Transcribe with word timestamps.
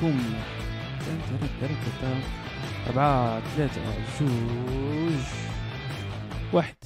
بوم 0.00 0.34
أربعة 2.86 3.40
ثلاثة 3.56 3.82
جوج 4.20 5.24
واحد. 6.52 6.76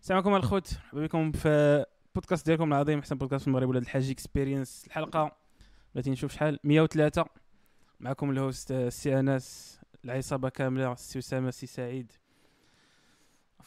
السلام 0.00 0.22
عليكم 0.22 0.34
الخوت 0.34 0.74
مرحبا 0.74 1.06
بكم 1.06 1.32
في 1.32 1.84
بودكاست 2.14 2.46
ديالكم 2.46 2.72
العظيم. 2.72 2.98
أحسن 2.98 3.18
بودكاست 3.18 3.42
في 3.42 3.48
المغرب 3.48 3.68
ولاد 3.68 3.82
الحاج 3.82 4.10
experience 4.10 4.84
الحلقة 4.86 5.36
بغيتي 5.94 6.10
نشوف 6.10 6.32
شحال؟ 6.32 6.58
103 6.64 7.24
معكم 8.00 8.30
ال 8.30 8.38
host 8.38 8.72
السي 8.72 9.20
أنس 9.20 9.80
العصابة 10.04 10.48
كاملة 10.48 10.92
السي 10.92 11.18
أسامة 11.18 11.48
السي 11.48 11.66
سعيد. 11.66 12.12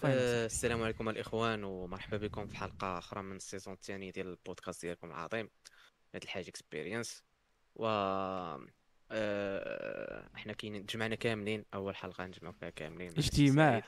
أه 0.03 0.45
السلام 0.45 0.83
عليكم 0.83 1.09
الإخوان 1.09 1.63
ومرحبا 1.63 2.17
بكم 2.17 2.47
في 2.47 2.57
حلقة 2.57 2.97
أخرى 2.97 3.21
من 3.21 3.35
ال 3.35 3.40
saison 3.40 3.73
الثاني 3.73 4.11
ديال 4.11 4.27
البودكاست 4.27 4.85
ديالكم 4.85 5.07
العظيم 5.07 5.49
ولاد 6.13 6.23
الحاج 6.23 6.47
experience 6.47 7.23
و 7.75 7.85
أه 9.11 10.27
إحنا 10.35 10.53
كاين 10.53 10.85
تجمعنا 10.85 11.15
كاملين 11.15 11.65
أول 11.73 11.95
حلقة 11.95 12.25
نجمعوا 12.25 12.53
فيها 12.53 12.69
كاملين. 12.69 13.09
اجتماع. 13.17 13.83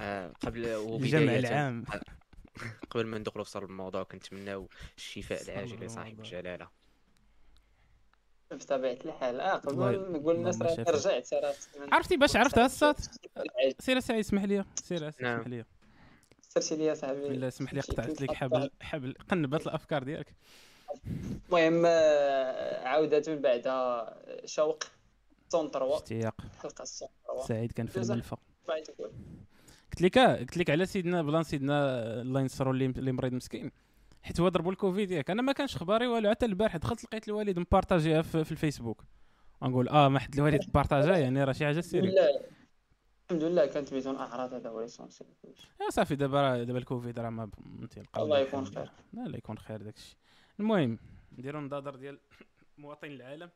أه 0.00 0.32
قبل 0.40 0.66
الجمع 1.02 1.36
العام. 1.36 1.84
قبل 2.90 3.06
ما 3.06 3.18
ندخلوا 3.18 3.44
في 3.44 3.50
صلب 3.50 3.70
الموضوع 3.70 4.02
كنتمناو 4.02 4.68
الشفاء 4.96 5.42
العاجل 5.42 5.84
لصاحب 5.84 6.18
الجلالة. 6.18 6.68
بطبيعة 8.50 8.98
الحال. 9.04 9.40
آه 9.40 9.54
قبل 9.56 10.12
نقول 10.12 10.34
الناس 10.34 10.62
راه 10.62 10.84
رجعت 10.88 11.28
عرفتي 11.92 12.16
باش 12.16 12.36
عرفت 12.36 12.58
الصوت؟ 12.58 12.96
سير 13.80 14.00
سعيد 14.00 14.20
اسمح 14.20 14.44
لي. 14.44 14.64
سير 14.74 15.08
اسمح 15.08 15.22
نعم. 15.22 15.42
لي. 15.42 15.64
سرتي 16.48 16.76
لي 16.76 16.94
صاحبي. 16.94 17.28
لا 17.28 17.48
اسمح 17.48 17.74
لي 17.74 17.80
قطعت 17.80 18.20
لك 18.20 18.32
حبل 18.32 18.70
حبل. 18.80 19.14
قنبت 19.28 19.66
الأفكار 19.66 20.02
ديالك. 20.02 20.34
المهم 21.46 21.82
آه، 21.86 22.88
عودة 22.88 23.22
من 23.28 23.42
بعدها 23.42 24.16
شوق 24.44 24.84
سون 25.48 25.70
تروا. 25.70 25.96
اشتياق. 25.96 26.40
حلقة 26.62 26.84
سون 26.84 27.08
تروا. 27.24 27.46
سعيد 27.46 27.72
كان 27.72 27.86
في. 27.86 27.96
الملفه 27.96 28.38
قلت 29.92 30.00
لك 30.00 30.18
قلت 30.18 30.56
لك 30.56 30.70
على 30.70 30.86
سيدنا 30.86 31.22
بلان 31.22 31.42
سيدنا 31.42 32.02
الله 32.20 32.40
ينصرو 32.40 32.70
اللي 32.70 33.12
مريض 33.12 33.32
مسكين. 33.32 33.70
حيت 34.22 34.40
هو 34.40 34.48
ضربوا 34.48 34.72
الكوفيد 34.72 35.10
ياك. 35.10 35.30
أنا 35.30 35.42
ما 35.42 35.52
كانش 35.52 35.76
خباري 35.76 36.06
والو 36.06 36.30
حتى 36.30 36.46
البارح 36.46 36.76
دخلت 36.76 37.04
لقيت 37.04 37.28
الوالد 37.28 37.58
مبارطاجيها 37.58 38.22
في, 38.22 38.44
في 38.44 38.52
الفيسبوك. 38.52 39.04
نقول 39.62 39.88
آه 39.88 40.08
ما 40.08 40.18
حد 40.18 40.34
الوالد 40.34 40.72
بارطاجا 40.74 41.16
يعني 41.16 41.44
راه 41.44 41.52
شي 41.52 41.64
حاجة 41.64 41.78
الحمد 41.78 41.90
سيري 41.90 42.06
لله. 42.10 42.40
الحمد 43.30 43.42
لله 43.42 43.66
كانت 43.66 43.94
بدون 43.94 44.16
أعراض 44.16 44.54
هذا 44.54 44.70
هو 44.70 44.80
ليسونسيال 44.80 45.28
آه 45.80 45.90
صافي 45.90 46.16
دابا 46.16 46.64
دابا 46.64 46.78
الكوفيد 46.78 47.18
راه 47.18 47.30
ما 47.30 47.50
تيلقاو 47.90 48.24
الله 48.24 48.38
يكون 48.38 48.66
خير. 48.66 48.90
لا 49.12 49.28
لا 49.28 49.36
يكون 49.36 49.58
خير 49.58 49.82
داكشي. 49.82 50.16
المهم. 50.60 50.98
نديرو 51.38 51.60
نضادر 51.60 51.96
ديال 51.96 52.20
مواطن 52.78 53.06
العالم. 53.06 53.50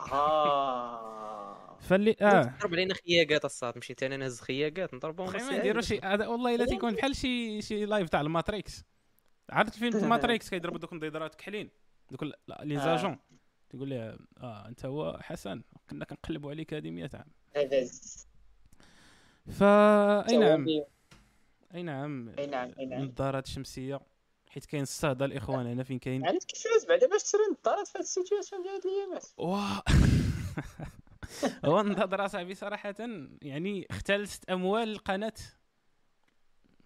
آه. 0.00 1.78
فاللي 1.80 2.16
آه. 2.20 2.42
ضرب 2.60 2.72
علينا 2.72 2.94
خياقات 2.94 3.44
الصاد 3.44 3.78
مشيت 3.78 4.02
أنا 4.02 4.16
نهز 4.16 4.40
خياقات 4.40 4.94
نضربهم 4.94 5.26
خي 5.26 5.38
بس 5.38 5.44
ما 5.44 5.58
نديرو 5.58 5.80
شي 5.80 6.00
هذا 6.00 6.26
والله 6.26 6.54
إلا 6.54 6.64
تيكون 6.64 6.94
بحال 6.94 7.16
شي 7.16 7.62
شي 7.62 7.84
لايف 7.84 8.08
تاع 8.08 8.20
الماتريكس. 8.20 8.84
عرفت 9.50 9.74
الفيلم 9.74 9.96
الماتريكس 10.04 10.50
كيضربوا 10.50 10.78
دوك 10.78 10.92
النظيدرات 10.92 11.34
كحلين. 11.34 11.70
دوك 12.10 12.22
لي 12.62 12.76
آه. 12.76 12.78
زاجون. 12.78 13.18
تقول 13.70 13.88
لي 13.88 14.18
آه 14.38 14.68
أنت 14.68 14.86
هو 14.86 15.18
حسن. 15.20 15.62
كنا 15.90 16.04
كنقلبوا 16.04 16.50
عليك 16.50 16.74
هذه 16.74 16.90
100 16.90 17.10
عام. 17.14 17.26
هذا 17.56 17.86
فا 19.50 20.28
أي 20.28 20.36
نعم. 20.36 20.66
أي 21.74 21.82
نعم. 21.82 22.34
أي 22.38 22.46
نعم 22.46 22.70
أي 22.78 22.86
نعم. 22.86 23.02
النظارات 23.02 23.46
الشمسيه 23.46 24.00
حيت 24.54 24.64
كاين 24.64 24.82
الصهد 24.82 25.22
الاخوان 25.22 25.66
هنا 25.66 25.82
فين 25.82 25.98
كاين؟ 25.98 26.26
عرفت 26.26 26.44
كيفاش 26.50 26.86
بعدا 26.88 27.06
باش 27.08 27.22
تشري 27.22 27.40
نظارات 27.60 27.88
في 27.88 27.98
هاد 27.98 28.02
السيتوياسيون 28.04 28.62
ديال 28.62 28.74
هاد 28.74 28.82
الايامات 28.86 29.26
هو 31.64 31.80
النظرة 31.80 32.26
صاحبي 32.26 32.54
صراحة 32.54 32.94
يعني 33.42 33.86
اختلست 33.90 34.50
أموال 34.50 34.88
القناة. 34.92 35.32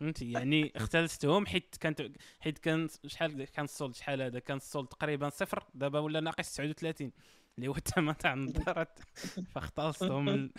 فهمتي؟ 0.01 0.33
يعني 0.33 0.73
اختلستهم 0.77 1.47
حيت 1.47 1.77
كانت 1.81 2.03
حيت 2.41 2.59
كان 2.59 2.89
شحال 3.07 3.45
كان 3.45 3.65
ال 3.65 3.70
solde 3.70 3.95
شحال 3.95 4.23
هذا؟ 4.23 4.39
كان 4.39 4.57
ال 4.57 4.62
solde 4.62 4.89
تقريبا 4.89 5.29
صفر. 5.29 5.65
دابا 5.75 5.99
ولا 5.99 6.21
ناقص 6.21 6.55
39 6.55 7.13
اللي 7.59 7.69
هو 7.69 7.77
الثمن 7.77 8.17
تاع 8.17 8.33
النظارات. 8.33 8.99
فاختلستهم. 9.55 10.25
من- 10.25 10.51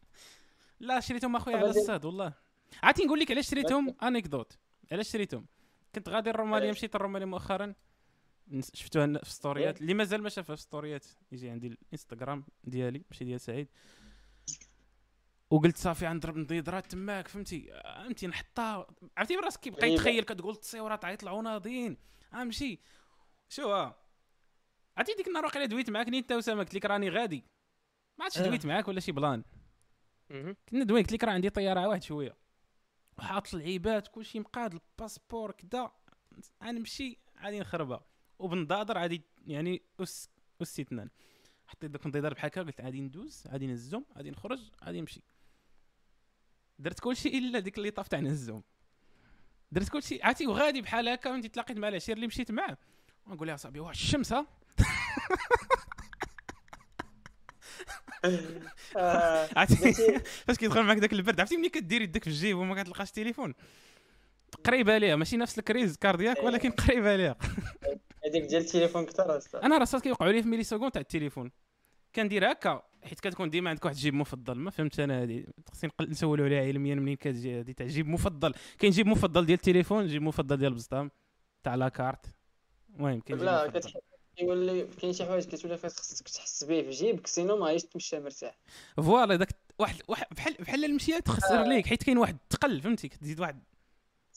لا 0.80 1.00
شريتهم 1.00 1.36
أخويا 1.36 1.56
على 1.56 1.70
الصاد 1.70 2.04
والله. 2.04 2.32
عرفتي 2.82 3.04
نقول 3.04 3.20
لك 3.20 3.30
علاش 3.30 3.50
شريتهم؟ 3.50 3.94
انكدوت 4.02 4.58
علاش 4.92 5.10
شريتهم؟ 5.10 5.46
كنت 5.96 6.08
غادي 6.08 6.30
الروماليه 6.30 6.66
علاش؟ 6.66 6.76
مشيت 6.76 6.96
الروماليه 6.96 7.26
مؤخرا. 7.26 7.74
شفتوها 8.74 9.18
في 9.18 9.30
ال 9.30 9.36
stories 9.36 9.80
اللي 9.80 9.94
مازال 9.94 10.22
ما 10.22 10.28
شافها 10.28 10.56
في 10.56 10.62
ال 10.62 10.68
stories 10.68 11.06
يجي 11.32 11.50
عندي 11.50 11.66
الإنستغرام 11.66 12.44
ديالي 12.64 13.04
ماشي 13.10 13.24
ديال 13.24 13.40
سعيد. 13.40 13.68
وقلت 15.50 15.76
صافي 15.76 16.06
غنضرب 16.06 16.36
نضيضرات 16.36 16.86
تماك 16.86 17.28
فهمتي؟ 17.28 17.80
فهمتي 17.84 18.26
نحطها. 18.26 18.86
عرفتي 19.16 19.36
راسك 19.36 19.60
كيبقى. 19.60 19.90
يتخيل 19.90 20.24
كتقول 20.24 20.54
التصويرات 20.54 21.04
غيطلعوا 21.04 21.42
ناضيين 21.42 21.96
غنمشي 22.34 22.80
شو 23.48 23.72
ها 23.72 23.96
عرفتي 24.96 25.14
ديك 25.14 25.28
النهار 25.28 25.44
واقيلا 25.44 25.66
دويت 25.66 25.90
معاك 25.90 26.08
نيت 26.08 26.32
اسامه 26.32 26.62
قلت 26.62 26.74
لك 26.74 26.84
راني 26.84 27.10
غادي. 27.10 27.44
ما 28.18 28.24
عرفتش 28.24 28.38
آه. 28.38 28.46
دويت 28.46 28.66
معاك 28.66 28.88
ولا 28.88 29.00
شي 29.00 29.12
بلان. 29.12 29.44
كنا 30.68 30.84
دوين 30.84 31.02
قلت 31.02 31.12
لك 31.12 31.24
راه 31.24 31.32
عندي 31.32 31.50
طيارة 31.50 31.88
واحد 31.88 32.02
شوية. 32.02 32.36
وحاط 33.18 33.54
اللعيبات 33.54 34.08
كلشي 34.08 34.40
مقاد 34.40 34.72
الباسبور 34.74 35.50
كدا. 35.52 35.90
غنمشي 36.64 37.18
غادي 37.42 37.60
نخربها. 37.60 38.04
وبنضادر 38.38 38.98
غادي 38.98 39.22
يعني 39.46 39.82
أس 40.00 40.30
اس 40.62 40.80
اثنان 40.80 41.10
حطيت 41.66 41.90
دوك 41.90 42.02
النضيدار 42.02 42.34
بحال 42.34 42.50
هكا 42.50 42.62
قلت 42.62 42.80
غادي 42.80 43.00
ندوز 43.00 43.44
غادي 43.48 43.66
نهزهم 43.66 44.04
غادي 44.16 44.30
نخرج 44.30 44.70
غادي 44.84 45.00
نمشي. 45.00 45.22
درت 46.78 47.00
كلشي 47.00 47.28
إلا 47.28 47.58
ديك 47.58 47.78
اللي 47.78 47.90
طاف 47.90 48.08
تاع 48.08 48.20
نهزهم 48.20 48.62
درت 49.72 49.88
كلشي 49.88 50.22
عرفتي؟ 50.22 50.46
وغادي 50.46 50.82
بحال 50.82 51.08
هكا 51.08 51.30
وانت 51.30 51.46
تلاقيت 51.46 51.78
مع 51.78 51.88
العشير 51.88 52.16
اللي 52.16 52.26
مشيت 52.26 52.50
معاه. 52.50 52.78
ونقول 53.26 53.48
لها 53.48 53.56
صاحبي 53.56 53.80
واحد 53.80 53.94
الشمس 53.94 54.34
عرفتي؟ 59.56 60.18
فاش 60.46 60.56
كيدخل 60.56 60.82
معاك 60.82 60.98
داك 60.98 61.12
البرد؟ 61.12 61.40
عرفتي 61.40 61.56
ملي 61.56 61.68
كدير 61.68 62.02
يدك 62.02 62.24
في 62.24 62.30
الجيب 62.30 62.58
وما 62.58 62.82
كتلقاش 62.82 63.08
التليفون 63.08 63.54
قريبة 64.64 64.98
ليها 64.98 65.16
ماشي 65.16 65.36
نفس 65.36 65.58
ال 65.58 65.64
crise 65.64 65.96
cardiaque 65.96 66.42
ولكن 66.42 66.70
قريبة 66.70 67.16
ليها. 67.16 67.36
هذيك 68.26 68.44
ديال 68.44 68.62
التليفون 68.62 69.06
كثر. 69.06 69.40
أنا 69.62 69.78
الساط 69.78 70.02
كيوقعوا 70.02 70.32
لي 70.32 70.42
في 70.42 70.48
millisecondes 70.48 70.92
تاع 70.92 71.00
التليفون. 71.00 71.50
كندير 72.14 72.52
هكا 72.52 72.82
حيت 73.02 73.20
كتكون 73.20 73.50
ديما 73.50 73.70
عندك 73.70 73.84
واحد 73.84 73.96
جيب 73.96 74.14
مفضل. 74.14 74.54
ما 74.54 74.70
فهمت 74.70 75.00
أنا 75.00 75.22
هذه 75.22 75.44
خصني 75.72 75.90
نسولوا 76.00 76.44
عليها 76.46 76.62
علميا 76.62 76.94
منين 76.94 77.16
كتجي 77.16 77.60
هذه 77.60 77.72
تاع 77.72 77.86
جيب 77.86 78.08
مفضل. 78.08 78.54
كاين 78.78 78.92
جيب 78.92 79.06
مفضل 79.06 79.46
ديال 79.46 79.58
التليفون 79.58 80.06
جيب 80.06 80.22
مفضل 80.22 80.56
ديال 80.56 80.72
البسطام 80.72 81.10
تاع 81.62 81.74
la 81.74 81.87
carte. 81.87 82.26
المهم 82.96 83.20
كاين 83.20 83.38
لا 83.38 83.68
مفضل. 83.68 84.00
كتحس 84.36 84.42
يولي 84.48 84.86
كاين 85.00 85.12
شي 85.12 85.24
حوايج 85.24 85.44
كتولي 85.44 85.78
فيها 85.78 85.90
خصك 85.90 86.28
تحس 86.28 86.64
به 86.64 86.82
في 86.82 86.90
جيبك 86.90 87.26
sinon 87.26 87.56
ما 87.56 87.66
غاديش 87.66 87.82
تمشى 87.84 88.20
مرتاح. 88.20 88.58
voilà 88.96 89.36
داك 89.36 89.48
واحد 89.78 89.96
واحد 90.08 90.26
بحال 90.36 90.54
بحال 90.60 90.84
المشيه 90.84 91.18
تخسر 91.18 91.60
آه. 91.64 91.68
ليك 91.68 91.86
حيت 91.86 92.02
كاين 92.02 92.18
واحد 92.18 92.36
تقل 92.50 92.80
فهمتي؟ 92.80 93.08
كتزيد 93.08 93.40
واحد. 93.40 93.62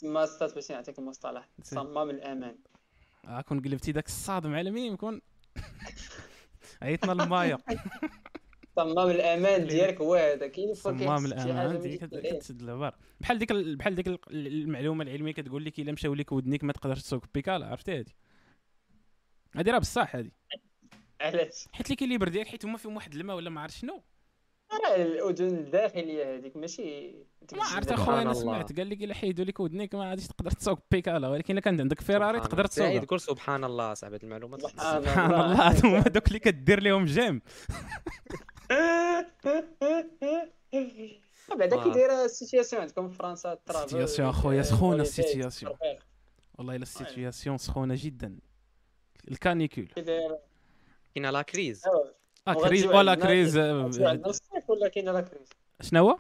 تما 0.02 0.26
الساط 0.26 0.56
باش 0.56 0.72
نعطيك 0.72 1.00
المصطلح. 1.00 1.50
صمام 1.64 2.10
الأمان. 2.10 2.56
آه 3.26 3.42
كون 3.42 3.60
قلبتي 3.62 3.92
داك 3.92 4.06
الصادم 4.08 4.56
على 4.56 4.72
مين 4.72 4.96
كون 4.98 5.22
عيطنا 6.82 7.12
للمايا. 7.12 7.58
صمام 8.76 9.10
الأمان 9.10 9.68
ديالك 9.68 10.02
هو 10.02 10.16
هذا 10.16 10.48
كاين 10.48 10.74
صمام 10.74 11.26
الأمان 11.26 11.74
ما 11.74 11.80
دي 11.80 11.88
يجيش 11.90 12.00
كت- 12.02 12.14
عليه. 12.14 12.34
كتسد 12.34 12.62
العبار 12.62 12.96
بحال 13.22 13.38
ديك 13.40 13.52
ال- 13.52 13.76
بحال 13.76 13.96
ديك 13.96 14.08
ال- 14.08 14.20
المعلومة 14.48 15.04
العلمية 15.04 15.32
كتقول 15.32 15.66
لك 15.66 15.80
إلا 15.80 15.92
مشاو 15.92 16.14
لك 16.14 16.32
ودنيك 16.32 16.64
ما 16.64 16.74
تقدرش 16.74 17.02
تسوق 17.02 17.24
بيكال 17.34 17.64
عرفتي 17.64 18.00
هذه 18.00 18.06
هذه 19.60 19.72
راه 19.72 19.80
بصح 19.80 20.16
هذه. 20.16 20.32
علاش؟ 21.22 21.68
حيت 21.74 21.86
اللي 21.86 21.96
كاين 21.96 22.12
اللي 22.12 22.32
ديالك 22.32 22.48
حيت 22.48 22.66
هما 22.66 22.78
فيهم 22.78 22.96
واحد 22.96 23.16
الماء 23.16 23.36
ولا 23.36 23.50
ما 23.50 23.62
عرفت 23.62 23.78
شنو. 23.78 24.04
راه 24.72 24.96
الأذن 24.96 25.58
الداخلية 25.58 26.36
هذيك 26.36 26.58
ماشي 26.58 27.16
ما 27.54 27.64
عرفت 27.64 27.92
أخويا 27.92 28.22
أنا. 28.22 28.34
سمعت 28.34 28.78
قال 28.78 28.90
لك 28.90 29.04
الا 29.04 29.14
حيدوا 29.14 29.46
لك 29.46 29.60
ودنيك 29.60 29.96
ما 29.96 30.10
غاديش 30.10 30.28
تقدر 30.28 30.52
تسوق 30.52 30.80
بيكالة 30.92 31.28
ولكن 31.28 31.54
إلا 31.54 31.62
كانت 31.62 31.82
عندك 31.82 32.02
فيراري 32.02 32.40
تقدر 32.40 32.58
الله. 32.58 32.70
سعيد 32.70 33.06
قول 33.06 33.20
سبحان 33.20 33.64
الله 33.64 33.94
صاحب 33.94 34.14
هاد 34.14 34.24
المعلومات. 34.24 34.62
سبحان 34.62 35.02
سبحان 35.02 35.34
الله. 35.34 35.80
هما 35.86 36.00
دوك 36.00 36.28
اللي 36.28 36.40
كدير 36.40 36.84
لهم 36.84 37.06
جيم. 37.06 37.42
بعدا. 41.60 41.84
كي 41.84 41.90
دايرة 41.90 42.26
la 42.26 42.36
situation 42.36 42.82
عندكم 42.82 43.10
في 43.10 43.16
فرنسا 43.16 43.58
la 43.70 43.81
situation 43.81 44.32
سخونة 44.32 44.62
ال 44.62 44.66
holiday، 44.66 45.02
la 45.02 45.14
situation. 45.14 45.74
والله 46.58 46.76
إلا 46.76 46.84
la 46.84 46.97
situation 46.97 47.58
سخونة 47.58 47.96
جدا. 47.98 48.40
la 49.32 49.43
canicule 49.43 49.88
كاينة 51.16 51.30
la 51.30 51.42
crise. 51.42 51.84
آه 52.48 52.54
crise 52.54 52.86
ولا 52.86 53.16
crise 53.16 53.58
آه، 53.58 53.86
الصيف 53.86 54.70
ولا 54.70 54.88
كاينة 54.88 55.12
la 55.12 55.22
crise؟ 55.22 55.50
شنو 55.82 56.10
هو؟ 56.10 56.18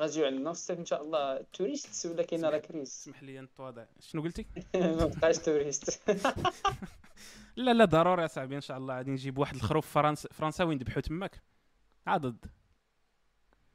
غتجيو 0.00 0.26
عندنا 0.26 0.52
في 0.52 0.58
الصيف 0.58 0.78
إن 0.78 0.84
شاء 0.84 1.02
الله. 1.02 1.44
touriste 1.52 2.06
ولا 2.06 2.22
كاينة 2.22 2.50
la 2.50 2.58
crise؟ 2.58 2.88
اسمح 2.88 3.22
لي 3.22 3.40
نتواضع 3.40 3.84
شنو 4.00 4.22
قلتي؟ 4.22 4.46
ما 4.74 5.06
بقاش 5.06 5.38
touriste. 5.38 6.10
لا 7.56 7.70
لا 7.72 7.84
ضروري 7.84 8.24
اصاحبي 8.24 8.56
إن 8.56 8.60
شاء 8.60 8.76
الله. 8.76 8.96
غادي 8.96 9.10
نجيب 9.10 9.38
واحد 9.38 9.54
الخروف 9.54 9.86
فرنسا 9.90 10.28
فرنساوي 10.32 10.74
نذبحو 10.74 11.00
تماك. 11.00 11.42
عضد 12.06 12.44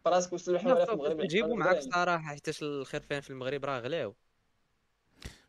فراسك 0.06 0.34
وصلوا 0.34 0.60
حوالا 0.60 0.86
في 0.86 0.92
المغرب 0.94 1.22
جيبوا 1.22 1.56
معاك 1.56 1.78
الصراحه 1.78 2.24
حيتاش 2.24 2.64
الخرفان 2.64 3.22
في 3.22 3.30
المغرب؟ 3.30 3.66
راه 3.66 3.80
غلاو 3.80 4.16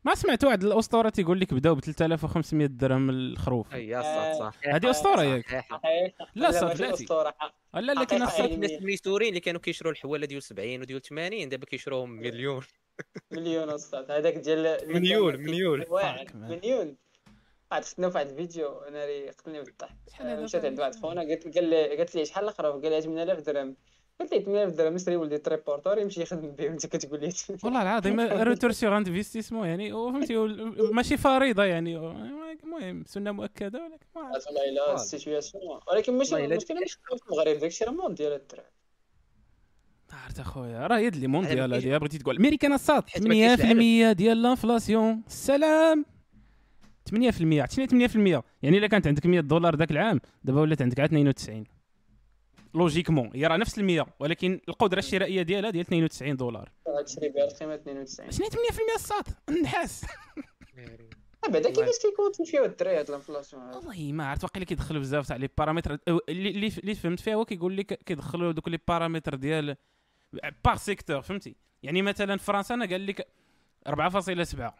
ما 0.04 0.14
سمعت 0.14 0.44
واحد 0.44 0.64
الأسطورة 0.64 1.08
تيقول 1.08 1.40
لك 1.40 1.54
بداو 1.54 1.74
ب 1.74 1.80
3500 1.80 2.66
درهم 2.66 3.10
الخروف؟ 3.10 3.74
أي 3.74 3.94
صح. 4.02 4.38
صح 4.38 4.54
هذه 4.64 4.90
أسطورة 4.90 5.22
ياك. 5.22 5.64
لا 6.34 6.50
لا 6.50 6.74
بلاتي 6.74 6.94
أسطورة. 6.94 7.34
لا 7.74 7.92
لا 7.92 8.04
كاين 8.04 8.22
علمية. 8.22 8.54
الناس 8.54 8.70
الميسورين 8.70 9.28
اللي 9.28 9.40
كانوا 9.40 9.60
كيشروا 9.60 9.92
الحوالة 9.92 10.26
ديال 10.26 10.42
70 10.42 10.80
وديال 10.80 11.02
80 11.02 11.48
دابا 11.48 11.66
كيشروهم 11.66 12.10
مليون. 12.10 12.62
مليون 13.30 13.70
أستاذ. 13.70 14.10
هذاك 14.10 14.34
ديال 14.34 14.66
اللي 14.66 14.94
مليون، 14.94 15.36
مليون. 15.36 15.84
مليون. 16.34 16.96
عاد 17.72 17.84
شفنا 17.84 18.10
في 18.10 18.16
واحد 18.16 18.28
الفيديو 18.28 18.80
ناري 18.92 19.28
قتلني 19.30 19.62
بالضحك 19.62 19.96
شحال 20.10 20.26
هذا 20.26 20.42
مشات 20.42 20.64
عند 20.64 20.80
واحد؟ 20.80 20.94
خونا 20.94 21.20
قالت 21.20 21.58
قال 21.58 21.70
لي 21.70 21.96
قالت 21.96 22.14
لي 22.14 22.24
شحال 22.24 22.44
الخروف؟ 22.48 22.82
قال 22.82 22.92
لي 22.92 23.02
8000 23.02 23.40
درهم. 23.40 23.76
قلت 24.20 24.32
لي 24.34 24.40
8000 24.42 24.74
درهم 24.74 24.94
نسري 24.94 25.16
ولدي 25.16 25.38
تريبورتور 25.38 25.98
يمشي 25.98 26.22
يخدم 26.22 26.50
بهم 26.50 26.72
انت 26.72 26.86
كتقول 26.86 27.20
لي 27.20 27.32
والله 27.64 27.82
العظيم 27.82 28.20
روتور 28.20 28.72
سيغ 28.72 28.96
انفستيسمون 28.96 29.68
يعني 29.68 29.90
فهمتي 29.92 30.36
ماشي 30.92 31.16
فريضه 31.16 31.64
يعني 31.64 31.96
المهم 32.64 33.04
سنه 33.06 33.32
مؤكده 33.32 33.84
ولكن 33.84 34.06
ما 34.16 34.22
عرفت. 34.22 34.46
والله 34.46 34.68
الا 34.68 34.94
la 34.94 35.10
situation 35.10 35.80
ولكن 35.92 36.18
ماشي 36.18 36.36
المشكلة 36.44 36.80
ماشي 36.80 36.98
في 37.18 37.30
المغرب 37.30 37.58
داكشي 37.58 37.84
راه 37.84 37.90
mondial 37.92 38.32
الدراري 38.32 38.68
عرفت 40.12 40.40
اخويا 40.40 40.86
راه 40.86 40.98
يد 40.98 41.16
لي 41.16 41.26
mondial 41.26 41.74
هذه 41.74 41.96
بغيتي 41.96 42.18
تقول 42.18 42.36
امريكان 42.36 42.76
كاينش 42.76 43.60
8% 43.60 44.16
ديال 44.16 44.38
l'inflation 44.38 45.22
السلام 45.26 46.04
8% 47.10 47.14
عرفتي 47.42 48.08
8% 48.08 48.42
يعني 48.62 48.78
الا 48.78 48.86
كانت 48.86 49.06
عندك 49.06 49.26
100 49.26 49.40
دولار 49.40 49.76
ذاك 49.76 49.90
العام 49.90 50.20
دابا 50.44 50.60
ولات 50.60 50.82
عندك 50.82 51.00
عاد 51.00 51.14
92 51.14 51.77
logiquement 52.78 53.30
هي 53.34 53.46
راه 53.46 53.56
نفس 53.56 53.78
ال 53.78 53.84
100 53.84 54.06
ولكن 54.20 54.60
القدرة 54.68 54.98
الشرائية 54.98 55.42
ديالها 55.42 55.70
ديال 55.70 55.84
92 55.86 56.36
دولار. 56.36 56.70
غتشري 56.98 57.28
بها 57.28 57.44
القيمه 57.44 57.74
92 57.74 58.30
شنو 58.30 58.46
هي 58.46 58.50
8% 58.50 58.94
الساط 58.94 59.24
النحاس. 59.48 60.04
بعدا 61.48 61.70
كيفاش 61.70 61.94
كيكون 62.02 62.46
فيها 62.46 62.64
الدراري 62.64 62.98
هاد 62.98 63.08
l'inflation؟ 63.08 63.62
والله 63.62 64.12
ما 64.12 64.26
عرفت 64.26 64.44
واقيلا 64.44 64.66
كيدخلوا 64.66 65.00
بزاف 65.00 65.28
تاع 65.28 65.36
les 65.36 65.48
paramètres. 65.58 65.98
اللي 66.28 66.50
اللي 66.78 66.94
فهمت 66.94 67.20
فيها 67.20 67.34
هو 67.34 67.44
كيقول 67.44 67.76
لك 67.76 67.86
كيدخلوا 67.86 68.52
دوك 68.52 68.68
les 68.68 68.78
paramètres 68.88 69.34
ديال 69.34 69.76
par 70.64 70.76
secteur 70.76 71.22
فهمتي؟ 71.22 71.56
يعني 71.82 72.02
مثلا 72.02 72.36
فرنسا 72.36 72.74
أنا 72.74 72.86
قال 72.86 73.06
لك 73.06 73.28
4.7 73.88 74.72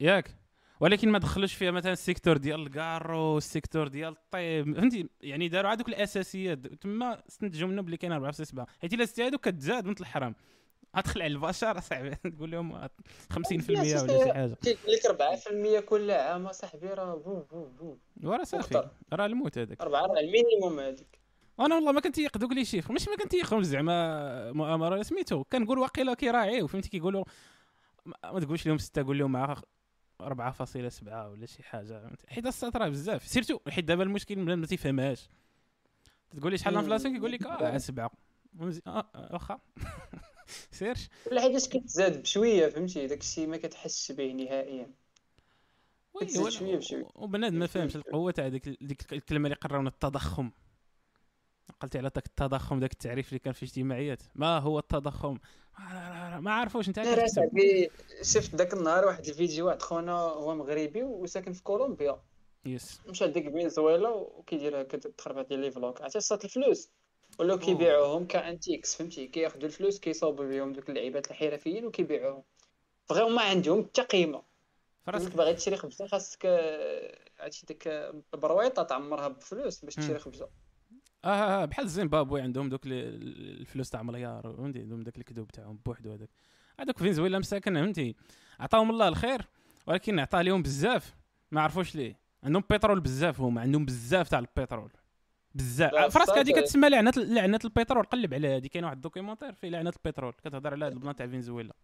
ياك؟ 0.00 0.41
ولكن 0.82 1.10
ما 1.10 1.18
دخلوش 1.18 1.54
فيها 1.54 1.70
مثلا 1.70 1.92
le 1.92 2.02
secteur 2.02 2.36
ديال 2.36 2.62
الكارو 2.62 3.38
le 3.38 3.49
secteur 3.49 3.88
ديال 3.88 4.12
الطيب. 4.12 4.76
فهمتي؟ 4.76 5.08
يعني 5.20 5.48
داروا 5.48 5.70
عاد 5.70 5.78
دوك 5.78 5.88
الأساسيات. 5.88 6.66
تما 6.66 7.22
استنتجوا 7.28 7.68
منه 7.68 7.82
بلي 7.82 7.96
كاين 7.96 8.32
4.7 8.32 8.64
حيت 8.80 8.94
إلا 8.94 9.04
زدتي 9.04 9.26
هادو 9.26 9.38
كتزاد 9.38 9.86
مثل 9.86 10.00
الحرام. 10.00 10.34
غتخلع 10.96 11.26
البشر 11.26 11.78
اصاحبي 11.78 12.14
تقول 12.36 12.50
لهم 12.50 12.88
50% 12.88 12.88
ولا 13.70 13.84
شي 13.84 14.32
حاجة. 14.32 14.54
كيقول 14.62 14.92
لك 14.92 15.80
4% 15.80 15.84
كل 15.84 16.10
عام. 16.10 16.46
اصاحبي 16.46 16.86
راه 16.86 17.14
بو 17.14 17.42
بو 17.50 17.64
بو. 17.64 17.96
وراه 18.24 18.44
صافي. 18.44 18.88
راه 19.12 19.26
الموت 19.26 19.58
هذاك. 19.58 19.80
4 19.80 20.06
راه 20.06 20.20
le 20.20 20.33
minimum 20.33 20.80
هذيك 20.80 21.20
أنا 21.60 21.74
والله 21.74 21.92
ما 21.92 22.00
كنتيق 22.00 22.38
دوك 22.38 22.52
les 22.52 22.64
chiffres 22.64 22.92
ماشي 22.92 23.10
ما 23.10 23.16
كنتيقهم 23.16 23.62
زعما 23.62 24.52
مؤامرة. 24.52 25.02
سميتو 25.02 25.44
كنقول 25.44 25.78
واقيلا 25.78 26.14
كيراعيو 26.14 26.66
فهمتي 26.66 26.88
كيقولوا 26.88 27.24
ما 28.06 28.40
تقولش 28.40 28.66
لهم 28.66 28.78
ستة 28.78 29.02
قول 29.02 29.18
لهم 29.18 29.32
مع 29.32 29.62
4.7 30.28 31.02
ولا 31.08 31.46
شي 31.46 31.62
حاجة؟ 31.62 32.10
حيت 32.28 32.46
الساط 32.46 32.76
راه 32.76 32.88
بزاف. 32.88 33.26
surtout 33.28 33.58
حيت 33.68 33.84
دابا 33.84 34.02
المشكل 34.02 34.38
ما 34.56 34.66
تيفهمهاش 34.66 35.28
تقول 36.36 36.52
لي 36.52 36.58
شحال. 36.58 36.74
l'inflation؟ 36.74 37.14
كيقول 37.14 37.32
لك 37.32 37.46
آه 37.46 37.78
7 37.78 38.10
ومزي- 38.58 38.82
آه 38.86 39.06
آه، 39.14 39.28
واخا. 39.32 39.60
سيرش 40.70 41.08
ولا 41.30 41.40
حيتاش 41.40 41.68
كتزاد 41.68 42.22
بشوية 42.22 42.68
فهمتي؟ 42.68 43.06
داكشي 43.06 43.46
ما 43.46 43.56
كتحسش 43.56 44.12
به 44.12 44.32
نهائيا. 44.32 44.90
oui 46.14 46.28
شوية 46.28 46.76
بشوية. 46.76 47.06
وبنادم 47.14 47.58
ما 47.58 47.66
فاهمش 47.66 47.96
القوة 47.96 48.30
تاع 48.32 48.48
ديك 48.48 48.68
ديك 48.68 49.12
الكلمة 49.12 49.44
اللي 49.46 49.56
قراونا 49.56 49.88
التضخم. 49.88 50.50
قلت 51.82 51.96
على 51.96 52.10
داك 52.14 52.26
التضخم 52.26 52.80
داك 52.80 52.92
التعريف 52.92 53.28
اللي 53.28 53.38
كان 53.38 53.52
في 53.52 53.64
اجتماعيات. 53.64 54.22
ما 54.34 54.58
هو 54.58 54.78
التضخم؟ 54.78 55.38
ما- 56.38 56.52
عرفوش. 56.52 56.88
انت 56.88 57.00
شفت 58.22 58.54
ذاك 58.54 58.74
النهار 58.74 59.04
واحد 59.04 59.26
الفيديو 59.26 59.66
واحد 59.66 59.82
خونا 59.82 60.12
هو 60.12 60.54
مغربي 60.54 61.02
وساكن 61.02 61.52
في 61.52 61.62
كولومبيا. 61.62 62.20
yes. 62.64 63.00
مشى 63.06 63.24
لديك 63.24 63.48
فنزويلا 63.48 64.08
وكيدير 64.08 64.80
هكا 64.80 64.98
تخربط 64.98 65.48
ديال 65.48 65.60
لي 65.60 65.70
فلوك. 65.70 66.02
عرفتي 66.02 66.20
الساط 66.20 66.44
الفلوس. 66.44 66.88
ولاو 67.38 67.58
كيبيعوهم 67.58 68.26
كأنتيكس 68.26 68.94
فهمتي؟ 68.94 69.26
كياخذوا 69.26 69.64
الفلوس 69.64 69.98
كيصاوبوا 69.98 70.44
بهم 70.44 70.72
دوك 70.72 70.88
اللعيبات 70.88 71.30
الحرفيين 71.30 71.86
وكيبيعوهم. 71.86 72.42
فغير 73.04 73.28
ما 73.28 73.42
عندهم 73.42 73.84
حتى 73.84 74.02
قيمة. 74.02 74.42
فراسك. 75.06 75.36
باغي 75.36 75.54
تشري 75.54 75.76
خبزة 75.76 76.06
خاصك 76.06 76.46
عرفتي 77.40 77.66
ديك 77.66 77.82
البرويطه 78.34 78.82
تعمرها 78.82 79.28
بفلوس 79.28 79.84
باش 79.84 79.94
تشري 79.94 80.18
خبزة. 80.18 80.48
آه 81.24 81.62
آه، 81.62 81.64
بحال 81.64 81.88
زيمبابوي 81.88 82.40
عندهم 82.40 82.68
دوك 82.68 82.86
ال- 82.86 82.92
ال- 82.92 83.60
الفلوس 83.60 83.90
تاع 83.90 84.02
مليار 84.02 84.54
فهمتي؟ 84.56 84.78
عندهم 84.80 85.02
داك 85.02 85.18
الكذوب 85.18 85.48
تاعهم 85.50 85.78
بوحدو 85.86 86.12
هذاك. 86.12 86.28
هذوك 86.80 86.98
فنزويلا 86.98 87.38
مساكن 87.38 87.74
فهمتي؟ 87.74 88.14
عطاهم 88.60 88.90
الله 88.90 89.08
الخير 89.08 89.42
ولكن 89.86 90.18
عطا 90.18 90.42
لهم 90.42 90.62
بزاف 90.62 91.14
ما 91.50 91.60
عرفوش 91.60 91.94
ليه. 91.94 92.18
عندهم 92.44 92.62
بترول 92.70 93.00
بزاف 93.00 93.40
هما 93.40 93.60
عندهم 93.60 93.84
بزاف 93.84 94.28
تاع 94.28 94.38
البترول 94.38 94.90
بزاف. 95.54 95.94
آه، 95.94 96.08
فراسك 96.08 96.38
هذه 96.38 96.52
كتسمى 96.60 96.88
لعنة 96.88 97.12
لعنة 97.16 97.58
البترول 97.64 98.04
قلب 98.04 98.34
عليها 98.34 98.56
هذه 98.56 98.66
كاين 98.66 98.84
واحد 98.84 98.96
الدوكيومونتير 98.96 99.52
فيه 99.52 99.68
لعنة 99.68 99.92
البترول 99.96 100.32
كتهضر 100.32 100.72
على 100.72 100.84
هذا 100.84 100.94
البلان 100.94 101.16
تاع 101.16 101.26
فنزويلا. 101.26 101.74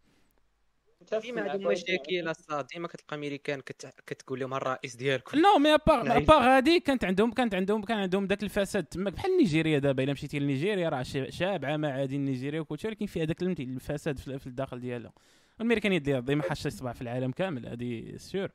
ديما 1.14 1.56
مشاكل 1.56 2.30
اصاحبي 2.30 2.66
ديما 2.74 2.88
كتلقى 2.88 3.16
أمريكان 3.16 3.60
كت... 3.60 3.86
كتقول 4.06 4.40
لهم 4.40 4.54
الرئيس 4.54 4.96
ديالكم. 4.96 5.38
نو 5.38 5.58
مي 5.58 5.74
ابار. 5.74 6.16
ابار 6.16 6.42
هادي 6.42 6.80
كانت 6.80 7.04
عندهم 7.04 7.32
كانت 7.32 7.54
عندهم 7.54 7.82
كان 7.82 7.98
عندهم 7.98 8.24
ذاك 8.26 8.42
الفساد. 8.42 8.84
تماك 8.84 9.12
بحال 9.12 9.36
نيجيريا 9.36 9.78
دابا 9.78 10.02
إلا 10.02 10.12
مشيتي 10.12 10.38
لنيجيريا 10.38 10.88
راه 10.88 11.02
شا- 11.02 11.30
شابعه 11.30 11.76
معادن 11.76 12.20
نيجيريا 12.20 12.60
وكلشي 12.60 12.88
ولكن 12.88 13.06
فيها 13.06 13.24
داك 13.24 13.40
فهمتي 13.40 13.62
الفساد 13.62 14.18
في 14.18 14.38
في 14.38 14.46
الداخل 14.46 14.80
ديالها 14.80 15.12
والامريكان 15.58 15.92
يدير 15.92 16.20
ديما 16.20 16.42
حاشه 16.42 16.68
يصبع 16.68 16.92
في 16.92 17.02
العالم 17.02 17.30
كامل 17.30 17.66
هذه 17.66 18.16
سيور 18.16 18.48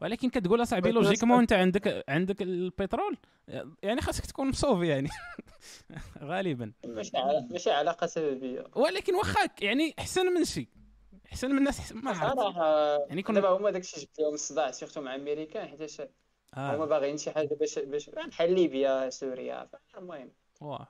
ولكن 0.00 0.30
كتقول 0.30 0.62
أصاحبي 0.62 0.90
logiquement 0.90 1.38
أنت 1.40 1.52
عندك 1.52 2.04
عندك 2.08 2.42
البترول؟ 2.42 3.16
يعني 3.82 4.00
خاصك 4.00 4.26
تكون 4.26 4.48
مصوفي 4.48 4.86
يعني. 4.86 5.08
غالبا. 6.22 6.72
ماشي 6.84 7.16
علاقه 7.16 7.46
ماشي 7.50 7.70
علاقه 7.70 8.06
سببيه 8.06 8.64
ولكن 8.74 9.14
واخا 9.14 9.40
يعني 9.60 9.94
أحسن 9.98 10.26
من 10.34 10.44
شي. 10.44 10.68
احسن 11.32 11.50
من 11.50 11.58
الناس 11.58 11.80
أحسن- 11.80 11.94
ما 11.94 12.10
عرفت 12.10 12.56
يعني 13.08 13.22
كون- 13.22 13.34
دابا 13.34 13.48
هما 13.48 13.70
داكشي 13.70 14.00
جبت 14.00 14.18
لهم 14.20 14.34
الصداع 14.34 14.70
surtout 14.70 15.00
مع 15.00 15.14
أمريكان 15.14 15.68
حيتاش 15.68 16.00
هما 16.00 16.82
آه. 16.82 16.86
باغيين 16.86 17.16
شي 17.16 17.30
حاجة 17.30 17.54
باش 17.54 17.78
باش 17.78 18.10
بحال 18.10 18.54
ليبيا 18.54 19.10
سوريا 19.10 19.68
المهم. 19.98 20.32
واه. 20.60 20.88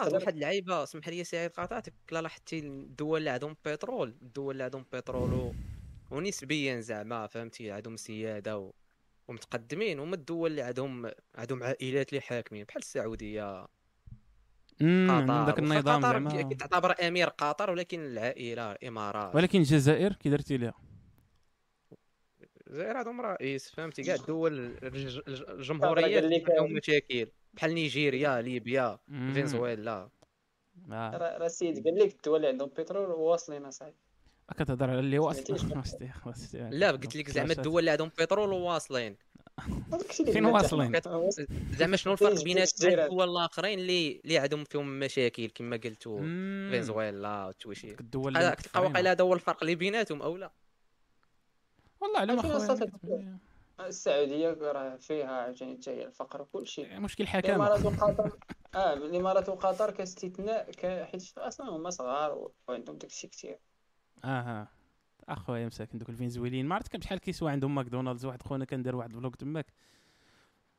واحد 0.00 0.34
اللعيبة 0.34 0.84
سمح 0.84 1.08
لي 1.08 1.24
سعيد 1.24 1.50
قاطعتك 1.50 1.92
لا 2.12 2.22
لاحظتي 2.22 2.58
الدول 2.58 3.18
اللي 3.18 3.30
عندهم 3.30 3.56
بترول 3.64 4.08
الدول 4.22 4.52
اللي 4.52 4.64
عندهم 4.64 4.86
بترول 4.92 5.32
و... 5.34 5.52
ونسبيا 6.10 6.80
زعما 6.80 7.26
فهمتي؟ 7.26 7.70
عندهم 7.70 7.96
سيادة 7.96 8.58
و... 8.58 8.72
ومتقدمين 9.28 9.98
هما 10.00 10.14
الدول 10.14 10.50
اللي 10.50 10.62
عندهم 10.62 11.10
عندهم 11.34 11.62
عائلات 11.62 12.08
اللي 12.08 12.20
حاكمين 12.20 12.64
بحال 12.64 12.82
السعودية. 12.82 13.66
امم 14.82 15.10
قطر. 15.10 15.46
ذاك 15.46 15.58
واخا 15.58 15.58
النظام 15.62 16.00
قطر 16.04 16.12
زعما. 16.12 16.42
كي- 16.42 16.54
تعتبر 16.54 16.94
أمير 17.08 17.28
قطر 17.28 17.70
ولكن 17.70 18.00
العائلة 18.00 18.72
الإمارات. 18.72 19.34
ولكن 19.34 19.58
الجزائر 19.58 20.12
كي 20.12 20.28
درتي 20.30 20.56
ليها؟ 20.56 20.74
الجزائر 22.66 22.96
عندهم 22.96 23.20
رئيس 23.20 23.70
فهمتي 23.70 24.02
كاع 24.02 24.14
الدول 24.14 24.60
الج- 24.82 25.20
الج- 25.28 25.42
الجمهوريات 25.50 26.24
عندهم 26.24 26.72
مشاكل. 26.72 27.26
بحال 27.54 27.74
نيجيريا 27.74 28.40
ليبيا. 28.42 28.98
فنزويلا. 29.08 30.08
آه. 30.92 31.10
راه 31.38 31.46
السيد 31.46 31.84
قال 31.84 31.98
لك 31.98 32.14
الدول 32.14 32.36
اللي 32.36 32.48
عندهم 32.48 32.68
بترول 32.68 33.10
واصلين 33.10 33.64
أصاحبي. 33.64 33.94
كتهضر 34.58 34.90
على 34.90 34.98
اللي؟ 35.00 35.18
واصل. 35.18 35.54
لا 36.54 36.90
قلت 36.90 37.16
لك 37.16 37.30
زعما 37.30 37.52
الدول 37.52 37.80
اللي 37.80 37.90
عندهم 37.90 38.10
بترول 38.18 38.52
واصلين 38.52 39.12
داكشي 39.12 39.22
اللي 39.32 39.33
فين 40.32 40.44
واصلين؟ 40.46 41.00
زعما 41.70 41.96
شنو 41.96 42.12
الفرق 42.12 42.42
بين؟ 42.42 42.58
الدول 42.58 43.30
الآخرين 43.30 43.78
اللي 43.78 44.20
اللي 44.24 44.38
عندهم 44.38 44.64
فيهم 44.64 44.98
مشاكل 44.98 45.46
كما 45.46 45.76
قلتوا. 45.76 46.18
فنزويلا 46.18 47.46
وتويشي 47.46 47.90
الدول 47.90 48.54
كتلقى. 48.54 48.82
واقيلا 48.82 49.10
هذا 49.10 49.24
هو 49.24 49.34
الفرق 49.34 49.62
اللي 49.62 49.74
بيناتهم 49.74 50.22
أو 50.22 50.36
لا 50.36 50.52
والله 52.00 52.20
على 52.20 52.34
ما 52.36 52.78
يعني؟ 53.04 53.38
السعودية 53.80 54.50
راه 54.60 54.96
فيها 54.96 55.26
عاوتاني 55.26 55.76
حتى 55.76 55.90
هي 55.90 56.06
الفقر 56.06 56.42
وكل 56.42 56.66
شيء 56.66 56.84
كتبان. 56.84 57.02
مشكل 57.02 57.26
حكامه 57.26 57.66
الإمارات 57.66 57.84
وقطر 57.84 58.38
آه 58.74 58.92
الإمارات 58.94 59.48
وقطر 59.48 59.90
كاستثناء 59.90 60.70
حيت 61.04 61.38
أصلا 61.38 61.70
هما 61.70 61.90
صغار 61.90 62.50
وعندهم 62.68 62.98
داكشي 62.98 63.28
كثير 63.28 63.58
أها 64.24 64.68
أخويا 65.28 65.66
مساكن 65.66 65.98
دوك 65.98 66.08
الفنزويليين. 66.08 66.66
ما 66.66 66.74
عرفت 66.74 66.88
كان 66.88 67.00
بشحال 67.00 67.18
كيسوى 67.18 67.50
عندهم 67.50 67.74
ماكدونالدز 67.74 68.24
واحد 68.24 68.42
خونا 68.42 68.64
كان 68.64 68.82
دار 68.82 68.96
واحد 68.96 69.10
ال 69.10 69.15
vlog 69.15 69.34
تماك. 69.36 69.66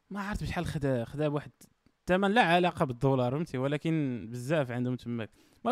ما 0.10 0.22
عرفت 0.22 0.44
بشحال 0.44 0.66
خدا 0.66 1.06
خدا 1.06 1.28
بواحد 1.28 1.52
الثمن 2.00 2.32
لا 2.32 2.42
علاقة 2.42 2.86
بالدولار 2.86 3.32
فهمتي؟ 3.32 3.58
ولكن 3.58 4.25
بزاف 4.30 4.72
عندهم 4.72 4.96
تماك. 4.96 5.30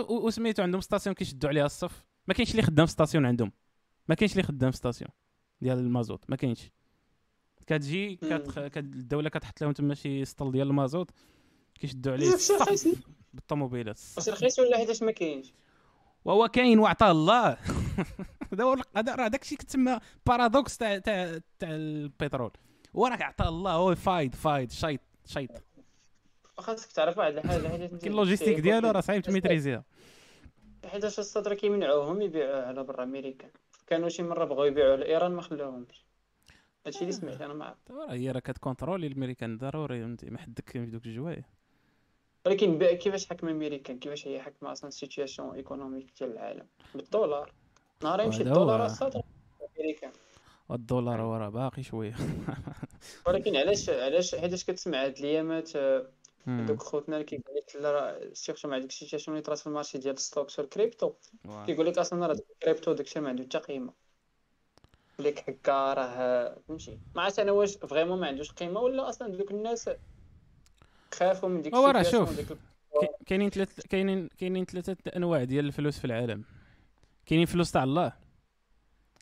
وسميتو 0.09 0.63
عندهم 0.63 0.81
station 0.81 1.15
كيشدوا 1.15 1.49
عليها 1.49 1.65
الصف. 1.65 2.05
ما 2.27 2.33
كاينش 2.33 2.51
اللي 2.51 2.61
خدام 2.61 2.85
في 2.85 2.91
station 2.91 3.25
عندهم. 3.25 3.51
ما 4.07 4.15
كاينش 4.15 4.31
اللي 4.31 4.43
خدام 4.43 4.71
في 4.71 4.77
station 4.77 5.09
ديال 5.61 5.77
المازوت. 5.77 6.29
ما 6.29 6.35
كاينش. 6.35 6.69
كتجي 7.67 8.15
كتخ... 8.15 8.59
كت... 8.59 8.77
الدولة 8.77 9.29
كتحط 9.29 9.61
لهم 9.61 9.71
تما 9.71 9.93
شي 9.93 10.25
سطل 10.25 10.51
ديال 10.51 10.67
المازوت 10.67 11.11
كيشدوا 11.75 12.13
عليه 12.13 12.31
بالطوموبيلات. 13.33 13.99
واش 14.17 14.29
رخيص 14.29 14.59
ولا 14.59 14.77
حيتاش 14.77 15.03
ما 15.03 15.11
كاينش؟ 15.11 15.53
وهو 16.25 16.47
كاين 16.47 16.79
وعطاه 16.79 17.11
الله. 17.11 17.57
هذا 18.53 18.63
هو 18.63 18.75
هذا 18.97 19.15
راه 19.15 19.27
داكشي 19.27 19.55
كتسمى 19.55 19.99
paradoxe 20.25 20.77
تاع 20.77 20.97
تاع 20.97 21.39
تاع 21.59 21.69
البترول. 21.71 22.51
هو 22.95 23.07
راك 23.07 23.21
عطاه 23.21 23.49
الله 23.49 23.71
هو 23.71 23.95
فايد 23.95 24.35
فايد 24.35 24.71
شيط 24.71 24.99
شيط. 25.25 25.49
خاصك 26.57 26.91
تعرف 26.91 27.17
واحد 27.17 27.37
الحاجة 27.37 27.67
حيت 27.67 27.95
كاين 28.01 28.11
ال 28.11 28.16
logistique 28.16 28.59
ديالو 28.59 28.91
راه 28.91 29.01
صعيب 29.01 29.23
ت 29.23 29.29
maîtris 29.29 29.67
يها. 29.67 29.83
حيتاش 30.85 31.19
أصاط 31.19 31.47
راه 31.47 31.55
كيمنعوهم 31.55 32.21
يبيعوه 32.21 32.65
على 32.67 32.83
برا 32.83 33.03
أمريكا. 33.03 33.47
كانوا 33.87 34.09
شي 34.09 34.23
مرة 34.23 34.45
بغاو 34.45 34.65
يبيعوه 34.65 34.95
لإيران 34.95 35.31
ما 35.31 35.41
خلاوهمش 35.41 36.05
هادشي 36.85 37.01
اللي 37.01 37.11
سمعت 37.11 37.41
أنا 37.41 37.53
ما 37.53 37.65
عرفت 37.65 37.91
هي 38.09 38.31
راه 38.31 38.39
كت 38.39 38.53
contrôl 38.53 39.01
ي 39.01 39.07
الامريكان 39.07 39.57
ضروري 39.57 40.05
ما 40.05 40.37
حدك 40.37 40.69
في 40.69 40.85
دوك 40.85 41.05
الجوايه 41.05 41.49
ولكن 42.45 42.85
كيفاش 42.85 43.29
حكم 43.29 43.47
أمريكا؟ 43.47 43.93
كيفاش 43.93 44.27
هي 44.27 44.41
حكمة 44.41 44.71
أصلا 44.71 44.87
ال 44.87 44.94
situation 44.94 45.55
économique 45.55 46.13
ديال 46.19 46.31
العالم؟ 46.31 46.65
بالدولار. 46.95 47.53
نهار 48.03 48.21
يمشي 48.21 48.41
الدولار 48.41 48.81
هو. 48.81 48.85
أصاط 48.85 49.23
أمريكا. 49.77 50.11
والدولار 50.69 51.21
هو 51.21 51.35
راه 51.35 51.49
باقي 51.49 51.83
شوية. 51.83 52.15
ولكن 53.27 53.55
علاش 53.55 53.89
علاش 53.89 54.35
حيتاش 54.35 54.63
كتسمع 54.63 55.05
هاد 55.05 55.17
الأيامات؟ 55.17 55.75
آه،. 55.75 56.07
دوك 56.47 56.83
خوتنا 56.83 57.15
اللي 57.15 57.25
كيقول 57.25 57.55
لك 57.55 57.75
لا 57.75 58.19
surtout 58.33 58.67
مع 58.67 58.77
ديك 58.77 58.89
ال 58.89 58.94
situation 58.94 59.37
اللي 59.37 59.45
طرات 59.45 59.57
في 59.57 59.67
ال 59.67 59.72
marché 59.72 59.97
ديال 59.97 60.13
ال 60.13 60.20
stocks 60.20 60.59
و 60.59 60.65
ال 60.65 60.71
crypto. 60.71 61.13
كيقول 61.65 61.85
لك 61.85 61.97
أصلا 61.97 62.27
راه 62.27 62.33
داك 62.33 62.45
الكريبتو 62.51 62.93
داكشي 62.93 63.19
ما 63.19 63.29
عنده 63.29 63.43
حتى 63.43 63.57
قيمة. 63.57 63.93
لك 65.19 65.49
هكا 65.49 65.93
راه 65.93 66.55
فهمتي؟ 66.67 66.99
ما 67.15 67.21
عرفت 67.21 67.39
أنا 67.39 67.51
واش 67.51 67.77
vraiment 67.77 68.19
ما 68.19 68.27
عندوش 68.27 68.51
قيمة 68.51 68.79
ولا 68.79 69.09
أصلا 69.09 69.27
دوك 69.37 69.51
الناس 69.51 69.89
خافوا 71.13 71.49
من 71.49 71.61
ديك 71.61 71.75
هو 71.75 71.87
راه 71.87 72.01
ال 72.01 72.06
situation 72.06 72.45
شوف، 72.45 72.57
كاينين 73.25 73.49
ثلاث 73.49 73.79
كاينين 73.87 74.27
كاينين 74.27 74.65
ثلاثة 74.65 74.97
انواع 75.15 75.43
ديال 75.43 75.65
الفلوس 75.65 75.99
في 75.99 76.05
العالم. 76.05 76.43
كاينين 77.25 77.45
فلوس 77.45 77.71
تاع 77.71 77.83
الله. 77.83 78.13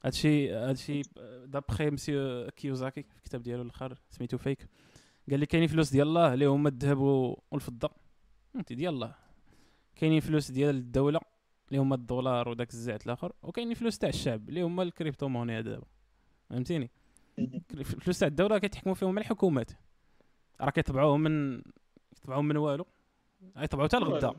هادشي 0.06 0.54
هادشي 0.54 1.02
d'après 1.46 1.90
monsieur 1.90 2.48
كيوساكي 2.56 3.04
في 3.04 3.18
الكتاب 3.18 3.42
ديالو 3.42 3.62
الأخر 3.62 3.98
سميتو 4.10 4.38
Fake 4.38 4.68
قال 5.30 5.40
لي 5.40 5.46
كاينين 5.46 5.70
فلوس 5.70 5.92
ديال 5.92 6.08
الله 6.08 6.34
اللي 6.34 6.46
هما 6.46 6.70
الذهب 6.70 6.98
والفضة. 7.52 7.90
فهمتي؟ 8.54 8.76
ديال 8.76 8.94
الله. 8.94 9.16
كاينين 9.96 10.20
فلوس 10.20 10.52
ديال 10.52 10.76
الدولة 10.76 11.20
اللي 11.68 11.82
هما 11.82 11.96
الدولار 11.96 12.50
وداك 12.50 12.70
الزعت 12.70 13.06
الآخر 13.06 13.34
وكاينين 13.44 13.74
فلوس 13.74 13.98
تاع 13.98 14.10
الشعب 14.10 14.50
اللي 14.50 14.62
هما 14.62 14.84
ال 14.84 15.28
crypto-monnaie 15.28 15.62
دابا 15.62 15.86
فهمتيني؟ 16.50 16.90
الفلوس 17.74 18.20
تاع 18.20 18.28
الدولة 18.28 18.58
كيتحكموا 18.58 18.96
فيهم 18.96 19.18
الحكومات. 19.18 19.72
راه 20.62 20.70
كيطبعوهم 20.70 21.22
من 21.22 21.62
كيطبعوهم 22.22 22.46
من 22.48 22.58
والو؟ 22.58 22.86
يطبعوا 23.58 23.88
حتى 23.88 23.98
الغدا 23.98 24.34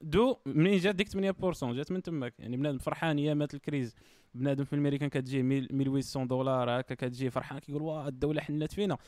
دو 0.00 0.36
منين 0.46 0.78
جات؟ 0.78 0.94
ديك 0.94 1.08
8% 1.08 1.64
جات 1.64 1.92
من 1.92 2.02
تماك. 2.02 2.34
يعني 2.38 2.56
بنادم 2.56 2.78
فرحان 2.78 3.18
ايامات 3.18 3.54
ال 3.54 3.60
crise. 3.60 3.94
بنادم 4.34 4.64
في 4.64 4.72
الميريكان 4.72 5.08
كتجيه 5.08 5.40
1800 5.40 6.26
دولار 6.28 6.80
هكا 6.80 6.94
كتجي 6.94 7.30
فرحان 7.30 7.58
كيقول 7.58 7.82
واه 7.82 8.08
الدولة 8.08 8.40
حنات 8.40 8.72
فينا. 8.72 8.98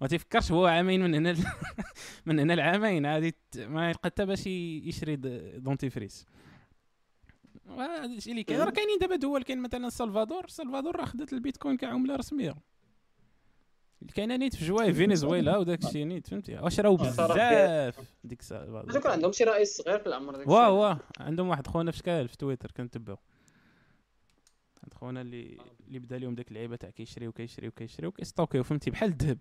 ما 0.00 0.06
تيفكرش 0.06 0.52
هو 0.52 0.66
عامين 0.66 1.02
من 1.02 1.14
هنا 1.14 1.34
من 2.26 2.38
هنا 2.38 2.52
لعامين. 2.52 3.06
عادي 3.06 3.34
ما 3.56 3.88
يلقى 3.88 4.00
حتى 4.04 4.26
باش 4.26 4.46
ي- 4.46 4.82
يشري 4.88 5.16
dentifrice 5.58 6.26
وهذا 7.68 8.04
الشيء 8.04 8.32
اللي 8.32 8.44
كاين. 8.44 8.60
راه 8.60 8.70
كاينين 8.70 8.98
دابا 9.00 9.16
دول 9.16 9.42
كاين 9.42 9.62
مثلا 9.62 9.86
السلفادور 9.86 10.44
السلفادور 10.44 10.96
راه 10.96 11.04
خدات 11.04 11.32
البيتكوين 11.32 11.76
كعمله 11.76 12.16
رسمية. 12.16 12.54
كاينة 14.14 14.36
نيت 14.36 14.56
في 14.56 14.64
جواي 14.64 14.94
فنزويلا 14.94 15.56
وداك 15.56 15.84
الشيء 15.84 16.04
نيت 16.04 16.26
فهمتي؟ 16.26 16.58
وشراو 16.58 16.96
آه، 16.96 17.10
صراحة 17.10 17.34
بزاف 17.34 17.98
ديك 18.24 18.40
الساعة 18.40 18.84
عندهم 19.04 19.32
شي 19.32 19.44
رئيس 19.44 19.76
صغير 19.76 19.98
في 19.98 20.06
العمر 20.06 20.36
داك 20.36 20.48
واه. 20.48 20.70
واه 20.72 21.00
عندهم 21.20 21.48
واحد 21.48 21.66
خونا 21.66 21.90
في 21.90 21.98
شكال؟ 21.98 22.28
في 22.28 22.36
تويتر 22.36 22.70
كنتبعو. 22.70 23.16
عند 24.82 24.94
خونا 24.94 25.20
اللي 25.20 25.58
اللي 25.88 25.98
بدا 25.98 26.18
لهم 26.18 26.34
ديك 26.34 26.48
اللعيبة 26.48 26.76
تاع 26.76 26.90
كيشريو 26.90 27.32
كيشريو 27.32 27.70
كيشريو 27.70 28.12
كي 28.12 28.23
stock 28.23 28.51
يو 28.51 28.62
فهمتي؟ 28.62 28.90
بحال 28.90 29.10
الذهب. 29.10 29.38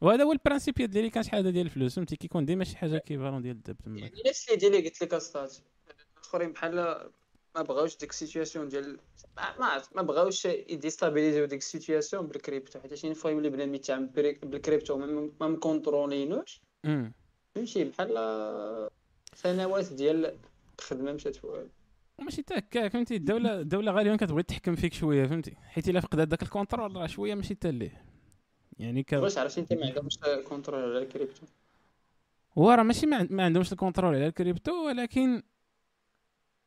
وهذا 0.00 0.24
هو 0.24 0.32
ال 0.32 0.37
principe 0.37 0.74
ديالي 0.74 1.10
كان 1.10 1.22
شحال 1.22 1.52
ديال 1.52 1.66
الفلوس 1.66 1.96
فهمتي؟ 1.96 2.16
كيكون 2.16 2.44
ديما 2.44 2.64
شي 2.64 2.76
حاجة 2.76 2.98
équivalent 2.98 3.42
ديال 3.42 3.56
الذهب 3.56 3.76
تما. 3.76 4.00
يعني 4.00 4.22
نفس 4.28 4.48
اللي 4.48 4.58
ديالي 4.60 4.88
قلت 4.88 5.02
لك 5.02 5.14
اصاط 5.14 5.62
الاخرين 6.16 6.52
بحال 6.52 7.10
ما 7.54 7.62
بغاوش 7.62 7.96
ديك 7.96 8.10
ال 8.10 8.16
situation 8.16 8.68
ديال 8.68 8.98
ما 9.60 9.82
ما 9.94 10.02
بغاوش 10.02 10.44
ي 10.44 10.52
déstabilis 10.52 11.29
يو 11.29 11.44
ديك 11.44 11.58
ال 11.58 11.65
situation 11.65 12.26
ب 12.26 12.33
ال 12.33 12.39
crypto 12.39 12.80
حيت 12.80 12.94
شي 12.94 13.14
fois 13.14 13.30
يولي 13.30 13.50
بنادم 13.50 13.74
يتعامل 13.74 14.06
بالكريبتو 14.42 14.96
ما- 15.40 15.48
م 15.48 15.56
contrôl 15.56 16.12
ينوش. 16.12 16.60
فهمتي؟ 17.54 17.84
بحال 17.84 18.90
سنوات 19.34 19.92
ديال 19.92 20.38
الخدمة 20.78 21.12
مشات 21.12 21.36
فوق. 21.36 21.58
وماشي 22.18 22.42
حتى 22.42 22.54
هكا 22.54 22.88
فهمتي؟ 22.88 23.16
الدولة 23.16 23.60
الدولة 23.60 23.92
غالبا 23.92 24.16
كتبغي 24.16 24.42
تحكم 24.42 24.74
فيك 24.76 24.94
شوية 24.94 25.26
فهمتي؟ 25.26 25.54
حيت 25.66 25.88
إلا 25.88 26.00
فقدات 26.00 26.28
داك 26.28 26.42
ال 26.42 26.48
contrôle 26.48 26.96
راه 26.96 27.06
شوية 27.06 27.34
ماشي 27.34 27.54
حتى 27.54 27.70
ليه. 27.70 28.04
يعني 28.78 29.02
ك... 29.02 29.12
واش 29.12 29.38
عرفتي 29.38 29.60
أنت 29.60 29.72
ما 29.72 29.86
عندهمش 29.86 30.18
contrôle 30.48 30.80
على 30.84 30.98
الكريبتو؟ 30.98 31.46
هو 32.58 32.70
راه 32.70 32.82
ماشي 32.82 33.06
ما 33.06 33.44
عندهمش 33.44 33.72
ال 33.72 33.77
contrôle 33.77 34.14
على 34.14 34.26
الكريبتو 34.26 34.86
ولكن 34.86 35.42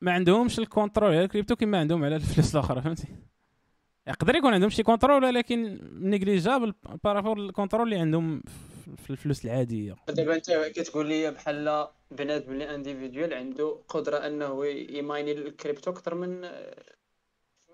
ما 0.04 0.12
عندهمش 0.12 0.60
ال 0.60 0.65
contrôle 0.65 1.10
على 1.12 1.24
الكريبتو 1.24 1.56
كما 1.56 1.80
عندهم 1.80 2.04
على 2.04 2.16
الفلوس 2.16 2.56
الأخرى 2.56 2.82
فهمتي؟ 2.82 3.08
يقدر 4.08 4.36
يكون 4.36 4.54
عندهم 4.54 4.70
شي 4.70 4.84
contrôle 4.84 5.24
ولكن 5.24 5.80
négligeable 5.94 6.74
par 7.04 7.14
rapport 7.14 7.38
ال 7.40 7.45
contrôle 7.45 7.84
اللي 7.84 8.00
عندهم 8.00 8.44
في- 8.98 9.10
الفلوس 9.10 9.46
العادية. 9.46 9.96
دابا 10.08 10.36
انت 10.36 10.52
كتقول 10.52 11.08
لي 11.08 11.32
بحال 11.32 11.88
بنادم 12.12 12.52
اللي 12.54 12.76
individuel 12.76 13.34
عنده 13.34 13.80
قدرة 13.88 14.18
أنه 14.18 14.66
ي 14.68 14.81
mine 14.81 15.32
ي 15.32 15.39
ال 15.39 15.47
crypto 15.47 15.92
أكثر 15.92 16.16
من 16.16 16.46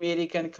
امريكان 0.02 0.46
ك 0.50 0.56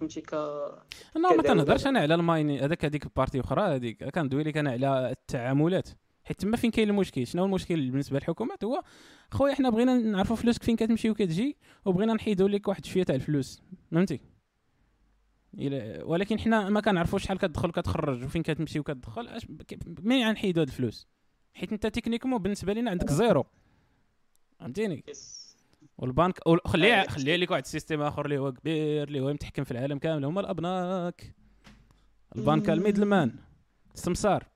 فهمتي 0.00 0.20
ك 0.20 0.34
أنا 0.34 1.28
ما 1.28 1.28
كدولة. 1.32 1.42
تنهضرش 1.42 1.86
أنا 1.86 2.00
على 2.00 2.14
ال 2.14 2.21
mining 2.21 2.60
هذاك 2.60 2.84
هذيك 2.84 3.16
partie 3.16 3.40
أخرى 3.40 3.62
هذيك 3.62 4.04
كندوي 4.04 4.42
لك 4.42 4.56
أنا 4.56 4.70
على 4.70 5.10
التعاملات. 5.10 5.88
حيت 6.24 6.40
تما 6.40 6.56
فين 6.56 6.70
كاين 6.70 6.90
المشكل؟ 6.90 7.26
شنو 7.26 7.42
هو 7.42 7.46
المشكل 7.46 7.90
بالنسبة 7.90 8.18
للحكومات؟ 8.18 8.64
هو 8.64 8.82
خويا 9.30 9.54
حنا 9.54 9.70
بغينا 9.70 9.94
نعرفوا 9.94 10.36
فلوسك 10.36 10.62
فين 10.62 10.76
كتمشي 10.76 11.10
وكتجي 11.10 11.56
وبغينا 11.84 12.14
نحيدوا 12.14 12.48
لك 12.48 12.68
واحد 12.68 12.84
شوية 12.84 13.02
تاع 13.02 13.14
الفلوس. 13.14 13.62
فهمتي؟ 13.92 14.20
ولكن 16.02 16.38
حنا 16.38 16.68
ما 16.68 16.80
كنعرفوش 16.80 17.22
شحال 17.22 17.38
كتدخل 17.38 17.68
وكتخرج 17.68 18.24
وفين 18.24 18.42
كتمشي 18.42 18.80
وكتدخل 18.80 19.28
اش 19.28 19.46
منين 20.00 20.28
غنحيدوا 20.28 20.62
هاد 20.62 20.68
الفلوس؟ 20.68 21.08
حيت 21.54 21.72
انت 21.72 21.86
techniquement 21.86 22.38
بالنسبة 22.42 22.72
لنا 22.72 22.90
عندك 22.90 23.10
zéro. 23.10 23.46
فهمتيني؟ 24.60 25.04
والبنك 25.98 26.40
خليه 26.66 26.94
آه، 26.94 27.06
خليه 27.06 27.36
لك 27.36 27.50
واحد 27.50 27.62
système 27.62 28.02
آخر 28.02 28.24
اللي 28.24 28.38
هو 28.38 28.52
كبير 28.52 29.08
اللي 29.08 29.20
هو 29.20 29.32
متحكم 29.32 29.64
في 29.64 29.70
العالم 29.70 29.98
كامل 29.98 30.24
هما 30.24 30.40
الأبناك. 30.40 31.34
البنك 32.36 32.70
ال 32.70 32.75
middle 32.75 33.04
man 33.04 33.34
السمسار. 33.94 34.53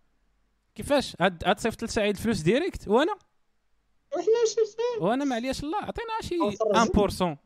كيفاش؟ 0.78 1.16
عاد 1.20 1.44
عاد 1.44 1.61
صيفط 1.61 1.85
لسعيد 1.85 2.16
الفلوس 2.16 2.40
direct؟ 2.40 2.88
وأنا؟ 2.88 3.12
وحنا 4.16 5.06
وأنا 5.06 5.25
ما 5.25 5.35
علياش 5.35 5.64
الله 5.64 5.78
عطينا 5.78 6.08
شي 6.20 6.35
أو 6.40 6.50
1% 6.50 7.37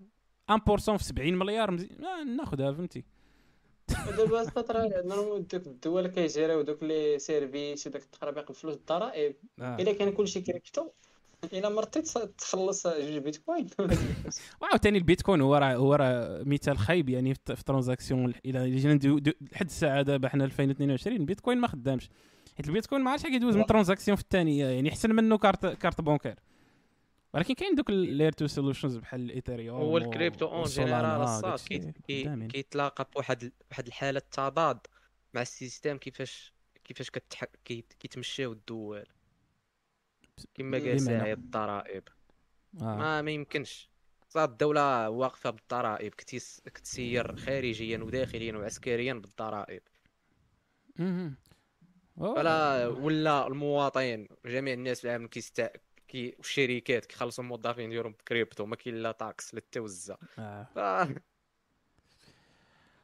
1% 0.50 0.96
في 0.96 1.04
70 1.04 1.34
مليار. 1.34 1.70
ناخذها 2.36 2.72
فهمتي؟ 2.72 3.04
دابا 4.16 4.40
السطر 4.40 4.76
عندنا 4.76 5.38
دوك 5.38 5.54
الدول 5.54 6.06
كي 6.06 6.22
gér 6.22 6.46
يو 6.46 6.62
دوك 6.62 6.82
les 6.82 7.18
services 7.18 7.86
وداك 7.86 8.02
التخربيق 8.02 8.50
بفلوس 8.50 8.74
الضرائب. 8.74 9.36
آه. 9.60 9.76
إلا 9.76 9.92
كان 9.92 10.12
كلشي 10.12 10.40
كريبتو 10.40 10.88
إلا 11.52 11.68
مرتي 11.68 12.02
تخلص 12.38 12.86
جوج 12.86 13.18
بيتكوين. 13.18 13.66
وعاوتاني 14.60 14.98
البيتكوين 14.98 15.40
هو 15.40 15.56
راه 15.56 15.74
هو 15.74 15.94
راه 15.94 16.42
مثال 16.46 16.78
خايب 16.78 17.08
يعني 17.08 17.34
في 17.34 17.64
transaction 17.66 18.34
إلى 18.46 18.76
جينا 18.76 18.98
لحد 19.52 19.66
الساعة 19.66 20.02
دابا 20.02 20.28
حنا 20.28 20.44
2022 20.44 21.16
البيتكوين 21.16 21.58
ما 21.58 21.68
خدامش. 21.68 22.08
حيت 22.56 22.68
البيتكوين 22.68 23.02
ما 23.02 23.10
عرفتش 23.10 23.26
كيدوز 23.26 23.56
من 23.56 23.66
transaction 23.66 24.16
في 24.16 24.22
الثانية 24.22 24.66
يعني 24.66 24.88
أحسن 24.90 25.10
منه 25.14 25.38
carte 25.38 25.66
carte 25.66 26.00
bancaire 26.00 26.38
ولكن 27.34 27.54
كاين 27.54 27.74
دوك 27.74 27.90
ال 27.90 27.97
layer 27.97 28.32
two 28.32 28.46
solutions 28.46 28.96
بحال 28.96 29.20
الايثيريوم 29.20 29.80
هو 29.80 29.98
ال 29.98 30.05
crypto 30.05 30.46
en 30.46 30.64
général 30.64 31.20
أصاط. 31.20 31.58
كيتلاقى 32.48 33.08
بواحد 33.14 33.52
واحد 33.70 33.86
الحالة 33.86 34.18
التضاد 34.18 34.78
مع 35.34 35.42
ال 35.42 35.49
système 35.49 35.96
كيفاش 35.96 36.52
كيفاش 36.84 37.10
كتح... 37.10 37.44
كيت- 37.64 37.92
كيتمشاو 38.00 38.52
الدول 38.52 39.04
كما 40.54 40.78
قال؟ 40.78 41.00
سعيد 41.00 41.38
الضرائب 41.38 42.02
آه. 42.80 42.84
ما 42.96 43.22
ما 43.22 43.30
يمكنش 43.30 43.88
الساط 44.28 44.50
الدولة 44.50 45.10
واقفة 45.10 45.50
بالضرائب 45.50 46.14
كتيس 46.14 46.62
كتسير 46.74 47.36
خارجيا 47.36 47.98
وداخليا 47.98 48.56
وعسكريا 48.56 49.14
بالضرائب. 49.14 49.82
فلا 52.16 52.86
ولا 52.88 53.46
المواطن 53.46 54.26
جميع 54.46 54.74
الناس 54.74 55.00
في 55.00 55.04
العالم 55.04 55.26
كيست 55.26 55.72
كي 56.08 56.34
والشركات 56.38 57.06
كيخلصوا 57.06 57.44
الموظفين 57.44 57.90
ديالهم 57.90 58.12
بكريبتو 58.12 58.66
ما 58.66 58.76
كاين 58.76 58.96
la 58.96 59.12
taxe 59.12 59.54
لا 59.54 59.62
توزع 59.72 60.16
آه. 60.38 61.08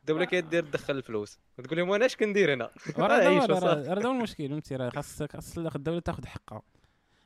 الدولة 0.00 0.24
كدير 0.24 0.62
تدخل 0.62 0.96
الفلوس 0.96 1.38
تقول 1.64 1.78
لهم 1.78 1.92
أنا 1.92 2.06
اش 2.06 2.16
كندير 2.16 2.54
هنا؟ 2.54 2.70
عيش 2.98 3.42
هذا 3.42 3.54
هو-. 3.54 3.64
راه 3.64 3.94
راه 3.94 4.10
المشكل 4.10 4.48
فهمتي؟ 4.48 4.76
راه 4.76 4.90
خاص 4.90 5.22
خاص 5.22 5.58
الدولة 5.58 6.00
تاخذ 6.00 6.26
حقها. 6.26 6.62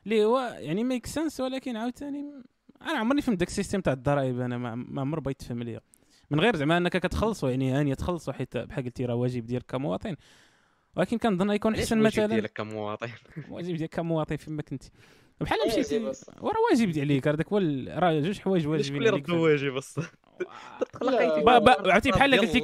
اللي 0.05 0.25
هو 0.25 0.39
يعني 0.59 0.83
make 0.83 1.05
sense 1.05 1.39
ولكن 1.39 1.75
عاوتاني 1.75 2.43
أنا 2.81 2.99
عمرني 2.99 3.21
فهمت 3.21 3.39
داك 3.39 3.47
ال 3.47 3.51
système 3.51 3.81
تاع 3.81 3.93
الضرائب 3.93 4.39
أنا 4.39 4.57
ما 4.57 4.75
ما 4.75 5.01
عمر 5.01 5.19
بغيت 5.19 5.39
تفهم 5.39 5.63
ليا. 5.63 5.79
من 6.31 6.39
غير 6.39 6.55
زعما 6.55 6.77
أنك 6.77 6.97
كتخلصوا 6.97 7.49
يعني 7.49 7.71
هانيه 7.71 7.93
تخلصوا 7.93 8.33
حيت 8.33 8.57
بحال 8.57 8.83
قلتي 8.85 9.05
راه 9.05 9.15
واجب 9.15 9.45
ديالك 9.45 9.65
كمواطن. 9.65 10.15
ولكن 10.95 11.17
كنظن 11.17 11.51
يكون 11.51 11.75
إحسن 11.75 11.97
مثلا. 11.97 12.25
ديالك 12.25 12.53
كمواطن 12.53 13.09
واجب 13.51 13.75
ديالك 13.75 13.89
كمواطن 13.95 14.35
فيما 14.35 14.61
كنتي 14.61 14.91
بحال 15.41 15.59
واجب 15.59 15.79
مشيتي. 15.79 15.99
وراه 16.41 16.55
واجب 16.71 16.99
عليك 16.99 17.27
هذاك 17.27 17.47
هو 17.47 17.57
ال- 17.57 18.03
راه 18.03 18.19
جوج 18.19 18.39
حوايج 18.39 18.67
واجبين 18.67 19.01
كل 19.01 19.07
عليك. 19.07 19.29
رد 19.29 19.35
واجب 19.35 19.73
بس؟ 19.73 19.99
لا، 21.01 21.43
با- 21.43 21.59
با- 21.59 21.93
عرفتي 21.93 22.11
بحال 22.11 22.39
قلت 22.39 22.55
لك 22.55 22.63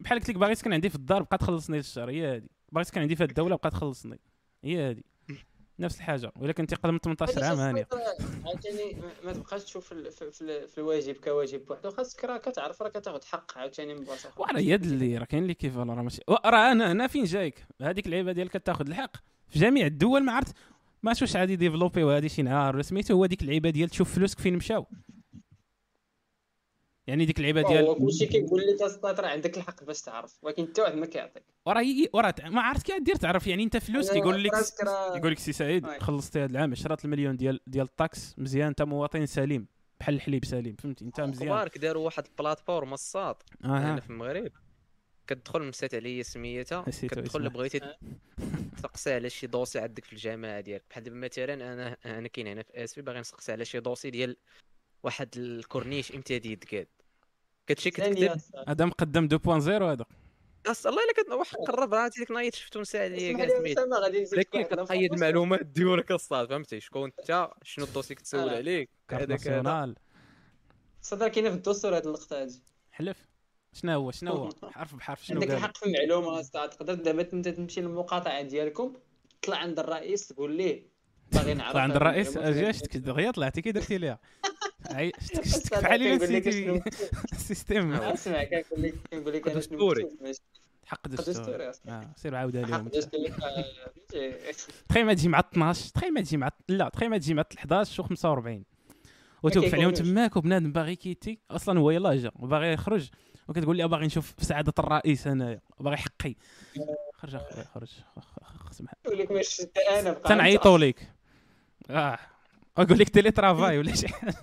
بحال 0.00 0.18
قلت 0.18 0.28
لك 0.30 0.36
باغي 0.36 0.54
تسكن 0.54 0.72
عندي 0.72 0.88
في 0.88 0.94
الدار 0.94 1.22
بقى 1.22 1.38
تخلصني 1.38 1.78
الشهر 1.78 2.10
هي 2.10 2.36
هذه 2.36 2.42
باغي 2.72 2.84
تسكن 2.84 3.00
عندي 3.00 3.16
في 3.16 3.22
هاد 3.22 3.28
الدولة 3.28 3.56
بقى 3.56 3.70
تخلصني. 3.70 4.20
هي 4.64 4.90
هذه 4.90 5.00
نفس 5.80 5.96
الحاجة 5.96 6.32
كنتي 6.52 6.74
قدم 6.76 6.98
18 7.04 7.44
عام 7.44 7.58
هانيه 7.58 7.88
عاوتاني 8.44 8.96
ما- 9.24 9.32
تبقاش 9.32 9.64
تشوف 9.64 9.88
في, 9.88 10.10
في, 10.10 10.42
ال- 10.42 10.68
في 10.68 10.78
الواجب 10.78 11.14
كواجب 11.14 11.66
بوحدو 11.66 11.90
خاصك 11.90 12.24
راه 12.24 12.38
كتعرف 12.38 12.82
راه 12.82 12.88
كتاخذ 12.88 13.24
حق 13.24 13.58
عاوتاني 13.58 13.94
من 13.94 14.04
بلاصة 14.04 14.30
وراه 14.36 14.58
هي 14.58 14.72
هاد 14.74 14.84
اللي 14.84 15.18
راه 15.18 15.24
كاين 15.24 15.42
اللي 15.42 15.54
كيف 15.54 15.76
راه 15.76 15.84
ماشي 15.84 16.20
راه 16.28 16.72
أنا 16.72 16.90
أنا 16.90 17.06
فين 17.06 17.24
جايك؟ 17.24 17.66
هذيك 17.82 18.06
اللعيبه 18.06 18.32
ديال 18.32 18.48
كتاخذ 18.50 18.86
الحق 18.86 19.16
في 19.48 19.58
جميع 19.58 19.86
الدول 19.86 20.24
ما 20.24 20.32
عرفت 20.32 20.54
ما 21.02 21.14
شوش 21.14 21.36
عادي 21.36 21.56
ديفلوبي 21.56 22.02
وهادي 22.04 22.28
شي 22.28 22.42
نهار 22.42 22.74
ولا 22.74 22.82
سميتو 22.82 23.14
هو 23.14 23.26
ديك 23.26 23.42
اللعيبه 23.42 23.70
ديال 23.70 23.88
تشوف 23.88 24.14
فلوسك 24.14 24.38
فين 24.38 24.56
مشاو. 24.56 24.86
يعني 27.10 27.24
ديك 27.24 27.38
اللعيبة 27.38 27.62
هو 27.62 27.68
ديال 27.68 27.98
كلشي 27.98 28.26
كيقول 28.26 28.60
لك 28.66 28.82
أصلا 28.82 29.20
راه 29.20 29.28
عندك 29.28 29.56
الحق 29.58 29.84
باش 29.84 30.02
تعرف 30.02 30.38
ولكن 30.42 30.66
حتى 30.66 30.82
واحد 30.82 30.94
ما 30.94 31.06
كيعطيك. 31.06 31.42
وراه 31.66 31.84
وراه 32.12 32.34
ما 32.44 32.60
عرفت 32.60 32.86
كي 32.86 32.98
دير 32.98 33.14
تعرف 33.14 33.46
يعني 33.46 33.62
انت 33.62 33.76
فلوسك 33.76 34.16
يقول 34.16 34.44
لك 34.44 34.52
يقول 35.16 35.32
لك 35.32 35.38
سي 35.38 35.52
سعيد. 35.52 35.86
خلصتي 35.86 36.38
هذا 36.38 36.50
العام 36.50 36.70
10 36.72 36.98
المليون 37.04 37.36
ديال 37.36 37.60
ديال 37.66 37.84
ال 37.84 37.94
taxe 37.94 38.34
مزيان 38.38 38.66
انت 38.66 38.82
مواطن 38.82 39.26
سليم 39.26 39.66
بحال 40.00 40.14
الحليب 40.14 40.44
سليم 40.44 40.76
فهمتي؟ 40.76 41.04
انت 41.04 41.20
مزيان. 41.20 41.48
كبارك 41.48 41.78
داروا 41.78 42.04
واحد 42.04 42.26
ال 42.26 42.32
plateforme 42.32 42.94
الساط 42.94 43.44
أها. 43.64 43.92
هنا 43.92 44.00
في 44.00 44.10
المغرب 44.10 44.52
كتدخل 45.26 45.62
مسات 45.62 45.94
عليا 45.94 46.22
سميتها 46.22 46.82
كتدخل. 46.82 47.48
بغيتي 47.48 47.80
تسقسي 48.76 49.12
على 49.12 49.30
شي 49.30 49.46
dossier 49.46 49.78
عندك 49.78 50.04
في 50.04 50.12
الجامعة 50.12 50.60
ديالك. 50.60 50.84
بحال 50.90 51.04
دابا 51.04 51.16
مثلا 51.16 51.54
أنا 51.54 51.96
أنا 52.06 52.28
كاين 52.28 52.46
هنا 52.46 52.62
في 52.62 52.84
اسفي 52.84 53.02
باغي 53.02 53.20
نسقسي 53.20 53.52
على 53.52 53.64
شي 53.64 53.80
dossier 53.80 54.10
ديال 54.10 54.36
واحد 55.02 55.28
الكورنيش 55.36 56.12
امتداد 56.12 56.64
كاد 56.64 56.86
ثانية 57.74 58.28
كتكتب 58.28 58.68
هذا 58.68 58.84
مقدم 58.84 59.28
2.0 59.28 59.48
هذا. 59.68 60.04
أص 60.66 60.86
الله 60.86 61.02
إلا 61.04 61.12
كت 61.12 61.30
واحد 61.30 61.56
قرب 61.56 61.94
راه 61.94 62.08
ديك 62.08 62.30
النايت 62.30 62.54
شفتو 62.54 62.80
اسمح 62.80 63.00
كاع 63.00 63.06
لي 63.06 64.26
ولكن 64.32 64.62
كتقيد 64.62 65.12
المعلومات 65.12 65.66
ديالك 65.66 66.12
الصاد 66.12 66.48
فهمتي؟ 66.48 66.80
شكون 66.80 67.10
أنت؟ 67.18 67.50
شنو 67.62 67.84
الدوسي 67.84 68.14
كتسول 68.14 68.48
آه. 68.48 68.56
عليك؟ 68.56 68.90
هذاك 69.10 69.94
صدر 71.02 71.28
كاينة 71.28 71.50
في 71.50 71.56
الدستور 71.56 71.96
هاد 71.96 72.06
اللقطة 72.06 72.42
هادي؟ 72.42 72.62
حلف. 72.90 73.28
شنو 73.72 73.92
هو 73.92 74.10
شنو 74.10 74.32
هو؟ 74.32 74.50
حرف 74.70 74.94
بحرف 74.94 75.24
شنو 75.24 75.40
عندك 75.40 75.54
الحق 75.54 75.76
في 75.76 75.86
المعلومة. 75.86 76.42
تقدر 76.42 76.94
دابا 76.94 77.28
أنت 77.32 77.48
تمشي 77.48 77.80
للمقاطعة 77.80 78.42
ديالكم 78.42 78.94
تطلع 79.42 79.56
عند 79.56 79.78
الرئيس 79.78 80.28
تقول 80.28 80.56
ليه 80.56 80.82
باغي 81.32 81.54
نعرف 81.54 81.72
طلع 81.72 81.82
عند 81.82 81.96
الرئيس. 81.96 82.36
أجي 82.36 82.72
شتك 82.72 82.96
دغيا 82.96 83.30
طلعتي 83.30 83.62
كي 83.62 83.72
درتي 83.72 83.98
ليها. 83.98 84.18
شتك 85.44 85.84
لك 85.84 86.22
نسيتي 86.22 86.82
ال 87.32 87.39
système 87.39 87.92
اسمع 87.92 88.44
كنقول 88.44 88.82
لك 88.82 88.94
كنقول 89.10 89.32
لك 89.34 89.48
أنا 89.48 89.60
شنو 89.60 89.76
دستوري. 89.76 90.06
حق 90.86 91.08
دستوري. 91.08 91.72
آه 91.88 92.10
سير 92.16 92.34
عاودها 92.36 92.62
لهم 92.62 92.72
آه، 92.72 92.90
فهمتي؟ 92.90 93.00
تخيل 94.88 95.04
ما 95.06 95.14
تجي 95.14 95.28
مع 95.28 95.38
12 95.40 95.90
تخيل 95.94 96.14
ما 96.14 96.20
تجي 96.20 96.36
مع 96.36 96.50
لا 96.68 96.88
تخيل 96.88 97.08
ما 97.10 97.18
تجي 97.18 97.34
مع 97.34 97.44
11 97.58 98.00
و 98.02 98.04
45 98.06 98.64
وتوقف 99.42 99.74
عليهم. 99.74 99.90
تماك 99.90 100.36
وبنادم 100.36 100.72
باغي 100.72 100.96
كيتي 100.96 101.38
أصلا 101.50 101.78
هو 101.80 101.90
يلاه 101.90 102.14
جا 102.14 102.30
وباغي 102.36 102.72
يخرج 102.72 103.10
وكتقول 103.48 103.76
لي 103.76 103.88
باغي 103.88 104.06
نشوف 104.06 104.34
سعاده 104.40 104.72
الرئيس 104.78 105.26
انايا 105.26 105.60
باغي 105.80 105.96
حقي 105.96 106.34
خرج 107.14 107.34
اخويا 107.34 107.64
خرج 107.64 107.88
خ- 108.16 108.18
خ- 108.20 108.66
خ- 108.68 108.72
سمح 108.72 108.94
نقول 109.06 109.18
لك 109.18 109.30
ماشي 109.32 109.62
أنا 110.00 110.12
بقى 110.12 110.28
تنعيطوا 110.28 110.78
لك 110.78 111.12
آه 111.90 112.18
أقول 112.80 112.98
لك 112.98 113.08
télétravail 113.08 113.78
ولا 113.78 113.94
شي 113.94 114.08
حاجة 114.08 114.34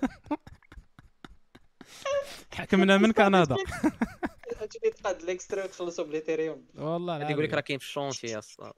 حكمنا 2.54 2.96
من 2.98 3.12
كندا 3.12 3.56
تجي 4.60 4.90
تقاد 4.90 5.22
ال 5.22 5.29
extra 5.29 5.64
وتخلصوا 5.64 6.04
ب 6.04 6.10
ال 6.10 6.16
Ethereum 6.16 6.64
والله 6.74 7.18
غادي 7.18 7.32
يقول 7.32 7.44
لك. 7.44 7.54
راه 7.54 7.60
كاين 7.60 7.78
في 7.78 7.84
ال 7.84 7.90
chantier 7.90 8.38
الساط 8.38 8.72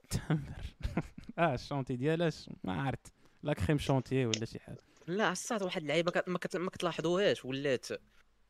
آه 1.39 1.53
ال 1.53 1.58
chantier 1.58 1.95
ديالاش 1.95 2.49
ما 2.63 2.81
عرفت. 2.81 3.13
la 3.43 3.53
crème 3.53 3.79
chantilly 3.79 4.25
ولا 4.25 4.45
شي 4.45 4.59
حاجة. 4.59 4.77
لا 5.07 5.31
الساط 5.31 5.63
واحد 5.63 5.81
اللعيبة 5.81 6.23
ما, 6.27 6.37
كت... 6.37 6.57
ما 6.57 6.69
كتلاحظوهاش. 6.69 7.45
ولات 7.45 7.87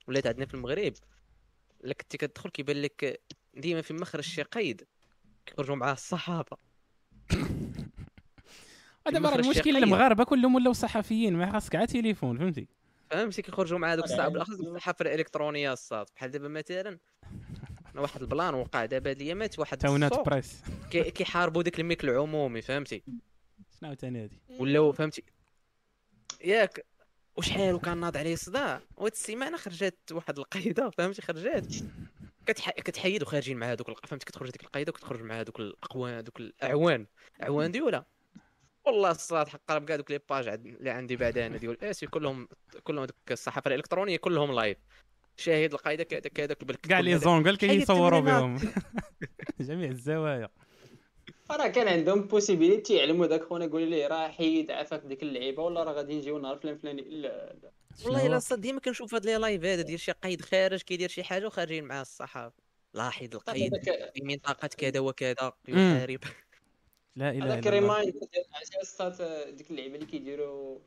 ولات 0.07 0.27
عندنا 0.27 0.45
في 0.45 0.53
المغرب. 0.53 0.93
الا 1.83 1.93
كنتي 1.93 2.17
كتدخل 2.17 2.49
كيبان 2.49 2.81
لك 2.81 3.21
ديما 3.53 3.81
في 3.81 3.93
مخرج 3.93 4.23
شي 4.23 4.41
قايد. 4.41 4.87
كيخرجوا 5.45 5.75
معاه 5.75 5.93
الصحافه 5.93 6.57
راه 9.07 9.17
المخرج 9.17 9.45
المشكل. 9.45 9.77
المغاربة 9.77 10.23
كلهم 10.23 10.55
ولاو 10.55 10.73
صحفيين 10.73 11.33
ما 11.35 11.51
خاصك 11.51 11.75
عا 11.75 11.85
تليفون 11.85 12.37
فهمتي؟ 12.37 12.67
فهمتي 13.09 13.41
كيخرجوا 13.41 13.79
مع 13.79 13.95
دوك 13.95 14.05
هذا 14.05 14.13
الصحافه 14.13 14.23
عيب. 14.23 14.33
بالاخص 14.33 14.59
الصحافه 14.59 15.03
الالكترونيه 15.03 15.73
الساط. 15.73 16.05
بحال 16.15 16.31
دابا 16.31 16.47
مثلا 16.47 16.97
أنا 17.93 18.01
واحد 18.01 18.21
ال 18.21 18.28
plan 18.28 18.53
وقع. 18.53 18.85
دابا 18.85 19.09
هاد 19.09 19.15
الايامات 19.15 19.59
واحد 19.59 19.77
تاونات 19.77 20.19
بريس. 20.25 20.61
كي- 20.91 21.11
كيحاربوا 21.11 21.63
داك 21.63 21.79
الملك 21.79 22.03
العمومي 22.03 22.61
فهمتي؟ 22.61 23.03
شنو 23.81 23.93
تاني 23.93 24.23
هادي؟ 24.23 24.41
ولاو 24.59 24.91
فهمتي؟ 24.91 25.23
ياك 26.43 26.85
وشحال 27.35 27.73
وكان 27.73 27.97
ناض 27.97 28.17
عليه 28.17 28.35
صداع؟ 28.35 28.81
وهاد 28.97 29.11
السيمانة 29.11 29.57
خرجت 29.57 30.11
واحد 30.11 30.39
القيده 30.39 30.89
فهمتي؟ 30.89 31.21
خرجت 31.21 31.83
كتح... 32.45 32.69
كتحيد 32.69 33.21
وخارجين 33.21 33.57
مع 33.57 33.71
هذوك 33.71 33.89
الق... 33.89 34.05
فهمتي؟ 34.05 34.25
كتخرج 34.25 34.49
ديك 34.49 34.63
القيده 34.63 34.89
وكتخرج 34.89 35.21
مع 35.21 35.39
هذوك 35.39 35.59
الأقوان 35.59 36.13
هذوك 36.13 36.39
الأعوان. 36.39 37.05
أعوان 37.43 37.71
ديولا. 37.71 38.05
والله 38.85 39.11
الصاد 39.11 39.47
حق 39.47 39.61
قرب 39.69 39.85
كاع 39.85 39.95
دوك 39.95 40.11
لي 40.11 40.19
باج. 40.29 40.47
اللي 40.47 40.89
عندي 40.89 41.15
بعد 41.15 41.37
أنا 41.37 41.57
ديال 41.57 41.83
اسي 41.83 42.07
كلهم 42.07 42.47
كلهم 42.83 43.05
دوك 43.05 43.31
الصحافة 43.31 43.67
الإلكترونية 43.67 44.17
كلهم 44.17 44.51
لايف 44.55 44.77
شاهد 45.37 45.73
القايده 45.73 46.03
كذا 46.03 46.19
كذا 46.19 46.55
بالك 46.61 46.79
كاع 46.79 46.99
لي 46.99 47.17
زونغل 47.17 47.57
كيصوروا. 47.57 48.19
بهم 48.19 48.55
جميع 49.59 49.89
الزوايا 49.89 50.49
راه 51.51 51.67
كان 51.67 51.87
عندهم 51.87 52.21
بوسيبيليتي 52.21 52.95
يعلموا 52.95 53.25
داك 53.27 53.43
خونا 53.43 53.65
يقول 53.65 53.89
لي 53.89 54.07
راه 54.07 54.27
حيد 54.27 54.71
عافاك 54.71 55.01
ديك 55.05 55.23
اللعيبة 55.23 55.63
ولا 55.63 55.83
راه 55.83 55.93
غادي 55.93 56.15
نجيو 56.17 56.37
نهار 56.39 56.57
فلان 56.57 56.77
فلاني 56.77 57.01
لا 57.01 57.53
لا 57.63 57.71
والله 58.05 58.27
إلا؟ 58.27 58.39
الساط 58.39 58.61
ديما 58.61 58.79
كنشوف 58.79 59.13
هاد 59.13 59.25
les 59.25 59.35
lives 59.37 59.65
هذا 59.65 59.81
ديال 59.81 59.99
شي 59.99 60.11
قايد 60.11 60.41
خارج 60.41 60.81
كيدير 60.81 61.09
شي 61.09 61.23
حاجة 61.23 61.47
وخارجين 61.47 61.83
معاه 61.83 62.01
الصحافة 62.01 62.53
لاحظ 62.93 63.35
القايد 63.35 63.71
في 64.13 64.21
منطقة 64.23 64.67
كذا 64.67 64.99
وكذا. 64.99 65.53
يحارب 65.67 66.19
لا 67.15 67.29
إله 67.31 67.59
إلا 67.59 67.77
الله 67.79 68.01
عرفتي 68.61 68.81
الساط 68.81 69.21
ديك 69.53 69.71
اللعيبة 69.71 69.95
اللي 69.95 70.05
كيديروا 70.05 70.79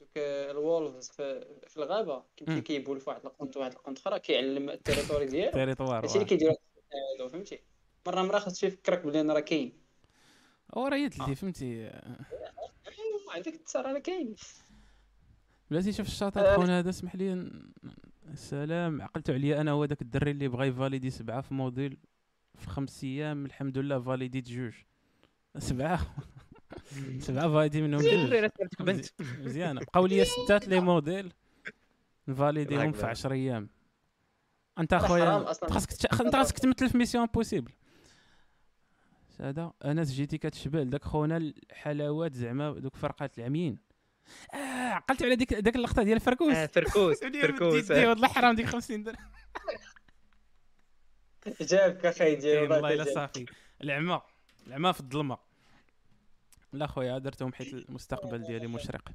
دوك 0.00 0.08
ال 0.16 0.29
wolves 0.29 1.10
في, 1.10 1.46
في 1.66 1.76
الغابة. 1.76 2.22
مم. 2.48 2.58
كيبول 2.58 3.00
في 3.00 3.10
واحد 3.10 3.26
القنت 3.26 3.56
واحد 3.56 3.72
القنت 3.72 3.98
أخرى 3.98 4.18
كيعلم 4.18 4.70
ال 4.70 4.76
territory 4.76 5.26
ديالو. 5.26 5.52
territoire 5.52 6.04
هادشي 6.04 6.14
اللي. 6.14 6.24
كيديروا 6.24 6.56
هادو 7.14 7.28
فهمتي. 7.28 7.60
مرة 8.06 8.22
مرة 8.22 8.38
خاص 8.38 8.64
يفكرك 8.64 9.06
بلي 9.06 9.22
راه 9.22 9.40
كاين. 9.40 9.72
هو 10.74 10.86
راه 10.86 10.96
يدلي 10.96 11.34
فهمتي. 11.34 11.90
عندك 13.30 13.54
التصار 13.54 13.86
راه 13.86 13.98
كاين. 13.98 14.36
بلاتي 15.70 15.92
شوف 15.92 16.06
الساط 16.06 16.40
آه. 16.40 16.56
خونا 16.56 16.78
هذا 16.78 16.90
اسمح 16.90 17.16
لي. 17.16 17.50
السلام 18.32 19.02
عقلت 19.02 19.30
عليا 19.30 19.60
أنا 19.60 19.70
هو 19.70 19.84
داك 19.84 20.02
الدري 20.02 20.30
اللي 20.30 20.48
بغى 20.48 20.66
ي 20.66 20.71
valider 20.71 21.10
سبعة 21.10 21.40
les 21.40 21.54
modules 21.54 21.98
في 22.54 22.66
خمس 22.66 23.04
أيام 23.04 23.46
الحمد 23.46 23.78
لله 23.78 24.00
فاليديت 24.00 24.48
جوج. 24.48 24.74
سبعة؟ 25.58 26.16
سبعه 27.18 27.48
validé 27.52 27.82
منهم 27.82 28.00
جوج 28.00 28.50
مزيانه 29.40 29.80
بقاو 29.80 30.06
لي 30.06 30.24
ستات 30.24 30.68
les 30.68 30.80
modules 30.80 31.32
نفاليديهم 32.28 32.92
في 32.92 32.98
يقبل. 32.98 33.10
10 33.10 33.32
أيام. 33.32 33.68
أنت 34.78 34.92
أخويا 34.92 35.52
خاصك 35.52 36.20
انت 36.20 36.36
خاصك 36.36 36.58
تمثل 36.58 36.90
في 36.90 36.98
mission 36.98 37.24
impossible 37.24 37.72
هذا 39.40 39.72
أنا 39.84 40.02
جيتي 40.02 40.38
كتشبه 40.38 40.82
داك 40.82 41.04
خونا 41.04 41.36
الحلاوات 41.36 42.34
زعما 42.34 42.70
دوك 42.70 42.96
فرقات 42.96 43.38
العميين. 43.38 43.78
آه 44.54 44.56
عقلت 44.88 45.22
على 45.22 45.36
ديك 45.36 45.54
داك 45.54 45.76
اللقطة 45.76 46.02
ديال 46.02 46.20
فركوس 46.20 46.54
آه، 46.54 46.66
فركوس 46.66 47.18
فركوس. 47.42 47.90
آه. 47.90 48.08
والله 48.08 48.28
حرام 48.28 48.54
ديك 48.54 48.66
50 48.66 49.02
درهم. 49.02 49.16
جابك 51.60 52.06
أخي 52.06 52.34
ديال 52.34 52.72
والله 52.72 52.94
إلا 52.94 53.04
صافي. 53.04 53.46
العمى. 53.82 54.20
العمى 54.66 54.92
في 54.92 55.00
الظلمة. 55.00 55.38
لا 56.76 56.86
خويا 56.86 57.18
درتهم 57.18 57.52
حيت 57.52 57.74
المستقبل 57.74 58.42
ديالي 58.42 58.66
مشرق. 58.66 59.08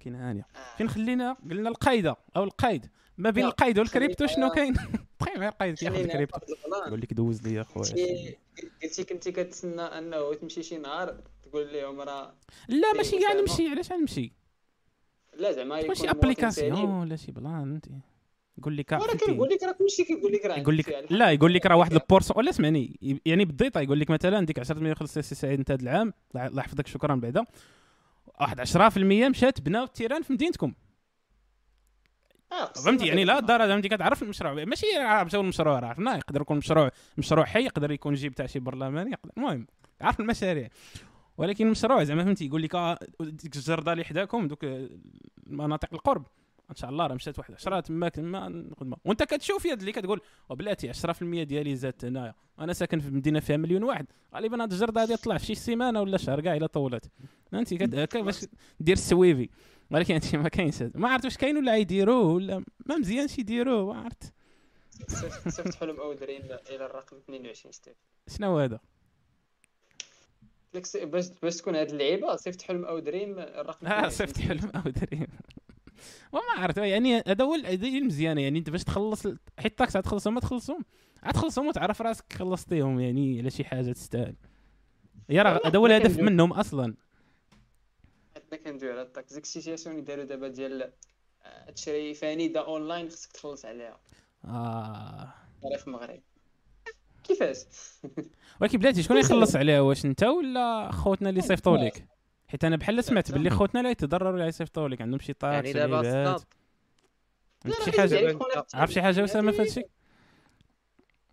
كاين 0.00 0.14
هانية. 0.14 0.46
فين 0.76 0.88
خلينا 0.88 1.36
قلنا 1.50 1.68
القايدة 1.68 2.16
أو 2.36 2.44
القايد. 2.44 2.90
ما 3.18 3.30
بين 3.30 3.44
القايد 3.44 3.78
والكريبتو 3.78 4.26
شنو 4.26 4.50
كاين؟ 4.50 4.74
تخيل 5.18 5.36
معايا 5.36 5.48
القايد 5.48 5.74
كياخذ 5.74 5.96
الكريبتو. 5.96 6.38
يقول 6.86 7.00
لك 7.00 7.12
دوز 7.12 7.42
لي 7.42 7.64
خويا. 7.64 8.34
قلتي 8.82 9.04
كنتي 9.04 9.32
كتسنى 9.32 9.82
أنه 9.82 10.34
تمشي 10.34 10.62
شي 10.62 10.78
نهار 10.78 11.22
تقول 11.42 11.72
لهم 11.72 12.00
راه 12.00 12.34
لا 12.68 12.92
ماشي 12.96 13.18
كاع 13.18 13.28
مسامة. 13.28 13.40
نمشي 13.40 13.68
علاش 13.68 13.92
غنمشي؟ 13.92 14.32
لا 15.36 15.52
زعما 15.52 15.78
يكون 15.78 15.88
ماشي 15.88 16.02
مواطن 16.02 16.18
application. 16.18 17.00
ولا 17.00 17.16
شي 17.16 17.32
plan 17.32 17.72
انت 17.74 17.86
يقول 18.58 18.76
لك 18.76 18.92
عرفتي 18.92 19.18
كيقول 19.18 19.48
لك 19.48 19.62
راه 19.62 19.72
كلشي 19.72 20.04
كيقول 20.04 20.32
لك 20.32 20.46
راه 20.46 20.56
يقول 20.58 20.76
لك 20.76 20.84
فيها 20.84 21.00
لا 21.10 21.30
يقول 21.30 21.54
لك 21.54 21.66
راه 21.66 21.76
واحد 21.76 21.92
ال 21.92 21.97
pourcent 21.97 22.36
ولا 22.36 22.50
اسمعني 22.50 23.18
يعني 23.26 23.44
بالضيطة 23.44 23.80
يقول 23.80 24.00
لك 24.00 24.10
مثلا 24.10 24.46
ديك 24.46 24.58
10 24.58 24.78
مليون 24.78 24.94
خلصتي 24.94 25.22
سي 25.22 25.34
سعيد 25.34 25.58
انت 25.58 25.70
هذا 25.70 25.82
العام. 25.82 26.12
الله 26.34 26.60
يحفظك 26.62 26.86
شكرا 26.86 27.14
بعدا 27.14 27.44
واحد 28.40 28.60
10% 28.60 29.28
مشات 29.30 29.60
بناو 29.60 29.84
ال 29.84 29.89
terrain 29.89 30.22
في 30.22 30.32
مدينتكم. 30.32 30.74
آه، 32.52 32.72
فهمتي؟ 32.72 33.06
يعني 33.06 33.24
لا. 33.24 33.38
الدار 33.38 33.60
فهمتي؟ 33.60 33.88
كتعرف 33.88 34.22
المشروع. 34.22 34.64
ماشي 34.64 34.86
مشاو 35.24 35.40
المشروع 35.40 35.78
راه 35.78 35.88
عرفنا 35.88 36.16
يقدر 36.16 36.40
يكون 36.40 36.56
مشروع 36.56 36.90
مشروع 37.18 37.44
حي 37.44 37.64
يقدر 37.64 37.90
يكون 37.90 38.14
جيب 38.14 38.34
تاع 38.34 38.46
شي 38.46 38.58
برلماني 38.58 39.16
المهم 39.36 39.66
عارف 40.00 40.20
المشاريع. 40.20 40.68
ولكن 41.38 41.66
المشروع 41.66 42.04
زعما 42.04 42.24
فهمتي؟ 42.24 42.46
يقول 42.46 42.62
لك 42.62 42.74
آه، 42.74 42.98
ديك 43.20 43.56
الجردة 43.56 43.92
اللي 43.92 44.04
حداكم 44.04 44.48
دوك 44.48 44.64
المناطق 45.46 45.88
القرب. 45.92 46.26
إن 46.70 46.74
شاء 46.76 46.90
الله 46.90 47.06
راه 47.06 47.14
مشات 47.14 47.38
واحد 47.38 47.54
10 47.54 47.80
تما 47.80 48.08
تما 48.08 48.48
نخدمه 48.48 48.96
وأنت 49.04 49.22
كتشوف 49.22 49.64
يد 49.64 49.78
اللي 49.80 49.92
كتقول 49.92 50.20
وبلاتي 50.48 50.92
10% 50.92 51.22
ديالي 51.22 51.76
زادت 51.76 52.04
هنايا. 52.04 52.34
أنا 52.58 52.72
ساكن 52.72 53.00
في 53.00 53.10
مدينة 53.10 53.40
فيها 53.40 53.56
مليون 53.56 53.82
واحد. 53.82 54.06
غالبا 54.34 54.62
هاد 54.62 54.72
الجردة 54.72 55.02
هادي 55.02 55.16
طلع 55.16 55.38
في 55.38 55.46
شي 55.46 55.54
سيمانة 55.54 56.00
ولا 56.00 56.18
شهر 56.18 56.40
كاع 56.40 56.56
إلا 56.56 56.66
طولت. 56.66 57.10
فهمتي؟ 57.52 57.76
هكا 57.84 58.20
باش 58.20 58.46
دير 58.80 58.96
السويفي. 58.96 59.48
ولكن 59.90 60.14
هادشي 60.14 60.36
ما 60.36 60.48
كاينش. 60.48 60.82
ما 60.94 61.08
عرفت 61.08 61.24
واش 61.24 61.36
كاين 61.36 61.56
ولا 61.56 61.76
يديروه 61.76 62.24
ولا 62.34 62.64
ما 62.86 62.96
مزيانش 62.96 63.38
يديروه 63.38 63.94
ما 63.94 64.00
عرفت. 64.00 64.32
صيفط- 65.48 65.74
حلم 65.74 66.00
اودرين 66.00 66.42
إلى 66.44 66.86
الرقم 66.86 67.16
22 67.16 67.72
ستيف. 67.72 67.96
شنو 68.28 68.58
هذا؟ 68.58 68.80
باش 70.94 71.28
باش 71.42 71.56
تكون 71.56 71.74
هاد 71.76 71.90
اللعيبة 71.90 72.36
صيفط 72.36 72.62
حلم 72.62 72.84
اودرين 72.84 73.38
الرقم 73.38 73.86
آه 73.86 74.06
22 74.06 74.10
صيفط. 74.10 74.38
حلم 74.38 74.70
أو 74.76 74.90
دريم 74.90 75.26
وما 76.32 76.62
عرفت 76.62 76.78
يعني 76.78 77.16
هذا 77.16 77.44
هو 77.44 77.54
هذه 77.54 77.98
المزيانه 77.98 78.40
يعني 78.40 78.58
أنت 78.58 78.70
باش 78.70 78.84
تخلص 78.84 79.26
حيت 79.58 79.72
الطاكس 79.72 79.96
عاد 79.96 80.04
تخلصهم 80.04 80.34
ما 80.34 80.40
تخلصهم. 80.40 80.84
عاد 81.22 81.34
تخلصهم 81.34 81.66
وتعرف 81.66 82.02
راسك 82.02 82.32
خلصتيهم 82.32 83.00
يعني 83.00 83.40
على 83.40 83.50
شي 83.50 83.64
حاجة 83.64 83.92
تستاهل. 83.92 84.34
يا 85.28 85.42
راه 85.42 85.60
هذا 85.64 85.78
هو 85.78 85.86
الهدف. 85.86 86.18
منهم 86.18 86.52
أصلا. 86.52 86.94
حنا 88.34 88.58
كندوي 88.64 88.92
على 88.92 89.02
ال 89.02 89.08
taxe 89.08 89.32
ديك 89.32 89.44
ال 89.44 89.49
situation 89.49 89.94
اللي 89.94 90.06
داروا 90.06 90.24
دابا 90.24 90.48
ديال 90.48 90.92
آه، 91.44 91.70
تشري 91.70 92.14
فانيده 92.14 92.66
أونلاين 92.66 93.08
خصك 93.08 93.32
تخلص 93.32 93.64
عليها. 93.64 94.00
آه. 94.44 95.34
في 95.78 95.86
المغرب. 95.86 96.20
كيفاش؟ 97.24 97.58
ولكن 98.60 98.78
بلاتي 98.78 99.02
شكون 99.02 99.16
يخلص 99.16 99.56
عليها؟ 99.56 99.80
واش 99.80 100.04
أنت 100.04 100.22
ولا 100.22 100.92
خوتنا 100.92 101.30
اللي 101.30 101.40
صيفطوا 101.40 101.76
لك؟ 101.76 102.08
حيت 102.48 102.64
أنا 102.64 102.76
بحال 102.76 103.04
سمعت 103.04 103.32
باللي 103.32 103.50
خوتنا 103.50 103.80
لا 103.80 103.90
يتضرروا 103.90 104.32
اللي 104.32 104.46
يصيفطوا 104.46 104.88
لك 104.88 105.00
عندهم 105.00 105.20
شي 105.20 105.32
taxe 105.32 105.54
يعني 105.54 105.72
دابا 105.72 106.38
لا، 107.64 107.74
شي 107.84 107.92
حاجة؟ 107.92 108.38
عارف 108.74 108.92
شي 108.92 109.02
حاجة 109.02 109.24
اسامه 109.24 109.52
في 109.52 109.62
هادشي 109.62 109.82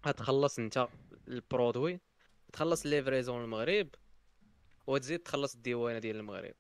غتخلص 0.08 0.60
أنت 0.60 0.88
ال 1.28 1.37
produit 1.37 2.00
تخلص 2.54 2.86
livraison 2.86 3.44
المغرب 3.44 3.88
وتزيد 4.88 5.20
تخلص 5.20 5.56
الديوانة 5.56 6.00
ديال 6.00 6.16
المغرب. 6.16 6.54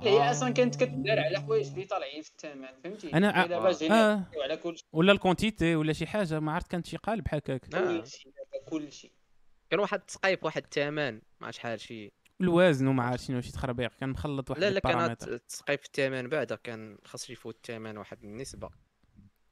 هي 0.00 0.30
أصلا 0.30 0.50
كانت 0.50 0.76
كتدار 0.76 1.20
على 1.20 1.40
حوايج 1.40 1.66
اللي 1.66 1.84
طالعين 1.84 2.22
في 2.22 2.30
الثمن 2.30 2.68
فهمتي؟ 2.84 3.12
أنا 3.14 3.46
دابا 3.46 3.68
آه. 3.68 3.72
جينا 3.72 4.30
على 4.42 4.56
كل 4.56 4.76
شيء. 4.76 4.86
ولا 4.92 5.12
ال 5.12 5.19
quantité 5.19 5.76
ولا 5.76 5.92
شي 5.92 6.06
حاجة 6.06 6.40
ما 6.40 6.52
عرفت 6.52 6.70
كانت 6.70 6.86
شي 6.86 6.96
قالب 6.96 7.24
هكاك. 7.28 7.74
آه. 7.74 8.00
كل 8.00 8.06
شيء 8.06 8.32
دابا 8.32 8.64
كل 8.70 8.92
شيء. 8.92 9.12
كان 9.70 9.80
واحد 9.80 9.98
التسقيف 10.00 10.44
واحد 10.44 10.62
الثمن 10.64 11.20
مع 11.40 11.50
شحال 11.50 11.80
شي. 11.80 12.12
الوزن 12.40 12.86
وما 12.86 13.02
عرفت 13.02 13.24
شنو 13.24 13.40
شي 13.40 13.52
تخربيق. 13.52 13.92
كان 14.00 14.08
مخلط 14.08 14.50
واحد 14.50 14.60
لا 14.62 14.70
لا 14.70 14.80
كانت 14.80 14.94
البارامتر. 14.94 15.34
التسقيف 15.34 15.84
الثمن 15.84 16.28
بعدا 16.28 16.56
كان 16.56 16.98
خاص 17.04 17.30
يفوت 17.30 17.56
الثمن 17.56 17.96
واحد 17.98 18.24
النسبة 18.24 18.70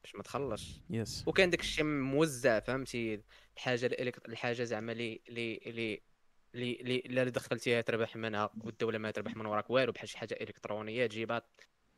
باش 0.03 0.15
ما 0.15 0.23
تخلصش. 0.23 0.81
yes. 0.89 1.23
وكان 1.27 1.49
داك 1.49 1.59
الشيء 1.59 1.85
موزع 1.85 2.59
فهمتي؟ 2.59 3.23
الحاجة. 3.57 3.85
الحاجة 4.27 4.63
زعما 4.63 4.91
لي 4.91 5.21
لي 5.29 5.55
لي 5.65 6.01
لي 6.53 6.73
لي 6.73 7.03
اللي 7.05 7.31
دخلتيها 7.31 7.81
تربح 7.81 8.15
منها 8.15 8.49
والدولة 8.61 8.97
ما 8.97 9.11
تربح 9.11 9.35
من 9.35 9.45
وراك 9.45 9.69
والو 9.69 9.91
بحال 9.91 10.09
شي 10.09 10.17
حاجة 10.17 10.37
إلكترونية 10.41 11.05
تجيبها 11.05 11.41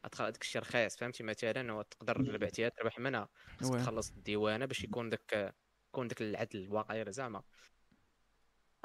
تدخل 0.03 0.31
داك 0.31 0.41
الشيء 0.41 0.61
رخيص 0.61 0.97
فهمتي؟ 0.97 1.23
مثلا 1.23 1.73
وتقدر 1.73 2.37
بعتيها 2.37 2.69
تربح 2.69 2.99
منها 2.99 3.29
oui. 3.63 3.79
تخلص 3.79 4.11
الديوانة 4.11 4.65
باش 4.65 4.83
يكون 4.83 5.09
داك 5.09 5.55
يكون 5.89 6.07
داك 6.07 6.21
العدل 6.21 6.59
الواقعي 6.59 7.11
زعما. 7.11 7.43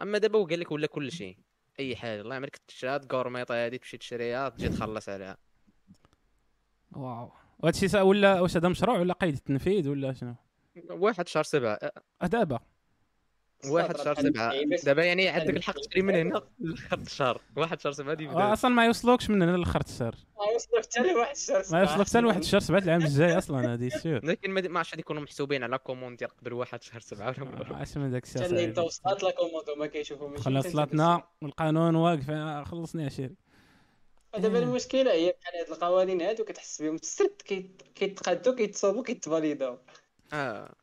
أما 0.03 0.19
دابا 0.19 0.39
هو 0.39 0.47
قال 0.47 0.61
لك 0.61 0.73
ولا 0.73 0.87
كل 0.87 1.13
شيء. 1.13 1.39
أي 1.81 1.97
حاجة. 1.97 2.21
الله 2.21 2.35
يعمرك 2.35 2.57
تشري 2.57 2.91
هاد 2.91 3.05
gourmette 3.05 3.53
هادي 3.53 3.79
تمشي 3.79 3.99
تشريها 3.99 4.49
تجي 4.49 4.69
تخلص 4.69 5.09
عليها. 5.09 5.37
wow. 6.93 7.33
وهادشي 7.59 8.01
ولا 8.01 8.41
واش 8.41 8.57
هذا 8.57 8.69
مشروع 8.69 8.99
ولا 8.99 9.15
قيد؟ 9.15 9.35
التنفيذ 9.35 9.89
ولا 9.89 10.13
شنو؟ 10.13 10.35
واحد 10.91 11.29
شهر 11.29 11.43
سبعة. 11.43 11.79
آه، 12.23 12.27
دابا. 12.27 12.61
واحد 13.69 13.97
صافي، 13.97 14.05
شهر 14.05 14.31
سبعة. 14.31 14.53
دابا 14.85 15.05
يعني 15.05 15.29
عندك 15.29 15.57
الحق 15.57 15.75
تشري 15.75 16.03
من 16.03 16.15
هنا. 16.15 16.43
لاخر 16.61 16.99
الشهر 16.99 17.41
واحد 17.57 17.81
شهر 17.81 17.93
سبعة 17.93 18.15
دي 18.15 18.29
آه، 18.29 18.33
بدا 18.33 18.53
أصلا 18.53 18.71
ما 18.71 18.87
يوصلوكش 18.87 19.31
من 19.31 19.43
هنا 19.43 19.57
لاخر 19.57 19.81
الشهر 19.81 20.15
ما 20.39 20.53
يوصلك 20.53 20.85
حتى 20.85 21.13
لواحد 21.13 21.31
الشهر 21.37 21.57
ما 21.57 21.63
سبعة. 21.63 21.81
يوصلوك 21.81 22.07
حتى 22.09 22.21
لواحد 22.21 22.39
الشهر 22.41 22.61
سبعة 22.61 22.79
العام 22.79 23.03
الجاي 23.03 23.39
أصلا 23.39 23.73
هادي 23.73 23.91
sûr 23.91 24.25
لكن 24.27 24.51
ما 24.51 24.61
ما 24.61 24.79
عرفتش 24.79 24.93
غادي 24.93 25.01
يكونوا 25.01 25.23
محسوبين 25.23 25.63
على 25.65 25.79
commande 25.79 26.19
ديال 26.19 26.31
قبل 26.37 26.53
واحد 26.53 26.83
شهر 26.83 27.01
سبعة 27.01 27.35
ولا 27.39 27.61
والو. 27.61 27.75
عاش 27.75 27.97
من 27.97 28.11
داك 28.11 28.25
الشيء 28.25 28.43
حتى 28.43 28.51
اللي 28.51 28.65
انت 28.65 28.77
صاحبي. 28.81 28.87
وصلت 28.87 29.23
la 29.23 29.31
commande 29.31 29.69
وما 29.71 29.87
كيشوفوا 29.87 30.29
ماشي 30.29 30.43
خلاص 30.43 30.57
أنت 30.65 30.75
اللي 30.75 30.87
صلاتنا 30.87 31.23
القانون 31.43 31.95
واقف 31.97 32.31
آه، 32.31 32.65
خلصني 32.65 33.05
عشيري 33.05 33.35
دابا 34.39 34.59
المشكلة 34.59 35.13
هي 35.13 35.35
بحال 35.41 35.55
هاد 35.61 35.71
القوانين 35.73 36.23
هادو 36.23 36.45
كتحس 36.45 36.83
بهم. 36.83 36.95
السرد 36.95 37.43
كيت- 37.45 37.83
كيتقادو 37.95 38.55
كيتصوبوا 38.55 39.03
كيتفاليداو. 39.03 39.79
آه. 40.33 40.75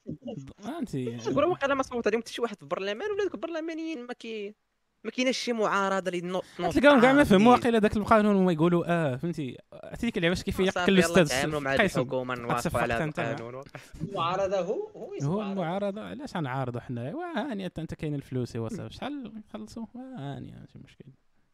فهمتي 0.57 1.15
نقول 1.15 1.43
واقيلا 1.43 1.73
ما 1.73 1.83
صوت 1.83 2.07
عليهم 2.07 2.21
حتى 2.21 2.33
شي 2.33 2.41
واحد 2.41 2.55
في 2.55 2.63
البرلمان 2.63 3.11
ولا 3.11 3.23
دوك 3.23 3.33
البرلمانيين 3.33 4.05
ما 4.05 4.13
كي 4.13 4.55
ما 5.03 5.11
كايناش 5.11 5.37
شي 5.37 5.53
معارضة 5.53 6.09
اللي 6.11 6.21
نوض 6.21 6.41
تلقاهم 6.57 7.01
كاع 7.01 7.13
ما 7.13 7.23
فهموا. 7.23 7.51
واقيلا 7.51 7.79
داك 7.79 7.97
القانون 7.97 8.35
وما 8.35 8.51
يقولوا 8.51 8.83
آه 8.87 9.15
فهمتي. 9.15 9.57
عرفتي 9.73 10.05
ديك 10.05 10.17
اللعبه 10.17 10.35
كيف 10.35 10.59
يق 10.59 10.69
صافي 10.71 10.85
كل 10.85 10.97
يلا 10.97 11.05
أستاذ 11.05 11.27
تعاملوا 11.27 11.59
مع. 11.59 11.73
الحكومة 11.73 12.35
نوافقوا 12.35 12.81
على 12.81 13.03
القانون. 13.03 13.63
المعارضه 14.01 14.59
هو؟ 14.59 14.87
هو 14.95 15.13
هو 15.23 15.41
المعارضة 15.41 16.01
علاش 16.01 16.37
غنعارضوا 16.37 16.81
حنا؟ 16.81 17.13
هاني 17.35 17.65
انت 17.65 17.79
أنت 17.79 17.93
كاين 17.93 18.15
الفلوس 18.15 18.55
ايوا 18.55 18.69
صافي 18.69 18.93
شحال 18.93 19.33
نخلصوا 19.49 19.85
هاني 19.95 20.51
ماشي 20.51 20.79
مشكل. 20.79 21.05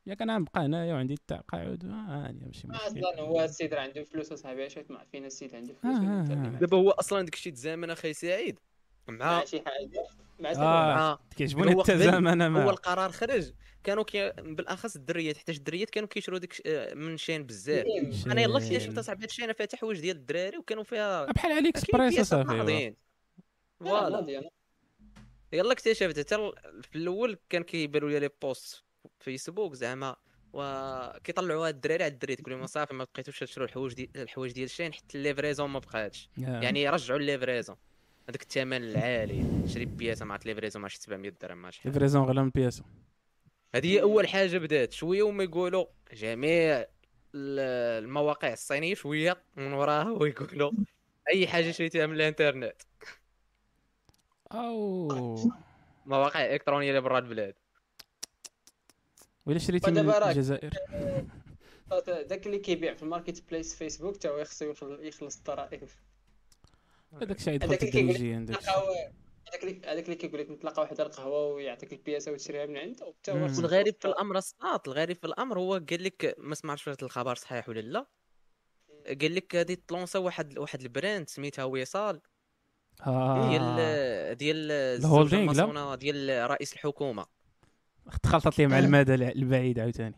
ياك 0.06 0.22
أنا 0.22 0.38
نبقى 0.38 0.66
هنايا 0.66 0.94
وعندي 0.94 1.14
التقاعد 1.14 1.86
هاني 1.86 2.46
ماشي 2.46 2.68
مشكل 2.68 2.88
أصلا 2.88 3.22
هو 3.22 3.44
السيد 3.44 3.74
راه 3.74 3.82
عنده 3.82 4.04
فلوس 4.04 4.32
اصاحبي 4.32 4.66
اش 4.66 4.78
يطمع 4.78 5.04
فينا 5.12 5.28
السيد 5.28 5.56
عنده 5.56 5.74
آه، 5.74 5.78
فلوس 5.82 5.96
آه، 5.98 6.34
آه. 6.34 6.60
دابا 6.60 6.78
هو 6.78 6.90
أصلا 6.90 7.22
داك 7.22 7.34
الشيء 7.34 7.54
تزامن 7.54 7.90
أخي 7.90 8.14
سعيد 8.14 8.60
مع 9.08 9.16
مع 9.16 9.46
شي 9.46 9.62
حاجة؟ 9.62 10.08
مع 10.40 10.52
آه. 10.52 10.96
مع 10.96 11.20
كيعجبوني 11.38 11.72
التزامن 11.72 12.42
أنا 12.42 12.64
هو 12.64 12.70
القرار 12.70 13.12
خرج. 13.12 13.52
كانوا 13.84 14.04
كي 14.04 14.32
بالأخص 14.32 14.96
الدريات 14.96 15.38
حتى 15.38 15.52
الدريات 15.52 15.90
كانوا 15.90 16.10
كيشروا 16.10 16.40
ديك 16.40 16.62
آه، 16.68 16.94
من 16.94 17.18
Shein 17.18 17.44
بزاف. 17.44 17.86
أنا 18.28 18.42
يلا 18.42 18.60
Shein. 18.60 18.76
اكتشفت 18.76 18.98
اصاحبي 18.98 19.24
هادشي 19.24 19.44
أنا 19.44 19.54
فاتح 19.54 19.84
واش 19.84 20.00
ديال 20.00 20.16
الدراري 20.16 20.58
وكانوا 20.58 20.84
فيها 20.84 21.26
بحال 21.26 21.52
كاين 21.52 21.68
اكسبريس. 21.68 22.34
ناضيين 22.34 22.96
voilà. 23.80 24.50
يلا 25.54 25.72
اكتشفت 25.72 26.20
حتى 26.20 26.52
في 26.82 26.96
الأول 26.96 27.38
كان 27.50 27.64
كيبانوا 27.64 28.10
لي 28.10 28.20
les 28.20 28.30
posts. 28.42 28.84
Facebook 29.20 29.74
زعما 29.74 30.16
وكيطلعوها 30.54 31.70
الدراري 31.70 32.04
على 32.04 32.14
الدري 32.14 32.36
تقول 32.36 32.54
لهم 32.54 32.66
صافي 32.76 32.94
ما 32.94 33.04
بقيتوش 33.04 33.40
تشروا 33.40 33.68
الحوايج 33.68 33.94
ديال 33.94 34.10
الحوايج 34.18 34.52
ديال 34.54 34.66
ال 34.66 34.70
Shein 34.70 34.94
حتى 34.94 35.18
ال 35.18 35.23
livraison 35.23 35.70
ما 35.70 35.80
بقاتش. 35.80 36.30
يعني 36.38 36.90
رجعوا 36.90 37.20
ال 37.20 37.25
livraison 37.25 37.76
هذاك 38.30 38.42
الثمن 38.42 38.78
العالي 38.84 39.68
شري 39.68 39.86
بياسة 39.86 40.26
مع 40.26 40.36
ال 40.36 40.40
livraison 40.40 40.82
مع 40.82 40.88
شي 40.88 41.00
700 41.02 41.32
درهم 41.42 41.58
مع 41.58 41.70
شحال 41.70 41.92
livraison 41.92 42.24
غير 42.26 42.42
من 42.44 42.50
بياسو 42.50 42.84
هذه 43.76 43.88
هي 43.94 44.02
أول 44.02 44.28
حاجة 44.28 44.58
بدات. 44.58 44.94
شوية 44.94 45.24
وما 45.24 45.44
يقولوا 45.44 45.86
جميع 46.14 46.80
ال- 47.36 48.04
المواقع 48.04 48.54
الصينية 48.54 48.94
شوية 48.96 49.38
من 49.58 49.74
وراها 49.74 50.10
ويقولوا 50.12 50.72
أي 51.30 51.48
حاجة 51.48 51.72
شريتيها 51.72 52.06
من 52.08 52.16
الإنترنت. 52.16 52.76
أو. 54.52 55.52
مواقع 56.06 56.46
إلكترونية 56.46 56.90
اللي 56.90 57.02
برا 57.02 57.20
البلاد. 57.20 57.56
ولا 59.46 59.60
شريتي 59.60 59.92
من 59.92 60.10
الجزائر. 60.10 60.74
داك 62.08 62.46
اللي 62.48 62.60
كيبيع 62.60 62.94
في 62.94 63.04
ال 63.04 63.44
marketplace 63.50 63.76
Facebook 63.76 64.18
تا 64.18 64.30
هو 64.30 64.44
خصو 64.44 64.72
يخل- 64.72 65.00
يخلص 65.02 65.38
الضرائب 65.38 65.90
هذاك 67.14 67.38
الشيء 67.38 67.54
يدخل 67.54 67.78
تدريجيا 67.78 68.40
داك 68.40 68.58
الشيء. 68.58 68.74
تلقاو 68.74 68.94
هذاك 69.50 69.64
اللي 69.64 69.82
هذاك 69.86 70.06
اللي 70.06 70.16
كيقول 70.16 70.40
لك 70.40 70.50
نتلاقى 70.50 70.82
واحد 70.82 71.02
القهوة 71.02 71.54
ويعطيك 71.54 71.94
البياسة 71.94 72.32
وتشريها 72.32 72.66
من 72.66 72.78
عنده 72.78 73.14
والغريب 73.28 73.96
في 74.02 74.08
الأمر 74.08 74.38
الساط 74.38 74.88
الغريب 74.88 75.18
في 75.18 75.28
الأمر 75.28 75.60
هو 75.60 75.74
قال 75.74 76.04
لك 76.04 76.36
ما 76.38 76.56
سمعتش 76.56 76.88
واش 76.88 77.04
الخبر 77.04 77.36
صحيح 77.36 77.70
ولا 77.70 77.80
لا؟ 77.80 78.08
قال 79.08 79.36
لك 79.36 79.56
هذه 79.56 79.78
تلونسا 79.88 80.20
واحد 80.20 80.58
واحد 80.58 80.82
البراند 80.82 81.30
سميتها 81.30 81.64
وصال 81.64 82.22
آه. 83.08 83.50
ديال 83.50 84.38
ديال 84.38 84.72
الهولدينغ، 84.72 85.96
ديال 85.96 86.50
رئيس 86.50 86.74
الحكومة. 86.74 87.26
تخلطت 88.24 88.60
لي 88.60 88.68
مع 88.68 88.80
المدى 88.80 89.14
البعيد 89.14 89.80
عاوتاني. 89.80 90.16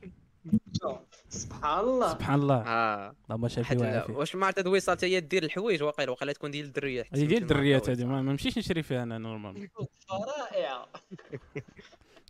سبحان 1.30 1.80
الله. 1.80 2.10
سبحان 2.10 2.42
الله. 2.42 2.56
آه. 2.56 3.16
اللهم 3.26 3.48
شافي 3.48 3.78
وعافي 3.78 4.12
واش 4.12 4.36
ما 4.36 4.46
عرفت 4.46 4.60
هاد 4.60 4.68
وصال 4.68 4.98
حتى 4.98 5.06
هي 5.06 5.20
دير 5.20 5.44
الحوايج 5.44 5.84
واقيلا 5.84 6.12
واقيلا 6.12 6.34
تكون 6.34 6.52
ديال 6.52 6.66
الدريات. 6.66 7.08
هذه 7.14 7.26
ديال 7.26 7.42
الدريات 7.42 7.90
هذه 7.90 8.06
ما 8.06 8.22
نمشيش 8.22 8.58
نشري 8.58 8.84
فيها 8.84 9.04
أنا 9.04 9.18
نورمال 9.18 9.70
رائعه 10.12 10.88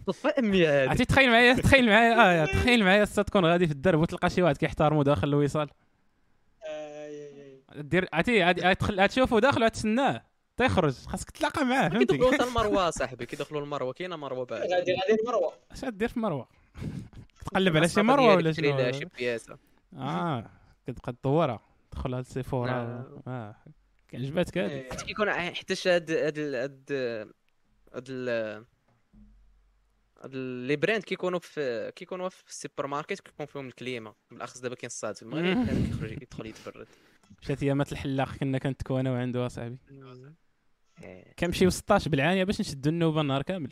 صفا 0.07 0.39
امي 0.39 0.67
هذه 0.67 0.89
عرفتي 0.89 1.05
تخيل 1.05 1.29
معايا 1.29 1.53
تخيل 1.53 1.85
معايا 1.85 2.43
آه 2.43 2.45
تخيل 2.45 2.83
معايا 2.83 3.03
السا 3.03 3.21
تكون 3.21 3.45
غادي 3.45 3.67
في 3.67 3.73
الدرب 3.73 3.99
وتلقى 3.99 4.29
شي 4.29 4.41
واحد 4.41 4.57
كيحتارمو 4.57 5.03
داخل 5.03 5.27
الوصال. 5.27 5.69
دير 7.75 8.07
عرفتي 8.13 8.43
غادي 8.43 8.75
تدخل 8.75 9.07
تشوفو 9.07 9.39
داخل 9.39 9.63
وتسناه. 9.63 10.23
تيخرج 10.57 10.93
خاصك 10.93 11.29
تتلاقى 11.31 11.65
معاه 11.65 11.89
كيدخلوا 11.89 12.21
فهمتي؟ 12.31 12.43
حتى 12.43 12.47
المروة 12.49 12.89
صاحبي 12.89 13.25
كيدخلوا 13.25 13.61
المروة 13.61 13.93
كاينة 13.93 14.15
مروة 14.15 14.45
بعد. 14.45 14.61
غادي 14.61 14.73
غادي 14.93 15.21
المروة. 15.21 15.53
اش 15.71 15.83
غدير 15.85 16.07
في 16.07 16.19
مروه 16.19 16.47
تقلب 17.51 17.77
على 17.77 17.89
شي 17.89 18.01
مروة 18.01 18.35
ولا 18.35 18.51
شنو؟ 18.51 18.91
شي 18.91 19.05
بياسة. 19.17 19.57
آه 19.93 20.49
كتبقى 20.87 21.13
تدورها 21.13 21.59
تدخل 21.91 22.13
هاد 22.13 22.25
السيفورا 22.25 22.71
آه. 22.71 23.21
آه 23.27 23.55
عجباتك 24.13 24.57
هادي 24.57 24.73
إيه. 24.73 24.89
حتى 24.91 25.05
كيكون 25.05 25.31
حتى 25.31 25.89
هاد 25.89 26.11
هاد 26.11 26.39
هاد 27.93 28.09
هاد 30.23 30.35
لي 30.67 30.75
براند 30.75 31.03
كيكونوا 31.03 31.39
في 31.39 31.91
كيكونوا 31.95 32.29
في 32.29 32.43
السوبر 32.49 32.87
ماركت 32.87 33.19
كيكون 33.19 33.45
فيهم 33.45 33.67
الكليمة. 33.67 34.13
بالأخص 34.31 34.59
دابا 34.61 34.75
كاين 34.75 34.87
الصاد 34.87 35.15
في 35.15 35.23
المغرب 35.23 35.65
كيخرج 35.87 36.11
يدخل 36.21 36.45
يتبرد. 36.45 36.87
مشات 37.41 37.63
ايامات 37.63 37.91
الحلاق 37.91 38.35
كنا 38.37 38.57
كنتكو 38.57 38.99
أنا 38.99 39.11
وعنده 39.11 39.45
اصاحبي 39.45 39.77
إيه. 39.91 40.33
كنمشيو 41.39 41.69
16 41.69 42.09
بالعانية 42.09 42.43
باش 42.43 42.61
نشدو 42.61 42.89
النوبه 42.89 43.21
النهار 43.21 43.41
كامل. 43.41 43.69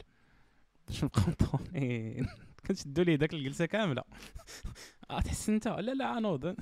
باش 0.88 1.04
نبقاو 1.04 1.26
مطولين 1.28 2.28
كنشدو 2.68 3.02
ليه 3.02 3.16
داك 3.16 3.34
الجلسة 3.34 3.66
كاملة. 3.66 4.04
آه 5.12 5.22
تحس 5.22 5.50
أنت 5.50 5.68
لا 5.68 5.92
لا 5.92 6.06
عنوض 6.06 6.56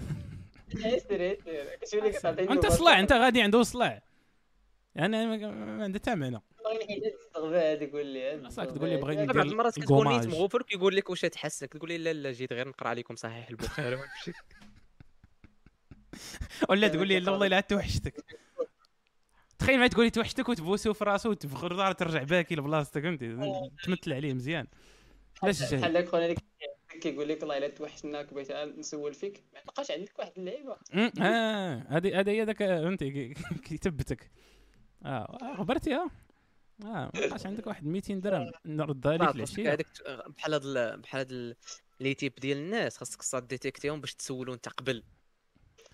أنت 2.49 2.67
صلاع 2.67 2.99
أنت 2.99 3.13
غادي 3.13 3.41
عنده 3.41 3.63
صلاع 3.63 4.01
يعني 4.95 5.27
ما 5.27 5.37
ما 5.51 5.83
عنده 5.83 5.99
حتى 5.99 6.15
معنى. 6.15 6.41
الغباء 7.37 7.73
هذيك 7.73 7.91
قول 7.91 8.05
لي. 8.05 8.49
صاك 8.49 8.71
تقول 8.71 8.89
لي 8.89 8.97
بغيت 8.97 9.19
بعض 9.19 9.29
ندير 9.29 9.41
المرات 9.41 9.79
كتكون 9.79 10.07
نيت. 10.07 10.27
مغفر 10.27 10.61
كيقول 10.61 10.95
لك 10.95 11.09
واش 11.09 11.21
تحسن 11.21 11.65
كتقول 11.65 11.89
لي 11.89 11.97
لا 11.97 12.13
لا 12.13 12.31
جيت 12.31 12.53
غير 12.53 12.67
نقرأ 12.67 12.89
عليكم 12.89 13.15
صحيح 13.15 13.49
البخاري. 13.49 13.97
ولا 16.69 16.87
تقول 16.87 17.07
لي 17.07 17.19
لا 17.19 17.31
والله 17.31 17.47
لا 17.47 17.59
توحشتك. 17.59 18.25
تخيل 19.61 19.79
ما 19.79 19.87
تقول 19.87 20.05
لي 20.05 20.09
توحشتك 20.11 20.49
وتبوسو 20.49 20.93
في 20.93 21.03
راسو 21.03 21.29
وتفخر 21.29 21.75
دار 21.75 21.91
ترجع 21.91 22.23
باكي 22.23 22.55
لبلاصتك 22.55 23.01
فهمتي؟ 23.03 23.35
تمثل 23.85 24.13
عليه 24.13 24.33
مزيان. 24.33 24.67
علاش 25.43 25.71
جاي. 25.71 25.79
بحال 25.79 25.93
داك 25.93 26.07
خونا 26.09 26.25
اللي 26.25 26.35
كيقول 27.01 27.29
لك 27.29 27.39
والله 27.41 27.57
إلا 27.57 27.67
توحشناك 27.67 28.33
بغيت 28.33 28.51
نسول 28.51 29.13
فيك 29.13 29.43
ما 29.53 29.59
بقاش 29.67 29.91
عندك 29.91 30.19
واحد 30.19 30.31
اللعيبة. 30.37 30.75
آه 31.21 31.85
هذه 31.89 32.19
هذه 32.19 32.29
هي 32.29 32.43
ذاك 32.43 32.57
فهمتي؟ 32.57 33.09
كي- 33.11 33.33
كيثبتك 33.65 34.31
آه 35.05 35.37
غبرتي 35.57 35.95
آه. 35.95 36.07
آه 36.83 36.85
ما 36.85 37.11
بقاش 37.13 37.45
عندك 37.45 37.67
واحد 37.67 37.85
200 37.85 38.13
درهم. 38.13 38.51
نردها 38.65 39.17
لك 39.17 39.35
العشية. 39.35 39.73
هذاك 39.73 39.87
بحال 40.37 40.53
هاد 40.53 40.65
ال- 40.65 40.97
بحال 41.01 41.19
هاد 41.19 41.31
ال- 41.31 41.55
les 41.99 42.13
types 42.13 42.35
ديال 42.35 42.57
الناس 42.57 42.97
خاصك 42.97 43.19
تصاد 43.21 43.47
détecter 43.47 43.90
هم 43.90 44.01
باش 44.01 44.15
تسولوا 44.15 44.53
أنت 44.53 44.69
قبل. 44.69 45.03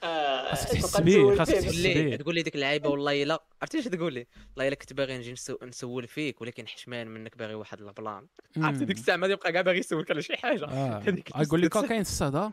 خاصك 0.02 0.70
تحس 0.72 1.02
بيه، 1.02 1.36
خاصك 1.36 1.54
تحس 1.54 1.76
لي 1.76 1.94
بيه. 2.04 2.16
تقول 2.16 2.36
لي 2.36 2.42
ديك 2.42 2.56
اللعيبة 2.56 2.90
والله 2.90 3.24
الا 3.24 3.44
عرفتي 3.62 3.80
اش 3.80 3.86
تقول 3.86 4.14
لي؟ 4.14 4.28
والله 4.56 4.68
إلا 4.68 4.76
كنت 4.76 4.94
باغي 4.94 5.18
نجي 5.18 5.36
نسو- 5.36 5.64
نسول 5.64 6.08
فيك 6.08 6.42
ولكن 6.42 6.68
حشمان 6.68 7.08
منك 7.08 7.38
باغي 7.38 7.54
واحد 7.54 7.82
البلان. 7.82 8.28
عرفتي 8.58 8.86
ديك 8.86 8.98
الساعة 8.98 9.16
ما 9.16 9.28
يبقى 9.28 9.52
كاع 9.52 9.62
باغي 9.62 9.80
يسولك 9.80 10.12
على 10.12 10.22
شي 10.22 10.38
حاجة. 10.38 10.66
آه. 10.66 11.00
هذيك 11.08 11.30
يقول 11.38 11.62
لك 11.62 11.76
الست- 11.78 11.86
كاين 11.88 12.02
الصدى 12.02 12.50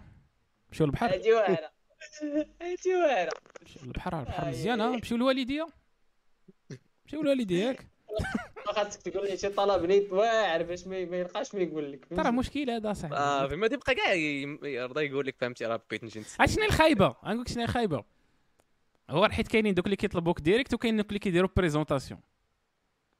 مشيو 0.72 0.86
للبحر. 0.86 1.12
هادي 1.14 1.32
واعره 1.32 1.70
هادي 2.62 2.94
واعره 3.04 3.32
البحر 3.82 4.14
آه، 4.14 4.48
مزيان 4.48 4.78
يا- 4.80 4.84
آه 4.84 4.96
مشيو 4.96 5.16
للوالديه 5.16 5.66
مشيو 7.06 7.22
للوالديه 7.22 7.64
ياك 7.64 7.86
خاصك 8.66 9.02
تقول 9.02 9.28
لي 9.30 9.36
شي 9.36 9.48
طلب 9.48 9.84
نيت 9.84 10.12
واعر 10.12 10.62
باش 10.62 10.86
ما 10.86 11.04
ما 11.04 11.16
يلقاش 11.16 11.54
ما 11.54 11.60
يقول 11.60 11.92
لك 11.92 12.06
ترى 12.16 12.30
مشكل 12.30 12.70
هذا 12.70 12.92
صاحبي. 12.92 13.16
آه 13.16 13.48
فما 13.48 13.68
تبقى 13.68 13.94
كاع 13.94 14.12
ي- 14.12 14.58
يرضى 14.62 15.04
يقول 15.06 15.26
لك 15.26 15.34
فهمتي 15.38 15.66
راه 15.66 15.80
بغيت 15.90 16.04
نجي 16.04 16.22
عرفت 16.40 16.54
شنو 16.56 16.64
الخايبة؟ 16.64 17.14
غنقول 17.24 17.40
لك 17.40 17.48
شنو 17.48 17.62
الخايبة. 17.62 18.04
هو 19.10 19.28
حيت 19.28 19.48
كاينين 19.48 19.74
دوك 19.74 19.84
اللي 19.84 19.96
كيطلبوك 19.96 20.40
direct 20.40 20.74
وكاين 20.74 20.96
دوك 20.96 21.08
اللي 21.08 21.18
كيديروا 21.18 21.48
présentation 21.56 22.20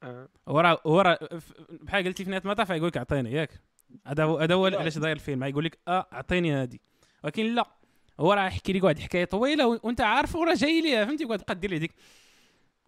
آه. 0.02 0.28
هو 0.48 0.60
راه 0.60 0.80
هو 0.86 1.00
راه 1.00 1.18
بحال 1.70 2.04
قلتي 2.04 2.24
في 2.24 2.30
نهاية 2.30 2.42
المطاف 2.44 2.70
يقول 2.70 2.88
لك 2.88 2.96
أعطيني 2.96 3.32
ياك. 3.32 3.50
هذا 4.06 4.24
هو 4.24 4.38
هذا 4.38 4.54
هو 4.54 4.66
لا. 4.68 4.78
علاش 4.78 4.98
داير 4.98 5.16
الفيلم. 5.16 5.44
يقول 5.44 5.64
لك 5.64 5.78
آه 5.88 6.06
أعطيني 6.12 6.54
هذه 6.54 6.78
ولكن 7.24 7.54
لا 7.54 7.66
هو 8.20 8.32
راه 8.32 8.46
يحكي 8.46 8.72
لك 8.72 8.84
واحد 8.84 8.96
الحكاية 8.96 9.24
طويلة 9.24 9.66
وأنت 9.66 10.00
عارف 10.00 10.36
وراه 10.36 10.54
جاي 10.54 10.80
ليها 10.80 11.04
فهمتي؟ 11.04 11.24
وكتبقى 11.24 11.54
دير 11.54 11.70
لي 11.70 11.78
ديك. 11.78 11.92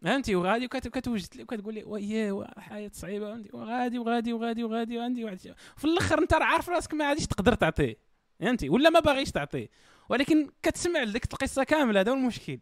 فهمتي 0.07 0.35
وغادي 0.35 0.65
وكت- 0.67 0.89
كتوجد 0.89 1.29
لي 1.37 1.43
وكتقول 1.43 1.75
لي 1.75 1.85
وياه 1.85 2.47
حياة 2.59 2.91
صعيبة 2.95 3.27
فهمتي 3.35 3.51
وغادي 3.57 3.99
وغادي 3.99 4.33
وغادي 4.33 4.65
وغادي 4.65 4.99
وعندي 4.99 5.25
واحد. 5.25 5.39
في 5.77 5.85
الأخر 5.85 6.19
أنت 6.19 6.35
عارف 6.35 6.69
راسك 6.69 6.95
ما 6.95 7.09
غاديش 7.09 7.27
تقدر 7.27 7.55
تعطيه 7.55 7.97
فهمتي؟ 8.41 8.69
ولا 8.69 8.91
ما 8.91 9.01
باغيش 9.01 9.31
تعطيه. 9.31 9.69
ولكن 10.09 10.49
كتسمع 10.63 11.03
لك 11.03 11.33
القصة 11.33 11.65
كاملة 11.65 12.01
هذا 12.01 12.11
هو 12.11 12.15
المشكل. 12.15 12.59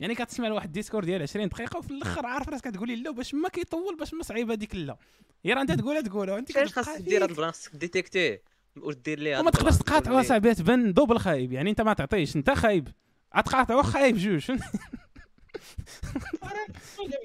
يعني 0.00 0.14
كتسمع 0.14 0.48
لواحد 0.48 0.66
ال 0.66 0.70
discours 0.70 1.04
ديال 1.04 1.22
20 1.22 1.48
دقيقة 1.48 1.78
وفي 1.78 1.90
الأخر 1.90 2.26
عارف 2.26 2.48
راسك 2.48 2.68
كتقولي 2.68 2.96
لا 2.96 3.10
باش 3.10 3.34
ما 3.34 3.48
كيطول 3.48 3.96
باش 3.96 4.14
ما 4.14 4.22
صعيبة 4.22 4.54
هذيك 4.54 4.74
لا. 4.74 4.96
هي 5.44 5.52
راه 5.52 5.62
أنت 5.62 5.72
تقولها 5.72 6.00
تقولها. 6.00 6.34
وأنت 6.34 6.56
علاش 6.56 6.72
خاصك 6.72 7.00
دير 7.02 7.24
هاد 7.24 7.32
خاصك 7.32 7.76
détecter 7.76 8.29
يه 8.29 8.42
ودير 8.76 9.18
ليه 9.18 9.34
هاد 9.36 9.40
وما 9.40 9.50
تقدرش 9.50 9.72
البلان، 9.74 9.84
تقول 9.86 10.00
تقاطعوا 10.02 10.20
ليه. 10.20 10.28
صاحبي 10.28 10.54
تبان 10.54 10.92
double 10.92 11.18
خايب. 11.18 11.52
يعني 11.52 11.70
أنت 11.70 11.80
ما 11.80 11.92
تعطيش 11.92 12.36
أنت 12.36 12.50
خايب. 12.50 12.88
غتقاطعوا 13.36 13.82
خايب 13.82 14.16
جوج؟ 14.16 14.50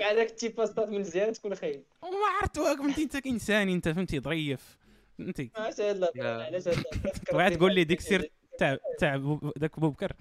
مع 0.02 0.12
داك 0.14 0.30
التيباستات 0.30 0.90
من 0.90 1.00
مزيان 1.00 1.34
تكون 1.34 1.56
خايب 1.56 1.84
وما 2.02 2.28
عرفت 2.42 2.58
واك 2.58 2.78
فهمتي 2.78 3.04
انت 3.04 3.18
كانسان 3.18 3.70
انت 3.70 3.90
فهمتي 3.90 4.20
ظريف 4.20 4.78
فهمتي 5.18 5.52
علاش 5.56 5.82
هاد 5.82 5.98
لا 5.98 6.12
لا. 6.16 6.46
علاش 6.46 6.68
هاد 6.68 6.84
تبغي 7.28 7.50
تقول 7.56 7.76
لي 7.76 7.84
ديك 7.84 8.02
سير 8.02 8.32
تاع 8.60 8.78
تاع 9.00 9.38
داك 9.56 9.80
بوبكر 9.80 10.14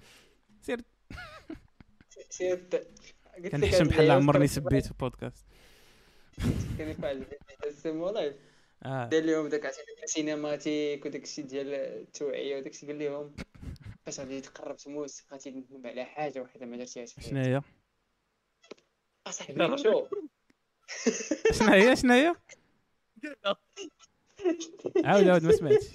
سير 0.61 0.81
سير 2.29 2.55
قلت 2.55 2.75
لك 3.37 3.51
كنحشم 3.51 3.83
بحال 3.83 4.11
عمرني 4.11 4.47
سبيت 4.47 4.85
في 4.87 4.93
بودكاست 4.99 5.45
كان 6.77 6.89
يفعل 6.89 7.23
السيمو 7.65 8.09
لايف 8.09 8.35
دار 8.85 9.23
لهم 9.23 9.47
داك 9.47 9.65
عرفتي 9.65 9.81
السينماتيك 10.03 11.05
وداك 11.05 11.23
الشيء 11.23 11.45
ديال 11.45 11.73
التوعيه 11.73 12.57
وداك 12.57 12.73
الشيء 12.73 12.89
قال 12.89 12.99
لهم 12.99 13.35
فاش 14.05 14.19
غادي 14.19 14.41
تقرب 14.41 14.77
تموت 14.77 15.23
غادي 15.31 15.51
تندم 15.51 15.87
على 15.87 16.05
حاجة 16.05 16.39
وحده 16.41 16.65
ما 16.65 16.77
درتيهاش 16.77 17.15
شنو 17.19 17.39
هي 17.39 17.61
اصاحبي 19.27 19.77
شوف 19.77 20.07
شنو 21.59 21.71
هي 21.71 21.95
شنو 21.95 22.13
هي 22.13 22.35
عاود 25.05 25.27
عاود 25.27 25.43
ما 25.43 25.51
سمعتش 25.51 25.85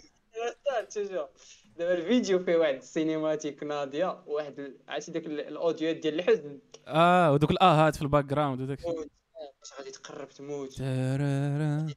دابا 1.76 1.94
الفيديو 1.94 2.38
فيه 2.38 2.56
واحد 2.56 2.74
ال 2.74 2.82
cinématique 2.82 3.62
ناضيه 3.62 4.22
واحد 4.26 4.74
عرفتي 4.88 5.12
داك 5.12 5.26
ال- 5.26 5.40
ال 5.40 5.47
audio 5.47 5.82
وات 5.82 5.96
ديال 5.96 6.14
الحزن 6.14 6.58
آه 6.86 7.32
ودوك 7.32 7.50
الاهات 7.50 7.96
في 7.96 8.02
ال 8.02 8.24
background 8.24 8.60
وداك 8.60 8.78
الشيء. 8.78 9.08
باش 9.60 9.72
غادي 9.78 9.90
تقرب 9.90 10.28
تموت 10.28 10.80
على 10.80 11.88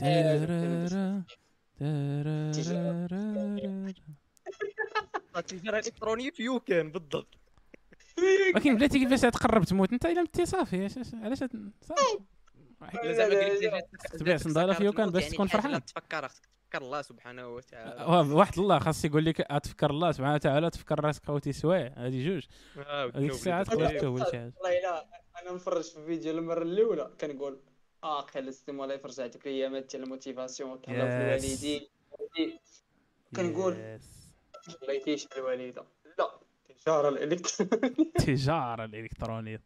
تارارا. 0.00 1.24
التجاره 5.36 5.78
الالكترونيه 5.78 6.30
في 6.30 6.42
يوكان 6.42 6.90
بالضبط 6.92 7.28
ولكن 8.54 8.76
بلاتي 8.76 8.98
كيفاش 8.98 9.20
تقرب 9.20 9.64
تموت 9.64 9.92
أنت 9.92 10.06
إلا 10.06 10.22
متي 10.22 10.46
صافي. 10.46 10.76
علاش- 11.14 11.38
صافي. 11.82 12.18
زعما 13.12 13.80
تبيع 14.18 14.36
صندالة 14.36 14.72
في 14.74 14.84
يوكان 14.84 15.10
باش 15.10 15.22
يعني 15.22 15.34
تكون 15.34 15.46
فرحان. 15.46 15.84
تفكر 15.84 16.28
خصك 16.28 16.42
تفكر 16.70 16.82
الله 16.84 17.02
سبحانه 17.02 17.48
وتعالى. 17.48 18.32
واحد 18.34 18.58
الله 18.58 18.78
خاص 18.78 19.04
يقول 19.04 19.24
لك 19.24 19.40
أتفكر 19.40 19.90
الله 19.90 20.12
سبحانه 20.12 20.34
وتعالى 20.34 20.70
تفكر 20.70 21.04
راسك 21.04 21.26
خوتي 21.26 21.52
سوايع 21.52 21.94
هذه 21.96 22.26
جوج. 22.26 22.42
آه، 22.86 23.12
هذيك 23.14 23.30
الساعة 23.30 23.62
تقدر. 23.62 23.98
تهول 23.98 24.20
شي 24.20 24.24
حاجة. 24.38 24.52
والله 24.56 24.78
الا 24.78 25.06
أنا 25.42 25.52
مفرج 25.52 25.84
في 25.84 25.96
الفيديو 25.98 26.38
المرة 26.38 26.62
الأولى 26.62 27.10
كنقول 27.20 27.60
آه 28.04 28.20
قال 28.20 28.48
السيمو 28.48 28.84
لايف 28.84 29.06
رجع 29.06 29.26
ديك 29.26 29.46
الايامات 29.46 29.90
ديال 29.90 30.02
ال 30.02 30.09
motivation 30.09 30.78
كنهلاو 30.78 31.06
في 31.06 31.12
Yes. 31.12 31.44
الوالدين؟ 31.44 31.88
كنقول 33.36 33.72
Yes. 33.74 34.02
الله 34.82 34.92
يتيش 34.94 35.26
الوالدة. 35.36 35.84
التجاره 36.88 37.08
الإلكترونية. 37.08 38.06
التجاره 38.18 38.84
الإلكترونية. 38.84 39.60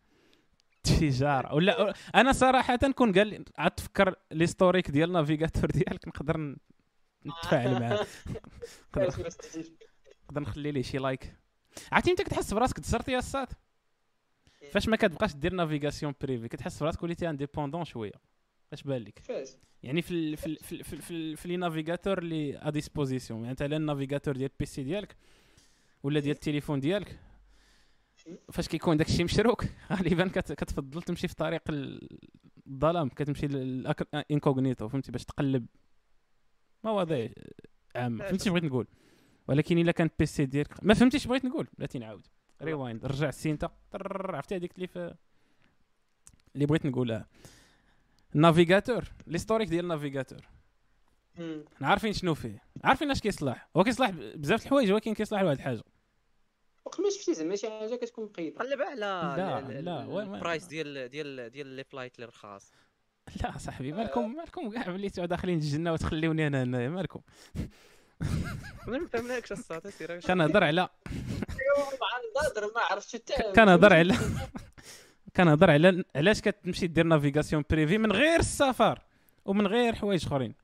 التجاره 0.76 1.54
ولا 1.54 1.94
أنا 2.14 2.32
صراحة 2.32 2.76
كون 2.76 3.12
قال 3.12 3.26
لي 3.26 3.44
عاد 3.58 3.70
تفكر 3.70 4.14
l'historique 4.32 4.90
ديال 4.90 5.08
ال 5.08 5.14
navigateur 5.14 5.70
ديالك 5.70 6.08
نقدر 6.08 6.56
نتفاعل 7.26 7.80
معاه. 7.80 8.06
نقدر 10.24 10.40
نخلي 10.40 10.72
ليه 10.72 10.82
شي 10.82 10.98
like 10.98 11.36
عرفتي 11.92 12.10
انت 12.10 12.22
كتحس 12.22 12.54
براسك 12.54 12.78
تزرتي 12.78 13.12
يا 13.12 13.18
السات 13.18 13.52
فاش 14.72 14.88
ما 14.88 14.96
كتبقاش 14.96 15.34
دير 15.34 15.52
navigation 15.52 16.14
privée 16.20 16.48
كتحس 16.48 16.82
براسك 16.82 17.02
وليتي 17.02 17.30
indépendant 17.30 17.84
شوية. 17.84 18.12
اش 18.72 18.82
بان 18.82 19.02
لك 19.02 19.22
يعني 19.82 20.02
في 20.02 20.10
ال 20.10 20.36
في 20.36 20.46
ال 20.46 20.56
في 20.56 20.72
ال 20.72 20.84
في, 20.84 20.92
ال 20.92 21.02
في, 21.02 21.10
ال 21.10 21.36
في 21.36 21.48
les 21.48 21.56
navigateurs 21.56 22.18
اللي 22.18 22.58
à 22.58 22.70
disposition 22.70 23.40
يعني 23.40 23.52
مثلا 23.52 23.76
ال 23.76 23.82
navigateur 23.82 24.36
ديال 24.36 24.50
ال 24.50 24.66
PC 24.66 24.82
ديالك 24.82 25.16
ولا 26.06 26.20
ديال 26.20 26.34
التليفون 26.34 26.80
ديالك. 26.80 27.18
فاش 28.52 28.68
كيكون 28.68 28.96
داكشي 28.96 29.24
مشروك 29.24 29.64
غالبا 29.92 30.28
كت- 30.28 30.52
كتفضل 30.52 31.02
تمشي 31.02 31.28
في 31.28 31.34
طريق 31.34 31.62
ال- 31.68 32.18
الظلام 32.66 33.08
كتمشي 33.08 33.46
لل 33.46 33.72
incognito 33.72 34.88
فهمتي 34.88 35.12
باش 35.12 35.24
تقلب. 35.24 35.66
مواضيع 36.84 37.30
عامه 37.96 38.24
فهمتي 38.24 38.50
بغيت 38.50 38.64
نقول؟ 38.64 38.86
ولكن 39.48 39.78
إلا 39.78 39.92
كان 39.92 40.10
PC 40.18 40.46
ديالك 40.46 40.84
ما 40.84 40.94
فهمتيش 40.94 41.26
بغيت 41.26 41.44
نقول. 41.44 41.68
بلاتي 41.78 41.98
نعاود 41.98 42.26
rewind 42.62 43.06
رجع 43.06 43.28
السينتا. 43.28 43.70
عرفتي 43.94 44.56
هذيك 44.56 44.74
اللي 44.76 44.86
في 44.86 45.14
اللي 46.54 46.66
بغيت 46.66 46.86
نقولها. 46.86 47.26
ال 48.34 48.41
navigateur 48.41 49.04
l'historique 49.26 49.68
ديال 49.68 49.84
ال 49.84 49.89
navigateur 49.89 50.40
عارفين 51.80 52.12
شنو 52.12 52.34
فيه. 52.34 52.62
عارفين 52.84 53.10
اش 53.10 53.20
كيصلح. 53.20 53.68
هو 53.76 53.84
كيصلح 53.84 54.10
بزاف 54.10 54.62
الحوايج 54.64 54.92
ولكن 54.92 55.14
كيصلح 55.14 55.40
لواحد 55.40 55.56
الحاجة. 55.56 55.82
وقت 56.86 57.00
ما 57.00 57.10
شفتي 57.10 57.34
زعما 57.34 57.56
شي 57.56 57.70
حاجة 57.70 57.94
كتكون 57.96 58.24
مقيدة. 58.24 58.58
قلب 58.60 58.82
على 58.82 59.00
لا، 59.00 59.80
لا، 59.80 60.22
ال 60.22 60.29
price 60.29 60.64
ديال 60.64 61.08
ديال 61.08 61.50
ديال 61.50 61.66
لي 61.66 61.84
flight 61.84 62.14
اللي 62.16 62.26
رخاص. 62.26 62.72
لا 63.42 63.58
صاحبي 63.58 63.92
مالكم 63.92 64.36
مالكم 64.36 64.70
كاع 64.70 64.88
وليتو 64.90 65.24
داخلين 65.24 65.58
الجنة 65.58 65.92
وتخليوني 65.92 66.46
أنا 66.46 66.62
هنايا 66.62 66.88
مالكم. 66.88 67.20
ما 68.88 69.06
فهمناكش 69.06 69.52
الصوت 69.52 69.86
سير 69.86 70.20
كنهضر 70.28 70.64
على 70.64 70.88
ما 72.74 72.80
عرفتش 72.90 73.16
حتى 73.16 73.52
كنهضر 73.56 73.92
على 73.92 74.14
كنهضر 75.36 75.70
على 75.70 76.04
علاش 76.16 76.40
كتمشي 76.40 76.86
دير 76.86 77.04
navigation 77.06 77.64
privée 77.70 77.98
من 77.98 78.12
غير 78.12 78.40
السفر 78.40 79.02
ومن 79.44 79.66
غير 79.66 79.94
حوايج 79.94 80.26
أخرين. 80.26 80.54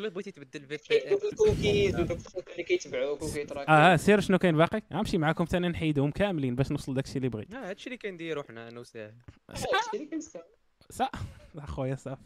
ولا 0.00 0.08
بغيتي 0.08 0.30
تبدل 0.30 0.66
في 0.66 0.76
كاين 0.76 1.10
دوك 1.10 1.24
الكوكيز 1.24 1.94
ودوك 2.00 2.10
الفوق 2.18 2.44
اللي 2.50 2.62
كيتبعوك 2.62 3.22
وكي 3.22 3.45
track 3.45 3.84
وا 3.84 3.92
آه 3.92 3.96
سير 3.96 4.20
شنو 4.20 4.38
كاين 4.38 4.56
باقي؟ 4.56 4.82
غنمشي 4.92 5.18
معاكم 5.18 5.44
ثاني 5.44 5.68
نحيدهم 5.68 6.10
كاملين 6.10 6.54
باش 6.54 6.70
نوصل 6.70 6.94
داكشي 6.94 7.16
اللي 7.16 7.28
بغيت. 7.28 7.54
آه 7.54 7.68
هادشي 7.68 7.86
اللي 7.86 7.96
كنديرو 7.98 8.42
حنا 8.42 8.68
أنا 8.68 8.80
وساه 8.80 9.14
هادشي 9.50 9.64
اللي 9.94 10.06
كنستعمل 10.06 10.44
صح 10.90 11.10
أخويا 11.56 11.94
صافي 11.96 12.22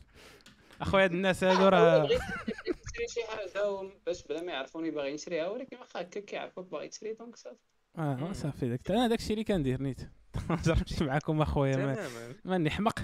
أخويا 0.81 1.05
هاد 1.05 1.13
الناس 1.13 1.45
هادو 1.45 1.69
راه 1.69 1.99
بغيت 1.99 2.21
نشري 2.21 3.09
شي 3.15 3.21
حاجة 3.29 3.91
باش 4.07 4.23
بلا 4.23 4.43
ما 4.43 4.53
يعرفوني 4.53 4.91
باغي 4.91 5.15
نشريها 5.15 5.49
ولكن 5.49 5.77
واخا 5.77 6.01
هكا 6.01 6.21
كيعرفوك 6.21 6.71
باغي 6.71 6.89
تشري 6.89 7.13
donc 7.13 7.37
صافي. 7.37 7.57
آه. 7.99 8.33
صافي 8.33 8.69
داك. 8.69 8.91
أنا 8.91 9.09
داكشي 9.09 9.33
اللي 9.33 9.45
كندير 9.45 9.83
نيت. 9.83 10.01
نجرب 10.51 10.79
نمشي 10.79 11.05
معاكم 11.05 11.41
أخويا 11.43 11.77
ما- 11.77 12.09
ماني 12.45 12.71
حمق. 12.71 12.99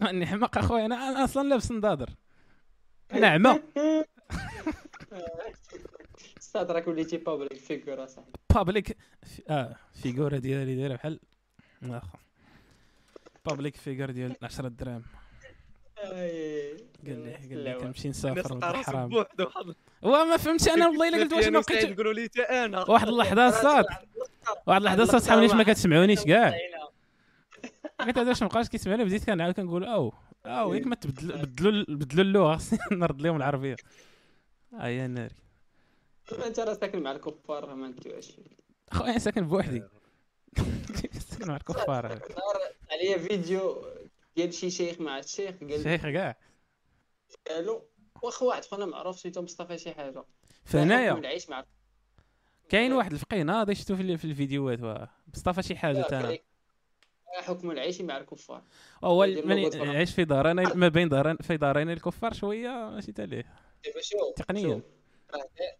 ماني 0.00 0.26
حمق 0.26 0.58
أخويا 0.58 0.86
أنا 0.86 1.08
أنا 1.08 1.24
أصلا 1.24 1.48
لابس 1.48 1.72
نضاضر 1.72 2.10
أنا 3.12 3.26
عمى 3.28 3.60
أستاذ 6.38 6.70
راك 6.72 6.88
وليتي 6.88 7.16
public 7.16 7.54
figure 7.54 8.04
اصاحبي 8.04 8.30
بابليك 8.54 8.96
آه 9.48 9.76
فيغورا 10.02 10.38
ديالي 10.38 10.76
دايرة 10.76 10.94
بحال 10.94 11.20
واخا. 11.82 12.18
public 13.46 13.76
figure 13.76 14.10
ديال 14.10 14.36
10 14.42 14.68
دراهم. 14.68 15.02
قال 15.96 16.14
لي 17.04 17.34
قال 17.34 17.58
لي 17.64 17.74
كنمشي 17.74 18.08
نسافر 18.08 18.70
الحرام 18.70 19.08
بوحدو 19.08 19.46
هو 20.04 20.24
ما 20.24 20.36
فهمتش 20.36 20.68
أنا 20.68 20.88
والله 20.88 21.08
إلا 21.08 21.16
قلت 21.18 21.32
واش 21.32 21.46
ما 21.46 21.60
بقيتش 21.60 21.84
نقولوا 21.84 22.12
لي 22.12 22.24
حتى 22.24 22.42
أنا. 22.42 22.90
واحد 22.90 23.08
اللحظة 23.08 23.50
صاد. 23.50 23.84
واحد 24.66 24.80
اللحظة 24.80 25.04
صاد 25.04 25.20
صحابي 25.20 25.46
ما 25.48 25.62
كتسمعونيش 25.62 26.24
كاع. 26.24 26.54
حيت 28.00 28.18
هذا 28.18 28.28
واش 28.28 28.42
مابقاش 28.42 28.68
كيسمعوني 28.68 29.04
بديت 29.04 29.24
كنعاود 29.24 29.54
كنقول 29.54 29.84
أو. 29.84 30.12
أو 30.46 30.74
ياك 30.74 30.86
ما 30.86 30.94
تبدل 30.94 31.42
بدلوا 31.46 31.84
بدلوا 31.88 32.24
اللغة 32.24 32.56
خصني 32.56 32.78
نرد 33.00 33.22
لهم 33.22 33.36
العربية. 33.36 33.76
آه 34.80 34.86
يا 34.88 35.06
ناري. 35.06 35.34
أنت 36.46 36.60
راه 36.60 36.74
ساكن 36.74 37.02
مع 37.02 37.12
الكفار 37.12 37.74
ما 37.74 37.88
ندويش 37.88 38.32
اخويا 38.92 39.18
ساكن 39.18 39.46
بوحدي. 39.48 39.82
ساكن 41.30 41.48
مع 41.48 41.56
الكفار. 41.56 42.20
عليا 42.92 43.18
فيديو 43.18 43.84
ديال 44.36 44.54
شي 44.54 44.70
شيخ 44.70 45.00
مع 45.00 45.18
الشيخ 45.18 45.54
قال 45.60 45.82
شيخ 45.82 46.02
كاع 46.02 46.36
له 47.48 47.82
واخا 48.22 48.46
واحد 48.46 48.64
خونا 48.64 48.86
معروف 48.86 49.18
سميتو 49.18 49.42
مصطفى 49.42 49.78
شي 49.78 49.92
حاجة. 49.94 50.24
فهنايا. 50.64 51.12
العيش 51.12 51.48
مع 51.50 51.64
كاين 52.68 52.92
واحد 52.92 53.12
الفقيه 53.12 53.42
ناضي 53.42 53.74
شفتو 53.74 53.96
في 53.96 54.02
ال- 54.02 54.18
في 54.18 54.24
الفيديوهات. 54.24 55.08
مصطفى 55.34 55.62
شي 55.62 55.76
حاجة 55.76 56.02
تانا. 56.02 56.38
حكم 57.38 57.70
العيش 57.70 58.00
مع 58.00 58.16
الكفار. 58.16 58.62
هو. 59.04 59.24
يعيش 59.24 60.14
في 60.14 60.24
دارين 60.24 60.56
ما 60.78 60.88
بين 60.88 61.08
دارين 61.08 61.36
في 61.36 61.56
دارين 61.56 61.90
الكفار 61.90 62.32
شوية 62.32 62.90
ماشي 62.90 63.12
تاليه 63.12 63.44
دابا 63.84 64.00
شوف 64.00 64.34
تقنياً. 64.36 64.82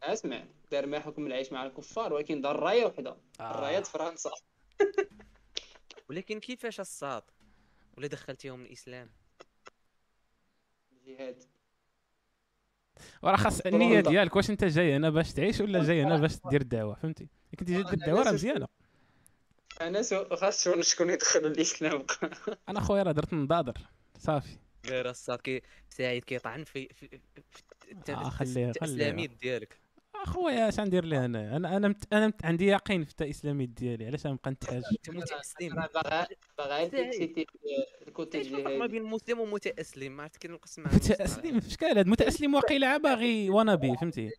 اسمع 0.03 0.45
دار 0.73 0.87
ما 0.87 1.01
حكم 1.01 1.27
العيش 1.27 1.53
مع 1.53 1.67
الكفار 1.67 2.13
ولكن 2.13 2.41
دار 2.41 2.61
راية 2.61 2.85
وحدة. 2.85 3.17
الراية 3.41 3.81
فرنسا. 3.81 4.31
ولكن 6.11 6.41
كيفاش 6.41 6.81
الصاد؟ 6.81 7.23
ولا 7.99 8.07
دخلتيهم 8.07 8.63
الإسلام؟ 8.65 9.11
الجهاد 10.93 11.43
وراه 13.23 13.37
خاص. 13.37 13.61
النية 13.61 14.01
ديالك 14.01 14.37
واش 14.37 14.51
انت 14.51 14.65
جاي 14.65 14.97
هنا 14.97 15.11
باش 15.11 15.33
تعيش 15.33 15.61
ولا 15.61 15.85
جاي 15.85 16.03
هنا 16.03 16.17
باش 16.17 16.33
دير 16.51 16.61
الدعوة 16.61 16.95
فهمتي؟ 16.95 17.29
كنتي 17.59 17.73
جاي 17.73 17.83
دير 17.83 17.93
الدعوه 17.93 18.23
راه 18.23 18.33
مزيانة. 18.33 18.67
أنا 19.81 20.03
سو 20.03 20.25
خاص 20.37 20.69
شكون 20.81 21.11
يدخل 21.11 21.41
الاسلام 21.47 22.07
أنا 22.69 22.81
خويا 22.81 23.03
راه 23.03 23.13
درت 23.13 23.33
نضاضر 23.35 23.75
صافي. 24.19 24.57
غير 24.87 25.11
الصاد 25.11 25.39
كي 25.39 25.63
سعيد 25.89 26.25
كيطعن 26.25 26.65
في 26.65 26.89
في, 26.95 27.09
في 27.09 27.21
آه، 27.89 27.91
الت- 27.93 28.11
خليه- 28.11 28.67
التأسلاميت 28.69 29.31
ديالك 29.41 29.81
أخويا 30.15 30.69
اش 30.69 30.81
غندير 30.81 31.05
ليه 31.05 31.25
أنا؟ 31.25 31.57
أنا 31.57 31.77
أنا, 31.77 31.89
مت... 31.89 32.13
أنا 32.13 32.27
مت... 32.27 32.45
عندي 32.45 32.67
يقين 32.67 33.05
في 33.05 33.15
الاسلامي 33.21 33.67
ديالي 33.67 34.07
علاش 34.07 34.27
غنبقى 34.27 34.51
نتحاج؟ 34.51 34.83
أنت 34.93 35.11
متأسلم. 35.11 35.73
أنا 35.73 35.89
باغا 35.95 36.27
باغا 36.59 36.83
الكوتي 38.09 38.43
كاين 38.43 38.65
فرق 38.65 38.77
ما 38.79 38.87
بين 38.87 39.03
مسلم 39.03 39.41
ومتأسلم؟ 39.41 40.17
ما 40.17 40.23
عرفت 40.23 40.37
كاين 40.37 40.55
القسم 40.55 40.83
مع 40.83 40.95
متأسلم 40.95 41.61
في 41.61 41.71
شكال 41.71 41.99
هاد 41.99 42.07
متأسلم 42.07 42.55
واقيلا 42.55 42.87
عا 42.87 42.97
باغي 42.97 43.51
ونابي 43.51 43.97
فهمتي 43.97 44.31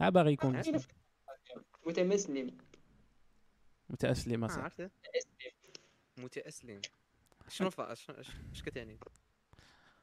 عا 0.00 0.08
باغي 0.10 0.32
يكون 0.32 0.62
متمسلم. 1.86 2.56
متاسلم 3.90 4.40
ما 4.40 4.46
اصاحبي 4.46 4.82
عرفت. 4.82 4.92
متأسلم. 6.18 6.80
شنو 7.48 7.70
فا 7.70 7.92
اش 7.92 8.10
اش 8.10 8.62
كتعني 8.66 8.98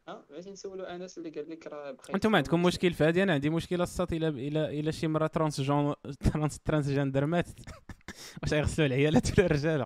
آه 0.07 0.25
باش 0.29 0.47
نسولو 0.47 0.83
انس 0.83 1.17
اللي 1.17 1.29
قال 1.29 1.49
لك 1.49 1.67
راه 1.67 1.91
بخير. 1.91 2.15
أنتم 2.15 2.31
ما 2.31 2.37
عندكم 2.37 2.63
مشكل 2.63 2.93
في 2.93 3.03
هادي 3.03 3.23
أنا 3.23 3.33
عندي 3.33 3.49
مشكله 3.49 3.83
الصات 3.83 4.13
إلى 4.13 4.27
إلى 4.27 4.79
إلى 4.79 4.91
شي 4.91 5.07
مرة 5.07 5.27
ترانس 5.27 5.61
جون 5.61 5.93
trans 6.33 6.59
transgender 6.59 7.25
ماتت 7.25 7.59
واش 8.43 8.53
غيغسلوا 8.53 8.87
العيالات 8.87 9.39
ولا 9.39 9.45
الرجالة؟ 9.45 9.85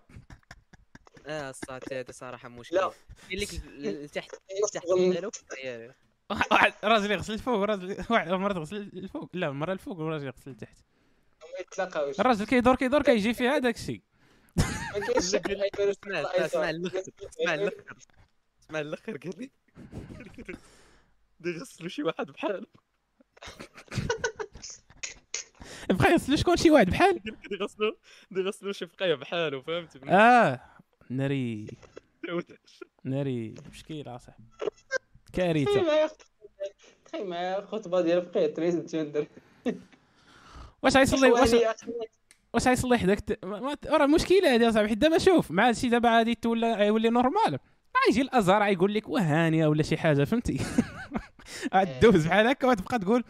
آه 1.28 1.50
الصاد 1.50 1.82
هذا 1.94 2.12
صراحة 2.12 2.50
مشكل. 2.50 2.76
لا. 2.76 2.92
كاين 3.30 3.40
لك 3.40 3.50
التحت 3.86 4.32
ظن- 4.90 5.10
ديالو. 5.12 5.32
واحد 6.52 6.74
راجل 6.84 7.12
يغسل 7.12 7.34
الفوق 7.34 7.56
وراجل 7.58 8.06
واحد 8.10 8.28
مرة 8.30 8.54
تغسل 8.54 8.76
الفوق. 8.78 9.30
لا 9.34 9.52
مرة 9.52 9.74
الفوق 9.74 9.98
وراجل 10.00 10.26
يغسل 10.28 10.52
ما 10.52 10.68
يتلاقاوش 11.60 12.20
الراجل 12.20 12.46
كيدور 12.46 12.76
كيدور 12.76 13.04
كيجي 13.04 13.34
فيها 13.34 13.56
هذاك 13.56 13.76
الشيء 13.76 14.02
ما 14.58 15.00
كاينش 15.08 15.36
اسمع. 15.78 16.20
اسمع 16.20 16.70
الآخر 16.70 17.12
اسمع 17.26 17.54
الآخر 17.54 17.84
اسمع 18.64 18.80
الآخر 18.80 19.18
قال 19.18 19.34
لي 19.40 19.52
يغسلوا 21.56 21.90
شي 21.90 22.04
واحد 22.04 22.26
بحال. 22.32 22.66
بقى 25.90 26.12
يغسلوا 26.12 26.38
شكون 26.38 26.58
شي 26.58 26.72
واحد 26.72 26.90
بحال؟ 26.90 27.22
يغسلوا 27.52 27.92
يغسلوا 28.32 28.72
شي 28.74 28.88
فقيه 28.88 29.16
بحاله 29.16 29.62
فهمتي 29.62 30.00
آه 30.10 30.62
ناري 31.10 31.68
ناري 33.04 33.56
مشكله 33.72 34.18
صاحبي 34.18 34.44
تخيل 35.34 35.66
كارثة. 35.66 36.12
تخيل 37.06 37.28
معايا 37.28 37.62
خطبة 37.66 38.02
ديال 38.02 38.26
فقيه 38.26 38.48
transgender 38.48 39.28
واش 40.84 40.98
غيصلي 40.98 41.32
واش 41.32 41.50
واش 42.54 42.68
غيصلح 42.68 43.06
داك 43.06 43.18
الت- 43.18 43.46
ما- 43.46 43.60
ما- 43.60 43.78
راه 43.86 44.06
مشكلة 44.06 44.56
هذه 44.56 44.70
اصاحبي 44.70 44.88
حيت 44.90 44.98
دابا 44.98 45.18
شوف. 45.18 45.52
مع 45.52 45.68
هادشي 45.68 45.90
دابا 45.90 46.10
غادي 46.18 46.36
تولى 46.36 46.74
غيولي 46.74 47.10
normal. 47.10 47.60
غيجي 48.08 48.22
الأزهر 48.22 48.64
غيقول 48.64 48.94
لك 48.94 49.10
وهانية 49.10 49.68
ولا 49.68 49.84
شي 49.84 49.98
حاجة 49.98 50.24
فهمتي؟ 50.24 50.58
غدوز 51.76 52.28
بحال 52.28 52.48
هكا 52.48 52.68
وتبقى 52.68 53.00
تقول 53.00 53.24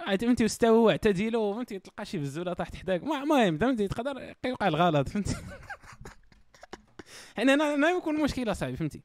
عاد 0.00 0.24
فهمتي 0.24 0.42
واستووا 0.42 0.86
واعتدلوا 0.86 1.54
فهمتي 1.54 1.78
تلقى 1.78 2.04
شي 2.04 2.18
بزولة 2.18 2.52
طاحت 2.52 2.76
حداك. 2.76 3.02
المهم 3.02 3.58
فهمتي 3.58 3.88
تقدر 3.88 4.34
يوقع 4.44 4.68
الغلط 4.68 5.08
فهمتي؟ 5.08 5.36
حنا 7.36 7.54
أنا 7.54 7.74
أنا 7.74 7.90
يكون 7.90 8.20
مشكلة 8.22 8.52
صاحبي 8.52 8.76
فهمتي؟ 8.76 9.02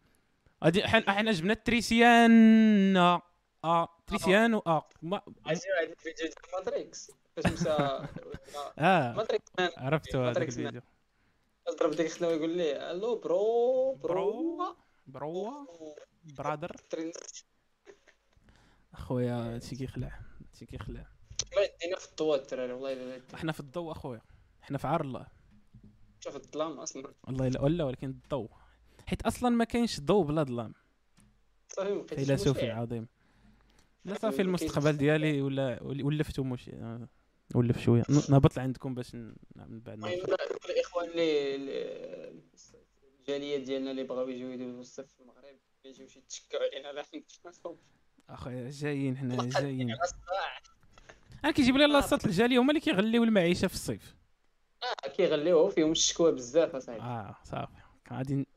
غادي 0.64 0.84
حنا 0.88 1.32
جبنا 1.32 1.54
التريسيان 1.54 2.98
آه 3.64 3.90
تريسيان 4.08 4.54
و 4.54 4.62
آه 4.68 4.90
ما 5.02 5.22
الفيديو 5.50 6.14
ديال 6.18 6.32
ماتريكس 6.54 7.12
فاش 7.38 7.54
مشى 7.54 7.70
آه. 8.80 9.14
ماتريكس 9.14 9.52
مان 9.60 9.70
عرفتو 9.78 10.24
هذاك 10.24 10.48
الفيديو. 10.48 10.82
ضرب 11.80 11.92
ديك 11.92 12.12
خدمه 12.12 12.30
يقول 12.30 12.50
لي. 12.50 12.92
ألو 12.92 13.20
برو 13.20 13.94
برو. 13.96 14.76
bro 15.08 15.68
brother. 16.38 16.76
أخويا 18.94 19.34
هادشي 19.34 19.76
كيخلع 19.76 20.20
هادشي 20.48 20.66
كيخلع 20.66 21.06
والله 21.54 21.70
دينا 21.82 21.98
في 21.98 22.10
الضوء 22.10 22.36
الدراري 22.36 22.74
والله 22.74 22.94
الا 22.94 23.18
لا 23.18 23.22
إحنا 23.34 23.52
في 23.52 23.60
الضوء 23.60 23.92
أخويا. 23.92 24.22
إحنا 24.64 24.78
في 24.78 24.88
عار 24.88 25.02
الله. 25.02 25.28
شوف 26.20 26.36
الظلام 26.36 26.80
أصلا. 26.80 27.14
والله 27.24 27.48
الا 27.48 27.62
ولا 27.62 27.84
ولكن 27.84 28.10
الضوء. 28.10 28.50
حيت 29.06 29.22
أصلا 29.22 29.50
ما 29.50 29.64
كاينش 29.64 30.00
ضوء 30.00 30.26
بلا 30.26 30.44
ظلام. 30.44 30.74
صافي 31.70 32.16
فيلسوفي. 32.16 32.72
عظيم. 32.72 33.08
لا 34.06 34.14
صافي 34.14 34.42
المستقبل 34.42 34.98
ديالي 34.98 35.42
ولا 35.42 35.84
ولفتو 35.84 36.44
مش 36.44 36.70
آه، 37.56 37.58
ولف 37.58 37.80
شوية. 37.82 38.04
نهبط 38.30 38.58
لعندكم 38.58 38.96
باش 38.96 39.16
من 39.16 39.34
بعد 39.80 39.98
المهم 39.98 40.14
الاخوان 40.70 41.10
اللي 41.10 42.34
الجالية 43.20 43.58
ديالنا 43.58 43.92
اللي 43.92 44.04
بغاو 44.04 44.30
يجيو 44.30 44.50
يدوزوا 44.52 44.80
الصيف 44.82 45.08
في 45.08 45.20
المغرب 45.20 45.44
ما 45.44 45.90
يجيوش 45.90 46.18
يتشكاو 46.18 46.62
علينا 46.62 46.92
لا 46.92 47.04
اخويا 48.30 48.70
جايين 48.70 49.18
حنا 49.18 49.50
جايين. 49.50 49.96
أنا 51.44 51.52
كيجيب 51.52 51.78
لي 51.78 51.86
لاصات 51.88 52.26
الجالية 52.26 52.60
هما 52.60 52.70
اللي 52.70 52.80
كيغليو 52.80 53.24
المعيشة 53.24 53.68
في 53.68 53.74
الصيف. 53.74 54.16
آه 54.84 55.10
كيغليوه 55.10 55.70
فيهم 55.70 55.92
الشكوى 55.92 56.32
بزاف 56.32 56.76
أصاحبي. 56.76 57.02
آه 57.02 57.36
صافي. 57.44 57.72
غادي 58.14 58.48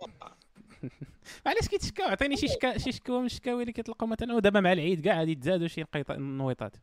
علاش 1.47 1.69
كيتشكاو؟ 1.69 2.09
عطيني 2.09 2.37
شي 2.37 2.49
شكا 2.49 2.79
شي 2.79 2.93
شكوى 2.93 3.21
من 3.21 3.27
الشكاوي 3.27 3.61
اللي 3.63 3.73
كيطلقوا 3.73 4.09
مثلا 4.09 4.35
ودابا 4.35 4.61
مع 4.61 4.73
العيد 4.73 5.01
كاع 5.05 5.19
غادي 5.19 5.33
يتزادوا 5.33 5.69
شي 5.69 5.83
نقيط- 5.83 6.11
نويطات. 6.11 6.77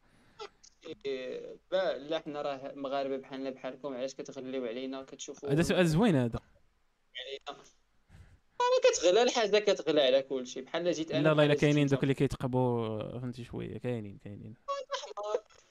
با- 1.72 1.98
لا 1.98 2.20
حنا 2.20 2.42
راه 2.42 2.72
مغاربة 2.76 3.18
بحالنا 3.18 3.50
بحالكم 3.50 3.94
علاش 3.96 4.14
كتغليو 4.16 4.66
علينا؟ 4.66 5.04
كتشوفوا 5.04 5.50
هذا 5.50 5.62
سؤال 5.62 5.88
زوين 5.88 6.16
هذا. 6.16 6.40
علينا. 7.20 7.62
أنا 8.62 8.92
كتغلى 8.94 9.24
الحاجة 9.24 9.58
كتغلى 9.60 10.02
على 10.02 10.22
كل 10.22 10.48
شيء 10.48 10.64
بحال 10.64 10.92
جيت 10.92 11.12
أنا 11.12 11.24
لا 11.24 11.30
والله 11.30 11.46
الا 11.46 11.54
كاينين 11.54 11.88
دوك 11.88 12.04
اللي 12.04 12.14
كيتقبوا 12.14 13.00
فهمتي 13.20 13.44
شوية. 13.44 13.78
كاينين 13.78 14.18
كاينين. 14.24 14.54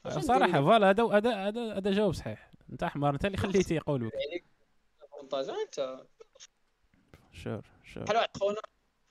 واش 0.04 0.18
صراحة؟ 0.18 0.60
فوالا 0.62 0.90
هذا 0.90 1.04
هذا 1.04 1.34
هذا 1.34 1.76
هذا 1.76 1.90
جواب 1.90 2.12
صحيح. 2.12 2.50
أنت 2.72 2.82
أحمر 2.82 3.10
أنت 3.14 3.24
اللي 3.24 3.36
خليتي 3.36 3.74
يقولوك 3.74 4.12
الفونتاج 5.04 5.48
أنت. 5.48 6.00
شور 7.32 7.62
شور 7.84 8.02
بحال 8.04 8.16
واحد 8.16 8.36
خونا 8.36 8.60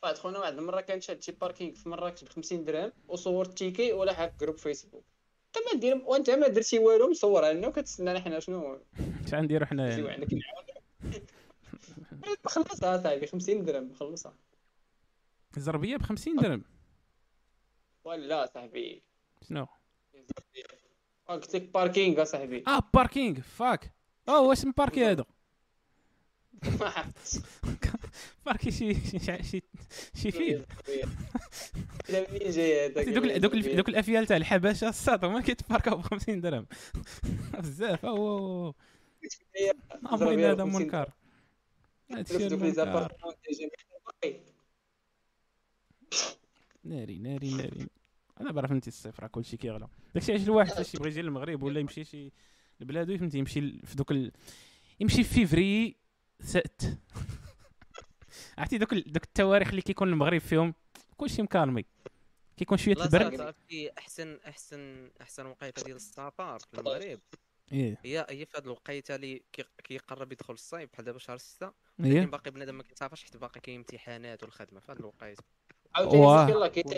واحد 0.04 0.18
خونا 0.18 0.40
واحد 0.40 0.58
المرة 0.58 0.82
كان 0.82 1.02
شاد 1.02 1.22
شي 1.22 1.32
باركينغ 1.32 1.74
في 1.76 1.90
مراكش 1.90 2.24
ب 2.24 2.30
50 2.30 2.66
درهم 2.66 2.92
وصور 3.08 3.46
التيكي 3.46 3.94
ولا 3.94 4.14
في 4.14 4.32
جروب 4.42 4.58
فيسبوك 4.58 5.04
انت 5.58 5.74
ما 5.74 5.80
دير 5.80 6.02
وانت 6.06 6.30
ما 6.30 6.48
درتي 6.48 6.80
والو 6.80 7.10
مصورها 7.10 7.54
لنا 7.54 7.68
وكتسنانا 7.68 8.20
حنا 8.20 8.40
شنو. 8.40 8.80
اش 9.26 9.34
غنديرو 9.34 9.66
حنا 9.66 9.90
نجيو 9.90 10.08
يعني؟ 10.08 10.26
عندك. 10.26 11.30
خلصها 12.46 12.98
صاحبي 13.04 13.28
50 13.28 13.66
درهم 13.66 13.94
خلصها. 13.94 14.34
الزربية 15.58 15.98
ب 15.98 16.02
50 16.02 16.36
درهم. 16.36 16.64
ولا 18.04 18.46
صاحبي. 18.46 19.04
شنو؟ 19.50 19.68
قلت 21.28 21.56
لك 21.56 21.62
باركينغ 21.74 22.22
اصاحبي 22.22 22.64
آه 22.68 22.82
باركينغ 22.94 23.42
فاك 23.42 23.94
آه 24.28 24.32
هو 24.32 24.52
اسم 24.52 24.72
باركي 24.72 25.06
هذا 25.06 25.26
ما 26.80 26.86
عرفتش. 26.86 27.38
باركي 28.46 28.72
شي 28.72 28.94
شي 29.20 29.62
شي, 30.16 30.32
فيل 30.32 30.66
منين 32.10 32.50
جاي؟ 32.50 32.86
هذاك 32.86 33.10
دوك 33.10 33.26
دوك 33.26 33.56
دوك 33.56 33.90
الأفيال 33.90 34.26
تاع 34.26 34.38
الحبشة 34.38 34.90
الساط 34.90 35.24
هما 35.24 35.42
كيتباركاو 35.42 35.98
ب 35.98 36.02
50 36.02 36.42
درهم. 36.42 36.66
بزاف 37.60 38.06
اوه 38.06 38.76
امرين 40.14 40.40
هذا 40.40 40.64
منكر. 40.64 41.12
هادشي 42.12 42.50
ناري 46.84 47.18
ناري 47.20 47.54
ناري. 47.54 47.88
أنا 48.42 48.52
بعرف 48.52 48.70
فهمتي 48.70 48.88
الصيف 48.88 49.20
راه 49.20 49.28
كلشي 49.28 49.58
كيغلى. 49.58 49.88
داكشي 50.16 50.32
علاش 50.32 50.44
الواحد 50.44 50.72
فاش 50.78 50.96
يبغي 50.96 51.10
يجي 51.10 51.22
للمغرب 51.22 51.64
ولا 51.64 51.80
يمشي 51.80 52.04
شي 52.04 52.32
لبلادو 52.80 53.18
فهمتي 53.18 53.38
يمشي 53.38 53.62
في 53.86 53.96
دوك 53.96 54.12
ال... 54.12 54.32
يمشي 55.00 55.24
في 55.24 55.34
فيفري 55.34 55.96
ست. 56.40 56.98
عرفتي 58.58 58.78
دوك. 58.78 58.94
دوك 58.94 59.24
التواريخ 59.24 59.68
اللي 59.70 59.82
كيكون 59.82 60.10
المغرب 60.10 60.38
فيهم؟ 60.42 60.74
كلشي 61.18 61.42
مكالمي 61.42 61.86
كيكون 62.58 62.78
شوية 62.78 62.96
البرد. 62.96 63.38
صافي 63.38 63.92
أحسن 63.98 64.40
أحسن 64.48 65.12
أحسن 65.22 65.46
وقيتة 65.46 65.84
ديال 65.84 65.96
السفر 65.96 66.60
في 66.60 66.80
المغرب. 66.80 67.20
إيه. 67.72 67.98
هي 68.04 68.26
هي 68.30 68.46
في 68.46 68.58
هذه 68.58 68.64
الوقيتة 68.64 69.16
اللي 69.16 69.42
كي- 69.54 69.64
كيقرب 69.84 70.32
يدخل 70.32 70.54
الصيف 70.54 70.90
بحال 70.94 71.06
دابا 71.06 71.20
شهر 71.20 71.38
6 71.38 71.74
إيه. 72.00 72.20
لكن 72.20 72.30
باقي 72.32 72.52
بنادم 72.52 72.76
ما 72.78 72.84
كيسافرش 72.84 73.24
حيت 73.24 73.38
باقي 73.38 73.60
كاين 73.60 73.78
امتحانات 73.78 74.44
والخدمة 74.44 74.80
في 74.80 74.92
هذه 74.92 75.00
الوقيتة. 75.00 75.44
عاوتاني 75.96 76.22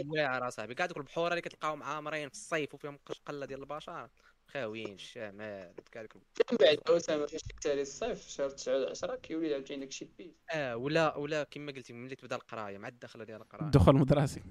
واعر 0.07 0.47
اصاحبي 0.47 0.75
كاع 0.75 0.85
دوك 0.85 0.97
البحور 0.97 1.29
اللي 1.31 1.41
كتلقاهم 1.41 1.83
عامرين 1.83 2.29
في 2.29 2.35
الصيف 2.35 2.73
وفيهم 2.73 2.97
قش- 3.05 3.21
قله 3.25 3.45
ديال 3.45 3.59
البشر. 3.59 4.09
خاويين 4.47 4.93
الشمال 4.93 5.73
كاع 5.91 6.07
من 6.51 6.57
بعد 6.57 6.79
اسامه 6.89 7.25
فاش 7.25 7.43
كتالي 7.43 7.81
الصيف 7.81 8.27
شهر 8.27 8.49
9 8.49 8.89
10 8.89 9.15
كيولي 9.15 9.53
عاوتاني 9.53 9.79
داك 9.79 9.89
الشيء 9.89 10.09
baisse. 10.17 10.35
آه 10.51 10.77
ولا 10.77 11.15
ولا 11.15 11.43
كما 11.43 11.71
قلتي 11.71 11.93
ملي 11.93 12.15
تبدا 12.15 12.35
القراية 12.35 12.77
مع 12.77 12.87
الدخله 12.87 13.23
ديال 13.23 13.41
القراية. 13.41 13.65
الدخول 13.65 13.95
المدرسي 13.95 14.43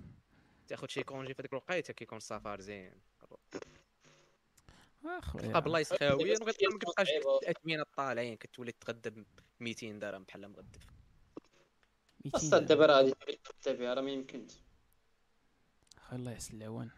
تاخذ 0.69 0.89
شي 0.89 1.03
كونجي 1.03 1.35
في 1.35 1.43
هذيك 1.43 1.53
الوقيتة 1.53 1.93
كيكون 1.93 2.19
السفر 2.19 2.61
زين. 2.61 2.93
أخويا 5.05 5.45
تلقى 5.45 5.63
بلايص 5.63 5.93
خاويين 5.93 6.37
ما 6.45 6.53
كتبقاش 6.53 7.09
الاثمنه 7.43 7.85
طالعين 7.97 8.37
كتولي 8.37 8.73
تغدى 8.73 9.11
ب 9.11 9.25
200 9.61 9.99
درهم 9.99 10.25
بحال 10.25 10.49
مغدف. 10.49 10.87
200 12.25 12.37
أصلا 12.37 12.59
دابا 12.59 12.87
راه 12.87 12.95
غادي 12.95 13.15
تبدا 13.63 13.79
بها 13.79 13.95
راه 13.95 14.03
ما 14.03 14.11
يمكنش. 14.11 14.53
الله 16.13 16.33
يحسن 16.33 16.57
العوان. 16.57 16.91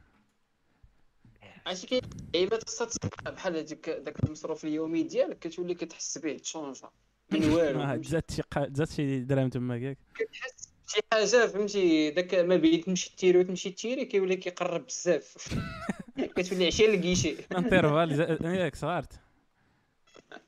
عرفتي 1.67 1.87
كاين 1.87 2.03
لعيبات 2.35 2.69
خاصها 2.69 2.87
تصبح 2.87 3.31
بحال 3.31 3.57
هذيك 3.57 3.91
داك 3.91 4.25
المصروف 4.25 4.65
اليومي 4.65 5.03
ديالك 5.03 5.39
كتولي 5.39 5.75
كتحس 5.75 6.19
به 6.19 6.37
تشونجا. 6.37 6.89
من 7.33 7.45
والو. 7.55 7.81
آه،؟ 7.81 7.97
تزاد 7.97 8.31
شي 8.31 8.43
تزاد 8.75 8.91
شي 8.91 9.21
درهم 9.21 9.49
تما 9.49 9.77
ياك 9.77 9.99
كتحس 10.15 10.69
شي 10.87 11.01
حاجة 11.13 11.47
فهمتي؟ 11.47 12.11
داك 12.11 12.35
ما 12.35 12.57
بين 12.57 12.85
تمشي 12.85 13.17
تيري 13.17 13.39
وتمشي 13.39 13.71
تيري 13.71 14.05
كيولي 14.05 14.37
كيقرب 14.37 14.87
بزاف. 14.87 15.35
كتولي 16.37 16.67
عشيه 16.67 16.87
للكيشي 16.87 17.37
انترفال 17.57 18.21
ياك 18.45 18.77
صغارت. 18.77 19.13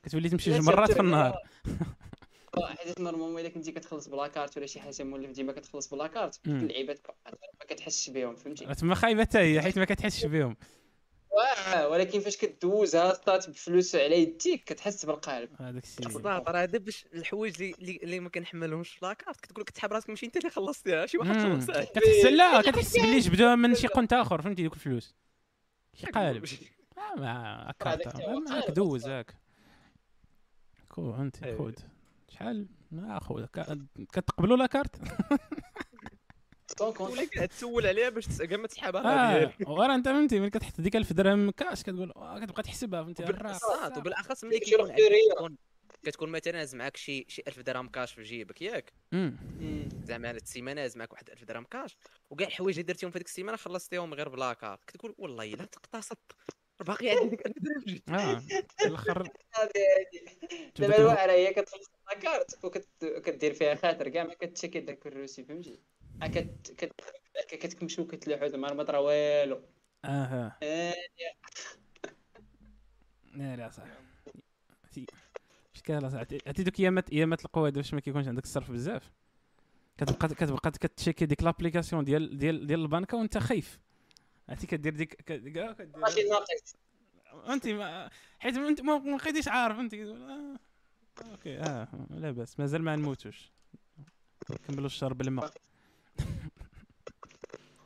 كتولي 0.03 0.29
تمشي 0.29 0.51
جوج 0.51 0.61
مرات 0.61 0.93
في 0.93 1.01
النهار. 1.01 1.37
حيت 2.63 3.01
نورمالمون 3.01 3.41
إلا 3.41 3.49
كنتي 3.49 3.73
كتخلص 3.73 4.09
بلا 4.09 4.27
كارت 4.27 4.57
ولا 4.57 4.67
شي 4.67 4.81
حاجة 4.81 5.03
مولف 5.03 5.31
ديما 5.31 5.53
كتخلص 5.53 5.95
بلا 5.95 6.07
كارت. 6.07 6.41
اللعيبات 6.47 7.07
ما 7.27 7.67
كتحسش 7.69 8.11
بهم 8.11 8.35
فهمتي؟ 8.35 8.75
تما 8.75 8.95
خايبة 8.95 9.21
حتى 9.21 9.39
هي 9.39 9.63
حيت 9.63 9.79
ما 9.79 9.85
كتحسش 9.85 10.25
بهم 10.25 10.57
واه 11.31 11.89
ولكن 11.89 12.21
فاش 12.21 12.37
كدوزها 12.37 13.15
ستات 13.15 13.51
بفلوس 13.51 13.95
على 13.95 14.23
يديك 14.23 14.65
كتحس 14.65 15.07
بالقالب. 15.07 15.49
هذاك 15.59 15.85
الشيء. 15.85 16.27
راه 16.27 16.63
هذا 16.63 16.79
باش 16.79 17.07
الحوايج 17.15 17.63
اللي 17.63 17.97
اللي, 18.03 18.21
ما 18.21 18.29
كنحملهمش 18.29 18.89
في 18.89 19.07
لاكارت 19.07 19.41
كتقول 19.41 19.61
لك 19.63 19.71
تحب 19.71 19.93
راسك 19.93 20.11
ماشي 20.11 20.27
انت 20.27 20.37
اللي 20.37 20.51
خلصتيها 20.51 21.07
شي 21.07 21.19
واحد. 21.19 21.33
خلصها 21.33 21.85
كتحس 21.85 22.25
لا 22.25 22.61
كتحس 22.71 22.99
بلي 22.99 23.19
جبدوها 23.19 23.55
من 23.55 23.75
شي 23.75 23.87
قنت 23.87 24.13
آخر 24.13 24.43
فهمتي؟ 24.43 24.63
دوك 24.63 24.73
الفلوس. 24.75 25.15
شي 25.95 26.07
قالب. 26.17 26.45
ما 27.17 27.63
هذاك 27.65 27.77
كارت 27.81 28.09
تا 28.09 28.25
هو 28.33 28.41
معاك 28.41 28.71
دوز. 28.71 29.07
هاك. 29.07 29.35
كو 30.89 31.15
انت 31.15 31.43
أيوة. 31.43 31.59
خود. 31.59 31.79
شحال؟ 32.29 32.67
ما 32.91 33.19
خود 33.19 33.49
كتقبلوا 34.13 34.57
لا 34.57 34.67
كتسول 37.33 37.87
عليها 37.87 38.09
باش 38.09 38.27
كاع 38.43 38.59
ما 38.59 38.67
تسحبها. 38.67 39.39
ديالك 39.39 39.69
ورا 39.69 39.95
انت 39.95 40.05
فهمتي 40.09 40.41
ملي 40.41 40.51
كتحط 40.51 40.81
ديك 40.81 40.97
1000 40.97 41.13
درهم 41.13 41.51
كاش 41.51 41.83
كتقول 41.83 42.13
آه، 42.17 42.39
كتبقى 42.39 42.63
تحسبها 42.63 43.03
فهمتي؟ 43.03 43.25
الراس 43.25 43.61
وبالاخص 43.97 44.45
ملي 44.45 44.59
كيكون. 44.59 44.93
كتكون 44.95 45.57
كتكون 46.03 46.29
مثلا 46.29 46.61
هاز 46.61 46.75
معاك 46.75 46.97
شي 46.97 47.25
شي 47.29 47.43
1000 47.49 47.61
درهم 47.61 47.89
كاش 47.89 48.13
في 48.13 48.23
جيبك 48.23 48.63
ياك. 48.63 48.93
زعما 50.05 50.29
هاد 50.29 50.35
السيمانة 50.37 50.85
هاز 50.85 50.97
معاك 50.97 51.13
واحد 51.13 51.31
1000 51.31 51.45
درهم 51.45 51.65
كاش. 51.65 51.97
وكاع 52.31 52.49
الحوايج 52.49 52.79
اللي 52.79 52.93
درتيهم 52.93 53.11
في 53.11 53.19
هذيك 53.19 53.27
السيمانة 53.27 53.57
خلصتيهم 53.57 54.15
غير 54.15 54.29
ب 54.29 54.37
la 54.37 54.53
carte. 54.53 54.85
كتقول 54.85 55.15
والله 55.19 55.45
إلا 55.55 55.65
تقتصد 55.65 56.17
باقي 56.81 57.11
عندي 57.11 57.29
ديك 57.29 57.47
1000 57.47 57.55
درهم 57.59 57.81
في 57.81 57.87
جيبي. 57.87 58.03
آه. 58.09 58.39
في 58.79 58.87
الآخر 58.87 59.23
دابا 59.53 59.73
تبدأ 60.75 60.97
الواحره 60.99 61.33
هي 61.33 61.53
كتخلص 61.55 61.91
la 62.09 62.19
carte 62.19 62.65
وكدير 63.03 63.55
فيها 63.55 63.75
خاطر 63.75 64.09
كاع 64.09 64.25
ما 64.25 64.35
كتشكي 64.35 64.81
داك 64.81 65.07
ال 65.07 65.14
reçu 65.14 65.45
فهمتي؟ 65.45 65.81
كتكمشو 67.49 68.07
كتلوحو 68.07 68.47
زعما 68.47 68.73
ما 68.73 68.83
طرا 68.83 68.99
والو. 68.99 69.61
آها. 70.05 70.59
آه، 70.63 70.95
لا 73.35 73.57
لا 73.57 73.71
صح. 73.71 73.85
في- 74.91 75.07
اشكال 75.75 76.05
عرفتي 76.05 76.39
عرفتي 76.47 76.63
دوك 76.63 76.81
ايامات 76.81 77.11
ايامات 77.11 77.45
القواد 77.45 77.73
باش 77.75 77.95
ما 77.95 78.01
كيكونش 78.01 78.29
عندك 78.29 78.45
الصرف 78.45 78.71
بزاف. 78.71 79.13
كتبقى 79.99 80.29
كتبقى 80.29 80.71
كتشيكي 80.71 81.27
ديك 81.27 81.43
l'application 81.43 82.05
ديال 82.05 82.39
ديال 82.39 82.67
ديال 82.67 82.81
البنكة 82.81 83.17
وأنت 83.19 83.39
خايف. 83.39 83.79
عرفتي 84.49 84.67
كدير 84.67 84.97
ديك 84.97 85.15
كدير. 85.15 85.71
أنت 87.49 87.67
ما 87.69 88.11
حيت 88.39 88.57
انت 88.57 88.81
ما 88.81 88.99
بقيتيش 88.99 89.49
عارف. 89.49 89.79
أنت 89.79 89.95
آه. 89.95 90.57
OK 91.31 91.59
آه 91.59 91.89
لا 92.11 92.31
بأس. 92.31 92.61
مازال 92.61 92.83
ما 92.83 92.97
نموتوش. 92.97 93.53
كملوا 94.69 94.87
الشرب 94.87 95.21
الماء 95.21 95.53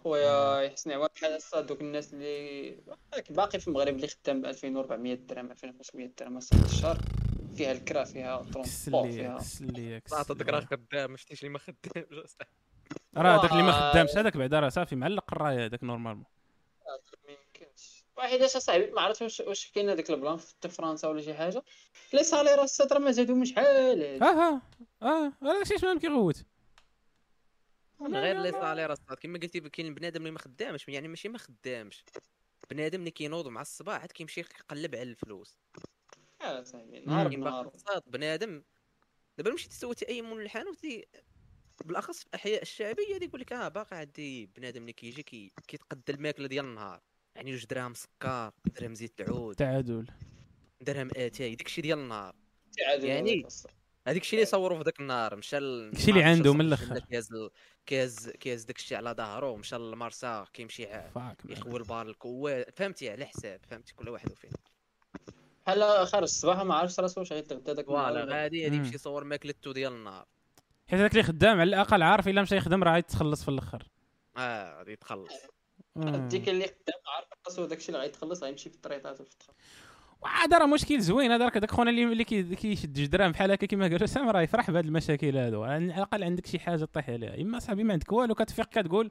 خويا 0.04 0.60
يحسن 0.60 0.90
عوان 0.92 1.08
بحال 1.16 1.32
هسا 1.32 1.60
دوك 1.60 1.80
الناس 1.80 2.14
اللي 2.14 2.78
باقي 3.30 3.60
في 3.60 3.68
المغرب 3.68 3.94
اللي 3.96 4.08
خدام 4.08 4.42
ب 4.42 4.44
2400 4.46 5.14
درهم 5.14 5.50
2500 5.50 6.10
درهم 6.18 6.36
هسا 6.36 6.56
الشهر 6.64 6.98
فيها 7.56 7.72
الكرا 7.72 8.04
فيها 8.04 8.42
transport 8.52 9.10
فيها. 9.10 9.38
كسلي 9.38 10.00
عطا 10.12 10.34
داك 10.34 10.48
راه 10.48 10.60
خدام 10.60 11.10
ما 11.10 11.16
شفتيش 11.16 11.40
اللي 11.40 11.52
ما 11.52 11.58
خدامش 11.58 12.36
راه 13.16 13.42
داك 13.42 13.52
اللي 13.52 13.62
ما 13.62 13.68
واه. 13.68 13.92
خدامش 13.92 14.10
هذاك 14.16 14.36
بعدا 14.36 14.60
راه 14.60 14.68
صافي 14.68 14.96
معلق 14.96 15.24
الراية 15.32 15.64
هذاك 15.64 15.84
normalement. 15.84 16.24
ما 17.28 17.32
يمكنش. 17.32 18.04
واحد 18.16 18.42
اش 18.42 18.50
صاحبي 18.50 18.90
ما 18.90 19.00
عرفتش 19.00 19.22
واش 19.22 19.40
واش 19.40 19.70
كاين 19.70 19.90
هذاك 19.90 20.10
ال 20.10 20.16
plan 20.16 20.36
في 20.36 20.68
فرنسا 20.68 21.08
ولا 21.08 21.22
شي 21.22 21.34
حاجة 21.34 21.62
les 22.12 22.24
salaires 22.24 22.62
الساط 22.62 22.92
راه 22.92 22.98
ما 22.98 23.10
زادو 23.10 23.44
شحال 23.44 23.66
هادي. 23.66 24.24
آه 24.24 24.24
آه 24.24 24.60
آه 25.02 25.32
هذاك 25.42 25.62
الشيء 25.72 25.94
ما 25.94 26.32
كيغوت 27.98 28.12
غير 28.14 28.40
les 28.40 28.52
salaires 28.52 28.92
الساط 28.92 29.18
كما 29.18 29.38
قلتي 29.38 29.60
كاين 29.60 29.94
بنادم 29.94 30.20
اللي 30.20 30.30
ما 30.30 30.38
خدامش 30.38 30.88
يعني 30.88 31.08
ماشي 31.08 31.28
ما 31.28 31.38
خدامش. 31.38 32.04
بنادم 32.70 32.98
اللي 32.98 33.10
كينوض 33.10 33.48
مع 33.48 33.60
الصباح 33.60 34.00
عاد 34.00 34.12
كيمشي 34.12 34.40
يقلب 34.40 34.94
على 34.94 35.02
الفلوس. 35.02 35.58
آه 36.42 36.62
صاحبي 36.62 37.00
نهار 37.00 37.28
بنهار. 37.28 37.72
بنادم. 38.06 38.62
دابا 39.38 39.52
مشيتي 39.52 39.70
تسولتي 39.70 40.08
أي 40.08 40.22
مول 40.22 40.42
الحانوت 40.42 40.86
بالأخص 41.84 42.20
في 42.20 42.26
الأحياء 42.26 42.62
الشعبية 42.62 43.14
اللي 43.14 43.26
يقول 43.26 43.40
لك 43.40 43.52
آه 43.52 43.68
باقي 43.68 43.96
عندي 43.96 44.46
بنادم 44.46 44.80
اللي 44.80 44.92
كيجي 44.92 45.22
كي 45.22 45.52
كيتقدى 45.68 46.12
الماكله 46.12 46.46
ديال 46.46 46.64
النهار. 46.64 47.00
يعني 47.36 47.50
جوج 47.50 47.66
دراهم 47.66 47.94
سكر 47.94 48.52
درهم 48.64 48.94
زيت 48.94 49.20
العود. 49.20 49.54
تعادل. 49.54 50.06
درهم 50.80 51.10
اتاي 51.16 51.54
داكشي 51.54 51.80
ديال 51.80 51.98
النهار. 51.98 52.34
عاد 52.86 53.04
يعني. 53.04 53.46
هذيك 54.06 54.22
الشيء 54.22 54.38
اللي 54.38 54.50
صوروا 54.50 54.78
في 54.78 54.84
ذاك 54.84 55.00
النهار 55.00 55.36
مشى 55.36 55.58
داكشي 55.90 56.10
اللي 56.10 56.22
عنده 56.22 56.54
من 56.54 56.68
مشى 56.70 56.84
الآخر. 56.84 56.98
كاز 57.10 57.32
ال- 57.32 57.50
كاز 57.86 58.28
كاز 58.30 58.64
داكشي 58.64 58.96
على 58.96 59.10
ظهره 59.10 59.56
مشى 59.56 59.76
للمرسى 59.76 60.44
كيمشي 60.52 60.88
يخوي 61.48 61.76
الباركوات 61.76 62.78
فهمتي 62.78 63.10
على 63.10 63.26
حساب 63.26 63.60
فهمتي 63.70 63.94
كل 63.94 64.08
واحد 64.08 64.32
وفين. 64.32 64.50
بحال 65.66 66.06
خارج 66.06 66.22
الصباح 66.22 66.62
ما 66.62 66.74
عرفتش 66.74 67.00
راسو 67.00 67.20
واش 67.20 67.32
غيتغدى 67.32 67.74
داك 67.74 67.86
voilà 67.86 68.20
غادي 68.20 68.62
غادي. 68.64 68.76
يمشي 68.76 68.94
يصور 68.94 69.24
ماكلته 69.24 69.72
ديال 69.72 69.92
النهار. 69.92 70.26
حيت 70.88 71.00
هذاك 71.00 71.12
اللي 71.12 71.22
خدام 71.22 71.60
على 71.60 71.68
الأقل 71.68 72.02
عارف 72.02 72.28
إلا 72.28 72.42
مشى 72.42 72.56
يخدم 72.56 72.84
راه 72.84 72.96
يتخلص 72.96 73.42
في 73.42 73.48
الأخر. 73.48 73.88
آه 74.36 74.78
غادي 74.78 74.92
يتخلص. 74.92 75.32
ديك 75.96 76.48
اللي 76.48 76.64
خدام 76.64 77.00
عارف 77.14 77.28
راسو 77.46 77.66
داكشي 77.66 77.88
اللي 77.88 77.98
غيتخلص 77.98 78.42
غيمشي 78.42 78.70
في 78.70 78.76
الطريطات 78.76 79.20
والفطر 79.20 79.54
وعاد 80.24 80.54
راه 80.54 80.66
مشكل 80.66 81.00
زوين 81.00 81.30
هذا 81.32 81.44
راك 81.44 81.58
داك 81.58 81.70
خونا 81.70 81.90
اللي 81.90 82.04
اللي 82.04 82.24
كي- 82.24 82.54
كيشد 82.56 82.92
جوج 82.92 83.06
دراهم 83.06 83.32
بحال 83.32 83.50
هكا 83.50 83.66
كيما 83.66 83.88
قال 83.88 84.08
سام 84.08 84.28
راه 84.30 84.42
يفرح 84.42 84.70
بهاد 84.70 84.84
المشاكل 84.84 85.36
هادو. 85.36 85.62
على 85.64 85.84
الأقل 85.84 86.24
عندك 86.24 86.46
شي 86.46 86.58
حاجة 86.58 86.84
طيح 86.84 87.10
عليها. 87.10 87.40
إما 87.40 87.58
صاحبي 87.58 87.84
ما 87.84 87.92
عندك 87.92 88.12
والو 88.12 88.34
كتفيق 88.34 88.66
كتقول 88.68 89.10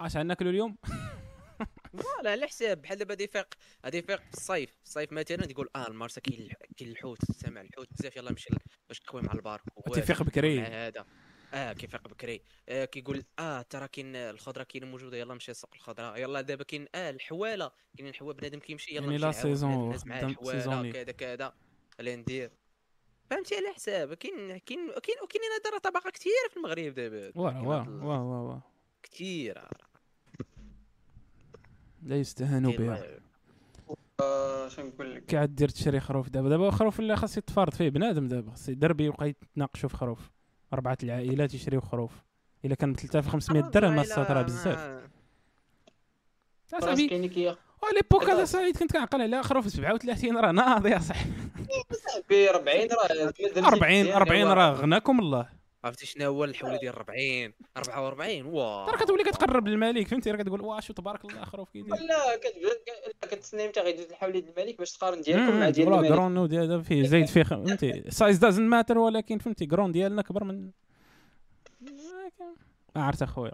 اش 0.00 0.16
غناكلوا 0.16 0.50
اليوم. 0.50 0.76
voilà 1.98 2.30
على 2.30 2.46
حساب. 2.46 2.82
بحال 2.82 2.98
دابا 2.98 3.14
ديفيق 3.14 3.46
غادي 3.84 3.98
يفيق 3.98 4.20
في 4.20 4.32
الصيف. 4.34 4.70
في 4.70 4.84
الصيف 4.84 5.12
مثلا 5.12 5.36
تقول 5.46 5.68
آه 5.76 5.88
المرسى 5.88 6.20
كاين 6.20 6.40
الح- 6.40 6.56
كاين 6.76 6.90
الحوت 6.90 7.18
سامع 7.32 7.60
الحوت 7.60 7.88
بزاف 7.98 8.16
يلا 8.16 8.30
نمشي 8.30 8.48
باش 8.88 9.02
نخوي 9.08 9.22
مع 9.22 9.32
البار 9.32 9.62
تيفيق 9.94 10.22
بكري. 10.22 10.60
هذا. 10.60 11.04
آه 11.54 11.72
كيفيق 11.72 12.08
بكري 12.08 12.40
آه 12.68 12.84
كيقول 12.84 13.22
آه 13.38 13.62
ترى 13.62 13.88
كاين 13.88 14.16
الخضرة 14.16 14.62
كاينة 14.62 14.86
موجودة 14.86 15.16
يلا 15.16 15.34
نمشي 15.34 15.52
لسوق 15.52 15.70
الخضرة 15.74 16.18
يلا 16.18 16.40
دابا 16.40 16.64
كاين 16.64 16.86
آه 16.94 17.10
الحوالة 17.10 17.70
كاين 17.96 18.08
الحوا 18.08 18.32
بنادم 18.32 18.58
كيمشي 18.58 18.94
يلا 18.94 19.04
يعني 19.04 19.18
la 19.18 19.32
saison 19.32 19.98
saisonnier. 19.98 20.92
كذا 20.92 21.12
كذا 21.12 21.52
اللي 22.00 22.16
ندير. 22.16 22.50
فهمتي 23.30 23.56
على 23.56 23.74
حساب 23.74 24.14
كاين 24.14 24.34
كاين 24.36 24.60
كاين 24.88 25.16
وكاينين 25.22 25.50
هاد 25.74 25.80
طبقة 25.80 26.10
كثيرة 26.10 26.48
في 26.50 26.56
المغرب 26.56 26.94
دابا 26.94 27.32
واه 27.34 27.52
كاين 27.52 27.66
واه 27.66 27.88
واه 27.88 28.22
واه 28.22 28.42
واه 28.42 28.62
كثيرة. 29.02 29.68
لا 32.02 32.16
يستهانوا 32.16 32.72
كاين 32.72 32.86
بها. 32.86 33.20
آه، 34.20 34.68
شنو 34.68 34.86
نقول 34.86 35.14
لك؟ 35.14 35.34
عاد 35.34 35.54
دير 35.54 35.68
تشري 35.68 36.00
خروف 36.00 36.28
دابا. 36.28 36.48
دابا 36.48 36.70
خروف 36.70 37.00
اللي 37.00 37.16
خاص 37.16 37.36
يتفارض 37.36 37.74
فيه 37.74 37.88
بنادم 37.88 38.28
دابا 38.28 38.50
خاص 38.50 38.68
يدربي 38.68 39.04
يبقى 39.04 39.28
يتناقشوا 39.28 39.88
في 39.88 39.96
خروف. 39.96 40.30
أربعة 40.72 40.98
العائلات 41.02 41.54
يشريو 41.54 41.80
خروف. 41.80 42.12
إلا 42.64 42.74
كان 42.74 42.92
ب 42.92 42.96
3500 42.96 43.62
درهم 43.70 43.98
الساط 43.98 44.26
راه 44.26 44.34
ما- 44.34 44.42
بزاف. 44.42 44.78
راس 46.74 46.84
صاحبي 46.84 47.08
كاين 47.08 47.20
اللي 47.24 47.34
كياخذ 47.34 47.58
l'époque 47.94 48.30
هذا 48.30 48.44
سعيد 48.44 48.76
كنت 48.76 48.92
كنعقل 48.92 49.22
على 49.22 49.42
خروف 49.42 49.66
ب 49.66 49.68
37 49.68 50.36
راه 50.36 50.50
ناضي 50.52 50.90
يا 50.90 50.98
صاحبي. 50.98 51.30
ب 52.30 52.32
40 52.32 52.88
راه 52.90 53.68
40 53.68 54.06
40 54.12 54.46
راه 54.52 54.70
غناكم 54.72 55.20
الله. 55.20 55.48
عرفتي 55.84 56.06
شنو 56.06 56.26
هو 56.26 56.44
الحوله 56.44 56.76
ديال 56.78 56.94
40 56.94 57.52
44 57.76 58.42
واه 58.46 58.86
راه 58.90 58.96
كتولي 58.96 59.24
كتقرب 59.24 59.68
للملك 59.68 60.08
فهمتي؟ 60.08 60.30
راه 60.30 60.36
كتقول 60.42 60.60
واه 60.60 60.80
شو 60.80 60.92
تبارك 60.92 61.24
الله 61.24 61.44
خروف 61.44 61.70
كيدير. 61.70 61.94
لا 61.94 62.36
كتبدا 62.36 63.36
كتسنى 63.36 63.68
متى 63.68 63.80
غيدوز 63.80 64.04
الحولي 64.10 64.40
ديال 64.40 64.58
الملك 64.58 64.78
باش 64.78 64.92
تقارن 64.92 65.20
ديالكم 65.20 65.60
مع 65.60 65.70
ديال 65.70 65.88
الملك. 65.88 66.08
كرون 66.08 66.48
ديال 66.48 66.84
فيه 66.84 67.02
زايد 67.06 67.26
فيه 67.26 67.42
خ- 67.42 67.48
فهمتي؟ 67.48 68.02
size 68.08 68.38
doesn't 68.38 68.68
matter 68.70 68.98
ولكن 68.98 69.38
فهمتي 69.38 69.66
كرون 69.66 69.92
ديالنا 69.92 70.22
كبر 70.22 70.44
من 70.44 70.70
ما 72.96 73.04
عرفت 73.04 73.22
أخويا. 73.22 73.52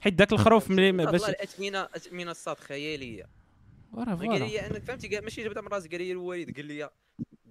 حيت 0.00 0.14
داك 0.14 0.32
الخروف 0.32 0.70
ملي 0.70 0.92
باش 0.92 1.06
والله 1.06 1.28
الاثمنه 1.28 1.88
اثمنه 1.96 2.30
الساط 2.30 2.58
خيالية. 2.58 3.26
وراه 3.92 4.04
قال 4.14 4.18
voilà 4.18 4.44
لي 4.44 4.66
أنك 4.66 4.82
فهمتي 4.84 5.08
قال- 5.08 5.24
ماشي 5.24 5.44
جبدها 5.44 5.62
من 5.62 5.68
راسي 5.68 5.88
قال 5.88 6.00
لي 6.02 6.12
الوالد 6.12 6.56
قال 6.56 6.64
لي 6.66 6.90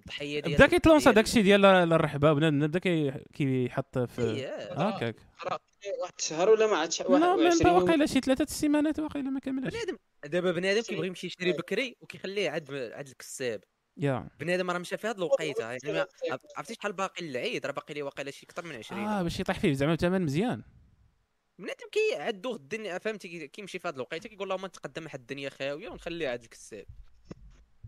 الضحيه 0.08 0.40
ديال 0.40 0.54
بدا 0.54 0.66
كيتلونسا 0.66 1.10
داكشي 1.10 1.42
ديال 1.42 1.64
الرحبة 1.64 2.32
بنادم 2.32 2.66
بدأ 2.66 2.78
كي- 2.78 3.12
كيحط 3.34 3.98
في 3.98 4.22
إيه. 4.22 4.72
هكاك. 4.72 5.16
راه 5.44 5.58
واحد 6.02 6.12
الشهر 6.18 6.48
ولا 6.50 6.66
ما 6.66 6.76
عادش 6.76 7.02
لا 7.02 7.08
ما 7.08 7.14
21 7.34 7.66
يوم 7.74 7.82
واقيلا 7.82 8.06
شي 8.06 8.20
ثلاثة 8.20 8.44
السيمانات 8.44 8.98
واقيلا 9.00 9.30
ما 9.30 9.40
كاملاش 9.40 9.72
بنادم 9.72 9.96
دابا 10.24 10.52
بنادم 10.52 10.80
كيبغي 10.82 11.06
يمشي 11.06 11.26
يشري 11.26 11.52
بكري 11.52 11.96
وكيخليه 12.00 12.50
عند 12.50 12.70
عند 12.94 13.08
الكساب. 13.08 13.64
يا. 13.96 14.28
بنادم 14.40 14.70
راه 14.70 14.78
مشى 14.78 14.96
في 14.96 15.06
هذه 15.06 15.16
الوقيتة 15.16 15.70
يعني 15.70 16.04
عرفتي 16.56 16.74
شحال 16.74 16.92
باقي 16.92 17.26
للعيد؟ 17.26 17.66
راه 17.66 17.72
باقي 17.72 17.94
لي 17.94 18.02
واقيلا 18.02 18.30
شي 18.30 18.46
أكثر 18.46 18.64
من 18.66 18.74
20 18.76 19.00
آه 19.04 19.22
باش 19.22 19.40
يطيح 19.40 19.58
فيه 19.58 19.72
زعما 19.72 19.96
ثمن 19.96 20.22
مزيان. 20.22 20.62
بنادم 21.58 21.86
كي 21.92 22.22
عدو 22.22 22.54
الدنيا 22.56 22.98
فهمتي؟ 22.98 23.28
كي- 23.28 23.48
كيمشي 23.48 23.78
في 23.78 23.88
هذه 23.88 23.94
الوقيتة 23.94 24.28
كيقول 24.28 24.52
اللهم 24.52 24.66
نتقدم 24.66 25.04
واحد 25.04 25.20
الدنيا 25.20 25.50
خاوية 25.50 25.88
ونخليها 25.88 26.30
عند 26.30 26.42
الكساب. 26.42 26.84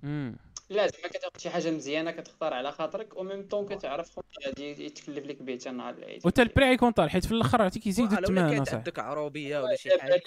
امم 0.05 0.37
لا 0.71 0.87
زعما 0.87 1.09
كتاخذ 1.09 1.39
شي 1.39 1.51
حاجة 1.51 1.71
مزيانة 1.71 2.11
كتختار 2.11 2.55
على 2.55 2.73
خاطرك 2.73 3.17
و 3.17 3.23
même 3.23 3.49
temps 3.49 3.67
كتعرف 3.67 4.11
خويا 4.11 4.47
غادي 4.47 4.85
يتكلف 4.85 5.27
لك 5.27 5.43
به 5.43 5.55
حتى 5.55 5.71
نهار 5.71 5.95
العيد. 5.95 6.27
وتا 6.27 6.43
ال 6.43 6.49
prix 6.49 6.73
يكون 6.73 6.91
طال 6.91 7.11
حيت 7.11 7.25
في 7.25 7.33
الآخر 7.33 7.63
عرفتي 7.63 8.03
ولا 8.03 8.19
الثمن 8.19 8.65
صاحبي 8.65 8.77
عندك 8.77 8.99
عروبيه 8.99 9.59
ولا 9.59 9.77
شي 9.77 10.01
حاجة 10.01 10.23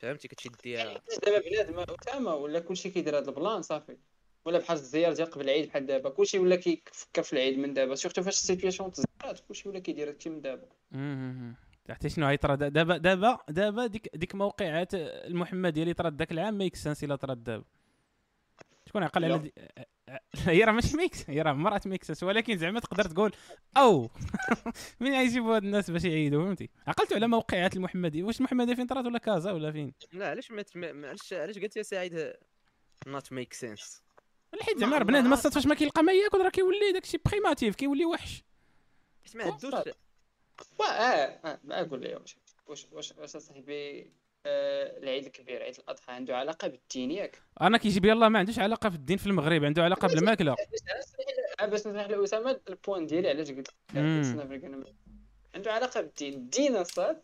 فهمتي؟ 0.00 0.28
كتشديها. 0.28 0.84
يعني 0.84 1.00
دابا 1.26 1.38
بنادم 1.38 1.94
اسامه 2.02 2.34
ولا 2.34 2.60
كلشي 2.60 2.90
كيدير 2.90 3.18
هذا 3.18 3.30
ال 3.30 3.36
plan 3.36 3.62
صافي. 3.62 3.96
ولا 4.44 4.58
بحال 4.58 4.76
الزيار 4.76 5.12
ديال 5.12 5.30
قبل 5.30 5.44
العيد 5.44 5.68
بحال 5.68 5.86
دابا. 5.86 6.10
كلشي 6.10 6.38
ولا 6.38 6.56
كيفكر 6.56 7.22
في 7.22 7.32
العيد 7.32 7.58
من 7.58 7.74
دابا. 7.74 7.94
surtout 7.94 8.22
فاش 8.22 8.34
ال 8.34 8.40
situation 8.40 8.92
تزرات 8.92 9.40
كلشي 9.48 9.68
ولا 9.68 9.78
كيدير 9.78 10.08
هادشي 10.08 10.30
من 10.30 10.40
دابا. 10.40 10.68
عرفتي 11.88 12.08
شنو 12.08 12.26
غيطرى 12.26 12.56
دا- 12.56 12.68
دابا 12.68 12.96
دابا 12.96 13.38
دابا 13.48 13.86
ديك 13.86 14.16
ديك 14.16 14.34
موقعات 14.34 14.94
المحمدية 14.94 15.82
اللي 15.82 15.94
طرات 15.94 16.12
ذاك 16.12 16.32
العام 16.32 16.58
make 16.58 16.76
sense 16.76 17.04
إلا 17.04 17.16
طرات 17.16 17.38
دابا. 17.38 17.64
شكون 18.96 19.02
عقل 19.02 19.24
على. 19.24 19.38
دي... 19.38 19.54
هي 20.34 20.64
راه 20.64 20.72
ماشي 20.72 20.96
makes 20.96 21.30
هي 21.30 21.42
راه 21.42 21.52
مرات 21.52 21.86
make 21.86 22.02
sense 22.02 22.22
ولكن 22.22 22.56
زعما 22.58 22.80
تقدر 22.80 23.04
تقول 23.04 23.32
أو 23.76 24.10
من 25.00 25.12
غيجيبوا 25.12 25.56
هاد 25.56 25.64
الناس 25.64 25.90
باش 25.90 26.04
يعيدوا 26.04 26.44
فهمتي؟ 26.44 26.70
عقلتوا 26.86 27.16
على 27.16 27.28
موقعات 27.28 27.76
المحمديه 27.76 28.22
واش 28.24 28.38
المحمديه 28.38 28.74
فين؟ 28.74 28.86
طرات 28.86 29.04
ولا 29.04 29.18
كازا 29.18 29.52
ولا 29.52 29.72
فين؟ 29.72 29.92
لا 30.12 30.30
علاش 30.30 30.50
ما 30.50 30.64
ما- 30.74 31.08
علاش 31.08 31.32
علاش 31.32 31.58
قلت 31.58 31.76
يا 31.76 31.82
سعيد 31.82 32.32
not 33.06 33.32
make 33.32 33.52
sense 33.52 34.02
حيت 34.60 34.74
ما- 34.74 34.80
زعما 34.80 34.98
ما 34.98 35.04
بنادم. 35.04 35.32
الساط 35.32 35.52
فاش 35.52 35.66
ما 35.66 35.74
كيلقى 35.74 36.02
ما 36.02 36.12
ياكل 36.12 36.38
راه 36.44 36.50
كيولي 36.50 36.92
داكشي 36.92 37.18
primitif 37.26 37.76
كيولي 37.76 38.04
وحش. 38.04 38.44
حيت 39.24 39.36
ما 39.36 39.44
عندوش 39.44 39.74
وا 40.80 40.86
آه 40.86 41.40
آه 41.44 41.60
ما 41.64 41.80
أقول 41.80 42.00
لي 42.00 42.14
واش 42.14 42.36
واش 42.92 43.12
واش 43.18 43.36
صاحبي 43.36 44.00
آه 44.00 44.06
العيد 44.48 45.24
الكبير 45.26 45.62
عيد 45.62 45.74
الأضحى 45.78 46.12
عنده 46.12 46.36
علاقة 46.36 46.68
بالدين 46.68 47.10
ياك. 47.10 47.42
أنا 47.60 47.78
كيجيب 47.78 48.04
يلاه 48.04 48.28
ما 48.28 48.38
عندوش 48.38 48.58
علاقة 48.58 48.88
في 48.90 48.96
الدين 48.96 49.16
في 49.16 49.26
المغرب 49.26 49.64
عنده 49.64 49.82
علاقة 49.82 50.08
بالماكله 50.08 50.54
باش 50.54 50.80
نشرح- 50.82 51.62
آه، 51.62 51.66
باش 51.66 51.80
نشرح 51.86 52.06
لأسامة 52.10 52.60
ال 52.68 52.74
point 52.74 53.06
ديالي 53.06 53.28
علاش 53.28 53.50
قلت 53.50 53.68
لك 53.94 54.94
عنده 55.54 55.72
علاقة 55.72 56.00
بالدين. 56.00 56.34
الدين 56.34 56.76
أصلا 56.76 57.20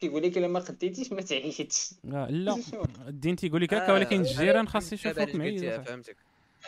كيقول 0.00 0.22
لك 0.22 0.38
إلا 0.38 0.48
ما 0.48 0.60
قديتيش 0.60 1.12
ما 1.12 1.22
تعيدش 1.22 1.94
لا 2.04 2.26
لا. 2.30 2.54
شنو؟ 2.70 2.82
الدين 3.08 3.36
تيقول 3.36 3.62
لك 3.62 3.74
هكا 3.74 3.92
ولكن 3.92 4.16
آه، 4.16 4.20
الجيران 4.20 4.68
خاص 4.68 4.92
يشوفوك 4.92 5.18
أصاحبي. 5.18 5.70
فهمتك. 5.84 6.16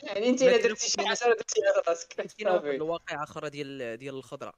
يعني 0.02 0.28
أنت 0.28 0.42
إلا 0.42 0.57
درتي 0.62 0.88
شي 0.90 0.94
ممكن- 0.98 1.09
حاجة 1.09 1.28
درتي 1.34 1.61
على 1.66 1.82
راسك. 1.88 2.26
الواقعه 2.74 3.22
أخرى 3.22 3.50
ديال 3.50 3.96
ديال 3.96 4.14
الخضرة. 4.14 4.52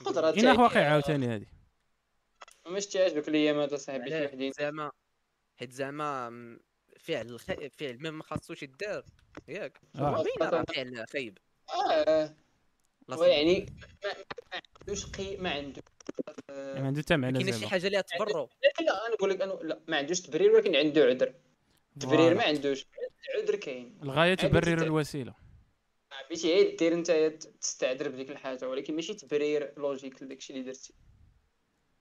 خضرة 0.00 0.30
هنا 0.30 0.42
تاعي. 0.42 0.56
واقع 0.56 0.80
عاوتاني 0.80 1.26
هذه 1.26 1.46
ما 2.66 2.80
شتيهاش 2.80 3.12
دوك 3.12 3.28
الأيام 3.28 3.60
هذا 3.60 3.76
صاحبي 3.76 4.08
شي 4.08 4.14
علاش؟ 4.14 4.28
وحدين 4.28 4.52
زعما 4.52 4.92
حيت 5.56 5.72
زعما 5.72 6.30
فعل 7.00 7.40
خ... 7.40 7.52
فعل 7.78 7.98
ما 8.00 8.10
ما 8.10 8.22
خاصوش 8.22 8.62
يدار 8.62 9.04
ياك. 9.48 9.80
آه. 9.96 10.24
راه 10.40 10.64
فعل 10.74 11.04
خايب؟ 11.12 11.38
آه. 11.74 12.34
يعني 13.26 13.66
ما 14.04 14.10
ما 14.52 14.60
عندوش 14.80 15.06
قي 15.06 15.36
ما 15.36 15.50
عنده. 15.50 15.82
آه، 16.50 16.80
ما 16.80 16.86
عنده 16.86 17.02
حتى 17.02 17.16
معنى 17.16 17.44
كاين 17.44 17.58
شي 17.58 17.66
حاجة 17.66 17.86
اللي 17.86 18.02
تبرو 18.02 18.48
لا 18.62 18.84
لا 18.84 19.06
أنا 19.06 19.14
نقول 19.14 19.30
لك 19.30 19.40
أنا 19.40 19.52
لا 19.52 19.80
ما 19.88 19.96
عندوش 19.96 20.20
تبرير 20.20 20.50
ولكن 20.50 20.76
عنده 20.76 21.04
عذر. 21.04 21.34
تبرير. 22.00 22.34
ما 22.34 22.42
عندوش 22.44 22.86
عذر 23.36 23.56
كاين. 23.56 23.98
الغاية 24.02 24.34
تبرر 24.34 24.82
الوسيلة. 24.82 25.34
عرفتي 26.12 26.54
غير 26.54 26.76
دير 26.76 26.94
انت 26.94 27.10
تستعذر 27.60 28.08
بديك 28.08 28.30
الحاجة 28.30 28.68
ولكن 28.68 28.96
ماشي 28.96 29.14
تبرير 29.14 29.74
logique 29.76 30.22
لداكشي 30.22 30.52
اللي 30.52 30.64
درتي. 30.64 30.94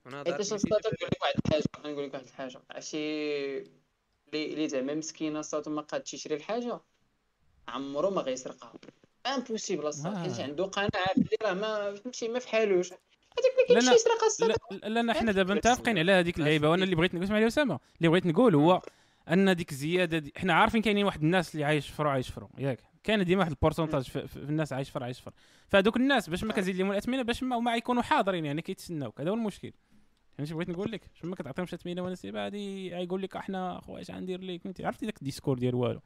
حيت 0.06 0.54
نقدر 0.54 0.90
نقول 0.94 1.10
لك 1.12 1.22
واحد 1.22 1.34
الحاجة 1.46 1.64
نقول 1.92 2.06
لك 2.06 2.14
واحد 2.14 2.26
الحاجة 2.26 2.62
عرفتي؟ 2.72 2.98
اللي 4.34 4.54
اللي 4.54 4.70
زعما 4.70 4.96
مسكينة 4.96 5.42
صاتو 5.42 5.72
ما 5.72 5.82
قادش 5.82 6.14
يشري 6.14 6.36
الحاجة. 6.36 6.80
عمرو 7.68 8.10
ما 8.10 8.22
غيسرقها. 8.22 8.74
impossible 9.28 9.90
أصاحبي. 9.90 10.18
حيت 10.18 10.40
آه. 10.40 10.44
عنده 10.44 10.64
قناعة 10.64 11.14
بلي 11.16 11.38
راه 11.44 11.54
ما 11.54 11.96
فهمتي 11.96 12.28
ما 12.28 12.40
فحالوش. 12.40 12.88
هذاك 12.88 13.52
ما 13.58 13.68
كاينش 13.68 13.86
لا. 13.86 13.94
يسرق 13.94 14.24
الصاد 14.24 14.56
لا 14.72 14.90
لا 14.90 15.04
لا 15.04 15.14
حنا 15.14 15.32
دابا 15.32 15.54
متفقين 15.54 15.98
على 15.98 16.12
هذيك 16.12 16.40
اللعيبة. 16.40 16.70
وأنا 16.70 16.84
اللي 16.84 16.96
بغيت 16.96 17.14
نقول 17.14 17.26
اسمع 17.26 17.40
لي 17.40 17.48
أسامة. 17.48 17.80
اللي 17.98 18.10
بغيت 18.10 18.26
نقول 18.26 18.56
هو 18.56 18.82
أن 19.30 19.56
ديك 19.56 19.72
الزياده 19.72 20.18
دي 20.18 20.34
حنا 20.38 20.54
عارفين 20.54 20.82
كاينين 20.82 21.06
واحد 21.06 21.22
الناس 21.24 21.54
اللي 21.54 21.66
عايش 21.66 21.90
فرو 21.90 22.10
عايش 22.10 22.30
فرو 22.30 22.50
ياك. 22.58 22.80
كاين 23.04 23.26
ديما 23.26 23.40
واحد 23.40 23.52
ال 23.52 23.56
pourcentage 23.56 24.04
في, 24.04 24.28
في 24.28 24.38
الناس 24.38 24.74
عايش 24.74 24.90
فرو 24.90 25.04
عايش 25.04 25.20
فرو 25.20 25.34
فهذوك 25.68 25.98
الناس 25.98 26.30
باش 26.30 26.44
ما 26.44 26.54
كنزيد 26.54 26.76
لهم 26.76 26.92
الاثمنه 26.92 27.22
باش 27.22 27.44
ما 27.44 27.60
ما 27.60 27.76
يكونوا 27.76 28.02
حاضرين 28.02 28.46
يعني 28.46 28.62
كيتسناوك 28.62 29.22
هذا 29.22 29.30
هو 29.30 29.34
المشكل. 29.34 29.72
فهمتي 30.42 30.54
بغيت 30.54 30.70
نقول 30.70 30.92
لك 30.92 31.02
باش 31.14 31.26
ما 31.26 31.36
كتعطيهمش 31.36 31.74
اثمنه 31.74 32.02
ونسيبه 32.02 32.44
غادي 32.44 32.88
يقول 32.88 33.22
لك 33.22 33.36
أحنا 33.36 33.78
أخويا 33.80 34.02
اش 34.02 34.12
غندير 34.12 34.42
لك 34.42 34.66
انت 34.68 34.82
عرفتي 34.82 35.06
داك 35.06 35.18
ال 35.18 35.22
discours 35.22 35.60
ديال 35.60 35.76
والو؟ 35.76 36.02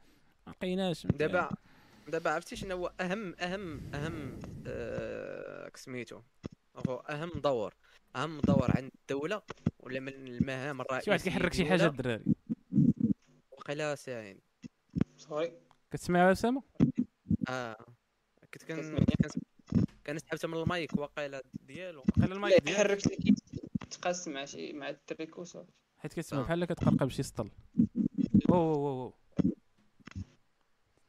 ما 0.46 0.52
لقيناش 0.52 1.02
فهمتي؟ 1.02 1.18
دابا 1.18 1.50
دابا 2.08 2.30
عرفتي 2.30 2.56
شنو 2.56 2.76
هو 2.76 2.92
أهم 3.00 3.34
أهم 3.40 3.94
أهم 3.94 4.38
آه 4.66 5.70
سميتو 5.74 6.20
هو 6.88 6.94
أهم 6.96 7.30
دور 7.30 7.74
أهم 8.16 8.40
دور 8.40 8.76
عند 8.76 8.90
الدولة 9.00 9.42
ولا 9.80 10.00
من 10.00 10.08
المهام 10.08 10.80
الرئيسية 10.80 11.04
شي 11.04 11.10
واحد 11.10 11.22
كيحرك 11.22 11.52
شي 11.54 11.64
حاجة 11.64 11.86
الدراري. 11.86 12.24
وقيلا 13.50 13.94
ساعين. 13.94 14.40
sorry 15.16 15.52
كتسمع 15.90 16.26
يا 16.26 16.32
اسامه 16.32 16.62
آه 17.48 17.76
كنت 18.54 18.62
كان 20.04 20.18
سحبت 20.18 20.46
من 20.46 20.54
المايك 20.54 20.98
وقيلا 20.98 21.42
ديالو 21.66 22.02
قال 22.20 22.28
لا 22.30 22.34
المايك 22.34 22.70
يحرك 22.70 23.00
لك 23.82 23.84
تقاس 23.84 24.28
مع 24.28 24.44
شي 24.44 24.72
مع 24.72 24.88
التريك 24.88 25.38
وصافي. 25.38 25.72
حيت 25.98 26.12
كتسمع 26.12 26.40
آه. 26.40 26.42
بحال 26.42 26.64
كتقرقب 26.64 27.08
شي 27.08 27.22
سطل. 27.22 27.50
أو 28.50 28.54
أو 28.74 29.02
أو 29.02 29.14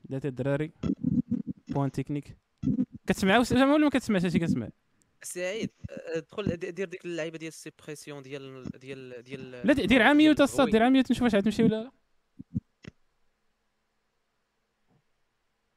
دات 0.06 0.26
الدراري 0.26 0.72
بوان 1.68 1.92
تكنيك. 1.92 2.38
كتسمع 3.08 3.42
اسامه 3.42 3.74
ولا 3.74 3.84
ما 3.84 3.90
كتسمعش 3.90 4.24
هادشي 4.24 4.40
كتسمع؟ 4.40 4.70
سعيد 5.24 5.70
آه، 5.90 6.20
دخل 6.20 6.58
دير 6.58 6.88
ديك 6.90 7.06
اللعيبة 7.06 7.38
ديال 7.38 7.48
السيبريسيون 7.48 8.22
ديال 8.22 8.64
ديال 8.64 9.24
ديال 9.24 9.52
لا 9.52 9.74
دير 9.74 10.02
عام 10.02 10.18
ميوت 10.18 10.42
الصاد. 10.42 10.70
دير 10.70 10.84
عام 10.84 10.94
ميوت 10.94 11.12
نشوف 11.12 11.24
واش 11.24 11.36
غتمشي 11.36 11.64
ولا 11.64 11.84
لا. 11.84 11.92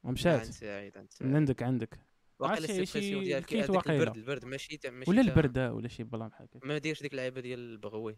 عند 0.05 0.13
مشات 0.13 0.45
سعيد 0.45 0.97
عند 0.99 1.07
من 1.07 1.11
سعيد 1.11 1.35
عندك 1.35 1.63
عندك. 1.63 1.99
واقيلا 2.41 2.59
ال 2.59 2.64
suppression 2.64 3.25
ديال. 3.25 3.45
البرد 3.91 4.17
البرد 4.17 4.45
ماشي 4.45 4.79
ماشي 4.85 5.11
ولا 5.11 5.21
البردة 5.21 5.73
ولا 5.73 5.89
شي 5.89 6.05
بلا 6.05 6.29
بحال 6.29 6.49
هكا. 6.55 6.67
ما 6.67 6.79
ديرش 6.79 7.03
ديك 7.03 7.13
اللعيبة 7.13 7.41
ديال 7.41 7.59
البغوي. 7.59 8.17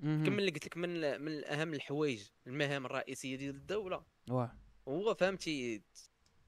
كمل 0.00 0.38
اللي 0.38 0.50
قلت 0.50 0.66
لك 0.66 0.76
من 0.76 1.20
من 1.20 1.44
اهم 1.44 1.74
الحوايج 1.74 2.28
المهام 2.46 2.86
الرئيسية 2.86 3.36
ديال 3.36 3.54
الدولة. 3.54 4.04
واه. 4.30 4.56
هو 4.88 5.14
فهمتي 5.14 5.82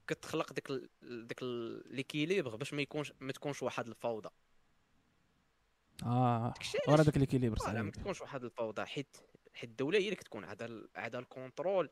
كتخلق 0.07 0.53
ديك 0.53 0.69
ال... 0.69 0.89
ديك 1.27 1.43
l'équilibre 1.85 2.55
باش 2.55 2.73
ما 2.73 2.81
يكونش 2.81 3.13
ما 3.19 3.31
تكونش 3.31 3.63
واحد 3.63 3.87
الفوضى. 3.87 4.29
آه. 6.03 6.53
ورا 6.87 7.03
داك 7.03 7.17
l'équilibre 7.17 7.57
لا 7.57 7.73
ما 7.73 7.91
صحيح 7.91 8.03
تكونش 8.03 8.21
واحد 8.21 8.43
الفوضى 8.43 8.85
حيت 8.85 9.17
حيت 9.53 9.69
الدولة 9.69 9.99
هي 9.99 10.03
اللي 10.05 10.15
كتكون 10.15 10.43
عندها 10.43 10.69
عندها 10.95 11.19
ال 11.19 11.27
contrôle 11.27 11.89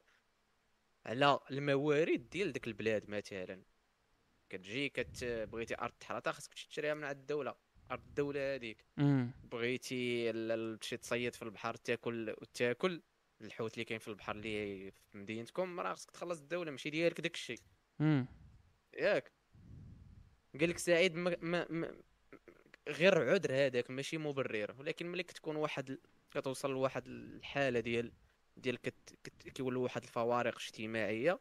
على 1.05 1.39
الموارد 1.51 2.29
ديال 2.29 2.51
ديك 2.53 2.67
البلاد 2.67 3.09
مثلا. 3.09 3.61
كتجي 4.49 4.89
كت 4.89 5.23
بغيتي 5.23 5.75
أرض 5.75 5.93
تحرطها 5.99 6.31
خاصك 6.31 6.53
تمشي 6.53 6.67
تشريها 6.67 6.93
من 6.93 7.03
عند 7.03 7.17
الدولة. 7.17 7.55
أرض 7.91 8.03
الدولة 8.07 8.55
هذيك. 8.55 8.85
بغيتي 9.43 10.31
تمشي 10.77 10.97
تصيد 10.97 11.35
في 11.35 11.41
البحر 11.41 11.75
تاكل 11.75 12.35
وتاكل. 12.41 13.01
الحوت 13.41 13.73
اللي 13.73 13.85
كاين 13.85 13.99
في 13.99 14.07
البحر 14.07 14.35
اللي 14.35 14.91
في 14.91 15.17
مدينتكم 15.17 15.79
راه 15.79 15.93
خصك 15.93 16.11
تخلص 16.11 16.39
الدولة 16.39 16.71
ماشي 16.71 16.89
ديالك 16.89 17.21
داك 17.21 17.33
الشيء. 17.33 17.59
ياك. 18.93 19.31
قال 20.59 20.69
لك 20.69 20.77
سعيد 20.77 21.15
ما, 21.15 21.37
ما, 21.41 21.67
ما 21.69 22.01
غير 22.87 23.29
عذر 23.29 23.53
هذاك 23.53 23.91
ماشي 23.91 24.17
مبرر. 24.17 24.75
ولكن 24.79 25.05
ملي 25.05 25.23
كتكون 25.23 25.55
واحد 25.55 25.97
كتوصل 26.31 26.71
لواحد 26.71 27.07
الحالة 27.07 27.79
ديال 27.79 28.11
ديال 28.57 28.81
كت... 28.81 29.17
كت... 29.23 29.49
كيولوا 29.49 29.83
واحد 29.83 30.03
الفوارق 30.03 30.55
اجتماعية 30.55 31.39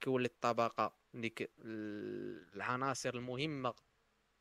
كيولي 0.00 0.26
الطبقة 0.26 0.99
اللي 1.14 1.28
ك... 1.28 1.50
ال- 1.64 2.54
العناصر 2.56 3.14
المهمة 3.14 3.74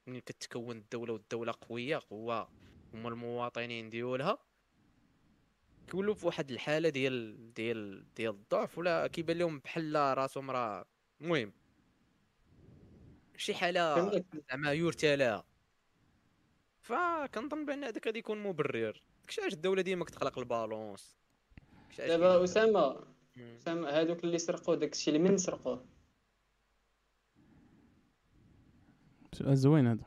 ملي 0.08 0.22
كتكون 0.22 0.78
الدولة 0.78 1.14
والدولة 1.14 1.54
قوية 1.62 2.02
هو 2.14 2.48
هما 2.94 3.10
المواطنين 3.10 3.90
ديالها 3.90 4.38
كيولوا 5.88 6.14
في 6.14 6.26
واحد 6.26 6.52
الحالة 6.52 6.90
ديال 6.90 7.54
ديال 7.54 8.14
ديال 8.14 8.34
الضعف 8.34 8.78
ولا 8.78 9.08
كيبان 9.08 9.38
لهم 9.38 9.60
بحال 9.60 9.96
راسهم 9.96 10.52
راه 10.52 10.86
المهم 11.22 11.54
شي 13.38 13.54
حالة. 13.54 14.24
زعما 14.50 14.74
يرثى 14.74 15.16
لها 15.16 15.46
فكنظن 16.82 17.66
بأن 17.66 17.84
هذاك 17.84 18.08
غادي 18.08 18.20
يكون 18.20 18.44
مبرر. 18.44 19.04
داكشي 19.22 19.42
علاش 19.42 19.54
الدولة 19.54 19.82
ديما 19.82 20.06
كتخلق 20.06 20.40
البالونس. 20.40 21.18
دابا 21.98 22.44
أسامة. 22.44 23.06
أسامة 23.38 23.90
هادوك 23.90 24.24
اللي 24.24 24.38
سرقوا 24.38 24.76
داكشي 24.76 25.12
اللي 25.12 25.20
من 25.30 25.38
سرقوه؟ 25.38 25.86
سؤال 29.40 29.58
زوين 29.58 29.88
هذا. 29.88 30.06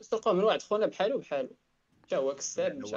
سرقوه 0.00 0.32
من 0.32 0.44
واحد 0.44 0.62
خونا 0.62 0.86
بحالو 0.86 1.18
بحالو 1.18 1.50
جا 2.10 2.16
هو 2.16 2.34
كساب 2.34 2.78
مشى. 2.78 2.96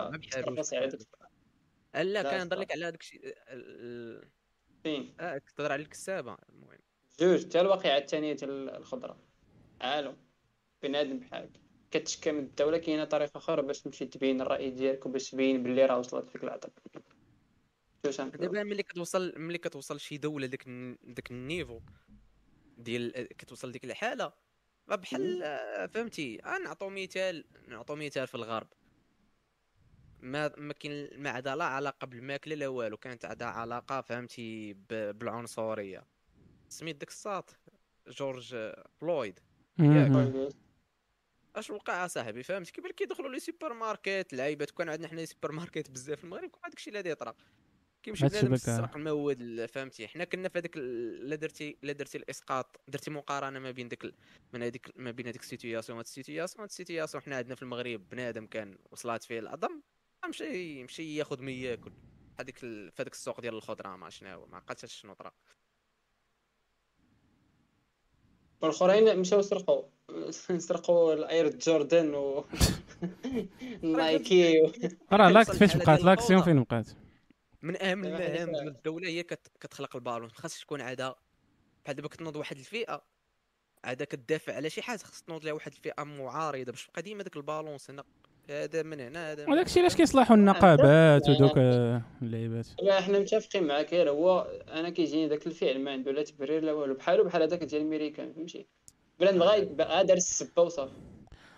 لا 1.94 2.04
لا، 2.04 2.32
كنهضر 2.32 2.60
لك. 2.60 2.72
على 2.72 2.92
داكشي 2.92 3.22
ال- 3.26 4.30
فين 4.84 5.14
آه 5.20 5.38
كتهضر 5.38 5.72
على 5.72 5.82
الكسابة. 5.82 6.38
المهم. 6.50 6.80
جوج 7.20 7.46
حتى 7.46 7.62
الواقعة 7.62 7.98
الثانية 7.98 8.34
ديال 8.34 8.70
الخضرة. 8.70 9.18
عالم. 9.82 10.18
بنادم 10.84 11.20
بحالك. 11.20 11.52
كتشكى 11.92 12.32
من 12.32 12.40
الدولة 12.40 12.78
كاينة 12.78 13.06
طريقة 13.06 13.38
أخرى 13.38 13.62
باش 13.62 13.82
تمشي 13.82 14.06
تبين 14.06 14.42
الرأي 14.42 14.72
ديالك 14.72 15.06
وباش 15.06 15.32
تبين 15.32 15.64
بلي 15.64 15.86
راه 15.86 16.00
وصلت 16.00 16.30
فيك 16.30 16.44
العطب. 16.44 16.70
دابا 18.04 18.64
ملي 18.64 18.84
كتوصل 18.84 19.34
ملي 19.38 19.58
كتوصل 19.58 20.00
شي 20.00 20.18
دولة 20.18 20.48
داك 20.48 20.64
داك 21.04 21.32
النيفو 21.32 21.80
ديال 22.78 23.28
كتوصل 23.28 23.72
ديك 23.72 23.86
الحالة 23.86 24.34
آه، 25.44 25.86
فهمتي 25.86 26.38
نعطو 26.64 26.90
مثال 26.90 27.46
نعطو 27.68 27.96
مثال 27.96 28.28
في 28.28 28.36
الغرب. 28.36 28.68
ما 30.20 30.52
ما 30.58 30.74
كاين 30.74 31.22
ما 31.22 31.30
عندها 31.30 31.56
لا 31.56 31.66
علاقة 31.66 32.08
بالماكلة 32.08 32.56
لا 32.56 32.68
والو 32.68 32.98
كانت 32.98 33.26
عندها 33.26 33.48
علاقة 33.48 34.02
فهمتي 34.02 34.74
بالعنصرية. 34.90 36.04
سميت 36.70 36.96
داك 36.96 37.10
الساط 37.10 37.56
جورج 38.08 38.72
فلويد. 39.02 39.40
أش 41.56 41.70
وقع 41.70 42.08
صاحبي 42.08 42.44
فهمت 42.44 42.70
كيف 42.70 42.86
كيدخلوا 42.86 43.30
les 43.30 43.40
supermarkets 43.40 44.28
لعيبات 44.34 44.72
كان 44.72 44.90
عندنا 44.90 45.08
حنا 45.08 45.26
سوبر 45.26 45.52
ماركت 45.52 45.92
بزاف 45.92 46.18
في 46.18 46.24
المغرب 46.24 46.50
كان 46.50 46.72
الشيء 46.78 46.98
اللي 46.98 47.10
يطرا 47.10 47.36
كيمشي 48.06 48.28
بنادم. 48.28 48.54
يسرق 48.54 48.96
المواد 48.96 49.42
ال- 49.42 49.68
فهمتي 49.68 50.08
حنا 50.08 50.24
كنا 50.24 50.50
في 50.50 50.60
هذاك 50.60 50.78
لا 50.78 51.36
درتي 51.36 51.78
لا 51.84 51.92
درتي 51.94 52.18
الإسقاط 52.18 52.80
درتي 52.88 53.12
مقارنة 53.12 53.60
ما 53.60 53.72
بين 53.72 53.88
ديك 53.88 54.14
من 54.54 54.64
هذيك 54.64 54.92
ما 54.96 55.12
بين 55.12 55.28
هذيك 55.28 55.42
ال 55.42 55.47
situation 55.47 55.98
هاد 55.98 56.06
ال 56.06 56.11
situation 56.11 56.62
هاد 56.62 56.70
السيتوياسيون 56.70 57.24
حنا 57.24 57.36
عندنا 57.38 57.56
في 57.56 57.62
المغرب 57.64 58.10
بنادم 58.10 58.46
كان 58.46 58.78
وصلات 58.92 59.24
فيه 59.24 59.40
العظم 59.40 59.82
مشى 60.30 60.84
مشى 60.84 61.16
ياخذ 61.16 61.42
ما 61.42 61.52
ياكل 61.52 61.92
هذيك 62.40 62.58
في 62.58 62.92
هذاك 63.00 63.14
السوق 63.14 63.42
ديال 63.42 63.54
الخضرة 63.54 63.96
ما 63.96 64.10
شنو 64.10 64.30
هو 64.30 64.46
ما 64.48 64.58
عقلتش 64.58 64.94
شنو 65.02 65.14
طرا 65.14 65.32
والاخرين 68.62 69.20
مشاو 69.20 69.42
سرقوا 69.42 69.84
سرقوا 70.58 71.14
ال 71.14 71.23
Air 71.23 71.50
Jordan 71.58 72.14
و 72.16 72.46
Nike. 73.84 74.72
راه 75.12 75.30
لاك 75.30 75.46
كتوصل 75.46 75.60
فاش 75.60 75.76
الحالة 75.76 75.86
بقات 75.86 76.04
l'action. 76.06 76.42
فين 76.42 76.64
بقات 76.64 76.90
من 77.62 77.82
أهم 77.82 78.04
المهام 78.06 78.52
ديال 78.52 78.68
الدولة 78.68 79.08
هي 79.10 79.24
كت- 79.24 79.52
كتخلق 79.60 79.96
ال 79.96 80.00
balance. 80.00 80.30
خاص 80.32 80.60
تكون 80.60 80.82
عندها 80.82 81.16
بحال 81.86 81.96
دابا 81.96 82.08
كتنوض 82.08 82.36
واحد 82.36 82.58
الفئة 82.58 83.02
عادا 83.84 84.06
كتدافع 84.06 84.54
على 84.56 84.70
شي 84.70 84.82
حاجة 84.82 84.98
خص 85.00 85.22
تنوض 85.22 85.46
لها 85.46 85.54
واحد 85.54 85.72
الفئة 85.72 86.04
معارضة 86.04 86.72
باش 86.72 86.86
تبقى 86.88 87.02
ديما 87.02 87.24
داك 87.24 87.38
ال 87.38 87.44
balance 87.44 87.90
هنا 87.92 88.04
هذا 88.50 88.84
من 88.84 89.00
هنا 89.00 89.32
هذا 89.32 89.46
من 89.46 89.54
وداك 89.54 89.66
الشيء. 89.66 89.82
علاش 89.82 89.96
كيصلحوا 89.96 90.36
النقابات 90.36 91.30
ودوك 91.30 91.58
اللعيبات؟ 92.22 92.68
لا 92.82 93.02
حنا 93.02 93.20
متفقين 93.20 93.64
معاك 93.64 93.94
غير 93.94 94.10
هو 94.10 94.40
أنا 94.68 94.90
كيجيني 94.90 95.28
داك 95.28 95.48
الفعل 95.48 95.80
ما 95.80 95.92
عنده 95.92 96.12
لا 96.12 96.24
تبرير 96.24 96.64
لا 96.64 96.72
والو. 96.72 96.94
بحالو 96.94 97.24
بحال 97.24 97.42
هذاك 97.42 97.64
ديال 97.64 97.82
الميريكان 97.82 98.34
فهمتي؟ 98.34 98.68
plan 99.20 99.40
بغا 99.76 100.02
دار 100.04 100.18
السبة 100.18 100.62
وصافي. 100.62 100.94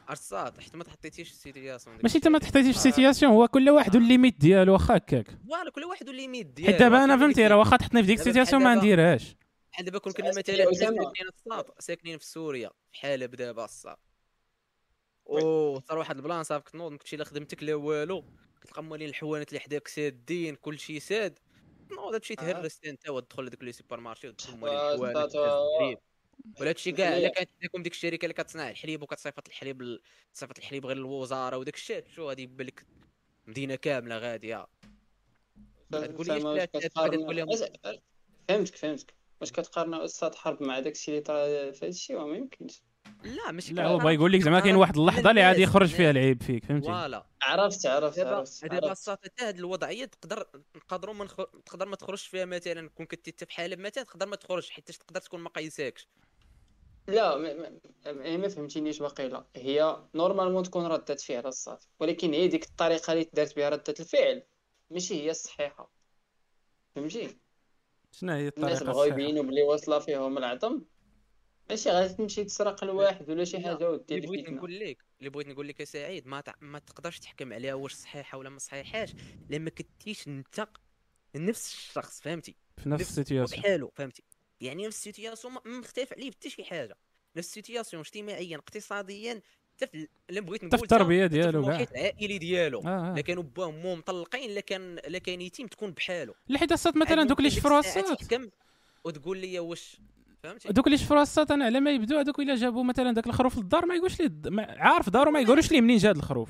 عرصات 0.08 0.60
حيت 0.62 0.76
ما 0.76 0.84
تحطيتيش 0.84 1.32
ال 1.32 1.38
situation 1.38 1.96
ديك 1.96 2.04
ماشي 2.06 2.18
انت 2.18 2.28
ما. 2.28 2.40
تحتاجيش 2.40 2.76
في 2.76 2.82
situation 2.82 3.32
هو 3.32 3.48
كل 3.48 3.70
واحد 3.70 3.96
وال 3.96 4.07
limite 4.07 4.40
ديالو 4.40 4.74
واخا 4.74 4.98
هكاك. 4.98 5.28
voilà 5.50 5.72
كل 5.72 5.84
واحد 5.84 6.08
وال 6.08 6.17
limite 6.17 6.46
ديالو. 6.48 6.72
حيت 6.72 6.82
دابا 6.82 7.04
أنا 7.04 7.18
فهمتي 7.18 7.48
راه 7.48 7.58
واخا 7.58 7.78
تحطني 7.78 8.02
في 8.02 8.08
ديك 8.08 8.20
ال 8.20 8.24
situation 8.24 8.64
ما 8.64 8.68
بحال 8.70 8.78
نديرهاش. 8.78 9.36
بحال 9.72 9.86
دابا 9.86 9.98
كون 10.00 10.14
كنا 10.14 10.30
مثلا. 10.30 10.44
ساكنين 10.44 11.06
في 11.14 11.22
الساط 11.38 11.82
ساكنين 11.82 12.18
في 12.18 12.26
سوريا 12.26 12.70
في 12.92 12.98
حلب 13.00 13.36
دابا 13.36 13.66
الساط 13.66 14.00
أو 15.30 15.80
صار 15.80 15.98
واحد 15.98 16.16
ال 16.16 16.22
plan 16.22 16.44
صافي 16.44 16.64
كتنوض 16.66 16.92
ما 16.92 16.98
كنتي 16.98 17.16
لا 17.16 17.24
خدمتك 17.24 17.64
لا 17.64 17.76
والو. 17.76 18.24
كتلقى 18.62 18.84
مالين 18.84 19.10
الحوانت 19.10 19.50
اللي 19.50 19.60
حداك 19.60 19.88
سادين 19.88 20.56
كلشي 20.56 21.00
ساد. 21.00 21.40
تنوض 21.90 22.16
تمشي 22.16 22.34
آه. 22.34 22.36
تهرس 22.38 22.80
انت 22.86 23.10
وتدخل 23.10 23.44
لذوك 23.44 23.64
les 23.64 23.72
supermarchés 23.72 24.28
وتدخل 24.28 24.68
آه، 24.68 24.94
الحوانت 24.94 25.16
تهز 25.18 25.36
الحليب 25.36 25.98
ولا 26.60 26.70
هادشي 26.70 26.92
كاع 26.92 27.18
إلا 27.18 27.28
كانت 27.30 27.50
عندكم 27.62 27.84
ديك 27.84 27.94
الشركة 27.94 28.26
اللي 28.26 28.34
كتصنع 28.34 28.70
الحليب 28.70 29.02
وكتصيفط 29.02 29.48
الحليب 29.48 29.82
ل- 29.82 30.02
تصيفط 30.34 30.58
الحليب 30.58 30.86
غير 30.86 30.98
للوزارة 30.98 31.58
وداك 31.58 31.76
الشيء 31.76 32.04
شو 32.16 32.30
غادي 32.30 32.44
يبان 32.44 32.68
لك 32.68 32.86
مدينة 33.48 33.76
كاملة 33.76 34.18
غادية. 34.18 34.68
تقول 35.92 36.26
أس- 36.26 38.00
فهمتك 38.48 38.76
فهمتك. 38.76 39.14
واش 39.42 39.52
كتقارن 39.52 39.94
أستاذ 39.94 40.36
حرب 40.36 40.64
مع 40.64 40.80
داك 40.80 40.94
الشيء 40.94 41.14
اللي 41.14 41.24
طرا 41.24 41.46
في 41.72 41.78
هذا 41.86 41.88
الشيء؟ 41.90 42.20
ما 42.20 42.38
يمكنش. 42.38 42.82
لا 43.24 43.52
ماشي 43.52 43.74
لا 43.74 43.88
هو 43.88 44.10
يقول 44.10 44.32
لك 44.32 44.42
زعما 44.42 44.60
كاين 44.60 44.76
واحد 44.76 44.98
اللحظة 44.98 45.30
اللي 45.30 45.42
عادي 45.42 45.62
يخرج 45.62 45.88
فيها 45.88 46.12
العيب 46.12 46.44
فيك 46.44 46.66
فهمتي؟ 46.66 46.88
voilà. 46.88 47.26
عرفت 47.42 47.86
عرفت 47.86 48.20
عرفت 48.20 48.66
دابا 48.66 48.94
حتى 48.96 49.44
هاد 49.46 49.58
الوضعية 49.58 50.06
تقدر 50.06 50.46
نقدروا 50.76 51.14
ما. 51.14 51.26
تقدر 51.66 51.86
ما 51.88 51.96
تخرجش 51.96 52.28
فيها 52.28 52.46
مثلا 52.46 52.90
كون 52.90 53.06
كنتي 53.06 53.32
انت 53.32 53.44
في 53.44 53.52
حلب 53.54 53.80
مثلا 53.80 54.04
تقدر 54.04 54.26
ما 54.26 54.36
تخرج 54.36 54.70
حيت 54.70 54.92
تقدر 54.92 55.22
تكون 55.22 55.40
ما 55.40 55.50
قايساكش. 55.50 56.08
لا 57.08 57.38
ما- 57.38 58.38
ما 58.38 58.48
فهمتينيش 58.48 59.00
باقيلا. 59.00 59.48
هي 59.56 60.04
normalement 60.16 60.64
تكون 60.64 60.86
ردة 60.86 61.16
فعل 61.16 61.48
الصافي 61.48 61.88
ولكن 62.00 62.34
هي 62.34 62.48
ديك 62.48 62.64
الطريقة 62.66 63.14
اللي 63.14 63.30
دارت 63.34 63.56
بها 63.56 63.70
ردة 63.70 63.94
الفعل 64.00 64.44
ماشي 64.92 65.24
هي 65.24 65.32
الصحيحة. 65.32 65.92
فهمتي؟ 66.96 67.38
شنو 68.12 68.32
هي 68.32 68.48
الناس 68.58 68.82
الطريقة 68.82 68.92
بغاو 68.92 69.04
يبينوا 69.06 69.44
بلي 69.44 69.62
واصلة 69.62 70.00
فيهم 70.00 70.38
العظم 70.38 70.82
ماشي 71.70 71.90
غادي 71.90 72.14
تمشي 72.14 72.44
تسرق 72.44 72.84
لواحد 72.84 73.30
ولا 73.30 73.44
شي 73.44 73.58
لا، 73.58 73.64
حاجة 73.64 73.92
ودير 73.92 74.18
اللي 74.18 74.28
بغيت 74.28 74.50
نقول 74.50 74.80
لك 74.80 75.06
اللي 75.20 75.30
بغيت 75.30 75.48
نقول 75.48 75.68
لك 75.68 75.80
يا 75.80 75.86
سعيد 75.86 76.28
ما 76.28 76.42
تع... 76.42 76.54
ما 76.62 76.80
تقدرش 76.80 77.20
تحكم 77.20 77.54
عليها 77.54 77.74
واش 77.74 77.94
صحيحة 77.94 78.38
ولا 78.38 78.50
ما 78.50 78.60
صحيحاش 78.60 79.14
لما 79.50 79.70
كنتيش 79.70 80.28
انت 80.28 80.68
نفس 81.36 81.74
الشخص 81.74 82.22
فهمتي؟ 82.22 82.56
في 82.78 82.90
نفس 82.90 83.10
ال 83.10 83.15
situation. 83.15 83.62
بحالو 83.62 83.92
فهمتي؟ 83.96 84.24
يعني 84.62 84.88
نفس 84.88 84.98
ال 84.98 85.03
situation 85.03 85.54
ما 85.54 85.62
مختلف 85.66 86.14
عليه 86.14 86.32
حتى 86.32 86.50
شي 86.50 86.64
حاجة. 86.64 86.98
نفس 87.36 87.48
ال 87.48 87.53
situation 87.53 88.02
اجتماعيا 88.02 88.58
اقتصاديا 88.58 89.42
حتى 89.76 89.88
في 89.88 90.08
اللي 90.30 90.42
بغيت 90.42 90.64
نقول 90.64 90.72
حتى 90.72 90.78
في 90.78 90.84
التربية 90.84 91.26
ديالو 91.26 91.66
كاع. 91.66 91.80
العائلي 91.92 92.38
ديالو. 92.38 92.80
آه،. 92.80 93.14
لا 93.16 93.22
كانوا 93.22 93.44
با 93.44 93.66
ومو 93.66 93.96
مطلقين 93.96 94.52
لا 94.52 94.62
كان 94.62 95.00
لا 95.08 95.18
كان 95.20 95.42
يتيم 95.42 95.68
تكون 95.68 95.92
بحاله 95.92 96.34
لا 96.48 96.60
حيت 96.60 96.74
مثلا 96.74 97.20
عاد 97.20 97.28
دوك 97.28 97.40
اللي 97.40 97.50
شفروا 97.50 97.82
تحكم 97.82 98.50
وتقول 99.04 99.38
لي 99.38 99.60
واش 99.60 99.98
فهمتي؟ 100.44 100.70
دوك 100.74 100.88
اللي 100.88 100.98
شفروا 100.98 101.22
الصات 101.22 101.52
أنا 101.52 101.66
على 101.66 101.80
ما 101.80 101.92
يبدو 101.92 102.18
هذوك 102.18 102.40
إلا 102.40 102.56
جابوا 102.56 102.84
مثلا 102.84 103.12
داك 103.12 103.28
الخروف 103.28 103.58
للدار 103.58 103.86
ما 103.86 103.96
يقولش 103.96 104.22
ما- 104.46 104.76
عارف 104.80 105.10
دارو 105.10 105.32
ما 105.32 105.40
يقولوش 105.40 105.72
ليه 105.72 105.82
منين 105.82 105.98
جا 105.98 106.10
هاد 106.10 106.18
الخروف. 106.18 106.50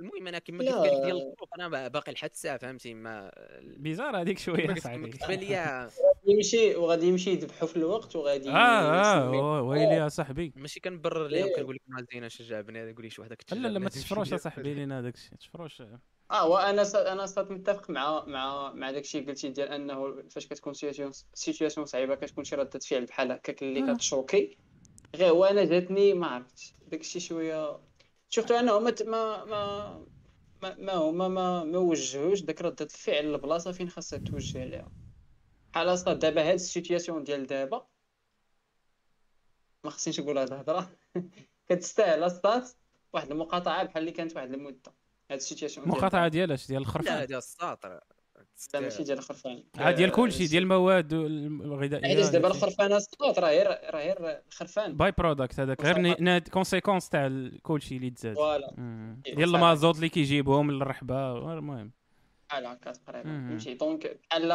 المهم 0.00 0.26
أنا 0.28 0.38
كما. 0.38 0.58
قلت 0.58 0.92
لك 0.92 1.04
ديال 1.04 1.16
الظروف 1.16 1.48
أنا 1.58 1.88
باقي 1.88 2.12
لحد 2.12 2.30
الساعة 2.30 2.58
فهمتي؟ 2.58 2.94
ما 2.94 3.32
بيزار 3.62 4.20
هذيك 4.20 4.38
شوية 4.38 4.66
كتبان 4.66 5.38
ليا 5.38 5.90
يمشي 6.26 6.74
وغادي 6.76 7.06
يمشي 7.06 7.30
يذبحو 7.30 7.66
في 7.66 7.76
الوقت 7.76 8.16
وغادي 8.16 8.50
آه 8.50 8.52
آه 8.54 9.62
ويلي 9.62 9.94
يا 9.94 10.08
صاحبي. 10.08 10.52
ماشي 10.56 10.80
كنبرر 10.80 11.26
ليهم 11.26 11.46
إيه. 11.46 11.56
كنقول 11.56 11.74
لك 11.74 11.82
ما 11.88 12.06
زينة 12.12 12.28
شجع 12.28 12.60
بنادم 12.60 12.90
يقول 12.90 13.04
لي 13.04 13.10
شي 13.10 13.20
وحدة 13.20 13.36
لا 13.52 13.68
لا 13.68 13.78
ما 13.78 13.88
تشفروش 13.88 14.32
يا 14.32 14.36
صاحبي 14.36 14.74
لينا 14.74 15.00
داك 15.00 15.14
الشيء 15.14 15.34
تشفروش. 15.38 15.82
آه 16.30 16.48
وأنا 16.48 16.84
س... 16.84 16.94
أنا 16.94 17.26
صات 17.26 17.50
متفق 17.50 17.90
مع 17.90 18.24
مع 18.26 18.72
مع 18.72 18.90
داك 18.90 19.02
الشيء 19.04 19.26
قلتي 19.28 19.48
ديال 19.48 19.68
أنه 19.68 20.22
فاش 20.30 20.46
كتكون 20.46 20.72
سيتياسيون 20.72 21.10
سيتياسيون 21.34 21.86
صعيبة 21.86 22.14
كتكون 22.14 22.44
شي 22.44 22.56
ردة 22.56 22.78
فعل 22.78 23.04
بحال 23.06 23.32
هكاك 23.32 23.62
اللي 23.62 23.90
آه. 23.90 23.94
كتشوكي. 23.94 24.56
غير 25.16 25.30
هو 25.30 25.44
أنا 25.44 25.64
جاتني 25.64 26.14
ما 26.14 26.26
عرفتش. 26.26 26.74
داك 26.88 27.00
الشيء 27.00 27.22
شوية 27.22 27.78
شفتو 28.30 28.54
انه 28.54 28.78
ما 28.78 28.90
ت- 28.90 29.02
ما 29.02 29.44
ما 29.44 30.06
ما 30.62 30.74
ما 30.78 30.92
هما 30.92 31.28
ما 31.28 31.64
ما 31.64 31.78
وجهوش 31.78 32.40
داك 32.40 32.62
ردة 32.62 32.84
الفعل 32.84 33.24
للبلاصة 33.24 33.72
فين 33.72 33.88
خاصها 33.88 34.18
توجه 34.18 34.64
ليها. 34.64 34.92
بحال 35.72 35.98
صات 35.98 36.16
دابا 36.16 36.42
هاد 36.48 36.54
ال 36.54 36.61
situation 36.61 37.24
ديال 37.24 37.46
دابا 37.46 37.86
ما 39.84 39.90
خصنيش 39.90 40.20
نقول 40.20 40.38
هاد 40.38 40.52
الهضرة. 40.52 40.90
كتستاهل 41.68 42.26
اصاط 42.26 42.76
واحد 43.12 43.30
المقاطعة 43.30 43.84
بحال 43.84 43.98
اللي 44.02 44.12
كانت 44.12 44.36
واحد 44.36 44.52
المدة. 44.54 44.92
هاد 45.30 45.38
ال 45.38 45.43
situation 45.43 45.86
ديال 45.86 45.96
مقاطعة 45.98 46.20
دابا. 46.20 46.28
ديال 46.28 46.52
أش؟ 46.52 46.66
ديال 46.66 46.80
لا 46.82 46.86
الخرفان 46.88 47.26
ديال 47.26 47.38
الساطر. 47.38 48.00
لا 48.74 48.80
ماشي 48.80 49.02
ديال 49.02 49.18
الخرفان 49.18 49.62
عاد 49.76 49.94
ديال 49.94 50.10
آه، 50.10 50.14
كلشي 50.14 50.46
ديال 50.46 50.62
المواد 50.62 51.12
الغذائيه 51.12 52.06
حيتاش 52.06 52.28
دابا 52.28 52.48
هادشي. 52.48 52.58
الخرفان 52.58 52.92
الصوت 52.92 53.38
راه 53.38 53.48
غير 53.48 53.66
راه 53.66 54.04
غير 54.04 54.40
الخرفان 54.48 54.96
by 54.96 55.12
product 55.18 55.60
هذاك 55.60 55.84
غير 55.84 56.38
conséquence 56.38 57.08
تاع 57.08 57.50
كلشي 57.62 57.96
اللي 57.96 58.10
تزاد. 58.10 58.34
voilà. 58.34 58.74
إيه، 59.26 59.34
ديال. 59.34 59.54
المازوت 59.54 59.96
اللي 59.96 60.08
كيجيبهم 60.08 60.70
للرحبة. 60.70 61.52
المهم. 61.52 61.92
بحال 62.50 62.66
هكا 62.66 62.92
تقريبا. 62.92 63.46
فهمتي. 63.48 63.74
donc 63.74 64.20
بحال 64.30 64.48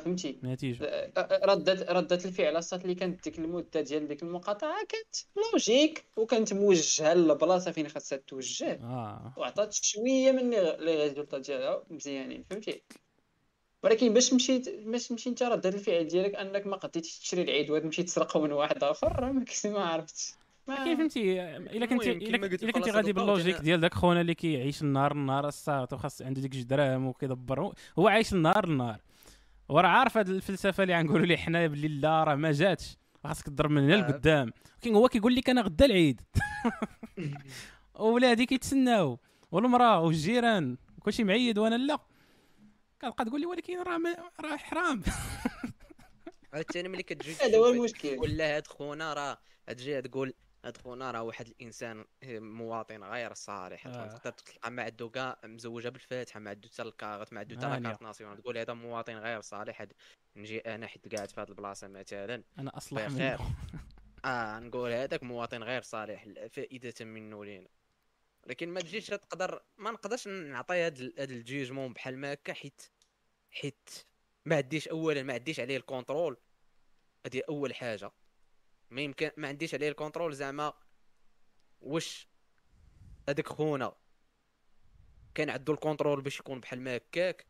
فهمتي. 0.00 0.38
نتيجه 0.44 0.84
آه، 0.84 1.40
ردة 1.44 1.86
ردة 1.92 2.16
الفعل. 2.24 2.56
الصات 2.56 2.82
اللي 2.82 2.94
كانت 2.94 3.24
ديك 3.24 3.38
المدة 3.38 3.80
ديال 3.80 4.08
ديك 4.08 4.22
المقاطعة 4.22 4.76
كانت 4.88 5.16
logique 5.52 6.04
وكانت 6.16 6.52
موجهة 6.52 7.14
للبلاصة 7.14 7.70
فين 7.70 7.88
خاصها 7.88 8.18
توجه. 8.18 8.72
آه. 8.82 9.32
وعطات 9.36 9.72
شوية 9.72 10.32
من 10.32 10.50
les 10.50 10.76
les 10.80 11.02
résultats 11.02 11.38
ديالها. 11.38 11.82
مزيانين. 11.90 12.44
فهمتي. 12.50 12.82
ولكن 13.82 14.14
باش 14.14 14.32
مشيت 14.34 14.68
باش 14.86 15.08
تمشي 15.08 15.30
انت 15.30 15.42
ردة 15.42 15.68
الفعل 15.68 16.04
ديالك 16.08 16.34
انك 16.34 16.66
ما 16.66 16.76
قديتيش 16.76 17.18
تشري 17.18 17.42
العيد 17.42 17.70
وتمشي 17.70 18.02
تسرقه 18.02 18.40
من 18.40 18.52
واحد 18.52 18.84
آخر 18.84 19.20
راه 19.20 19.30
ما 19.32 19.44
ما 19.64 19.80
عرفتش. 19.80 20.32
ما- 20.68 20.76
كاين 20.76 20.96
فهمتي؟ 20.96 21.42
إلا 21.56 21.86
كنتي 21.86 22.12
إلا 22.12 22.72
كنتي 22.72 22.90
غادي 22.90 23.12
بال 23.12 23.21
logique. 23.21 23.56
ديال 23.60 23.80
داك 23.80 23.94
خونا 23.94 24.20
اللي 24.20 24.34
كيعيش 24.34 24.82
النهار 24.82 25.12
النهار 25.12 25.48
الساعة 25.48 25.88
وخاص 25.92 26.22
عنده 26.22 26.40
ديك 26.40 26.56
دراهم 26.56 27.06
وكيدبر 27.06 27.60
هو- 27.60 27.72
هو 27.98 28.08
عايش 28.08 28.32
النهار 28.32 28.64
النهار. 28.64 29.00
وراه 29.68 29.88
عارف 29.88 30.16
هاد 30.18 30.28
الفلسفة 30.28 30.82
اللي 30.82 30.98
غنقولوا 30.98 31.26
ليه 31.26 31.36
حنا 31.36 31.66
بلي 31.66 31.88
لا 31.88 32.24
راه 32.24 32.34
ما 32.34 32.52
جاتش. 32.52 32.96
خاصك 33.24 33.46
تضرب 33.46 33.70
من 33.70 33.82
هنا 33.84 33.94
آه. 33.94 34.10
لقدام. 34.10 34.52
ولكن 34.76 34.94
هو 34.94 35.08
كيقول 35.08 35.34
لك 35.34 35.50
أنا 35.50 35.60
غدا 35.62 35.84
العيد. 35.84 36.20
وولادي 37.94 38.46
كيتسناو. 38.46 39.18
والمرأة 39.52 40.00
والجيران. 40.00 40.76
وكلشي 40.98 41.24
معيد 41.24 41.58
وأنا 41.58 41.74
لا. 41.74 41.98
كتبقى 43.00 43.24
تقول 43.24 43.40
لي 43.40 43.46
ولكن 43.46 43.82
راه 43.82 44.00
راه 44.40 44.56
حرام. 44.56 45.02
عاوتاني 46.52 46.88
ملي 46.88 47.02
كتجي 47.02 47.34
هذا 47.34 47.58
هو 47.58 47.68
المشكل. 47.68 48.16
تقول 48.16 48.30
لا 48.30 48.56
هاد 48.56 48.66
خونا 48.66 49.14
راه 49.14 49.38
تجي 49.66 50.02
تقول 50.02 50.34
هاد 50.64 50.76
خونا 50.76 51.10
راه 51.10 51.22
واحد 51.22 51.46
الإنسان 51.48 52.04
مواطن 52.24 53.04
غير 53.04 53.34
صالح. 53.34 53.86
آه. 53.86 54.06
تقدر 54.06 54.30
تلقى 54.30 54.70
ما 54.70 54.82
عنده 54.82 55.08
كاع 55.08 55.38
مزوجة 55.44 55.88
بالفاتحه 55.88 56.40
ما 56.40 56.50
عنده 56.50 56.68
حتى 56.68 56.82
الكارت 56.82 57.32
ما 57.32 57.40
عنده 57.40 57.56
حتى. 57.56 57.66
لاكارت 57.68 58.02
ناسيونال 58.02 58.42
تقول 58.42 58.58
هذا 58.58 58.72
مواطن 58.72 59.14
غير 59.14 59.40
صالح. 59.40 59.86
نجي 60.36 60.58
أنا 60.58 60.86
حيت 60.86 61.14
قاعد 61.14 61.30
في 61.30 61.40
هاد 61.40 61.48
البلاصة 61.48 61.88
مثلا. 61.88 62.42
أنا 62.58 62.76
أصلح. 62.76 63.10
منه. 63.10 63.38
آه 64.24 64.58
نقول 64.58 64.92
هذاك 64.92 65.22
مواطن 65.22 65.62
غير 65.62 65.82
صالح. 65.82 66.24
فائدة 66.50 67.04
منه 67.04 67.44
لينا. 67.44 67.68
لكن 68.48 68.68
ما 68.68 68.80
تجيش 68.80 69.06
تقدر 69.06 69.62
ما 69.78 69.90
نقدرش 69.90 70.28
نعطي 70.28 70.74
هاد 70.74 70.98
ال- 71.00 71.14
هاد 71.18 71.30
ال 71.30 71.37
jugement 71.37 71.92
بحال 71.92 72.18
ما 72.18 72.32
هكا 72.32 72.52
حيت 72.52 72.82
حيت 73.50 73.88
ما 74.46 74.56
عنديش 74.56 74.88
اولا 74.88 75.22
ما 75.22 75.32
عنديش 75.34 75.60
عليه 75.60 75.76
ال 75.76 75.83
contrôle 75.83 76.36
هذه 77.26 77.42
أول 77.48 77.74
حاجة. 77.74 78.10
ما 78.90 79.00
يمكن 79.00 79.30
ما 79.36 79.48
عنديش 79.48 79.74
عليه 79.74 79.88
ال 79.88 79.93
contrôle 79.93 80.34
زعما 80.34 80.72
واش 81.80 82.28
هذاك 83.28 83.46
خونا 83.48 83.92
كان 85.34 85.50
عنده 85.50 85.72
ال 85.72 85.77
contrôle 85.77 86.20
باش 86.22 86.38
يكون 86.40 86.60
بحال 86.60 86.80
ما 86.80 86.96
هكاك. 86.96 87.46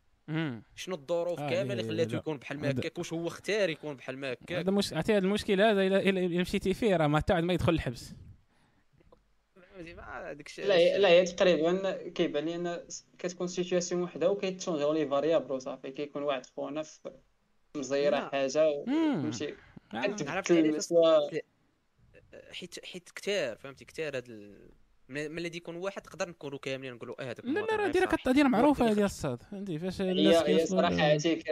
شنو 0.75 0.95
الظروف 0.95 1.39
آه، 1.39 1.49
كامل 1.49 1.71
اللي 1.71 1.83
لا، 1.83 1.87
خلاته 1.89 2.11
لا. 2.11 2.17
يكون 2.17 2.37
بحال 2.37 2.59
ما 2.59 2.69
هذا- 2.69 2.79
هكاك؟ 2.79 2.97
واش 2.97 3.13
هو 3.13 3.27
اختار 3.27 3.69
يكون 3.69 3.95
بحال 3.95 4.17
ما 4.17 4.33
هكاك؟ 4.33 4.51
هذا 4.51 4.71
مش 4.71 4.93
عرفتي 4.93 5.11
هذا 5.11 5.19
المشكل 5.25 5.61
هذا 5.61 5.81
الا 5.83 6.41
مشيتي 6.41 6.73
فيه 6.73 6.95
راه 6.95 7.07
ما 7.07 7.19
تعد 7.19 7.43
ما 7.43 7.53
يدخل 7.53 7.73
الحبس. 7.73 8.13
فهمتي 9.79 9.93
ما 9.93 10.31
هذاك 10.31 10.47
الشيء 10.47 10.65
لا 10.65 10.75
هي- 10.75 10.97
لا 10.97 11.07
هي 11.09 11.25
تقريبا 11.25 11.91
كيبان 12.09 12.45
لي 12.45 12.55
ان 12.55 12.87
كتكون 13.19 13.47
situation 13.47 14.01
وحده 14.03 14.31
وكيتشونجيو 14.31 14.93
les 14.93 15.07
variables 15.07 15.51
وصافي 15.51 15.91
كيكون 15.91 16.23
واحد 16.23 16.45
خونا 16.45 16.83
في 16.83 17.11
مزيره. 17.77 18.29
حاجة. 18.29 18.85
فهمتي. 18.85 19.55
عرفت 19.93 20.49
تبدل 20.51 20.69
علاش؟ 20.69 20.83
سوا 20.83 21.29
حيت 22.51 22.85
حيت 22.85 23.09
كثار 23.15 23.57
فهمتي 23.57 23.85
كثار 23.85 24.17
هاد 24.17 24.29
ال... 24.29 24.69
من- 25.09 25.31
ملي 25.31 25.57
يكون 25.57 25.75
واحد 25.75 26.01
نقدر 26.07 26.29
نكونوا 26.29 26.59
كاملين 26.59 26.93
نقولوا 26.93 27.21
آه 27.21 27.25
هذاك 27.25 27.45
لا 27.45 27.59
لا 27.59 27.75
راه 27.75 27.87
ديرها 27.87 28.05
كتدير 28.15 28.47
معروفة 28.47 28.91
هذه 28.91 29.05
الصات 29.05 29.43
فهمتي 29.43 29.79
فاش 29.79 30.01
الناس 30.01 30.35
هي 30.35 30.65
صراحة 30.65 31.01
عرفتي 31.01 31.43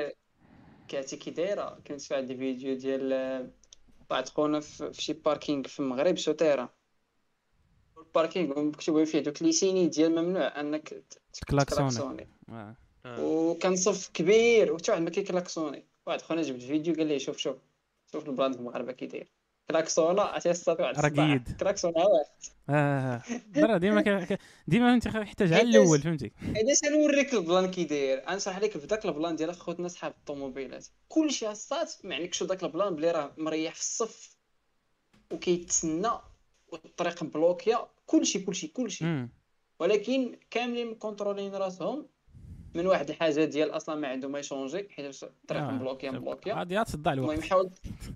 كعرفتي 0.88 1.18
كي 1.18 1.32
دايرة 1.32 1.80
كنت 1.88 2.02
في 2.02 2.14
واحد 2.14 2.30
الفيديو 2.32 2.76
ديال 2.76 3.14
آه، 3.14 3.50
واحد 4.12 4.30
خونا 4.30 4.60
في 4.60 4.94
في 4.94 5.02
شي 5.02 5.14
parking 5.14 5.64
في 5.68 5.80
المغرب 5.80 6.18
souterrain 6.18 6.70
ال 8.08 8.14
parking 8.14 8.60
مكتوبين 8.60 9.06
فيه 9.06 9.20
دوك 9.20 9.42
les 9.42 9.52
signes 9.52 9.88
ديال 9.88 10.12
ممنوع 10.12 10.60
انك 10.60 11.04
تكلاكسوني. 11.34 12.28
وكان 13.20 13.76
صف 13.76 14.10
كبير 14.14 14.74
وحتى 14.74 14.92
واحد 14.92 15.04
ما 15.04 15.10
كيكلاكسوني 15.10 15.86
واحد 16.06 16.22
خونا 16.22 16.42
جبد 16.42 16.62
فيديو 16.62 16.96
قال 16.96 17.08
لي 17.08 17.20
شوف 17.20 17.38
شوف 17.38 17.56
شوف 18.12 18.30
ال 18.30 18.35
plan 18.35 18.54
في 18.54 18.60
المغاربه 18.60 18.92
كي 18.92 19.06
داير 19.06 19.28
كلاكسونا 19.70 20.22
عرفتي 20.22 20.52
الصات 20.52 20.82
واحد. 20.82 21.20
قيد. 21.20 21.58
كلاكسونا 21.60 21.98
واحد 21.98 22.26
آه 22.70 23.22
راه 23.58 23.78
ديما 23.78 24.38
ديما 24.68 25.00
فهمتي 25.00 25.20
يحتاج 25.20 25.54
على 25.54 25.62
الأول 25.62 26.02
فهمتي 26.02 26.32
علاش 26.56 26.84
نوريك 26.84 27.34
ال 27.34 27.41
plan 27.41 27.72
كي 27.72 27.84
داير 27.84 28.24
نشرح 28.30 28.58
لك 28.60 28.78
في 28.78 28.88
ذاك 28.88 29.06
ال 29.06 29.12
plan 29.12 29.36
ديال 29.36 29.56
خوتنا 29.56 29.88
صحاب 29.88 30.12
الطوموبيلات 30.12 30.88
كلشي 31.10 31.50
الصات 31.50 31.94
ما 32.04 32.16
عليكش 32.16 32.44
ذاك 32.44 32.64
ال 32.64 32.70
plan 32.70 32.96
بلي 32.96 33.12
راه 33.12 33.32
مريح 33.38 33.74
في 33.76 33.82
الصف 33.82 34.38
وكيتسنى 35.32 36.10
والطريق 36.68 37.24
مبلوكيه 37.24 37.88
كلشي 38.08 38.40
كلشي 38.40 38.68
كلشي. 38.68 39.28
ولكن 39.80 40.40
كاملين 40.52 40.88
مكونترولين 40.92 41.56
راسهم 41.56 42.08
من 42.76 42.88
واحد 42.88 43.10
الحاجة 43.10 43.46
ديال 43.46 43.70
أصلا 43.70 43.96
ما 43.96 44.08
عندهم 44.08 44.32
ما 44.32 44.40
يشونجي 44.40 44.88
حيت 44.90 45.24
الطريق 45.24 45.62
آه. 45.62 45.72
مبلوكيه 45.72 46.10
مبلوكية. 46.10 46.54
غادي 46.54 46.84
تصدع 46.84 47.14
المهم 47.14 47.30
الوقت. 47.30 47.50
حاول 47.50 47.72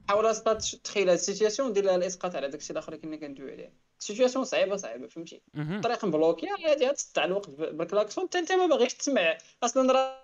حاول 0.09 0.25
اسقاط 0.25 0.61
تخيل 0.61 1.09
هاد 1.09 1.17
ال 1.17 1.23
situation 1.23 1.74
دير 1.73 1.83
لها 1.83 1.95
الإسقاط 1.95 2.35
على 2.35 2.49
داكشي 2.49 2.73
الآخر 2.73 2.93
اللي 2.93 3.01
كنا 3.01 3.15
كندويو 3.15 3.51
عليه. 3.51 3.73
situation 3.99 4.45
صعيبه 4.45 4.75
صعيبة 4.75 5.07
فهمتي. 5.07 5.41
الطريق 5.55 6.05
مبلوكية 6.05 6.49
غادي 6.67 6.93
تصدع 6.93 7.25
الوقت 7.25 7.49
بالكلاكسون 7.49 8.27
حتى 8.27 8.39
أنت 8.39 8.51
ما 8.51 8.65
باغيش 8.65 8.93
تسمع. 8.93 9.37
أصلا 9.63 10.15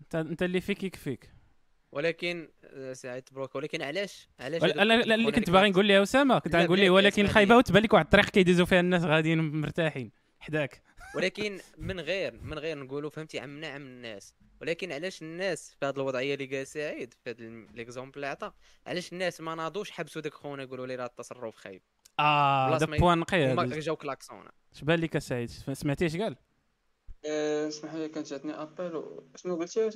انت 0.00 0.14
أنت 0.14 0.42
اللي 0.42 0.60
فيك 0.60 0.84
يكفيك. 0.84 1.30
ولكن 1.92 2.48
آه، 2.64 2.92
سعيد 2.92 3.24
بروك 3.32 3.54
ولكن 3.56 3.82
علاش؟ 3.82 4.28
علاش 4.40 4.64
الخونة 4.64 4.82
اللي 4.94 5.32
كنت 5.32 5.50
باغي 5.50 5.70
نقول 5.70 5.88
لها 5.88 6.02
أسامة 6.02 6.38
كنت 6.38 6.56
غنقول 6.56 6.78
ليه 6.78 6.90
ولكن. 6.90 7.26
خايبة 7.26 7.56
وتبان 7.56 7.82
لك 7.82 7.92
واحد 7.92 8.04
الطريق 8.04 8.24
كيدوزوا 8.30 8.66
فيها 8.66 8.80
الناس 8.80 9.02
غاديين 9.04 9.38
مرتاحين. 9.60 10.10
حداك. 10.40 10.82
ولكن 11.16 11.58
من 11.78 12.00
غير 12.00 12.34
من 12.42 12.58
غير 12.58 12.78
نقولوا 12.78 13.10
فهمتي 13.10 13.40
عمنا 13.40 13.66
عم 13.68 13.82
الناس. 13.82 14.34
ولكن 14.60 14.92
علاش 14.92 15.22
الناس 15.22 15.76
في 15.80 15.86
هذه 15.86 15.94
الوضعية 15.96 16.34
اللي 16.34 16.56
قال 16.56 16.66
سعيد 16.66 17.14
في 17.24 17.30
هذا 17.30 17.44
l'exemple 17.74 18.14
اللي 18.16 18.26
عطى 18.26 18.52
علاش 18.86 19.12
الناس 19.12 19.40
ما 19.40 19.54
ناضوش 19.54 19.90
حبسوا 19.90 20.22
داك 20.22 20.34
خونا 20.34 20.62
يقولوا 20.62 20.86
لي 20.86 20.94
راه 20.96 21.06
التصرف 21.06 21.56
خايب؟ 21.56 21.82
آه 22.18 22.78
ي- 22.82 22.98
point 22.98 23.18
نقي. 23.18 23.78
جاو 23.80 23.96
كلاكسونا 23.96 24.50
اش 24.74 24.84
بان 24.84 24.98
لك 25.00 25.18
سعيد 25.18 25.50
سمعتي 25.72 26.06
اش 26.06 26.16
قال؟ 26.16 26.36
اسمح 27.24 27.94
لي 27.94 28.08
كانت 28.08 28.26
جاتني 28.26 28.62
appel 28.62 29.20
شنو 29.36 29.56
قلتي 29.56 29.90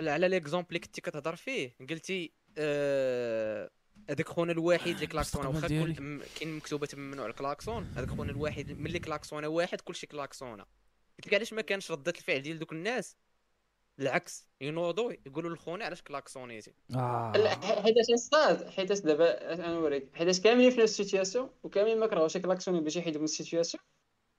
على 0.00 0.28
l'exemple 0.28 0.68
اللي 0.68 0.78
كنتي 0.78 1.00
كتهضر 1.00 1.36
فيه. 1.36 1.76
قلتي 1.90 2.32
آه، 2.58 3.70
هذاك 4.10 4.28
خونا 4.28 4.52
الوحيد 4.52 4.94
اللي 4.94 5.06
كلاكسونا 5.06 5.48
واخا 5.48 5.68
كاين 5.68 6.56
مكتوبة 6.56 6.88
ممنوع 6.94 7.26
الكلاكسون. 7.26 7.92
هذاك 7.96 8.08
خونا 8.10 8.30
الوحيد 8.30 8.80
ملي 8.80 8.98
كلاكسونا 8.98 9.46
واحد 9.48 9.80
كلشي 9.80 10.06
كلاكسونا 10.06 10.66
قلت 11.18 11.26
لك 11.26 11.34
علاش 11.34 11.52
ما 11.52 11.62
كانش 11.62 11.90
ردة 11.90 12.12
الفعل 12.16 12.42
ديال 12.42 12.58
دوك 12.58 12.72
الناس؟ 12.72 13.16
العكس 13.98 14.48
ينوضوا 14.60 15.12
يقولوا 15.26 15.50
للخونا 15.50 15.84
علاش 15.84 16.02
كلاكسونيتي. 16.02 16.74
لا 16.88 17.48
ح- 17.48 17.82
حيتاش 17.82 18.10
الصات 18.14 18.68
حيتاش 18.68 18.98
دابا 19.00 19.54
أنا 19.54 19.68
نوريك. 19.74 20.08
حيتاش 20.14 20.40
كاملين 20.40 20.70
في 20.70 20.76
نفس 20.80 21.00
ال 21.00 21.05
situation؟ 21.05 21.50
وكاملين 21.62 21.98
ما 21.98 22.06
كرهوش 22.06 22.36
كلاكسوني 22.36 22.80
باش 22.80 22.96
يحيدوا 22.96 23.18
من 23.18 23.24
ال 23.24 23.29
situation؟ 23.29 23.82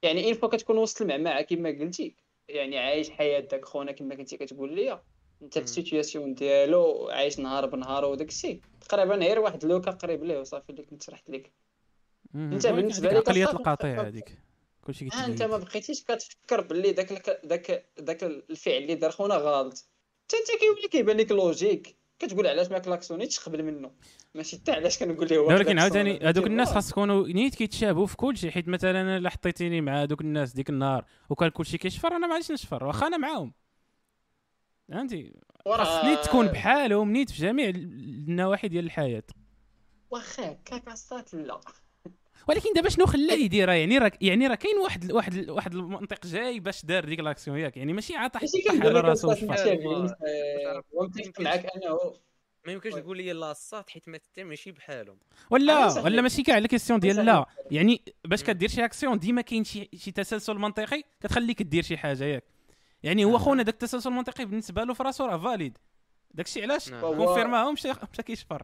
يعني 0.04 0.24
une 0.24 0.34
fois 0.34 0.50
كتكون 0.49 0.78
وسط 0.78 1.01
المعمعة 1.01 1.41
كما 1.41 1.70
قلتي 1.70 2.16
يعني 2.49 2.80
عايش 2.80 3.10
حياه 3.10 3.39
داك 3.39 3.66
خونا 3.66 3.91
كما 3.91 4.16
كنتي 4.16 4.38
كتقول 4.38 4.76
لي 4.76 5.01
أنت 5.41 5.58
في. 5.58 5.64
ال 5.64 5.71
situation 5.71 6.34
ديالو 6.34 7.10
عايش 7.10 7.39
نهار 7.39 7.66
بنهار 7.66 8.06
وداك 8.06 8.30
الشيء. 8.30 8.62
تقريبا 8.82 9.16
غير 9.16 9.39
واحد 9.39 9.66
le 9.66 9.76
cas 9.76 9.91
قريب 9.91 10.24
ليه 10.24 10.39
وصافي 10.39 10.70
اللي 10.70 10.84
كنت 10.84 11.04
شرحت 11.04 11.30
لك. 11.30 11.51
أنت 12.36 12.66
هذيك 12.66 12.99
لك 12.99 13.16
عقلية 13.16 13.51
القطيع 13.51 14.08
هذيك. 14.08 14.38
كلشي 14.88 15.10
ها 15.14 15.26
أنت 15.26 15.43
ما 15.43 15.58
بقيتيش 15.58 16.04
كتفكر 16.04 16.62
باللي 16.62 16.91
داك 16.91 17.39
داك 17.43 17.86
داك 17.97 18.24
الفعل 18.24 18.78
اللي 18.78 18.95
دار 18.95 19.12
خونا 19.12 19.36
غلط. 19.36 19.74
حتى 20.28 20.38
أنت 20.38 20.60
كيولي 20.60 20.88
كيبان 20.88 21.18
لك 21.18 21.32
logique 21.32 21.96
كتقول 22.20 22.47
علاش 22.47 22.72
ما 22.72 22.80
كلاكسونيتش 22.80 23.39
قبل 23.39 23.64
منه. 23.64 23.91
ماشي 24.36 24.57
حتى 24.57 24.72
علاش 24.72 24.99
كنقول 24.99 25.28
ليه 25.28 25.38
هو 25.38 25.47
ولكن. 25.47 25.80
عاوتاني 25.80 26.20
هذوك؟ 26.20 26.47
الناس 26.47 26.74
خاص 26.74 26.91
يكونوا 26.91 27.28
نيت 27.28 27.55
كيتشابهوا 27.55 28.05
في 28.05 28.16
كل 28.16 28.38
شيء 28.38 28.51
حيت 28.51 28.68
مثلا 28.68 29.01
أنا 29.01 29.18
الا 29.18 29.30
حطيتيني 29.30 29.82
مع 29.82 30.03
هذوك 30.03 30.22
الناس 30.22 30.53
ديك 30.53 30.70
النهار 30.70 31.05
وكان 31.30 31.49
كل 31.49 31.66
شيء 31.66 31.80
كيشفر 31.80 32.07
أنا 32.07 32.28
ما 32.28 32.34
غاديش 32.34 32.51
نشفر 32.51 32.84
واخا 32.84 33.07
أنا 33.07 33.18
معاهم. 33.18 33.53
فهمتي؟ 34.89 35.34
خاص 35.66 36.05
نيت 36.05 36.20
تكون 36.20 36.47
بحالهم 36.47 37.11
نيت 37.11 37.32
في 37.32 37.41
جميع 37.41 37.70
النواحي 37.70 38.68
ديال 38.68 38.86
الحياة. 38.86 39.24
واخا 40.11 40.51
هكاك 40.51 40.84
لا. 41.34 41.61
ولكن 42.48 42.70
دابا 42.76 42.89
شنو 42.89 43.06
خلاه 43.06 43.34
يديرها 43.36 43.74
يعني 43.74 43.98
راه 43.98 44.12
يعني 44.22 44.48
راه 44.48 44.56
كاين 44.56 44.78
واحد 44.78 45.12
واحد 45.12 45.50
واحد 45.50 45.74
المنطق 45.76 46.26
جاي 46.26 46.60
باش 46.60 46.86
دار 46.86 47.06
ديك 47.06 47.20
l'action 47.20 47.58
ياك 47.58 47.78
يعني 47.78 47.94
ماشي 47.94 48.14
كنقول 48.70 48.88
على 48.88 49.00
راسو 49.00 49.32
آه، 49.32 50.84
ومتفق 50.94 51.41
معك 51.41 51.66
انه 51.76 52.00
ما 52.66 52.72
يمكنش. 52.74 52.94
تقول 52.94 53.18
لي 53.18 53.34
لا 53.34 53.52
الصات 53.52 53.89
حيت 53.89 54.10
ما 54.10 54.18
حتى 54.18 54.44
ماشي 54.44 54.72
بحالهم 54.72 55.18
ولا. 55.50 56.02
ولا 56.02 56.22
ماشي 56.22 56.44
كاع 56.44 56.56
على 56.56 56.68
question 56.68 57.00
ديال. 57.00 57.16
لا 57.26 57.46
يعني 57.72 58.02
باش. 58.26 58.44
كدير 58.44 58.70
شي 58.70 58.86
اكسيون 58.86 59.20
ديما 59.20 59.41
كاين 59.41 59.64
شي 59.64 59.89
شي 59.96 60.12
تسلسل 60.12 60.58
منطقي 60.58 61.04
كتخليك 61.22 61.62
دير 61.62 61.84
شي 61.84 61.98
حاجة 61.98 62.24
ياك 62.24 62.44
يعني 63.04 63.26
هو 63.26 63.36
آه. 63.36 63.39
خونا 63.39 63.64
داك 63.64 63.74
التسلسل 63.74 64.10
المنطقي 64.10 64.46
بالنسبة 64.46 64.84
له 64.84 64.94
في 64.94 65.04
راسو 65.04 65.26
راه 65.26 65.38
valide 65.38 65.78
داكشي 66.32 66.62
علاش 66.64 66.89
نعم. 66.89 67.04
هو- 67.06 67.26
كونفيرماه 67.26 67.72
مشى 67.72 67.89
مشى 68.14 68.24
كيشفر. 68.24 68.64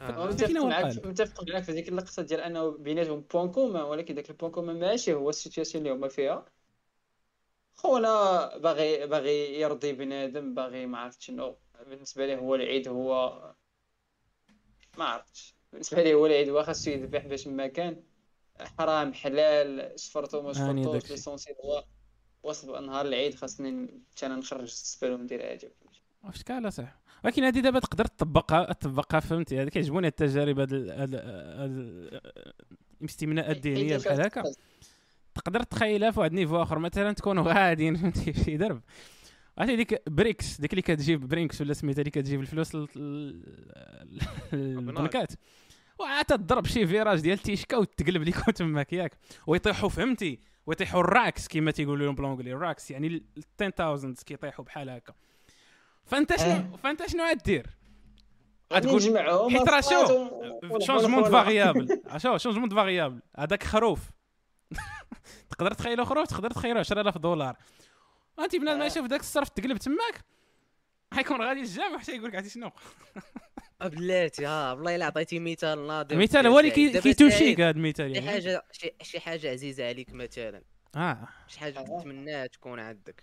متفق 0.00 0.50
متفق 0.50 0.50
معك 0.50 0.84
القالب. 0.84 1.06
متفق 1.06 1.44
معك 1.48 1.62
في 1.62 1.72
ديك 1.72 1.88
اللقطه 1.88 2.22
ديال 2.22 2.40
أنه 2.40 2.70
بيناتهم 2.70 3.20
point 3.20 3.50
commun 3.50 3.82
ولكن 3.82 4.14
داك 4.14 4.30
ال 4.30 4.34
point 4.34 4.52
commun 4.52 4.80
ماشي 4.80 5.14
هو 5.14 5.30
ال 5.30 5.36
situation 5.36 5.86
اللي 5.86 5.96
هما 5.96 6.08
فيها. 6.08 6.44
خونا 7.74 8.56
باغي 8.56 9.06
باغي 9.06 9.60
يرضي 9.60 9.92
بنادم 9.92 10.54
باغي 10.54 10.86
ما 10.86 10.98
عرفت 10.98 11.20
شنو. 11.20 11.56
بالنسبة 11.86 12.26
ليه 12.26 12.36
هو 12.36 12.54
العيد 12.54 12.88
هو 12.88 13.54
ما 14.98 15.04
عرفتش. 15.04 15.54
بالنسبة 15.72 16.02
ليه 16.02 16.14
هو 16.14 16.26
العيد 16.26 16.48
هو 16.48 16.62
خاصو 16.62 16.90
يذبح 16.90 17.26
باش 17.26 17.46
ما 17.46 17.66
كان 17.66 18.02
حرام 18.60 19.12
حلال 19.12 20.00
شفرتو 20.00 20.42
ما 20.42 20.52
شفرتوش 20.52 20.92
داكشي. 20.92 21.12
l'essentiel 21.12 21.56
هو 21.64 21.84
وصل 22.42 22.86
نهار 22.86 23.06
العيد 23.06 23.34
خاصني 23.34 23.68
أنا 24.22 24.36
نخرج 24.36 24.60
الزبال 24.60 25.12
وندير 25.12 25.46
عادي 25.46 25.70
واش 26.24 26.42
كالا 26.42 26.70
صح. 26.70 26.99
ولكن 27.24 27.44
هذه 27.44 27.60
دابا 27.60 27.78
تقدر 27.78 28.04
تطبقها 28.04 28.72
تطبقها 28.72 29.20
فهمتي؟ 29.20 29.62
هذه 29.62 29.68
كيعجبوني 29.68 30.06
التجارب 30.06 30.60
هاد 30.60 30.72
ال- 30.72 30.90
هاد 30.90 31.14
ال- 31.14 32.20
الاستمناء 33.00 33.50
الدينية 33.50 33.92
حيت 33.98 34.08
بحال 34.08 34.20
هكا. 34.20 34.42
تقدر 35.34 35.62
تخيلها 35.62 36.10
في 36.10 36.20
واحد 36.20 36.30
ال 36.30 36.35
niveau 36.35 36.62
آخر 36.62 36.78
مثلا 36.78 37.12
تكونوا 37.12 37.44
غاديين 37.52 37.96
فهمتي؟ 37.96 38.32
في 38.32 38.40
شي 38.44 38.56
درب. 38.56 38.80
عرفتي 39.58 39.76
ديك 39.76 40.02
Brinks 40.10 40.60
ديك 40.60 40.72
اللي 40.72 40.82
كتجيب 40.82 41.28
Brinks 41.28 41.60
ولا 41.60 41.72
سميتها 41.72 42.00
اللي 42.00 42.10
كتجيب 42.10 42.40
الفلوس 42.40 42.74
لل- 42.74 42.88
لل- 42.94 44.20
للبنكات 44.52 45.32
وعاد 45.98 46.24
تضرب 46.24 46.66
شي 46.66 46.86
virage 46.86 47.20
ديال 47.20 47.38
تيشكا 47.38 47.76
وتقلب 47.76 48.22
ليكم 48.22 48.50
تماك 48.58 48.92
ياك 48.92 49.18
ويطيحوا 49.46 49.88
فهمتي؟ 49.88 50.40
ويطيحوا 50.66 51.00
الراكس 51.00 51.48
كما 51.48 51.70
تيقولوا 51.70 52.06
لهم 52.06 52.14
بالونجلي 52.14 52.52
الراكس 52.52 52.90
يعني 52.90 53.06
ال 53.06 53.22
10000 53.62 54.22
كيطيحوا 54.22 54.64
بحال 54.64 54.90
هكا. 54.90 55.12
فأنت 56.10 56.36
شنو 56.36 56.76
فأنت 56.76 57.06
شنو 57.10 57.24
غدير 57.30 57.66
غتقول 58.72 59.02
حيت 59.02 59.68
راه 59.68 59.78
أصوات 59.78 60.06
شوف 60.08 60.10
و- 60.10 60.44
ونحاول 60.62 60.82
شونجمون 60.82 61.22
دو. 61.22 61.30
فاريابل 61.30 62.00
شوف 62.16 62.36
شونجمون 62.36 62.68
دو 62.68 62.76
فاريابل 62.76 63.20
هذاك 63.38 63.62
خروف. 63.62 64.00
تقدر 65.50 65.72
تخيلو 65.74 66.04
خروف؟ 66.04 66.26
تقدر 66.28 66.50
تخيلو 66.50 66.78
10000 66.80 67.18
دولار. 67.18 67.56
أنت 68.38 68.56
بنادم 68.56 68.80
آه. 68.82 68.86
يشوف 68.86 69.06
داك 69.06 69.20
الصرف 69.20 69.48
تقلب 69.48 69.76
تماك 69.76 70.24
حيكون 71.14 71.42
غادي 71.42 71.60
الجامع 71.60 71.98
حتى 71.98 72.12
يقول 72.16 72.28
لك 72.28 72.34
عرفتي 72.34 72.50
شنو؟ 72.50 72.70
آه، 73.82 73.88
بلاتي 73.88 74.46
ها 74.46 74.72
والله 74.72 74.96
إلا 74.96 75.04
عطيتي 75.06 75.38
مثال 75.38 75.86
ناضي. 75.86 76.14
المثال 76.14 76.46
هو 76.46 76.58
اللي 76.58 76.70
كيتوشيك 76.70 77.60
هذا 77.60 77.70
المثال 77.70 78.10
شي 78.10 78.14
يعني. 78.20 78.30
حاجة 78.30 78.62
شي, 78.72 78.90
شي 79.02 79.20
حاجة 79.20 79.50
عزيزة 79.50 79.88
عليك 79.88 80.12
مثلا. 80.12 80.62
آه 80.96 81.28
شي 81.48 81.60
حاجة 81.60 81.78
آه. 81.78 81.82
تتمناها 81.82 82.46
تكون 82.46 82.80
عندك 82.80 83.22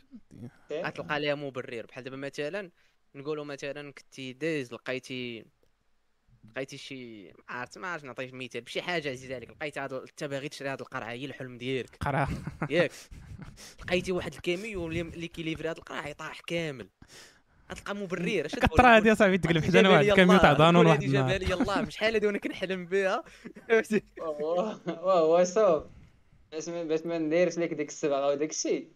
إيه. 0.72 0.86
غتلقى 0.86 1.20
ليها 1.20 1.36
مبرر 1.36 1.86
بحال 1.86 2.04
دابا 2.04 2.18
مثلا 2.18 2.72
نقولوا 3.16 3.46
مثلا 3.46 3.94
كنتي 3.94 4.34
دايز 4.34 4.74
لقيتي 4.74 5.46
لقيتي 6.52 6.78
شي 6.78 7.28
ما 7.28 7.34
عرفت 7.50 7.78
ما 7.78 7.88
عرفت 7.88 8.06
نعطيك 8.06 8.34
مثال 8.34 8.62
بشي 8.62 8.82
حاجة 8.82 9.10
عزيزه 9.10 9.36
عليك 9.36 9.50
لقيتي 9.50 9.80
هذا 9.80 10.02
انت 10.02 10.24
باغي 10.24 10.50
تشري 10.50 10.70
هذه 10.70 10.82
القرعه 10.82 11.10
هي 11.10 11.26
الحلم 11.26 11.58
ديالك 11.58 11.96
قرا 12.00 12.28
ياك 12.70 12.92
لقيتي 13.82 14.12
واحد 14.12 14.34
الكاميو 14.34 14.88
اللي 14.88 15.28
كيليفري 15.28 15.70
هذه 15.70 15.78
القرعه 15.78 16.08
يطاح 16.08 16.40
كامل 16.40 16.90
غتلقى 17.72 17.96
مبرر 17.96 18.46
اش 18.46 18.56
كطرا 18.56 18.96
هادي 18.96 19.12
اصاحبي 19.12 19.38
تقلب 19.38 19.58
هادي 19.58 19.68
حدانا 19.68 19.90
واحد 19.90 20.06
الكاميون 20.06 20.40
تاع 20.40 20.54
دانون 20.54 20.86
واحد 20.86 21.00
جابها 21.00 21.22
النهار 21.22 21.40
لي 21.40 21.54
الله 21.54 21.82
بشحال 21.82 22.14
هادي 22.14 22.28
وأنا 22.28 22.38
كنحلم 22.38 22.86
بها 22.86 23.24
واه 24.20 25.24
واه 25.24 25.44
صوب 25.44 25.97
باش 26.52 26.70
ما 26.70 26.84
باش 26.84 27.06
ما 27.06 27.18
نديرش 27.18 27.58
لك 27.58 27.74
ديك 27.74 27.90
الصبغه 27.90 28.28
وداك 28.28 28.50
الشيء 28.50 28.88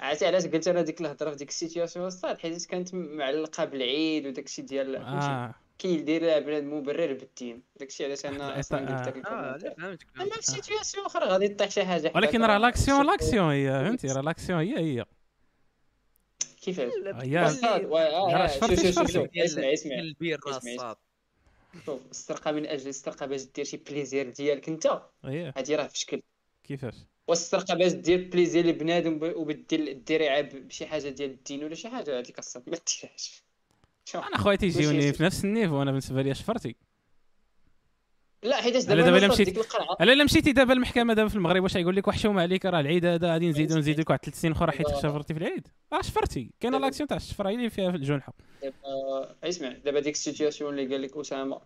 عرفتي 0.00 0.26
علاش 0.26 0.46
قلت 0.46 0.68
أنا 0.68 0.82
ديك 0.82 1.00
الهضرة 1.00 1.30
في 1.30 1.36
ديك 1.36 1.48
السيتياسيون 1.48 2.06
الصاد 2.06 2.38
حيت 2.38 2.66
كانت 2.66 2.94
معلقة 2.94 3.64
بالعيد 3.64 4.26
وداك 4.26 4.44
الشيء 4.46 4.64
ديال 4.64 4.96
آه. 4.96 5.54
كيدير 5.78 6.20
بنادم 6.40 6.74
مبرر 6.78 7.12
بالدين. 7.12 7.62
داك 7.76 7.88
الشيء 7.88 8.06
علاش 8.06 8.26
أنا 8.26 8.56
آه. 8.56 8.60
أصلا 8.60 8.78
قلت 8.78 9.14
داك 9.14 9.26
آه 9.26 9.58
فهمتك 9.58 10.06
أما 10.20 10.30
في 10.30 10.42
سيتياسيون 10.42 11.06
أخرى 11.06 11.24
غادي 11.24 11.48
طيح 11.48 11.70
شي 11.70 11.84
حاجة 11.84 12.12
ولكن 12.14 12.42
راه 12.44 12.58
لاكسيون 12.58 13.06
لاكسيون 13.06 13.50
هي 13.52 13.68
فهمتي؟ 13.70 14.06
راه 14.08 14.20
لاكسيون 14.22 14.58
هي 14.60 14.78
هي. 14.78 15.04
كيفاش 16.62 16.92
آه، 17.06 18.46
شوف 18.46 18.74
شفرتي. 18.74 18.92
شوف 18.92 19.16
اسمع 19.36 19.72
اسمع. 19.72 19.98
البير 19.98 20.40
شوف 21.86 22.00
السرقه 22.10 22.52
من 22.52 22.66
أجل 22.66 22.88
السرقه 22.88 23.26
باش 23.26 23.42
دير 23.42 23.64
شي 23.64 23.76
بليزير 23.76 24.30
ديالك 24.30 24.68
أنت. 24.68 25.02
هادي 25.24 25.76
راه 25.76 25.86
في 25.86 25.98
شكل. 25.98 26.22
كيفاش؟ 26.64 26.94
والسرقه 27.28 27.74
باش 27.74 27.92
دير 27.92 28.28
بليزير 28.32 28.66
لبنادم 28.66 29.18
وبدير 29.22 29.92
ديريها 29.92 30.40
بشي 30.40 30.86
حاجة 30.86 31.08
ديال 31.08 31.30
الدين 31.30 31.64
ولا 31.64 31.74
شي 31.74 31.88
حاجة 31.88 32.18
هذيك 32.18 32.38
الصاد 32.38 32.62
ما 32.66 32.76
ديرهاش. 33.02 33.42
أنا 34.14 34.38
خويا 34.38 34.56
تيجيوني. 34.56 35.12
في 35.12 35.22
نفس 35.22 35.44
النيفو 35.44 35.82
أنا 35.82 35.90
بالنسبة 35.90 36.22
لي 36.22 36.34
شفرتي 36.34 36.76
لا 38.42 38.56
حيتاش 38.56 38.84
دابا 38.84 39.02
دابا 39.02 39.28
مشيت- 39.28 39.58
القرعه 39.58 39.96
ألا 40.00 40.12
إلا 40.12 40.24
مشيتي 40.24 40.52
دابا 40.52 40.72
المحكمة 40.72 41.14
دابا 41.14 41.28
في 41.28 41.34
المغرب 41.34 41.62
واش 41.62 41.76
غيقول 41.76 41.96
لك 41.96 42.08
وحشوم 42.08 42.38
عليك؟ 42.38 42.66
راه 42.66 42.80
العيد 42.80 43.04
هذا 43.06 43.32
غادي 43.32 43.48
نزيدو 43.48 43.78
نزيدو 43.78 44.00
لك 44.00 44.10
واحد 44.10 44.24
ثلاث 44.24 44.40
سنين 44.40 44.52
أخرى 44.52 44.72
حيت 44.72 44.88
شفرتي 44.88 45.34
في 45.34 45.40
العيد. 45.40 45.68
راه 45.92 46.02
شفرتي 46.02 46.50
كاينة 46.60 46.78
لاكسيون 46.78 47.08
تاع 47.08 47.16
الشفرة 47.16 47.48
هي 47.48 47.54
اللي 47.54 47.70
فيها 47.70 47.90
في 47.90 47.96
الجنحة. 47.96 48.32
دابا 48.62 49.36
إسمع 49.44 49.68
دابا 49.72 50.00
ديك 50.00 50.14
ال 50.14 50.20
situation 50.20 50.78
اللي 50.78 50.92
قال 50.94 51.02
لك 51.02 51.16
أسامة 51.16 51.60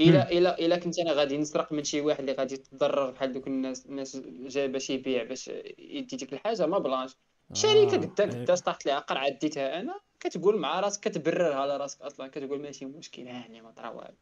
إلا 0.00 0.32
إلا 0.32 0.58
إلا 0.58 0.76
كنت 0.76 0.98
أنا 0.98 1.12
غادي 1.12 1.38
نسرق 1.38 1.72
من 1.72 1.84
شي 1.84 2.00
واحد 2.00 2.20
اللي 2.20 2.32
غادي 2.32 2.54
يتضرر 2.54 3.10
بحال 3.10 3.32
دوك 3.32 3.46
الناس 3.46 3.86
الناس 3.86 4.16
جا 4.26 4.66
باش 4.66 4.90
يبيع 4.90 5.22
باش 5.24 5.48
يدي 5.78 6.16
ديك 6.16 6.32
الحاجة 6.32 6.66
ما 6.66 6.78
بانلاش. 6.78 7.16
شركة 7.52 7.94
آه، 7.94 7.98
قداك 7.98 8.34
إيه. 8.34 8.44
طاحت 8.44 8.86
ليها 8.86 8.98
قرعه 8.98 9.28
ديتها 9.28 9.80
أنا 9.80 10.00
كتقول 10.20 10.58
مع 10.58 10.80
راسك 10.80 11.08
كتبررها 11.08 11.54
على 11.54 11.76
راسك 11.76 12.02
أصلا. 12.02 12.28
كتقول 12.28 12.62
ماشي 12.62 12.84
مشكل 12.84 13.28
هاني 13.28 13.60
ما 13.60 13.70
طرا 13.70 13.88
والو. 13.88 14.14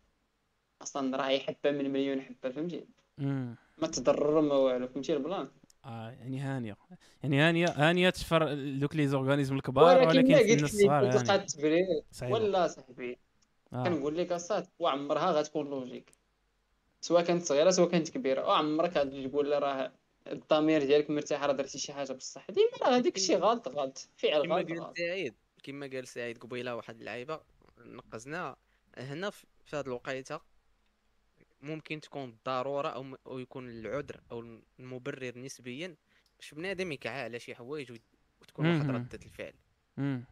أصلا 0.83 1.17
راهي 1.17 1.41
حبه 1.41 1.71
من 1.71 1.91
مليون 1.91 2.21
حبه 2.21 2.51
فهمتي. 2.51 2.85
ما 3.79 3.87
تضرر 3.93 4.41
ما 4.41 4.55
والو 4.55 4.89
فهمتي 4.89 5.13
ال 5.13 5.19
plan؟ 5.19 5.49
آه 5.85 6.11
يعني 6.11 6.41
هانية. 6.41 6.77
يعني 7.23 7.41
هانية 7.41 7.67
هانية 7.69 8.11
تشفر 8.11 8.55
دوك 8.55 8.97
لي 8.97 9.09
زورغانيزم 9.09 9.57
الكبار 9.57 9.99
ولكن 9.99 10.09
ولكن 10.09 10.35
الناس 10.35 10.63
الصغار 10.63 12.03
صعيبة. 12.11 12.35
ولا 12.35 12.67
صاحبي. 12.67 13.19
آه. 13.73 13.85
كنقول 13.85 14.19
لك 14.19 14.33
أصاط 14.33 14.69
وعمرها 14.79 15.31
غتكون 15.33 15.71
لوجيك. 15.71 16.13
سواء 17.01 17.25
كانت 17.25 17.43
صغيرة 17.43 17.71
سواء 17.71 17.89
كانت 17.91 18.11
كبيرة 18.11 18.47
وعمرك 18.47 18.97
غادي 18.97 19.29
تقول 19.29 19.51
لها 19.51 19.59
راه 19.59 19.93
الضمير 20.27 20.85
ديالك 20.85 21.11
مرتاح 21.11 21.43
راه 21.43 21.53
درتي 21.53 21.79
شي 21.79 21.93
حاجة 21.93 22.13
بصح. 22.13 22.51
ديما 22.51 22.69
راه 22.83 22.97
هذاك 22.97 23.17
الشيء 23.17 23.37
غلط 23.39 23.69
غلط. 23.69 24.09
فعل 24.17 24.43
كما 24.43 24.55
غلط 24.57 24.69
قال 24.69 24.81
غلط. 24.81 24.97
سعيد 24.99 25.35
كما 25.63 25.87
قال 25.87 26.09
سعيد 26.09 26.39
قبيلة 26.39 26.77
واحد 26.77 26.99
اللعيبة 26.99 27.41
نقزنا 27.79 28.57
هنا 28.99 29.31
في 29.31 29.47
هذه 29.73 29.87
الوقيتة. 29.87 30.41
ممكن 31.63 32.01
تكون 32.01 32.25
الضرورة 32.29 32.89
أو 32.89 33.03
م- 33.03 33.17
أو 33.27 33.39
يكون 33.39 33.69
العذر 33.71 34.21
أو 34.33 34.61
المبرر 34.81 35.39
نسبيا. 35.39 35.97
باش 36.39 36.55
بنادم 36.55 36.93
يكعى 36.93 37.23
على 37.23 37.39
شي 37.39 37.55
حوايج 37.55 37.93
وت- 37.93 38.01
وتكون 38.41 38.67
واحد. 38.67 38.91
ردة 38.91 39.19
الفعل. 39.25 39.53
مم. 39.97 40.25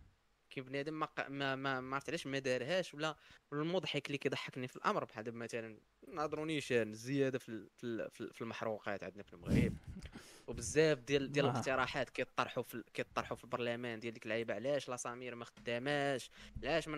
كي 0.57 0.61
بنادم 0.63 0.95
ما 1.01 1.07
ق- 1.07 1.29
ما 1.29 1.57
ما, 1.57 1.81
ما 1.81 1.95
عرفت 1.97 2.09
علاش 2.09 2.27
ما 2.27 2.39
دارهاش 2.39 2.95
ولا 2.95 3.17
المضحك 3.53 4.07
اللي 4.07 4.19
كيضحكني 4.19 4.69
في 4.69 4.77
الأمر 4.77 5.05
بحال 5.05 5.25
دابا 5.25 5.37
مثلا 5.39 5.79
نهضروا 6.09 6.47
نيشان 6.47 6.91
الزياده 6.91 7.39
في 7.39 7.49
ال- 7.49 7.69
في 7.77 8.09
في 8.11 8.21
ال- 8.21 8.33
في 8.35 8.41
المحروقات 8.43 9.05
عندنا 9.05 9.23
في 9.23 9.33
المغرب. 9.33 9.77
وبزاف 10.49 10.99
ديال 10.99 11.33
ديال 11.33 11.47
آه. 11.47 11.51
الاقتراحات 11.51 12.11
كيطرحوا 12.11 12.63
في 12.63 12.85
كيطرحوا 12.95 13.37
في 13.37 13.45
البرلمان 13.45 14.01
ديال 14.01 14.15
ديك 14.15 14.25
اللعيبة 14.25 14.55
علاش 14.55 14.89
لاسامير 14.89 15.35
ما 15.35 15.45
خداماش؟ 15.45 16.31
علاش 16.63 16.89
ما 16.89 16.97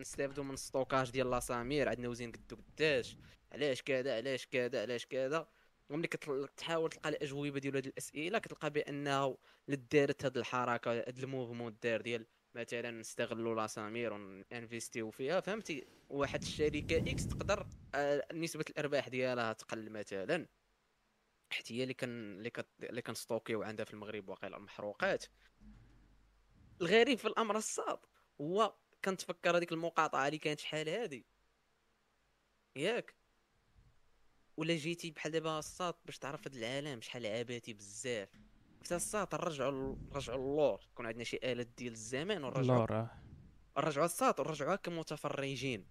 نستافدوا 0.00 0.44
من 0.44 0.54
الستوكاج 0.54 1.10
ديال 1.10 1.30
لاسامير 1.30 1.88
عندنا 1.88 2.08
وزين 2.08 2.32
قدو 2.32 2.56
قداش؟ 2.56 3.16
علاش 3.52 3.82
كذا؟ 3.82 4.16
علاش 4.16 4.46
كذا؟ 4.46 4.82
علاش 4.82 5.06
كذا؟ 5.06 5.48
وملي 5.90 6.08
كتحاول 6.08 6.90
تلقى 6.90 7.08
الأجوبة 7.08 7.58
ديال 7.60 7.76
هذه 7.76 7.86
الأسئلة 7.86 8.38
كتلقى 8.38 8.70
بأنه 8.70 9.36
لدارت 9.68 10.24
هذه 10.24 10.36
الحركة 10.38 10.92
هذا 10.92 11.22
الموفمون 11.22 11.76
دار 11.82 12.00
ديال 12.00 12.26
مثلا 12.54 12.90
نستغلوا 12.90 13.54
لاسامير 13.54 14.12
وننفيستيو 14.12 15.10
فيها 15.10 15.40
فهمتي؟ 15.40 15.86
واحد 16.08 16.42
الشركة 16.42 16.96
إكس 17.12 17.28
تقدر 17.28 17.66
آه، 17.94 18.26
نسبة 18.32 18.64
الأرباح 18.70 19.08
ديالها 19.08 19.52
تقل 19.52 19.90
مثلا. 19.90 20.46
حيت 21.52 21.72
هي 21.72 21.82
اللي 21.82 21.94
كان 21.94 22.38
اللي 22.38 22.50
كت... 22.50 22.66
اللي 22.82 23.02
كنستوكيو 23.02 23.62
عندها 23.62 23.84
في 23.84 23.94
المغرب 23.94 24.28
واقيلا 24.28 24.56
المحروقات. 24.56 25.24
الغريب 26.80 27.18
في 27.18 27.28
الأمر 27.28 27.56
الصاد 27.56 27.98
هو 28.40 28.74
كنتفكر 29.04 29.56
هذيك 29.56 29.72
المقاطعة 29.72 30.26
اللي 30.26 30.38
كانت 30.38 30.60
شحال 30.60 30.88
هادي 30.88 31.26
ياك. 32.76 33.14
ولا 34.56 34.76
جيتي 34.76 35.10
بحال 35.10 35.32
دابا 35.32 35.58
الصاط 35.58 35.94
باش 36.04 36.18
تعرف 36.18 36.46
هاد 36.46 36.54
العالم 36.54 37.00
شحال 37.00 37.26
عباتي 37.26 37.72
بزاف. 37.72 38.28
في 38.82 38.94
الصاط 38.94 39.34
نرجعوا 39.34 39.96
نرجعوا 40.12 40.38
اللور 40.38 40.80
يكون 40.92 41.06
عندنا 41.06 41.24
شي 41.24 41.38
آلة 41.44 41.66
ديال 41.78 41.92
الزمان 41.92 42.44
ونرجعوا 42.44 42.92
آه. 42.92 43.10
نرجعوا 43.78 44.06
الصاط 44.06 44.40
ونرجعوها 44.40 44.76
كمتفرجين. 44.76 45.86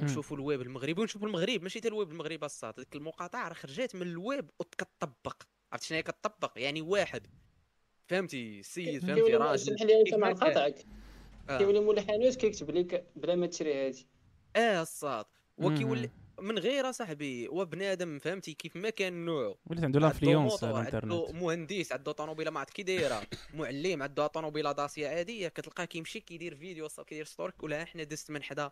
نشوفوا 0.00 0.36
الويب 0.36 0.60
المغربي 0.60 1.00
ونشوفوا 1.00 1.28
المغرب 1.28 1.62
ماشي 1.62 1.78
حتى 1.78 1.88
الويب 1.88 2.10
المغربي 2.10 2.46
الصاط 2.46 2.74
ديك 2.74 2.96
المقاطعة 2.96 3.48
راه 3.48 3.54
خرجات 3.54 3.94
من 3.94 4.02
الويب 4.02 4.50
وكتطبق 4.58 5.42
عرفت 5.72 5.84
شنو 5.84 5.96
هي 5.96 6.02
كتطبق 6.02 6.52
يعني 6.56 6.82
واحد 6.82 7.26
فهمتي 8.06 8.62
سيد 8.62 9.06
فهمتي 9.06 9.20
راجل 9.20 9.54
اسمح 9.54 9.82
لي 9.82 10.00
أنت 10.00 10.14
مع. 10.14 10.32
قطعك 10.32 10.86
آه. 11.50 11.58
كيولي 11.58 11.80
مول 11.80 11.98
الحانوت 11.98 12.34
كيكتب 12.34 12.70
لك 12.70 13.06
بلا 13.16 13.34
ما 13.34 13.46
تشري 13.46 13.86
هادي 13.86 14.06
آه 14.56 14.82
الصاط 14.82 15.26
وكيولي. 15.58 16.10
من 16.40 16.58
غير 16.58 16.92
صاحبي 16.92 17.48
وبنادم 17.48 18.18
فهمتي؟ 18.18 18.54
كيف 18.54 18.76
ما 18.76 18.90
كان 18.90 19.24
نوعه. 19.24 19.56
ولات 19.66 19.84
عنده 19.84 20.06
عنده 20.06 20.40
موطور، 20.40 20.68
على 20.68 20.78
عنده 20.78 20.98
الإنترنت. 20.98 21.42
مهندس 21.42 21.92
عنده 21.92 22.12
طوموبيله 22.12 22.50
ما 22.50 22.60
عرفت 22.60 22.72
كي 22.72 22.82
دايرة. 22.82 23.22
معلم 23.54 24.02
عنده 24.02 24.26
طوموبيله 24.26 24.72
داسية 24.72 25.08
عادية 25.08 25.48
كتلقاه 25.48 25.84
كيمشي 25.84 26.20
كيدير 26.20 26.56
فيديو 26.56 26.88
صافي 26.88 27.08
كيدير 27.08 27.24
story 27.24 27.62
ولا 27.62 27.84
حنا 27.84 28.02
دزت 28.02 28.30
من 28.30 28.42
حدا 28.42 28.70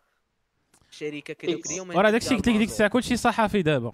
شركة 0.91 1.35
كذا 1.35 1.51
X. 1.53 1.61
وكذا 1.61 1.77
يوم 1.77 1.91
وراه 1.97 2.11
داكشي 2.11 2.35
قلت 2.35 2.49
لك 2.49 2.57
ديك 2.57 2.69
الساعة 2.69 2.91
كلشي 2.91 3.17
صحفي 3.17 3.63
دابا. 3.63 3.93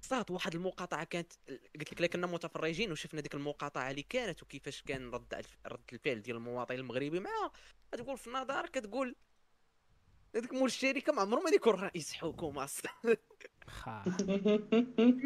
صارت 0.00 0.30
واحد 0.30 0.54
المقاطعة 0.54 1.04
كانت 1.04 1.32
قلت 1.78 1.92
لك 1.92 2.00
لا 2.00 2.06
كنا 2.06 2.26
متفرجين 2.26 2.92
وشفنا 2.92 3.20
ديك 3.20 3.34
المقاطعة 3.34 3.90
اللي 3.90 4.02
كانت 4.02 4.42
وكيفاش 4.42 4.82
كان 4.82 5.10
رد 5.10 5.34
الف- 5.34 5.58
رد 5.66 5.80
الفعل 5.92 6.22
ديال 6.22 6.36
المواطن 6.36 6.74
المغربي 6.74 7.20
معها 7.20 7.50
تقول 7.92 8.18
في 8.18 8.30
نظرك 8.30 8.70
كتقول 8.70 9.14
هذاك 10.36 10.52
مول 10.52 10.66
الشركة 10.66 11.12
ما 11.12 11.22
عمره 11.22 11.40
ما 11.40 11.50
يكون 11.50 11.74
رئيس 11.74 12.12
حكومة 12.12 12.64
أصلا. 12.64 12.90
ما 13.06 14.04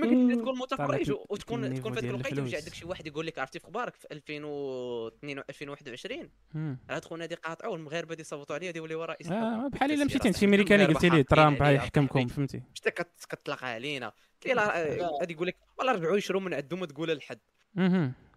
كنت 0.03 0.33
تكون 0.41 0.59
متفرج 0.59 1.11
وتكون 1.29 1.75
تكون 1.75 1.93
في 1.93 1.99
هذيك 1.99 2.01
ديال 2.01 2.15
الوقيته 2.15 2.29
يجي 2.29 2.41
الفلوس. 2.41 2.55
عندك 2.55 2.75
شي 2.75 2.85
واحد 2.87 3.07
يقول 3.07 3.27
لك 3.27 3.39
عرفتي 3.39 3.59
في 3.59 3.65
أخبارك 3.65 3.95
في 3.97 4.07
2022 4.13 5.39
2021 5.51 6.31
مم. 6.55 6.79
راه 6.91 7.01
خونا 7.01 7.25
هادي 7.25 7.35
قاطعوا 7.35 7.77
المغاربة 7.77 8.13
اللي 8.13 8.25
صوتوا 8.25 8.57
عليه 8.57 8.73
يولي 8.77 8.95
هو 8.95 9.05
رئيس 9.05 9.27
آه 9.27 9.33
الحكومة. 9.33 9.69
بحال 9.69 9.93
إلا 9.93 10.05
مشيتي 10.05 10.47
ميريكاني 10.47 10.83
المغاربة 10.85 11.07
قلتي 11.07 11.17
ليه 11.17 11.23
ترامب 11.23 11.63
عليه 11.63 11.77
يحكمكم 11.77 12.19
أصاحبي. 12.19 12.35
فهمتي 12.35 12.63
شتا 12.75 12.91
كت- 12.91 13.25
كتلاقى 13.29 13.67
علينا 13.75 14.13
قلت 14.45 14.55
لا، 14.55 14.83
غادي 15.21 15.33
يقول 15.33 15.47
لك 15.47 15.57
والله 15.79 15.93
رجعوا 15.93 16.17
يشروا 16.17 16.41
من 16.41 16.55
عندهم 16.55 16.81
ما 16.81 16.87
تقولها 16.87 17.15
لحد. 17.15 17.41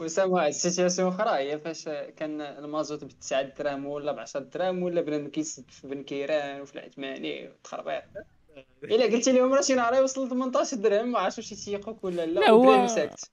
وسام 0.01 0.31
واحد 0.31 0.47
ال 0.47 0.53
situation 0.53 1.07
أخرى 1.07 1.29
هي 1.29 1.59
فاش 1.59 1.89
كان 2.17 2.41
المازوت 2.41 3.03
ب 3.03 3.07
9 3.07 3.41
دراهم 3.41 3.85
ولا 3.85 4.11
ب 4.11 4.19
10 4.19 4.39
دراهم 4.39 4.83
ولا 4.83 5.01
بنادم 5.01 5.27
كيسد 5.27 5.63
في 5.71 5.87
بن 5.87 6.03
كيران 6.03 6.61
وفي 6.61 6.75
العثماني 6.75 7.49
وتخربيق. 7.49 8.01
إلا 8.83 9.03
قلتي 9.05 9.31
لهم 9.31 9.53
راه 9.53 9.61
شي 9.61 9.75
نهار 9.75 9.93
يوصل 9.95 10.29
18 10.29 10.77
درهم 10.77 11.11
ما 11.11 11.19
عرفتش 11.19 11.37
واش 11.37 11.51
يتيقوك 11.51 12.03
ولا 12.03 12.25
لا 12.25 12.39
لا 12.39 12.49
هو 12.49 12.87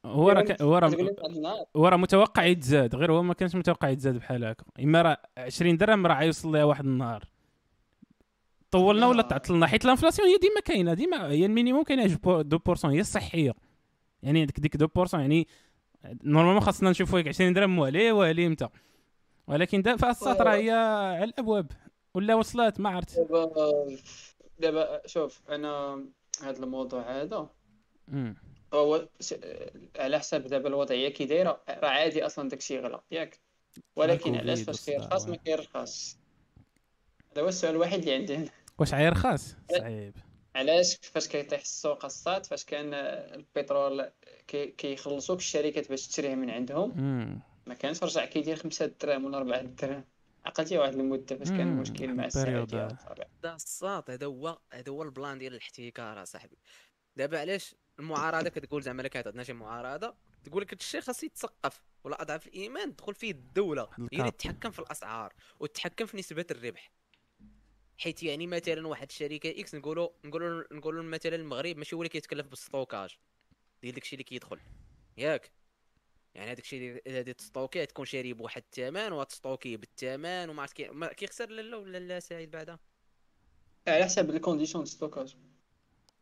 هو 0.05 0.31
راه 0.31 0.43
ك- 0.43 0.63
هو 0.63 0.79
راه 0.79 0.91
هو 1.77 1.89
راه 1.89 1.97
متوقع 1.97 2.45
يتزاد 2.45 2.95
غير 2.95 3.13
هو 3.13 3.23
ما 3.23 3.35
كانش 3.35 3.55
متوقع 3.55 3.89
يتزاد 3.89 4.15
بحال 4.17 4.45
هكا. 4.45 4.65
إما 4.81 5.03
راه 5.03 5.17
20 5.39 5.77
درهم 5.77 6.07
راه 6.07 6.21
غيوصل 6.21 6.53
ليها 6.53 6.65
واحد 6.65 6.85
النهار. 6.85 7.25
طولنا 8.71 9.07
ولا 9.07 9.17
لا. 9.17 9.23
تعطلنا؟ 9.29 9.67
حيت 9.67 9.85
l'inflation 9.85 10.29
هي 10.29 10.37
ديما 10.37 10.61
كاينة 10.65 10.95
ديما 10.95 11.27
هي 11.31 11.47
ال 11.47 11.51
minimum 11.51 11.83
كاينة 11.83 12.05
2% 12.07 12.85
هي 12.85 13.01
الصحية. 13.01 13.55
يعني 14.23 14.41
عندك 14.41 14.61
ديك 14.61 14.77
2% 14.77 15.15
يعني 15.15 15.47
normalement 16.05 16.61
خاصنا 16.61 16.91
نشوفوا 16.91 17.19
هيك 17.19 17.29
20 17.29 17.53
درهم 17.53 17.79
والي 17.79 18.13
والي 18.13 18.49
متى 18.49 18.69
ولكن 19.47 19.83
دابا 19.83 20.11
الساط 20.11 20.41
راه 20.41 20.55
هي 20.55 20.71
على 20.71 21.25
الأبواب. 21.25 21.73
ولا 22.15 22.35
وصلت؟ 22.35 22.81
ما 22.81 22.91
عرفت. 22.91 23.19
دابا 23.19 23.87
دابا 24.59 25.07
شوف 25.07 25.41
أنا 25.49 26.05
هذا 26.43 26.65
الموضوع 26.65 27.23
هذا. 27.23 27.51
هو 28.75 29.09
على 29.99 30.19
حساب 30.19 30.47
دابا 30.47 30.69
الوضعيه 30.69 31.09
كي 31.09 31.25
دايرة 31.25 31.61
راه 31.69 31.89
عادي 31.89 32.27
أصلا 32.27 32.49
داكشي 32.49 32.79
غلا 32.79 33.03
ياك. 33.11 33.39
ولكن 33.97 34.35
علاش؟ 34.35 34.63
فاش 34.63 34.85
كيرخص 34.85 35.25
ما 35.25 35.31
واه. 35.31 35.37
كيرخصش 35.37 36.17
هذا 37.33 37.43
هو 37.43 37.49
السؤال 37.49 37.75
الوحيد 37.75 37.99
اللي 37.99 38.15
عندي 38.15 38.37
هنا 38.37 38.49
واش 38.79 38.95
عاير 38.95 39.15
خاص؟ 39.15 39.57
صعيب. 39.79 40.15
علاش 40.55 40.97
فاش 41.03 41.29
كيطيح 41.29 41.61
السوق 41.61 42.05
الصاد 42.05 42.47
فاش 42.47 42.65
كان 42.65 42.95
البترول 42.95 44.11
كي- 44.49 44.67
كيخلصوك 44.67 45.39
الشركات 45.39 45.89
باش 45.89 46.09
تشريه 46.09 46.35
من 46.35 46.51
عندهم. 46.51 46.93
ما 47.67 47.75
كانش 47.75 48.03
رجع 48.03 48.25
كيدير 48.25 48.57
خمسة 48.57 48.87
دراهم 48.87 49.25
ولا 49.25 49.39
أربعة 49.39 49.63
دراهم 49.63 50.05
عقلتي 50.47 50.79
واحد 50.79 50.95
المدة 50.95 51.37
فاش 51.37 51.49
كان 51.49 51.67
مم، 51.67 51.81
مشكل 51.81 52.05
واحد 52.05 52.17
مع. 52.17 52.25
والصراحة. 52.25 53.31
هذا 53.45 53.55
الصاط 53.55 54.11
هذا 54.11 54.27
هو 54.27 54.59
هذا 54.73 54.93
هو 54.93 55.03
البلان 55.03 55.39
ديال 55.39 55.53
الاحتكار 55.55 56.23
أصاحبي 56.23 56.59
دابا 57.17 57.41
علاش 57.41 57.75
المعارضة 57.99 58.49
كتقول 58.49 58.83
زعما 58.83 59.09
كانت 59.09 59.27
عندنا 59.27 59.43
شي 59.45 59.53
معارضة 59.53 60.15
تقول 60.45 60.63
لك 60.63 60.73
الشيء 60.73 61.01
خاص 61.01 61.25
يتسقف 61.25 61.83
ولا 62.05 62.23
أضعف 62.23 62.47
الإيمان 62.47 62.97
تدخل 62.97 63.15
فيه 63.15 63.31
الدولة 63.31 63.83
هي 63.83 63.89
اللي 63.99 64.07
الكاب. 64.13 64.37
تتحكم 64.37 64.71
في 64.71 64.79
الأسعار 64.79 65.33
وتتحكم 65.61 66.07
في 66.07 66.17
نسبة 66.17 66.47
الربح 66.51 66.91
حيت 67.99 68.23
يعني 68.23 68.47
مثلا 68.47 68.89
واحد 68.89 69.09
الشركة 69.09 69.61
إكس 69.61 69.75
نقولوا 69.75 70.09
نقولوا 70.25 70.65
نقولوا 70.73 71.03
مثلا 71.03 71.35
المغرب 71.35 71.77
ماشي 71.77 71.97
هو 71.97 72.01
اللي 72.01 72.09
كيتكلف 72.09 72.47
بالستوكاج. 72.47 73.17
ديال 73.83 73.95
داكشي 73.95 74.13
اللي 74.17 74.25
كيدخل. 74.25 74.59
ياك؟ 75.17 75.53
يعني 76.35 76.51
هذاك 76.51 76.63
الشيء 76.63 77.01
اللي 77.07 77.21
اللي 77.21 77.35
تستوكي 77.35 77.87
تكون 77.87 78.05
شاري 78.05 78.33
بواحد 78.33 78.63
الثمن 78.63 79.13
وتستوكي 79.13 79.77
بالثمن 79.77 80.49
وما 80.49 80.63
عرفت 80.63 80.77
كيخسر 81.17 81.51
لا 81.51 81.77
ولا 81.77 81.99
لا 81.99 82.21
سعيد 82.21 82.51
بعدا. 82.51 82.79
على 83.89 84.05
حسب 84.05 84.31
الكونديسيون 84.31 84.85
ستوكاج. 84.85 85.37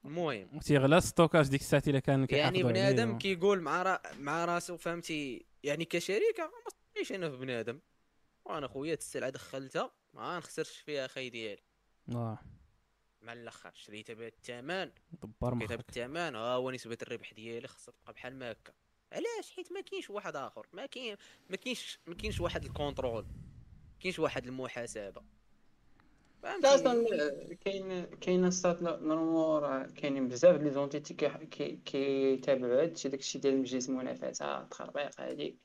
المهم. 0.05 0.59
تيغلى 0.59 1.01
ستوكاج 1.01 1.49
ديك 1.49 1.61
الساعة 1.61 1.83
إلا 1.87 1.99
كان 1.99 2.27
يعني 2.31 2.63
بنادم. 2.63 3.19
كيقول 3.19 3.61
مع 3.61 3.83
را... 3.83 4.03
مع 4.19 4.45
راسو 4.45 4.77
فهمتي؟ 4.77 5.47
يعني 5.63 5.85
كشركة 5.85 6.43
ما 6.43 6.71
صدقنيش 6.71 7.13
أنا 7.13 7.31
في 7.31 7.37
بنادم. 7.37 7.81
وأنا 8.45 8.69
خويا 8.69 8.95
السلعه 8.95 9.31
دخلتها 9.31 9.93
ما 10.15 10.39
نخسرش 10.39 10.79
فيها 10.79 11.07
خي 11.07 11.31
ديالي 11.31 11.63
آه. 12.13 12.39
مع 13.23 13.33
الآخر 13.33 13.71
شريتها 13.75 14.15
بالثمن 14.15 14.91
دبر 15.23 15.55
مخك. 15.55 15.73
بالثمن 15.73 16.35
ها 16.37 16.55
هو 16.55 16.71
نسبة 16.71 16.99
الربح 17.03 17.33
ديالي 17.35 17.69
خاصها 17.69 17.93
تبقى 17.93 18.13
بحال 18.13 18.37
ما 18.39 18.53
هكا 18.53 18.73
علاش؟ 19.13 19.51
حيت 19.57 19.73
ما 19.73 19.81
كاينش 19.81 20.11
واحد 20.11 20.37
آخر. 20.37 20.67
ما 20.73 20.87
كاين 20.87 21.17
ما 21.51 21.57
كاينش 21.57 21.99
ما 22.07 22.15
كاينش 22.15 22.41
واحد 22.41 22.65
الـ 22.65 22.70
contrôle. 22.70 23.23
ما 23.23 23.99
كاينش 24.01 24.19
واحد 24.19 24.47
المحاسبة. 24.47 25.23
أصلا 26.45 26.93
آه، 26.93 27.55
كاين 27.65 28.05
كاين 28.05 28.45
السات 28.45 28.83
normal 28.83 29.63
راه 29.63 29.83
كاينين 29.87 30.29
بزاف 30.29 30.61
les 30.61 30.71
entités 30.71 31.15
كي- 31.15 31.47
كي- 31.47 31.77
كيتابعوا 31.77 32.83
هادشي 32.83 33.09
داكشي 33.09 33.39
ديال 33.39 33.59
مجلس 33.59 33.89
المنافسة 33.89 34.61
التخربيق 34.61 35.21
هادي 35.21 35.59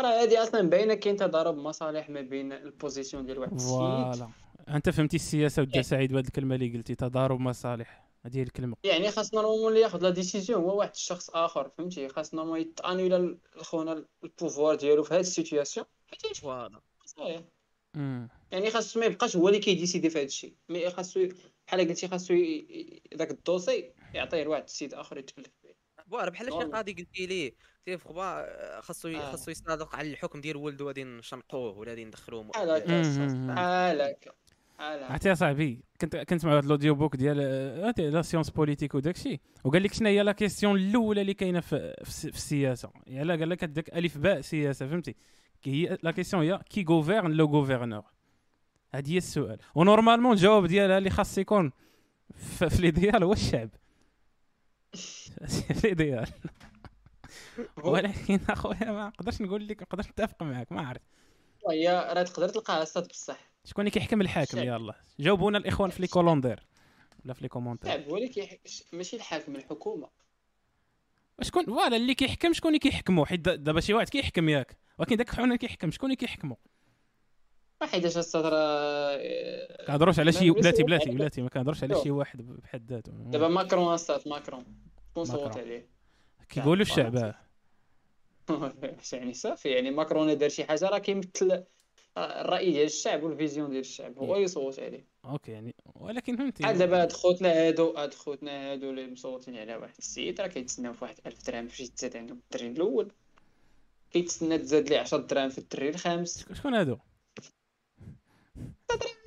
راه 0.00 0.22
هادي 0.22 0.38
أصلا 0.38 0.60
باينه 0.60 0.94
كاين 0.94 1.16
تضارب 1.16 1.56
مصالح 1.56 2.10
ما 2.10 2.20
بين 2.20 2.52
الـ 2.52 2.60
position 2.60 3.26
ديال 3.26 3.38
واحد 3.38 3.52
السيد. 3.52 3.70
voilà. 3.70 4.28
أنت 4.68 4.90
فهمتي 4.90 5.16
السياسة 5.16 5.62
ودا 5.62 5.74
إيه. 5.74 5.82
سعيد 5.82 6.12
بهذه 6.12 6.26
الكلمة 6.26 6.54
اللي 6.54 6.76
قلتي 6.76 6.94
تضارب 6.94 7.40
مصالح. 7.40 8.06
هذه 8.26 8.38
هي 8.38 8.42
الكلمة. 8.42 8.76
يعني 8.84 9.10
خاص 9.10 9.34
normal 9.34 9.68
اللي 9.68 9.80
ياخذ 9.80 10.02
la 10.02 10.10
décision 10.10 10.62
هو 10.62 10.78
واحد 10.78 10.90
الشخص 10.90 11.30
آخر 11.30 11.68
فهمتي؟ 11.78 12.08
خاص 12.08 12.34
normal 12.34 12.60
يتانولا 12.60 13.38
خونا 13.56 14.04
الـ 14.24 14.30
pouvoir 14.30 14.74
ديالو 14.74 15.02
في 15.02 15.14
هاد 15.14 15.20
الـ 15.20 15.27
situation 15.27 15.86
حيت 16.06 16.36
voilà. 16.36 16.80
صحيح. 17.06 17.42
يعني 18.50 18.70
خاصو 18.70 19.00
ما 19.00 19.06
يبقاش 19.06 19.36
هو 19.36 19.48
اللي 19.48 19.58
كي 19.58 19.70
décider 19.70 20.10
في 20.10 20.18
هذا 20.18 20.26
الشيء. 20.26 20.54
mais 20.68 20.90
خاصو 20.90 21.28
بحال 21.66 21.88
قلتي 21.88 22.08
خاصو 22.08 22.34
داك 23.12 23.30
الـ 23.30 23.38
dossier 23.38 23.92
يعطيه 24.14 24.42
لواحد 24.42 24.62
السيد 24.62 24.94
آخر 24.94 25.18
يتكلف 25.18 25.50
به 25.64 25.70
voilà 26.10 26.30
بحال 26.30 26.52
شي. 26.52 26.58
قاضي 26.58 26.92
قلتي 26.92 27.26
ليه 27.26 27.54
تي 27.86 27.98
في 27.98 28.08
خبا 28.08 28.46
خاصو 28.80 29.08
آه. 29.08 29.30
خاصو 29.30 29.50
يصادق 29.50 29.96
على 29.96 30.10
الحكم 30.10 30.40
ديال 30.40 30.56
ولده 30.56 30.84
غادي 30.84 31.04
نشنقوه 31.04 31.78
ولا 31.78 31.90
غادي 31.90 32.04
ندخلوه 32.04 32.50
هكا 32.54 34.30
عرفتي 34.78 35.28
يا 35.28 35.34
صاحبي 35.34 35.80
كنت 36.00 36.16
كنت 36.16 36.44
مع 36.44 36.52
واحد 36.52 36.64
الـ 36.64 36.94
audiobook 36.94 37.16
ديال 37.16 37.38
آه، 37.40 37.88
هادي 37.88 38.10
la 38.10 38.22
science 38.22 38.50
politique 38.50 38.94
وداكشي 38.94 39.40
وقال 39.64 39.82
لك 39.82 39.92
شنو 39.92 40.08
هي 40.08 40.22
la 40.22 40.32
question 40.32 40.76
الأولى 40.76 41.20
اللي 41.20 41.34
كاينة 41.34 41.60
في, 41.60 41.94
في, 42.04 42.12
في 42.12 42.36
السياسة. 42.36 42.90
يعني 43.06 43.30
قال 43.30 43.50
لك 43.50 43.64
هذاك 43.64 43.94
ألف 43.94 44.18
باء 44.18 44.40
سياسة 44.40 44.86
فهمتي؟ 44.86 45.14
كي 45.62 45.70
هي 45.70 45.98
la 46.02 46.10
question 46.10 46.42
هي 46.42 46.60
qui 46.70 46.84
gouverne 46.88 47.30
le 47.30 47.46
gouverneur 47.46 48.04
هذا 48.94 49.08
هي 49.08 49.16
السؤال. 49.16 49.58
و 49.74 49.79
normalement 49.79 50.32
الجواب 50.32 50.66
ديالها 50.66 50.98
اللي 50.98 51.10
خاص 51.10 51.38
يكون 51.38 51.72
في, 52.34 52.70
في 52.70 52.82
l'idéal 52.82 53.22
هو 53.22 53.32
الشعب. 53.32 53.70
في 55.80 55.88
l'idéal 55.88 56.26
ولكن 57.84 58.40
أخويا 58.50 58.92
ما 58.92 59.06
نقدرش 59.08 59.40
نقول 59.40 59.68
لك 59.68 59.80
ما 59.80 59.86
نقدرش 59.92 60.06
نتفق 60.06 60.42
معك 60.42 60.72
ما 60.72 60.86
عرفت. 60.88 61.02
هي 61.70 61.88
راه 62.12 62.22
تقدر 62.22 62.48
تلقاها 62.48 62.82
الصاط 62.82 63.08
بصح. 63.08 63.50
شكون 63.64 63.82
اللي 63.82 63.90
كيحكم 63.90 64.20
الحاكم. 64.20 64.58
يلا. 64.58 64.94
جاوبونا 65.20 65.58
الإخوان 65.58 65.90
في 65.90 66.02
les 66.02 66.08
calendriers. 66.08 66.66
ولا 67.24 67.34
في 67.34 67.42
les 67.42 67.48
commentaires 67.48 67.94
الشعب 67.94 68.10
هو 68.10 68.16
اللي 68.16 68.28
كيح... 68.28 68.54
ماشي 68.92 69.16
الحاكم 69.16 69.56
الحكومة. 69.56 70.08
شكون؟ 71.42 71.64
voilà 71.64 71.96
اللي 71.96 72.14
كيحكم 72.14 72.52
شكون 72.52 72.68
اللي 72.68 72.78
كيحكمو 72.78 73.24
حيت 73.24 73.40
دا- 73.40 73.54
دابا 73.54 73.80
شي 73.80 73.94
واحد 73.94 74.08
كيحكم 74.08 74.48
ياك. 74.48 74.76
ولكن 74.98 75.16
داك 75.16 75.38
اللي 75.38 75.58
كيحكم 75.58 75.90
شكون 75.90 76.06
اللي 76.06 76.16
كيحكمو 76.16 76.56
ما 77.80 77.86
حيتاش 77.86 78.16
الصاط 78.16 78.46
راه 78.46 79.18
كنهضروش 79.86 80.18
على 80.18 80.32
شي 80.32 80.50
بلاتي 80.50 80.82
بلاتي 80.82 81.10
بلاتي 81.10 81.42
ما 81.42 81.48
كنهضروش 81.48 81.82
على. 81.84 82.02
شي 82.02 82.10
واحد 82.10 82.42
بحد 82.42 82.92
ذاته. 82.92 83.12
دابا 83.12 83.48
ماكرون 83.48 83.94
الصاط 83.94 84.28
ماكرون. 84.28 84.64
شكون 85.10 85.24
صوت. 85.24 85.56
عليه؟ 85.56 85.95
كيقولوا 86.48 86.82
الشعب. 86.82 87.16
آه. 87.16 87.34
يعني 89.12 89.34
صافي 89.34 89.68
يعني 89.68 89.90
ماكرون 89.90 90.38
دار 90.38 90.48
شي 90.48 90.64
حاجة 90.64 90.88
راه 90.88 90.98
كيمثل 90.98 91.64
الرأي 92.18 92.70
ديال 92.72 92.84
الشعب 92.86 93.22
و 93.22 93.28
الـ 93.28 93.34
vision 93.34 93.70
ديال 93.70 93.80
الشعب 93.80 94.18
هو 94.18 94.36
يصوت 94.36 94.78
عليه. 94.80 95.04
okay 95.24 95.52
يعني 95.52 95.74
ولكن 95.94 96.36
فهمتي. 96.36 96.62
بحال 96.62 96.78
دابا 96.78 97.02
هاد 97.02 97.12
خوتنا 97.12 97.48
هادو 97.48 97.90
هاد 97.96 98.14
خوتنا 98.14 98.72
هادو 98.72 98.90
اللي 98.90 99.06
مصوتين 99.10 99.56
على 99.56 99.76
واحد 99.76 99.94
السيد 99.98 100.40
راه 100.40 100.46
كيتسناو 100.46 100.92
في 100.92 101.04
واحد 101.04 101.16
1000 101.26 101.46
درهم 101.46 101.64
باش 101.66 101.80
يتزاد 101.80 102.16
عندهم 102.16 102.40
الدري 102.52 102.68
الأول. 102.68 103.12
كيتسنى 104.10 104.58
تزاد 104.58 104.88
ليه 104.88 104.98
10 104.98 105.18
دراهم 105.18 105.48
في 105.48 105.58
الدري 105.58 105.88
الخامس. 105.88 106.40
شكون- 106.40 106.56
شكون 106.56 106.74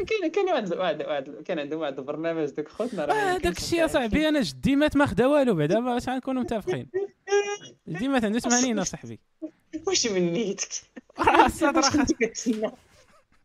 كاين 0.08 0.32
كاين 0.32 0.46
واحد 0.50 0.74
واحد 0.74 1.02
واحد 1.04 1.30
كان 1.46 1.60
عندهم 1.60 1.80
واحد 1.80 2.00
البرنامج 2.00 2.50
دوك 2.50 2.68
خوتنا 2.68 3.06
راه 3.06 3.14
آه 3.14 3.32
يمكن 3.34 3.50
داك 3.50 3.58
الشيء 3.58 3.80
يا 3.80 3.88
تلقاه 3.88 3.94
صاحبي 4.02 4.30
أنا 4.30 4.42
جدي 4.42 4.76
مات 4.76 4.96
ما 4.96 5.06
خدا 5.06 5.28
والو 5.28 5.56
بعدا 5.56 5.80
باش 5.80 6.10
غنكونوا 6.10 6.42
متفقين. 6.42 6.90
جدي 7.90 8.08
مات 8.08 8.26
عنده 8.26 8.40
80 8.40 8.84
صاحبي 8.84 9.20
واش 9.88 10.08
من 10.08 10.34
نيتك؟ 10.34 10.70
راه 11.20 11.46
الصاط 11.46 11.80
كتسنى 12.20 12.72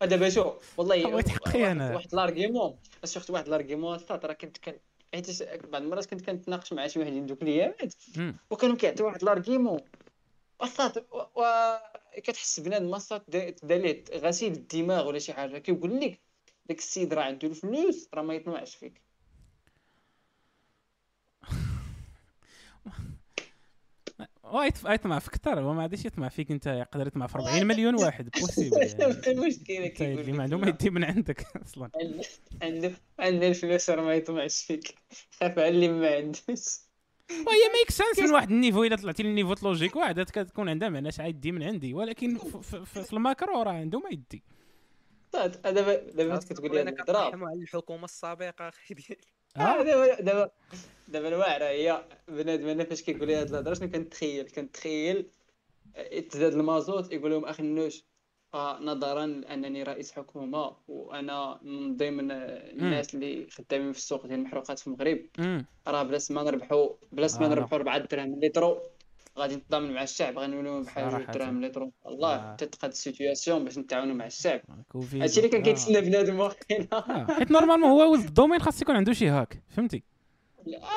دابا 0.03 0.29
شوف 0.29 0.79
والله 0.79 1.11
بغيت 1.11 1.29
حقي 1.29 1.63
واحد- 1.63 1.71
أنا. 1.71 1.95
واحد 1.95 2.15
l'argument 2.15 2.77
شفت 3.05 3.31
واحد 3.31 3.49
l'argument 3.49 3.95
الصاط 3.95 4.27
راه 4.27 4.33
كنت 4.33 4.57
كان 4.59 4.75
حيت 5.15 5.43
بعض 5.67 5.83
المرات 5.83 6.07
كنت 6.07 6.21
كنتناقش 6.31 6.73
مع 6.73 6.87
شي 6.87 6.99
واحد 6.99 7.13
من 7.13 7.27
دوك 7.27 7.43
الايامات. 7.43 7.95
وكانوا 8.51 8.77
كيعطيو 8.77 9.07
واحد 9.07 9.23
l'argument. 9.25 9.81
و... 11.37 11.43
كتحس 12.17 12.61
بنادم 12.61 12.87
الصاط 12.91 13.31
دا 13.63 13.79
ليه 13.79 14.05
غسيل 14.15 14.53
الدماغ 14.53 15.07
ولا 15.09 15.19
شي 15.19 15.33
حاجة. 15.33 15.59
كيقول 15.59 16.01
لك 16.01 16.21
داك 16.67 16.79
السيد 16.79 17.15
راه 17.15 17.23
عنده 17.23 17.49
الفلوس 17.49 18.09
راه 18.15 18.23
ما 18.23 18.35
يطمعش 18.35 18.75
فيك. 18.77 19.03
wait 24.43 24.77
يطمع 24.85 25.19
في 25.19 25.31
كثر 25.31 25.61
هو 25.61 25.75
ما 25.75 25.83
غاديش 25.83 26.05
يطمع 26.05 26.29
فيك 26.29 26.51
انت 26.51 26.67
يقدر 26.67 27.07
يطمع 27.07 27.27
في 27.27 27.35
40 27.35 27.67
مليون 27.67 27.95
واحد. 27.95 28.29
possible 28.41 28.77
يعني. 28.77 29.21
المشكلة 29.31 29.87
كيقول 29.87 30.21
اللي 30.21 30.33
ما 30.33 30.43
عنده 30.43 30.59
ما. 30.59 30.69
يدي 30.69 30.91
من 30.91 31.05
عندك 31.05 31.57
أصلا. 31.57 31.91
عنده 32.63 32.93
عنده 33.19 33.49
الفلوس 33.49 33.91
راه 33.91 34.03
ما 34.03 34.15
يطمعش 34.15 34.63
فيك. 34.65 34.95
خاف 35.41 35.59
على 35.59 35.69
اللي 35.69 35.89
ما 35.89 36.15
عندوش. 36.17 36.84
وهي 37.31 37.69
ميك 37.79 37.91
سنس 37.91 38.19
من 38.19 38.35
واحد 38.35 38.51
النيفو 38.51 38.85
إلا 38.85 38.97
طلعتي 38.97 39.23
للنيفو 39.23 39.55
لوجيك 39.63 39.97
واحد 39.97 40.21
كتكون 40.21 40.69
عندها 40.69 40.89
معنى 40.89 41.13
شحال 41.13 41.29
يدي 41.29 41.53
من 41.53 41.63
عندي 41.63 41.95
ولكن 41.95 42.39
في, 42.85 43.13
الماكرو 43.13 43.63
راه 43.63 43.73
عنده 43.73 44.01
ما 44.01 44.11
يدي. 44.11 44.43
صاد 45.33 45.63
دابا 45.63 45.95
دابا 45.95 46.37
كتقول 46.37 46.75
لي 46.75 46.83
الضراب 46.83 47.07
كنرحموا 47.07 47.49
على 47.49 47.59
الحكومة 47.63 48.05
السابقة 48.05 48.69
أخي 48.69 48.95
ديالي 48.95 49.21
آه، 49.57 49.61
آه؟ 49.61 49.83
دابا 49.83 50.21
دابا 50.21 50.51
دابا 51.09 51.29
الواعرة 51.29 51.65
هي 51.65 52.05
بنادم 52.29 52.69
أنا 52.69 52.85
فاش 52.85 53.03
كيقول 53.03 53.29
لي 53.29 53.35
هاد 53.35 53.49
الهضرة 53.49 53.75
شنو 53.75 53.91
كنتخيل؟ 53.91 54.49
كنتخيل 54.49 55.31
آه، 55.97 56.21
تزاد 56.21 56.53
المازوت 56.53 57.13
يقول 57.13 57.31
لهم 57.31 57.45
أخي 57.45 57.63
النوش 57.63 58.05
آه 58.55 58.81
نظرا 58.81 59.27
لأنني 59.27 59.83
رئيس 59.83 60.13
حكومة 60.13 60.73
وأنا 60.89 61.59
من 61.63 61.97
ضمن 61.97 62.31
الناس 62.31 63.15
اللي 63.15 63.47
خدامين 63.51 63.93
في 63.93 63.99
السوق 63.99 64.27
ديال 64.27 64.39
المحروقات 64.39 64.79
في 64.79 64.87
المغرب. 64.87 65.19
راه 65.89 66.03
بلاش 66.03 66.31
ما 66.31 66.43
نربحوا 66.43 66.89
بلاش 67.13 67.35
ما 67.35 67.47
آه،. 67.47 67.49
نربحوا 67.49 67.79
4 67.79 67.99
دراهم 67.99 68.41
لترو 68.43 68.79
غادي 69.39 69.57
نتضامن 69.57 69.95
مع 69.95 70.03
الشعب 70.03 70.39
غنوليو 70.39 70.83
بحال 70.83 71.11
صراحة. 71.11 71.23
2 71.23 71.33
دراهم 71.33 71.65
لترو. 71.65 71.93
الله 72.07 72.35
آه. 72.35 72.57
تتقاد 72.57 72.91
الـ 72.91 72.98
situation 72.98 73.65
باش 73.65 73.79
نتعاونوا 73.79 74.15
مع 74.15 74.27
الشعب. 74.27 74.61
هادشي 74.97 75.39
اللي 75.41 75.49
كان 75.49 75.61
آه. 75.61 75.65
كيتسنى 75.65 76.01
بنادم 76.01 76.41
واخينا 76.41 76.89
آه، 76.93 77.27
حيت 77.35 77.51
normalement 77.51 77.91
هو 77.91 78.13
ولد 78.13 78.25
الـ 78.25 78.29
domaine 78.29 78.61
خاص 78.61 78.83
يكون 78.83 78.97
عنده 78.97 79.13
شي 79.13 79.29
هاك 79.29 79.63
فهمتي؟ 79.69 80.03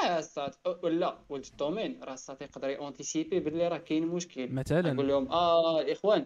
آه 0.05 0.19
الصاط 0.19 0.53
ولا 0.83 1.17
ولد 1.29 1.45
الـ 1.51 1.57
domaine. 1.57 2.03
راه 2.03 2.13
الصاط 2.13 2.41
يقدر 2.41 2.69
ي 2.69 2.76
anticiper 2.76 3.39
باللي 3.39 3.67
راه 3.67 3.77
كاين 3.77 4.07
مشكل. 4.07 4.51
مثلا. 4.53 4.93
نقول 4.93 5.07
لهم 5.07 5.31
آه 5.31 5.81
الاخوان 5.81 6.25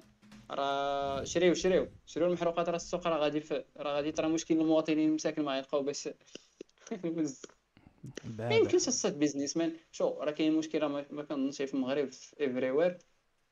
راه 0.52 1.23
شريو 1.23 1.53
شريو. 1.53 1.88
شريو 2.06 2.28
المحروقات 2.28 2.69
راه 2.69 2.76
السوق 2.76 3.07
راه 3.07 3.18
غادي 3.18 3.44
راه 3.78 3.95
غادي 3.95 4.11
ترى 4.11 4.28
مشكل 4.28 4.61
المواطنين 4.61 5.10
المساكن 5.10 5.44
ما 5.44 5.57
يلقاو 5.57 5.84
باش 5.84 6.10
ما 8.40 8.56
يمكنش 8.56 8.88
الصاد 8.88 9.19
بيزنس 9.19 9.57
مان 9.57 9.73
شو 9.91 10.07
راه 10.19 10.32
كاين 10.32 10.53
مشكلة 10.53 10.88
ما 10.88 11.06
ما 11.11 11.23
كنظنش 11.23 11.61
في 11.61 11.73
المغرب 11.73 12.11
في 12.11 12.40
ايفري 12.40 12.72
وير 12.72 12.98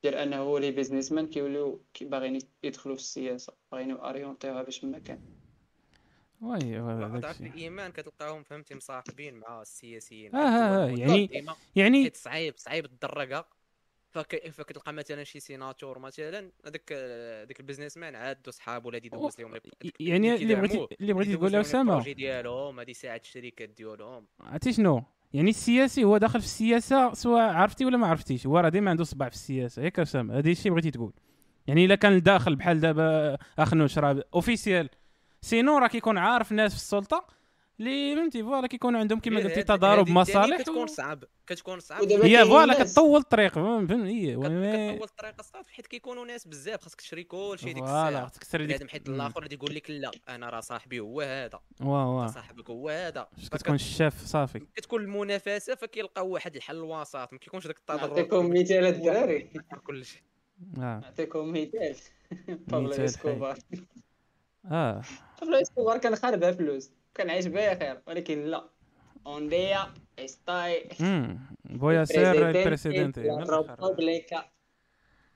ديال 0.02 0.14
انه 0.14 0.58
لي 0.58 0.70
بيزنس 0.70 1.12
مان 1.12 1.26
كيوليو 1.26 1.82
كي 1.94 2.04
باغيين 2.04 2.38
يدخلوا 2.62 2.96
في 2.96 3.00
السياسة 3.02 3.52
باغيين 3.72 3.90
اورينتيوها 3.90 4.62
باش 4.62 4.84
ما 4.84 4.98
كان. 4.98 5.20
وي 6.42 6.78
ضعف 7.20 7.40
الايمان 7.40 7.92
كتلقاهم 7.92 8.42
فهمتي 8.42 8.74
مصاحبين 8.74 9.34
مع 9.34 9.62
السياسيين. 9.62 10.34
آه، 10.36 10.38
آه، 10.38 10.84
آه، 10.84 10.88
يعني- 10.88 11.46
يعني 11.76 12.12
صعيب 12.14 12.54
صعيب 12.56 12.86
تدرجها 12.86 13.44
فك... 14.10 14.50
فكتلقى 14.52 14.92
مثلا 14.92 15.24
شي 15.24 15.40
سيناتور 15.40 15.98
مثلا 15.98 16.50
هذاك 16.66 16.92
هذاك 17.42 17.60
الـ 17.60 17.96
businessman 17.96 18.14
عادو 18.14 18.50
صحابو 18.50 18.88
ولا 18.88 18.96
يدوز 18.96 19.40
لهم 19.40 19.60
يعني 20.00 20.34
اللي 20.34 20.54
بغيتي 20.54 20.86
اللي 21.00 21.12
بغيتي 21.12 21.36
تقول 21.36 21.56
اسامه 21.56 21.92
الـ 21.92 21.95
projet 21.95 22.14
ديالهم 22.14 22.78
غادي 22.78 22.90
يساعد 22.90 23.20
الشركات 23.20 23.68
ديالهم. 23.68 24.26
عرفتي 24.40 24.72
شنو؟ 24.72 25.04
يعني 25.32 25.50
السياسي 25.50 26.04
هو 26.04 26.16
داخل 26.16 26.40
في 26.40 26.46
السياسة 26.46 27.14
سواء 27.14 27.42
عرفتي 27.42 27.84
ولا 27.84 27.96
ما 27.96 28.06
عرفتيش 28.06 28.46
هو 28.46 28.58
راه 28.58 28.68
ديما 28.68 28.90
عنده 28.90 29.04
صباع 29.04 29.28
في 29.28 29.34
السياسة. 29.34 29.82
ياك 29.82 30.00
أسامة 30.00 30.38
هذا 30.38 30.50
الشيء 30.50 30.72
بغيتي 30.72 30.90
تقول. 30.90 31.12
يعني 31.66 31.84
إلا 31.84 31.94
كان 31.94 32.22
داخل 32.22 32.56
بحال 32.56 32.80
دابا 32.80 33.38
اخنوش 33.58 33.98
راه 33.98 34.24
officiel 34.34 34.88
sinon 35.40 35.78
راه 35.78 35.88
كيكون 35.88 36.18
عارف 36.18 36.52
ناس 36.52 36.70
في 36.70 36.78
السلطة 36.78 37.26
اللي 37.80 38.16
فهمتي؟ 38.16 38.42
voilà 38.42 38.66
كيكونوا 38.66 39.00
عندهم 39.00 39.20
كما 39.20 39.36
غير 39.40 39.48
قلتي 39.48 39.62
تضارب 39.62 40.08
مصالح 40.08 40.62
كتكون 40.62 40.86
صعب 40.86 41.24
كتكون 41.46 41.80
صعب. 41.80 42.02
هي 42.02 42.44
voilà 42.44 42.84
كتطول 42.84 43.20
الطريق 43.20 43.54
فهم 43.54 43.86
فهم 43.86 44.04
هي 44.04 44.36
oui- 44.36 44.92
كتطول 44.92 45.08
الطريق 45.08 45.34
الصاط 45.38 45.66
حيت 45.66 45.86
كيكونوا 45.86 46.24
ناس 46.26 46.46
بزاف 46.46 46.82
خاصك 46.82 47.00
تشري 47.00 47.24
كلشي 47.24 47.72
ديك 47.72 47.84
voilà 47.84 48.08
الساعة. 48.08 48.28
خصك 48.28 48.44
تشري 48.44 48.66
ديك 48.66 48.76
بنادم 48.76 48.88
حيت 48.88 49.08
الآخر 49.08 49.42
غادي 49.42 49.54
يقول 49.54 49.74
لك 49.74 49.90
لا 49.90 50.10
أنا 50.28 50.50
راه 50.50 50.60
صاحبي 50.60 51.00
هو 51.00 51.20
هذا. 51.20 51.60
وا 51.80 52.04
وا. 52.04 52.26
صاحبك 52.26 52.70
هو 52.70 52.88
هذا. 52.88 53.28
كتكون 53.52 53.74
الشاف 53.74 54.24
صافي. 54.24 54.58
كتكون 54.58 55.02
المنافسة 55.02 55.74
فكيلقاو 55.74 56.28
واحد 56.28 56.56
الحل 56.56 56.76
الوسط 56.76 57.32
ما 57.32 57.38
كيكونش 57.38 57.66
داك 57.66 57.78
التضرر. 57.78 58.08
نعطيكم 58.08 58.50
مثال 58.50 58.84
الدراري 58.86 59.50
كل 59.86 60.04
شيء. 60.04 60.22
آه 60.76 61.00
نعطيكم 61.00 61.52
مثال 61.52 61.96
بابلو 62.48 62.90
إسكوبار. 62.90 63.58
آه. 64.66 65.02
بابلو 65.40 65.56
إسكوبار 65.56 65.98
كان 65.98 66.16
خاربها 66.16 66.52
فلوس. 66.52 66.90
كان 67.14 67.30
عايش 67.30 67.46
بها 67.46 67.74
خير 67.78 68.02
ولكن 68.06 68.44
لا 68.44 68.70
un 69.26 69.48
día 69.48 69.94
estoy 70.18 70.88
voy 71.64 72.04
a 72.04 72.16
ser 72.16 72.50
الآخر. 72.50 73.66
República 73.68 74.44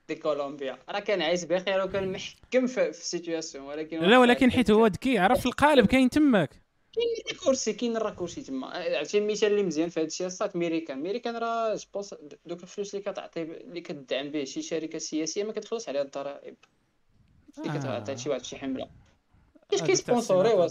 de 0.07 0.15
Colombia 0.15 0.77
راه 0.89 0.99
كان 0.99 1.21
عايش 1.21 1.43
بخير 1.43 1.83
وكان 1.85 2.11
محكم 2.11 2.67
في, 2.67 2.93
situation 2.93 3.65
ولكن 3.65 3.99
لا 3.99 4.17
ولكن 4.17 4.51
حيت 4.51 4.71
هو 4.71 4.87
ذكي 4.87 5.17
عرف 5.17 5.45
القالب 5.45 5.85
كاين 5.85 6.09
تماك. 6.09 6.49
كاين 6.95 7.07
الكرسي 7.31 7.73
كاين 7.73 7.99
كلشي 7.99 8.41
تما. 8.41 8.67
عرفتي 8.67 9.17
المثال 9.17 9.51
اللي 9.51 9.63
مزيان 9.63 9.89
في 9.89 9.99
هذا 9.99 10.07
الشيء 10.07 10.27
الصات 10.27 10.55
ميريكان 10.55 11.01
ميريكان 11.01 11.35
راه 11.35 11.75
je 11.75 11.86
pense 11.86 12.15
دوك 12.45 12.63
الفلوس 12.63 12.95
اللي 12.95 13.11
كتعطي 13.11 13.41
اللي 13.41 13.81
كتدعم 13.81 14.29
به 14.29 14.43
شي 14.43 14.61
شركة 14.61 14.97
سياسية 14.97 15.43
ما 15.43 15.51
كتخلص 15.53 15.89
عليها 15.89 16.01
الضرائب. 16.01 16.55
اللي 17.57 17.79
كتعطي 17.79 18.17
شي 18.17 18.29
واحد 18.29 18.43
شي 18.43 18.57
حملة. 18.57 18.89
هذيك 19.73 19.85
كيسبونسوري 19.85 20.69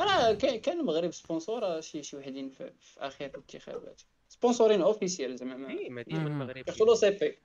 راه 0.00 0.32
كاين 0.32 0.60
كان 0.60 0.80
المغرب 0.80 1.10
sponsor 1.10 1.80
شي 1.80 2.02
شي 2.02 2.16
وحدين 2.16 2.48
في, 2.50 2.72
في 2.80 3.00
آخر 3.00 3.24
الانتخابات. 3.26 4.02
سبونسورين 4.28 4.82
officiel 4.82 5.36
زعما. 5.36 5.56
ما 5.56 6.02
ديما. 6.02 6.26
المغرب 6.26 6.68
ياخذوا 6.68 6.94
سي 6.94 7.10
بي. 7.10 7.38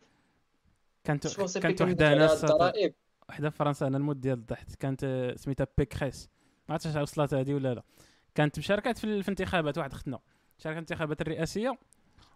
كانت 1.04 1.28
كانت 1.28 1.58
كان 1.80 1.88
وحدة 1.90 2.34
الضرائب 2.34 2.94
وحدة 3.30 3.50
في 3.50 3.58
فرنسا 3.58 3.88
أنا 3.88 3.98
الموت 3.98 4.16
ديال 4.16 4.38
الضحك. 4.38 4.68
كانت 4.80 5.04
آه، 5.04 5.36
سميتها 5.36 5.68
بيكريس. 5.78 6.30
ما 6.70 6.74
عرفتش 6.74 6.96
واش 6.96 6.96
وصلت 6.96 7.34
هذه 7.34 7.54
ولا 7.54 7.74
لا. 7.74 7.84
كانت 8.36 8.60
مشاركات 8.60 8.98
في, 8.98 9.04
ال- 9.04 9.24
في 9.24 9.30
الانتخابات 9.30 9.78
واحد 9.78 9.92
اختنا 9.92 10.20
شاركت 10.58 10.64
في 10.64 10.70
الانتخابات 10.70 11.22
الرئاسية 11.22 11.78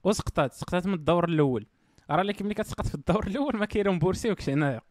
وسقطات 0.04 0.54
سقطات 0.54 0.88
من 0.88 0.94
الدور 0.94 1.30
الأول. 1.30 1.66
راه 2.10 2.24
لكن 2.24 2.46
ملي 2.46 2.54
كتسقط 2.54 2.88
في 2.88 2.96
الدور 2.96 3.28
الأول 3.28 3.56
ما 3.56 3.66
كيرمبورسيوكش 3.66 4.50
هنايا 4.50 4.82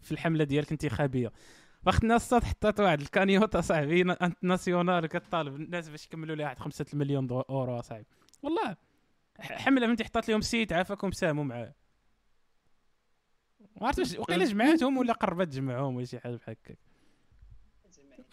في 0.00 0.12
الحملة 0.12 0.44
ديالك 0.44 0.66
الانتخابية. 0.66 1.32
واختنا 1.86 2.16
الصاد 2.16 2.44
حطات 2.44 2.80
واحد 2.80 3.00
ال 3.00 3.07
cagnotte 3.07 3.60
صاحبي 3.60 4.02
na- 4.02 4.32
nationale 4.42 5.06
كطالب 5.06 5.54
الناس 5.56 5.88
باش 5.88 6.04
يكملوا 6.06 6.36
لها 6.36 6.44
واحد 6.44 6.58
5 6.58 6.86
مليون 6.94 7.28
أورو 7.30 7.80
صاحبي. 7.80 8.04
والله 8.42 8.76
ح- 9.40 9.52
حمله 9.52 9.86
فهمتي 9.86 10.04
حطات 10.04 10.28
لهم 10.28 10.40
site 10.40 10.72
عافاكم 10.72 11.12
ساهموا 11.12 11.44
معاه. 11.44 11.74
ما 13.80 13.86
عرفت 13.86 13.98
واش 13.98 14.14
وقيلا 14.18 14.44
جمعاتهم 14.44 14.96
ولا 14.98 15.12
قربت 15.12 15.46
تجمعهم 15.48 15.96
ولا 15.96 16.04
شي 16.04 16.18
حاجة 16.20 16.36
بحال 16.36 16.56
هكاك. 16.64 16.78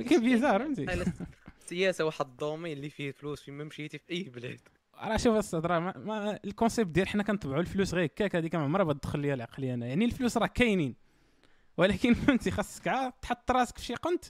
كان 0.09 0.21
bizarre 0.21 0.59
فهمتي 0.63 0.85
السياسة 1.63 2.05
واحد 2.05 2.25
ال 2.25 2.32
domaine 2.32 2.77
اللي 2.77 2.89
فيه 2.89 3.11
فلوس 3.11 3.41
فين 3.41 3.53
ما 3.53 3.63
مشيتي 3.63 3.97
في 3.97 4.11
أي 4.11 4.23
بلاد. 4.23 4.59
راه 5.01 5.17
شوف 5.17 5.35
الصاد 5.37 5.65
راه 5.65 5.79
ما, 5.79 5.97
ما 5.97 6.39
ال 6.45 6.51
concept 6.51 6.91
ديال 6.91 7.07
حنا 7.07 7.23
كنطبعوا 7.23 7.61
الفلوس 7.61 7.93
غير 7.93 8.05
هكاك 8.05 8.35
هذيك 8.35 8.55
ما 8.55 8.63
عمرها 8.63 8.83
بتدخل 8.85 9.19
ليا 9.19 9.33
العقلية 9.33 9.73
أنا. 9.73 9.85
يعني 9.85 10.05
الفلوس 10.05 10.37
راه 10.37 10.47
كاينين. 10.47 10.95
ولكن 11.77 12.13
فهمتي 12.25 12.51
خاصك 12.51 12.87
عاد 12.87 13.13
تحط 13.21 13.51
راسك 13.51 13.77
في 13.77 13.85
شي 13.85 13.95
قنت. 13.95 14.25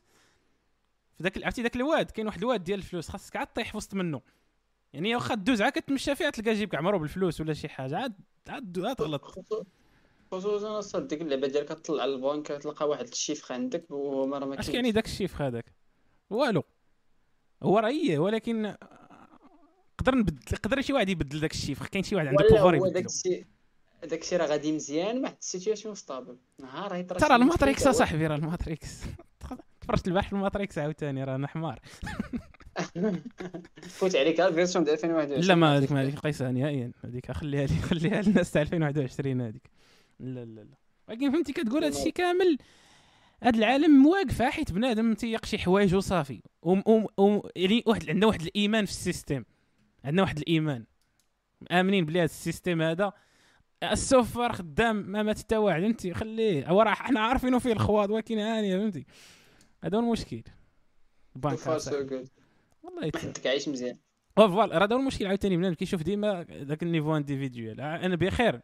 في 1.17 1.23
ذاك 1.23 1.43
عرفتي 1.43 1.61
ذاك 1.61 1.75
الواد 1.75 2.11
كاين 2.11 2.27
واحد 2.27 2.39
الواد 2.39 2.63
ديال 2.63 2.79
الفلوس 2.79 3.09
خاصك 3.09 3.35
عاد 3.35 3.47
طيح 3.47 3.71
في 3.71 3.77
وسط 3.77 3.93
منه. 3.93 4.21
يعني 4.93 5.15
واخا 5.15 5.35
دوز 5.35 5.61
عاد 5.61 5.71
كتمشى 5.71 6.15
فيها 6.15 6.29
تلقى 6.29 6.53
جيبك 6.53 6.75
عمرو 6.75 6.99
بالفلوس 6.99 7.41
ولا 7.41 7.53
شي 7.53 7.69
حاجة 7.69 7.97
عاد 7.97 8.13
عاد 8.47 8.79
عاد 8.79 8.95
تغلط 8.95 9.25
خصوصا 10.31 10.79
أصلا 10.79 11.07
ديك 11.07 11.21
اللعبة 11.21 11.47
ديالك 11.47 11.67
كتطلع 11.67 12.05
البنك 12.05 12.47
تلقى 12.47 12.89
واحد 12.89 13.07
الشيفخ 13.07 13.51
عندك 13.51 13.91
وهما 13.91 14.37
راه 14.37 14.45
ما 14.45 14.59
اش 14.59 14.69
كيعني 14.69 14.91
داك 14.91 15.05
الشيف 15.05 15.41
هذاك؟ 15.41 15.73
والو. 16.29 16.63
هو 17.63 17.79
راه 17.79 17.89
هي 17.89 18.17
ولكن 18.17 18.75
قدر 19.97 20.15
نبدل 20.15 20.57
قدر 20.57 20.81
شي 20.81 20.93
واحد 20.93 21.09
يبدل 21.09 21.39
داك 21.39 21.51
الشيف 21.51 21.87
كاين 21.87 22.03
شي 22.03 22.15
واحد 22.15 22.27
عنده 22.27 22.47
بوفر 22.49 22.89
داك 22.89 23.05
الشيء 23.05 23.45
داك 24.03 24.21
الشيء 24.21 24.39
راه 24.39 24.45
غادي 24.45 24.71
مزيان 24.71 25.23
واحد 25.23 25.35
ال 25.41 25.47
situation 25.47 25.95
stable 25.95 26.37
نهار 26.59 26.95
يطرا 26.95 27.19
ترى 27.19 27.35
الماتريكس 27.35 27.87
اصاحبي 27.87 28.27
راه 28.27 28.35
الماتريكس. 28.35 29.01
تفرجت 29.81 30.07
البارح 30.07 30.27
في 30.27 30.33
الماتريكس 30.33 30.77
عاوتاني 30.77 31.23
راه 31.23 31.35
أنا 31.35 31.47
حمار. 31.47 31.79
فوت 33.97 34.15
عليك 34.15 34.41
ال 34.41 34.47
version 34.47 34.83
ديال 34.83 34.93
2021 34.93 35.47
لا 35.47 35.55
ما 35.55 35.77
هذيك 35.77 35.91
ما 35.91 36.01
هذيك 36.01 36.19
قيسها 36.19 36.51
نهائيا. 36.51 36.91
هذيك 37.03 37.31
خليها 37.31 37.65
لي 37.65 37.75
خليها 37.75 38.21
للناس 38.21 38.51
تاع 38.51 38.61
2021 38.61 39.41
هذيك 39.41 39.69
لا 40.19 40.45
لا 40.45 40.61
لا. 40.61 40.77
ولكن 41.09 41.31
فهمتي 41.31 41.53
كتقول 41.53 41.83
هذا 41.83 41.97
الشيء 41.97 42.11
كامل 42.11 42.57
هذا 43.43 43.57
العالم 43.57 44.03
مواقفه 44.03 44.49
حيت 44.49 44.71
بنادم 44.71 45.13
تيق 45.13 45.45
شي 45.45 45.57
حوايج 45.57 45.95
وصافي. 45.95 46.41
يعني 47.55 47.83
واحد 47.85 48.09
عندنا 48.09 48.27
واحد 48.27 48.41
الإيمان 48.41 48.85
في 48.85 48.91
ال 48.91 48.97
système. 48.97 49.43
عندنا 50.05 50.21
واحد 50.21 50.37
الإيمان. 50.37 50.85
امنين 51.71 52.05
بلي 52.05 52.19
هذا 52.19 52.25
ال 52.25 52.32
système 52.32 52.81
هذا 52.81 53.13
السوفر 53.83 54.53
خدام 54.53 54.95
ما 54.95 55.23
مات 55.23 55.39
حتى 55.39 55.57
واحد 55.57 55.81
فهمتي؟ 55.81 56.13
خليه. 56.13 56.67
هو 56.69 56.81
راه 56.81 56.93
حنا 56.93 57.19
عارفينه 57.19 57.59
فيه 57.59 57.71
الخواض 57.73 58.09
ولكن 58.09 58.37
هاني 58.37 58.79
فهمتي؟ 58.79 59.05
هذا 59.83 59.97
هو 59.97 60.01
المشكل. 60.01 60.43
جود 62.03 62.29
والله 62.83 63.11
حدك 63.15 63.47
عايش 63.47 63.69
مزيان. 63.69 63.97
voilà 64.37 64.77
راه 64.77 64.85
هذا 64.85 64.95
هو 64.95 64.99
المشكل 64.99 65.27
عاوتاني 65.27 65.57
بنادم 65.57 65.73
كيشوف 65.73 66.03
ديما 66.03 66.45
ذاك 66.51 66.83
ال 66.83 66.88
niveau 66.88 67.17
individuel 67.17 67.81
أنا 67.81 68.15
بخير. 68.15 68.61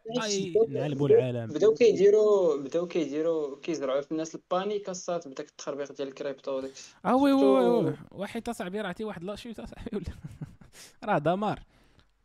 نعلبوا 0.68 1.08
العالم. 1.08 1.46
بداو 1.46 1.74
كيديروا 1.74 2.56
بداو 2.56 2.86
كيديروا 2.86 3.60
كيزرعوا 3.60 4.00
في 4.00 4.12
الناس 4.12 4.34
ال 4.34 4.41
panique 4.41 4.88
الصات 4.88 5.28
بداك 5.28 5.48
التخربيق 5.48 5.92
ديال 5.92 6.08
الكريبتو 6.08 6.56
وداك 6.56 6.70
الشيء. 6.70 6.94
آه 7.04 7.16
oui 7.16 7.32
oui 7.32 7.66
oui 7.66 7.96
واحد 8.10 8.48
اصاحبي 8.48 8.80
راه 8.80 8.88
عطي 8.88 9.04
واحد 9.04 9.24
la 9.24 9.34
chute 9.34 9.60
اصاحبي 9.60 9.96
ولا 9.96 10.04
راه 11.04 11.18
دمار. 11.18 11.62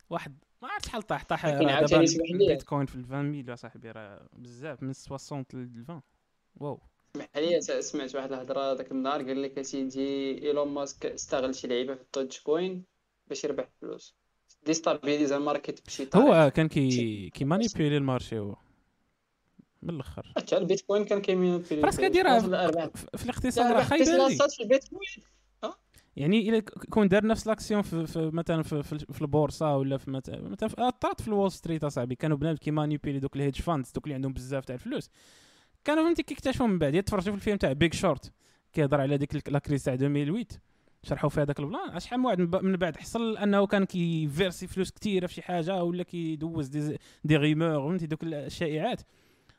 واحد 0.10 0.38
ما 0.62 0.68
عرفت 0.68 0.86
شحال 0.86 1.02
طاح 1.02 1.24
طاح. 1.24 1.46
البيتكوين 1.46 2.86
في 2.86 2.96
ال 2.96 3.06
20 3.06 3.26
mille 3.26 3.54
اصاحبي 3.54 3.92
راه 3.92 4.28
بزاف 4.34 4.84
من 4.84 4.94
60 4.94 5.46
ل 5.54 5.70
20 5.84 6.02
wow. 6.56 6.80
اسمح 7.16 7.30
لي 7.38 7.62
سمعت 7.82 8.16
واحد 8.16 8.32
الهضرة 8.34 8.74
ذاك 8.74 8.92
النهار 8.92 9.22
قال 9.22 9.42
لك 9.42 9.58
اسيدي 9.60 10.44
إيلون 10.44 10.68
ماسك 10.68 11.06
استغل 11.06 11.56
شي 11.56 11.68
لعيبة 11.68 11.96
في 11.96 12.02
الدوج 12.02 12.38
كوين 12.44 12.84
باش 13.28 13.44
يربح 13.44 13.68
فلوس. 13.82 14.16
ديستابيليزا 14.66 15.38
ال 15.38 15.45
market 15.45 15.86
بشي 15.86 16.06
طريقه 16.06 16.46
هو 16.46 16.52
كان 16.52 16.68
كي 16.68 17.30
كي 17.30 17.46
مانيبيولي 17.46 17.98
ال 17.98 18.04
marché 18.04 18.40
هو. 18.40 18.56
من 19.82 19.90
الأخر. 19.90 20.34
حتى 20.38 20.58
البيتكوين 20.58 21.06
كان 21.06 21.62
في 21.62 21.82
راسك 21.82 22.04
دايرها 22.04 22.40
في 23.18 23.24
الاقتصاد 23.24 23.72
راه 23.72 24.30
صات 24.30 24.52
في 24.52 24.64
البيتكوين 24.64 25.24
يعني 26.18 26.50
إلا 26.50 26.60
كون 26.90 27.08
دار 27.08 27.26
نفس 27.26 27.48
l'action 27.48 27.82
في, 27.82 28.08
في 28.08 28.30
مثلا 28.34 28.64
في, 28.64 28.84
في, 28.84 29.00
في 29.00 29.22
البورصة 29.22 29.78
ولا 29.78 29.98
في 29.98 30.12
مثلا 30.12 30.42
مثلا 30.50 30.70
في- 30.70 30.76
طرات 31.02 31.22
في 31.22 31.28
الول 31.28 31.52
ستريت 31.52 31.84
أصاحبي. 31.84 32.16
كانوا 32.16 32.38
بنات 32.38 32.60
كيمانيبيلي 32.60 33.20
دوك 33.20 33.36
ال 33.36 33.40
hedge 33.40 33.62
funds 33.62 33.92
دوك 33.92 34.04
اللي 34.04 34.16
عندهم 34.16 34.34
بزاف 34.34 34.66
تاع 34.66 34.76
الفلوس. 34.76 35.10
كانوا 35.86 36.04
فهمتي 36.04 36.24
كيكتشفوا 36.24 36.68
من 36.68 36.80
بعد. 36.80 36.96
يتفرجوا 36.96 37.32
في 37.32 37.38
الفيلم 37.38 37.58
تاع 37.58 37.74
بيج 37.74 37.94
شورت 37.94 38.32
كيهضر 38.74 39.02
على 39.02 39.18
ديك 39.18 39.50
la 39.50 39.60
crise 39.60 39.84
تاع 39.84 39.94
2008 39.94 40.46
شرحوا 41.04 41.30
فيها 41.30 41.44
داك 41.44 41.60
ال 41.60 41.67
plan. 41.67 42.00
شحال 42.00 42.20
من 42.20 42.26
واحد 42.26 42.40
من 42.40 42.76
بعد 42.76 42.98
حصل 42.98 43.38
أنه 43.38 43.68
كان 43.68 43.86
كيفيرسي 43.86 44.68
فلوس 44.68 44.92
كثيره 44.92 45.28
في 45.28 45.34
شي 45.34 45.42
حاجة 45.42 45.84
ولا 45.84 46.04
كيدوز 46.04 46.68
des, 46.68 46.98
des 47.24 47.38
rumeurs 47.38 47.82
فهمتي 47.90 48.08
دوك 48.08 48.24
الشائعات 48.24 49.02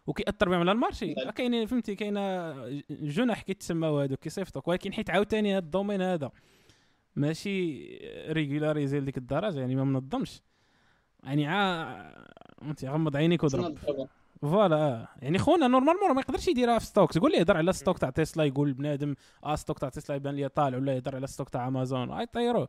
وكيأثر 0.08 0.48
بهم 0.48 0.60
على 0.60 0.72
ال 0.72 0.77
marché. 0.77 1.14
كاينين 1.14 1.66
فهمتي 1.66 1.94
كاينة 1.94 2.54
جنح 2.90 3.42
كيتسماو 3.42 4.00
هادوك 4.00 4.18
كيصيفطوك. 4.18 4.68
ولكن 4.68 4.92
حيت 4.92 5.10
عاوتاني 5.10 5.56
هاد 5.56 5.62
ال 5.62 5.67
domaine 5.67 6.02
هذا 6.02 6.30
ماشي 7.16 7.86
régularisé 8.28 9.00
لديك 9.00 9.18
الدرجة 9.18 9.60
يعني 9.60 9.74
ما 9.74 9.84
منظمش. 9.84 10.42
يعني 11.24 11.46
عا 11.46 12.26
فهمتي 12.60 12.88
غمض 12.88 13.16
عينيك 13.16 13.44
وضرب. 13.44 13.78
voilà 14.42 14.76
آه. 14.76 15.08
يعني 15.22 15.38
خونا 15.38 15.68
normalement 15.68 16.14
ما 16.14 16.20
يقدرش 16.20 16.48
يديرها 16.48 16.78
في 16.78 16.86
stock 16.86 17.12
تقول 17.12 17.32
لي 17.32 17.38
يهضر 17.38 17.56
على 17.56 17.72
stock 17.72 17.98
تاع 17.98 18.10
تسلا 18.10 18.44
يقول 18.44 18.72
بنادم 18.72 19.14
آه 19.44 19.56
stock 19.56 19.78
تاع 19.78 19.88
تسلا 19.88 20.16
يبان 20.16 20.34
لي 20.34 20.48
طالع 20.48 20.78
ولا 20.78 20.94
يهضر 20.96 21.16
على 21.16 21.26
stock 21.26 21.48
تاع 21.48 21.68
أمازون. 21.68 22.10
آه 22.10 22.22
يطيروه 22.22 22.68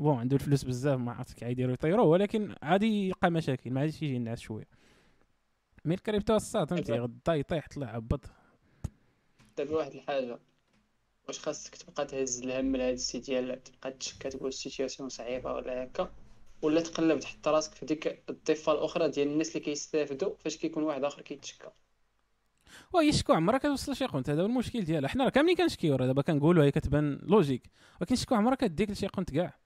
bon 0.00 0.18
عنده 0.18 0.36
الفلوس 0.36 0.64
بزاف 0.64 1.00
ما 1.00 1.12
عرفتش 1.12 1.34
كي 1.34 1.50
يديروا 1.50 1.72
يطيروه 1.72 2.06
ولكن 2.06 2.54
عادي 2.62 3.06
يلقى 3.08 3.30
مشاكل 3.30 3.70
ما 3.70 3.80
عادش 3.80 4.02
يجي 4.02 4.16
الناس 4.16 4.40
شوية. 4.40 4.77
mais 5.88 5.94
ال 5.94 6.00
crypto 6.00 6.36
الصاد 6.36 6.70
فهمتي 6.70 6.94
إيه. 6.94 7.00
غدا 7.00 7.34
يطيح 7.34 7.68
طلع 7.68 7.86
هبط 7.86 8.20
دابا 9.56 9.76
واحد 9.76 9.94
الحاجة. 9.94 10.38
واش 11.28 11.38
خاصك 11.38 11.76
تبقى 11.76 12.06
تهز 12.06 12.42
الهم 12.42 12.76
لهاد 12.76 12.92
السي 12.92 13.18
ديال 13.18 13.62
تبقى 13.62 13.92
تشكى 13.92 14.28
تقول 14.28 14.48
ال 14.48 14.54
situation 14.54 15.08
صعيبة 15.08 15.52
ولا 15.52 15.84
هكا. 15.84 16.12
ولا 16.62 16.80
تقلب 16.80 17.20
تحط 17.20 17.48
راسك 17.48 17.74
في 17.74 17.86
ديك 17.86 18.22
الضفة 18.30 18.72
الأخرى 18.72 19.08
ديال 19.08 19.28
الناس 19.28 19.48
اللي 19.48 19.60
كيستافدوا 19.60 20.34
فاش 20.38 20.56
كيكون 20.56 20.82
واحد 20.82 21.04
آخر 21.04 21.22
كيتشكى 21.22 21.68
ويشكو 22.92 23.32
عمرها 23.32 23.58
كتوصل 23.58 23.96
شي 23.96 24.06
قنت. 24.06 24.30
هذا 24.30 24.42
هو 24.42 24.46
المشكل 24.46 24.84
ديالها. 24.84 25.08
حنا 25.08 25.24
راه 25.24 25.30
كاملين 25.30 25.56
كنشكيو 25.56 25.96
راه. 25.96 26.06
دابا 26.06 26.22
كنقولوا 26.22 26.64
هي 26.64 26.70
كتبان 26.70 27.20
logique 27.22 27.70
ولكن 28.00 28.16
شكو 28.16 28.34
عمرها 28.34 28.54
كديك 28.54 28.90
لشي 28.90 29.06
قنت 29.06 29.30
كاع. 29.30 29.58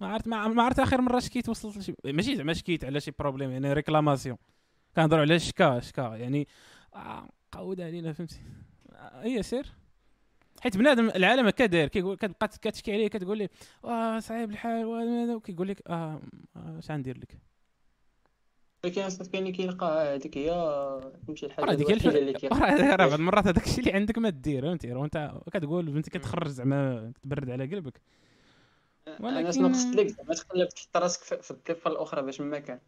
ما 0.00 0.08
عرفت 0.08 0.28
ما 0.28 0.62
عرفت 0.62 0.78
آخر 0.78 1.00
مرة 1.00 1.18
شكيت 1.18 1.48
وصلت 1.48 1.76
لشي 1.76 1.94
ماشي 2.04 2.36
زعما 2.36 2.52
شكيت 2.52 2.84
على 2.84 3.00
شي 3.00 3.10
problème 3.18 3.50
يعني 3.50 3.72
réclamation 3.72 4.36
كنهضروا 4.96 5.20
على 5.20 5.38
شكا 5.38 5.80
شكا 5.80 6.02
يعني 6.16 6.48
آه 6.94 7.28
قود 7.52 7.80
علينا 7.80 8.12
فهمتي؟ 8.12 8.40
آه 8.92 9.22
هي 9.22 9.42
سير 9.42 9.66
حيت 10.60 10.76
بنادم 10.76 11.08
العالم 11.08 11.46
هكا 11.46 11.66
داير 11.66 11.88
كيقول 11.88 12.16
كتبقى 12.16 12.48
كتشكي 12.48 12.92
عليه 12.92 13.08
كتقول 13.08 13.38
لي 13.38 13.48
آه 13.84 14.18
صعيب 14.18 14.50
الحال 14.50 14.84
وكيقول 15.36 15.68
لك 15.68 15.82
آه 15.90 16.20
آه، 16.56 16.78
اش 16.78 16.90
غندير 16.90 17.18
لك؟ 17.18 17.38
ولكن 18.84 19.02
أصلا 19.02 19.28
كاين 19.28 19.42
اللي 19.42 19.56
كيلقى 19.56 20.14
هذيك 20.14 20.38
هي 20.38 20.50
تمشي 21.26 21.46
الحاجة 21.46 21.64
راه 21.64 21.74
ديك 21.74 21.90
هي 22.06 22.18
اللي. 22.18 22.32
كيلقى. 22.32 22.56
راه 22.60 22.96
بعض 22.96 23.12
المرات 23.12 23.46
هذاك 23.46 23.66
الشيء 23.66 23.78
اللي 23.78 23.92
عندك 23.92 24.18
ما 24.18 24.30
دير 24.30 24.62
فهمتي؟ 24.62 24.92
راه 24.92 25.04
أنت 25.04 25.32
كتقول 25.52 25.86
بنتي 25.90 26.10
كتخرج 26.10 26.48
زعما 26.48 27.12
تبرد 27.22 27.50
على 27.50 27.66
قلبك. 27.66 28.00
أنا 29.08 29.16
ولكن- 29.26 29.52
شنو 29.52 29.68
قصدت 29.68 29.96
لك 29.96 30.06
زعما 30.06 30.34
تقلب 30.34 30.68
تحط 30.68 30.96
راسك 30.96 31.22
في 31.42 31.50
الضفه 31.50 31.90
الأخرى 31.90 32.22
باش 32.22 32.40
ما 32.40 32.58
كان. 32.58 32.80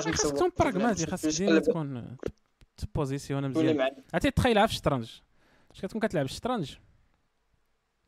خاصك 0.00 0.12
مسوق 0.12 0.32
تكون 0.32 0.50
براغماتي 0.58 1.06
خاصك 1.06 1.42
ديما 1.42 1.58
تكون 1.58 2.16
positionné 2.76 3.48
مزيان. 3.48 3.90
عرفتي 4.14 4.30
تخيلها 4.30 4.66
في 4.66 4.72
الشطرنج 4.72 5.10
اش 5.70 5.80
كتكون 5.80 6.00
كتلعب 6.00 6.24
الشطرنج 6.24 6.74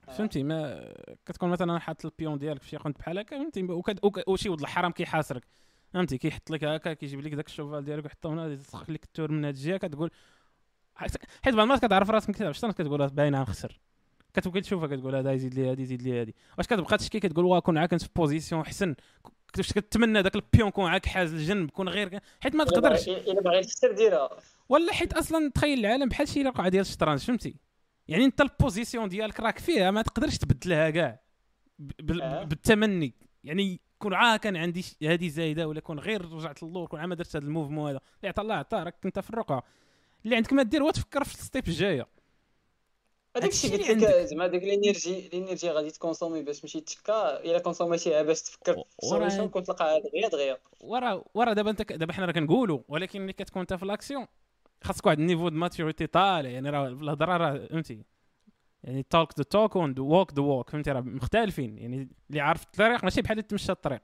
آه. 0.09 0.13
فهمتي؟ 0.13 0.43
ما 0.43 0.93
كتكون 1.27 1.51
مثلا 1.51 1.79
حاط 1.79 2.05
ال 2.05 2.12
pion 2.12 2.39
ديالك 2.39 2.63
في 2.63 2.69
شي 2.69 2.77
قنت 2.77 2.99
بحال 2.99 3.19
هكا 3.19 3.39
فهمتي؟ 3.39 3.67
وشي 4.27 4.49
ولد 4.49 4.61
الحرام 4.61 4.93
كيحاصرك. 4.93 5.43
فهمتي؟ 5.93 6.19
كيحط 6.19 6.51
لك 6.51 6.65
هكا 6.65 6.93
كيجيب 6.93 7.21
لك 7.21 7.35
داك 7.35 7.47
ال 7.47 7.52
cheval 7.52 7.85
ديالك 7.85 8.05
ويحطه 8.05 8.29
هنا 8.29 8.47
يسخ 8.47 8.91
لك 8.91 9.05
ال 9.05 9.11
tour 9.11 9.33
من 9.33 9.45
هاد 9.45 9.55
الجهة 9.55 9.77
كتقول 9.77 10.11
حيت 10.95 11.55
بعض 11.55 11.59
المرات 11.59 11.85
كتعرف 11.85 12.11
راسك 12.11 12.31
كتلعب 12.31 12.51
الشطرنج 12.51 12.75
كتقول 12.75 13.01
راه 13.01 13.07
باينة 13.07 13.39
غنخسر. 13.39 13.81
كتبقى 14.35 14.61
تشوفها 14.61 14.87
كتقول 14.87 15.15
هذا 15.15 15.33
يزيد 15.33 15.55
لي 15.55 15.73
هذا 15.73 15.81
يزيد 15.81 16.03
لي 16.03 16.23
هذه. 16.23 16.33
واش 16.59 16.67
كتبقى 16.67 16.97
تشكي؟ 16.97 17.21
كتقول 17.21 17.45
واه 17.45 17.61
كون 17.61 17.79
عاك 17.79 17.91
كنت 17.91 18.03
في 18.03 18.09
position 18.17 18.65
حسن. 18.65 18.95
كنت 19.55 19.73
كتمنى 19.73 20.23
داك 20.23 20.35
ال 20.35 20.42
pion 20.42 20.71
كون 20.71 20.91
عاك 20.91 21.07
حاز 21.07 21.35
الجنب 21.35 21.71
كون 21.71 21.89
غير 21.89 22.21
حيت 22.41 22.55
ما 22.55 22.65
تقدرش. 22.65 23.09
إلا 23.09 23.41
باغي 23.41 23.61
تخسر 23.63 23.93
ديرها 23.93 24.31
ولا 24.69 24.93
حيت 24.93 25.13
أصلا 25.13 25.51
تخيل 25.51 25.79
العالم 25.79 26.09
بحال 26.09 26.29
شي 26.29 26.43
رقعه 26.43 26.69
ديال 26.69 26.81
الشطرنج 26.81 27.19
فهمتي؟ 27.19 27.57
يعني 28.09 28.25
أنت 28.25 28.41
ال 28.41 28.49
position 28.49 29.09
ديالك 29.09 29.41
راك 29.41 29.59
فيها 29.59 29.91
ما 29.91 30.03
تقدرش 30.03 30.39
تبدلها 30.39 30.91
كاع 30.91 31.21
آه. 32.23 32.45
بالتمني. 32.45 33.15
يعني 33.45 33.81
كون 33.99 34.15
عا 34.15 34.37
كان 34.37 34.57
عندي 34.57 34.85
هذه 35.03 35.29
زايدة 35.29 35.69
ولا 35.69 35.81
كون 35.81 35.99
غير 35.99 36.33
رجعت 36.33 36.63
للور 36.63 36.87
كون 36.87 37.01
عا 37.01 37.07
ما 37.07 37.15
درت 37.15 37.37
هذا 37.37 37.45
ال 37.45 37.49
mouvement 37.49 37.91
هذا. 37.91 38.01
اللي 38.21 38.29
عطا 38.29 38.43
الله 38.43 38.55
عطا 38.55 38.83
راك 38.83 38.95
أنت 39.05 39.19
في 39.19 39.31
الرقعة. 39.31 39.63
اللي 40.25 40.37
عندك 40.37 40.53
ما 40.53 40.63
دير 40.63 40.83
هو 40.83 40.91
تفكر 40.91 41.25
في 41.25 41.35
ال 41.35 41.42
step 41.42 41.69
الجاية. 41.69 42.07
هذاك 43.37 43.51
الشيء 43.51 43.73
قلت 43.73 43.81
اللي 43.91 43.95
لك 43.95 44.05
عندك. 44.05 44.27
زعما 44.27 44.47
ديك 44.47 44.63
ال 44.65 44.73
énergie 44.73 45.27
ال 45.27 45.32
énergie 45.32 45.71
غادي 45.71 45.91
تكونسومي 45.91 46.43
باش 46.43 46.61
تمشي 46.61 46.81
تشكى 46.81 47.41
إلا 47.45 47.59
كونسوميتيها 47.59 48.23
باش 48.23 48.43
تفكر 48.43 48.73
في 48.73 48.79
وراه- 48.79 49.11
solution 49.11 49.49
كنت 49.49 49.67
تلقاها 49.67 49.99
دغيا 49.99 50.29
دغيا. 50.29 50.57
ورا 50.81 51.25
ورا 51.35 51.53
دابا 51.53 51.71
انت 51.71 51.93
دابا 51.93 52.13
حنا 52.13 52.27
راه 52.27 52.33
كنقولوا 52.33 52.81
ولكن 52.89 53.21
ملي 53.21 53.33
كتكون 53.33 53.61
انت 53.61 53.75
في 53.75 53.83
الاكسيون 53.83 54.27
خاصك 54.85 55.07
واحد 55.07 55.19
ال 55.19 55.23
niveau 55.23 55.49
د 55.49 55.53
maturité 55.53 56.07
طالع 56.07 56.49
يعني 56.51 56.71
راه 56.71 56.89
الهضرة 56.89 57.37
راه 57.37 57.67
فهمتي؟ 57.67 58.03
يعني 58.85 59.03
talk 59.03 59.39
the 59.39 59.45
talk 59.45 59.77
and 59.77 59.99
walk 59.99 60.35
the 60.35 60.43
walk 60.43 60.71
فهمتي؟ 60.71 60.91
راه 60.93 61.01
مختلفين 61.01 61.79
يعني 61.79 62.09
اللي 62.31 62.41
عارف 62.41 62.63
الطريق 62.65 63.05
ماشي 63.05 63.23
بحال 63.23 63.39
اللي 63.39 63.49
تمشى 63.49 63.73
الطريق. 63.73 64.01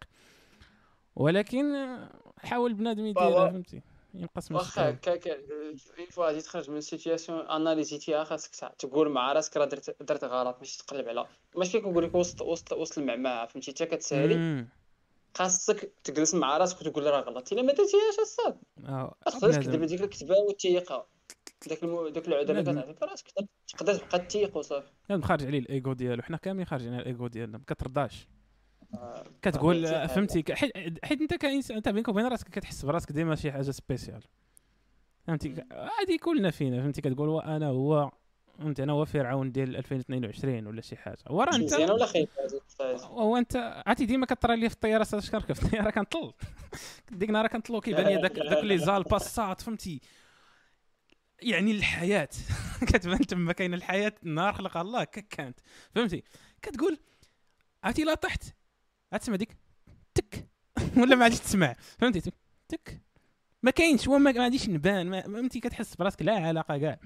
ولكن 1.16 1.96
حاول 2.38 2.74
بنادم 2.74 3.06
يديرها. 3.06 3.50
فهمتي؟ 3.50 3.82
ينقص 4.20 4.50
من 4.50 4.56
واخا. 4.56 4.90
هكاك 4.90 5.28
une 5.28 5.76
fois 6.10 6.26
غادي 6.26 6.40
تخرج 6.40 6.70
من 6.70 6.80
situation 6.80 7.38
اناليزيتيها 7.40 8.24
خاصك 8.24 8.74
تقول 8.78 9.08
مع 9.08 9.32
راسك 9.32 9.56
راه 9.56 9.64
درت 9.64 10.02
درت 10.02 10.24
غلط 10.24 10.56
ماشي 10.58 10.78
تقلب 10.78 11.08
على. 11.08 11.26
ماشي 11.56 11.80
كنقول 11.80 12.04
لك 12.04 12.14
وسط 12.14 12.42
وسط 12.42 12.72
وسط 12.72 12.98
المعمعة 12.98 13.46
فهمتي؟ 13.46 13.70
حتى 13.70 13.86
كتسالي. 13.86 14.66
خاصك 15.34 15.92
تجلس 16.04 16.34
مع 16.34 16.58
راسك 16.58 16.80
وتقول 16.80 17.06
راه 17.06 17.20
غلط. 17.20 17.52
إلا 17.52 17.62
ما 17.62 17.72
درتيهاش 17.72 18.18
الساط. 18.20 18.58
آه، 18.84 19.16
ما 19.26 19.32
تقدرش 19.32 19.54
بنادم. 19.56 19.70
تكذب 19.70 19.84
ديك 19.84 20.00
الكذبه 20.00 20.34
وتيقها 20.48 21.06
داك 21.66 21.82
المو... 21.82 22.08
داك 22.08 22.28
العذر 22.28 22.58
اللي. 22.58 22.72
كتعطيك 22.72 23.02
راسك. 23.02 23.26
تقدر- 23.68 23.94
تبقى 23.94 24.18
تيق 24.18 24.56
وصافي. 24.56 24.88
خارج 25.22 25.46
عليه 25.46 25.58
الايجو 25.58 25.92
ديالو. 25.92 26.22
حنا 26.22 26.36
كاملين 26.36 26.66
خارجين 26.66 26.92
على 26.92 27.02
الايجو 27.02 27.26
ديالنا. 27.26 27.58
ما 27.58 27.64
كترضاش. 27.66 28.14
آه، 28.22 28.35
كتقول 29.42 29.86
آه،. 29.86 30.06
فهمتي. 30.06 30.42
ك- 30.42 30.52
حيت 31.04 31.20
انت 31.20 31.34
كانسان 31.34 31.76
انت 31.76 31.88
بينك 31.88 32.08
وبين 32.08 32.26
راسك 32.26 32.48
كتحس 32.48 32.84
براسك 32.84 33.12
ديما 33.12 33.34
شي 33.34 33.52
حاجة 33.52 33.62
spéciale 33.70 34.22
فهمتي؟ 35.26 35.54
هادي 35.72 36.18
كلنا 36.18 36.50
فينا. 36.50 36.82
فهمتي؟ 36.82 37.00
كتقول 37.00 37.28
وأنا 37.28 37.66
هو 37.68 38.10
فهمتي 38.58 38.82
أنا 38.82 38.92
هو 38.92 39.04
فرعون 39.04 39.52
ديال 39.52 39.76
2022 39.76 40.66
ولا 40.66 40.80
شي 40.80 40.96
حاجة. 40.96 41.18
ورا 41.30 41.50
شي 41.52 41.56
أنت 41.56 41.64
مزيانه 41.74 41.92
ولا 41.92 42.04
الفاز؟ 42.04 43.02
هو 43.04 43.36
أنت 43.36 43.82
عرفتي 43.86 44.06
ديما 44.06 44.26
كطرى 44.26 44.56
لي 44.56 44.68
في 44.68 44.74
الطيارة 44.74 45.04
ساشكرك 45.04 45.52
في 45.52 45.62
الطيارة 45.64 45.90
كنطل. 45.90 46.32
ديك 47.10 47.28
النهار 47.28 47.46
كنطلو 47.46 47.80
كيبان 47.80 48.06
لي 48.06 48.16
داك 48.22 48.32
داك 48.38 48.64
لي 48.64 48.78
زال 48.78 49.02
باسات 49.02 49.60
فهمتي؟ 49.60 50.00
يعني 51.42 51.70
الحياة. 51.70 52.28
كتبان 52.88 53.18
تما 53.18 53.52
كاينة 53.52 53.76
الحياة 53.76 54.12
النهار 54.22 54.52
خلقها 54.52 54.82
الله 54.82 55.04
كانت. 55.04 55.58
فهمتي؟ 55.94 56.22
كتقول 56.62 56.98
عرفتي 57.84 58.04
لا 58.04 58.14
طحت؟ 58.14 58.44
تسمع 59.12 59.36
ديك؟ 59.36 59.56
تك. 60.14 60.48
ولا 61.00 61.16
ما 61.16 61.24
عادش 61.24 61.38
تسمع. 61.40 61.76
فهمتي؟ 61.98 62.20
تك- 62.20 62.34
تك. 62.68 63.00
ما 63.62 63.70
كاينش 63.70 64.08
هو 64.08 64.18
ما 64.18 64.30
غاديش 64.30 64.68
نبان 64.68 65.20
فهمتي؟ 65.22 65.60
كتحس 65.60 65.94
براسك 65.94 66.22
لا 66.22 66.32
علاقة 66.34 66.78
كاع. 66.78 66.98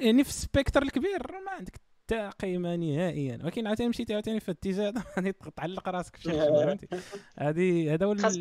يعني 0.00 0.24
في 0.24 0.30
ال 0.30 0.37
spectre 0.37 0.82
الكبير 0.82 1.32
ما 1.44 1.50
عندك 1.50 1.76
حتى 1.76 2.30
قيمه 2.40 2.76
نهائيا. 2.76 3.38
ولكن 3.44 3.66
عاوتاني 3.66 3.88
مشيتي 3.88 4.14
عاوتاني 4.14 4.40
في 4.40 4.48
الاتجاه 4.48 4.88
هذا 4.88 5.04
غادي 5.16 5.32
تعلق 5.56 5.88
راسك 5.88 6.16
في 6.16 6.22
شي 6.22 6.30
خدمه 6.30 6.66
فهمتي؟ 6.66 6.88
هذه 7.38 7.94
هذا 7.94 8.06
هو 8.06 8.14
خاصك 8.16 8.40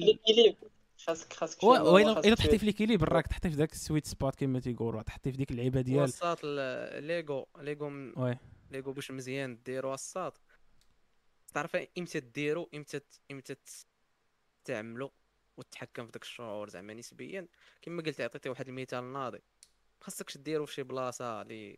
خاصك 0.98 1.34
خاصك 1.34 1.62
خاصك 1.62 2.26
إلا 2.26 2.36
تحطي 2.36 2.58
في 2.58 2.66
l'équilibre 2.66 3.12
راك 3.12 3.28
تحطي 3.28 3.50
في 3.50 3.56
ذاك 3.56 3.72
ال 3.72 3.77
sweet 3.77 4.06
spot 4.06 4.36
كما 4.36 4.60
تيقولوا 4.60 5.02
تحطي 5.02 5.32
في 5.32 5.38
ديك 5.38 5.52
اللعيبة 5.52 5.82
ديال 5.82 6.04
وسط 6.04 6.44
l'ego. 6.44 7.48
l'ego 7.62 7.90
l'ego 8.72 8.94
باش 8.94 9.12
مزيان 9.12 9.58
ديرو 9.66 9.94
الساط 9.94 10.42
تعرف 11.54 11.76
إمتى 11.98 12.20
ديرو 12.20 12.70
إمتى 12.74 13.00
إمتى 13.32 13.56
تعملو 14.66 15.12
وتتحكم 15.58 16.06
في 16.06 16.12
داك 16.12 16.24
الشعور 16.24 16.70
زعما 16.70 16.94
نسبيا. 16.94 17.48
كما 17.82 18.02
قلت 18.04 18.22
عطيتي 18.22 18.50
واحد 18.50 18.68
المثال 18.68 19.14
ناضي. 19.14 19.40
خاصكش 20.02 20.38
ديرو 20.38 20.66
في 20.66 20.74
شي 20.74 20.84
بلاصة 20.84 21.42
اللي 21.42 21.78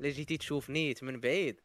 اللي 0.00 0.10
جيتي 0.10 0.36
تشوف 0.36 0.70
نيت 0.70 1.02
من 1.02 1.20
بعيد. 1.20 1.60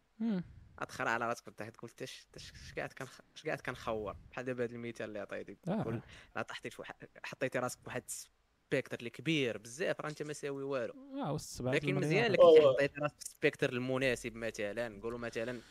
غتخرع 0.81 1.11
على 1.11 1.27
راسك 1.27 1.47
وتحت 1.47 1.75
تقول 1.75 1.89
تاش 1.89 2.27
تاش 2.31 2.53
اش 2.53 2.73
قاعد 2.73 2.93
كنخ... 2.93 3.19
اش 3.35 3.45
قاعد 3.45 3.61
كنخور؟ 3.61 4.15
بحال 4.31 4.45
دابا 4.45 4.63
هذا 4.63 4.75
المثال 4.75 5.07
اللي 5.09 5.19
عطيتي. 5.19 5.57
آه. 5.67 5.81
تقول 5.81 6.01
لا 6.35 6.41
طحتي 6.41 6.69
في 6.69 6.81
واحد 6.81 6.95
حطيتي 7.23 7.59
راسك 7.59 7.79
في 7.79 7.85
واحد 7.87 8.03
سبيكتر 8.07 8.99
اللي 8.99 9.09
كبير 9.09 9.57
بزاف 9.57 10.01
راه 10.01 10.09
انت 10.09 10.23
ما 10.23 10.33
ساوي 10.33 10.63
والو. 10.63 10.93
آه 10.93 11.31
والسبعة 11.31 11.73
لكن. 11.73 11.95
مزيان 11.95 12.31
لك 12.31 12.39
حطيتي 12.39 13.01
راسك 13.01 13.15
في 13.19 13.25
السبيكتر 13.25 13.73
المناسب 13.73 14.35
مثلا. 14.35 14.89
نقولوا 14.89 15.19
مثلا 15.19 15.61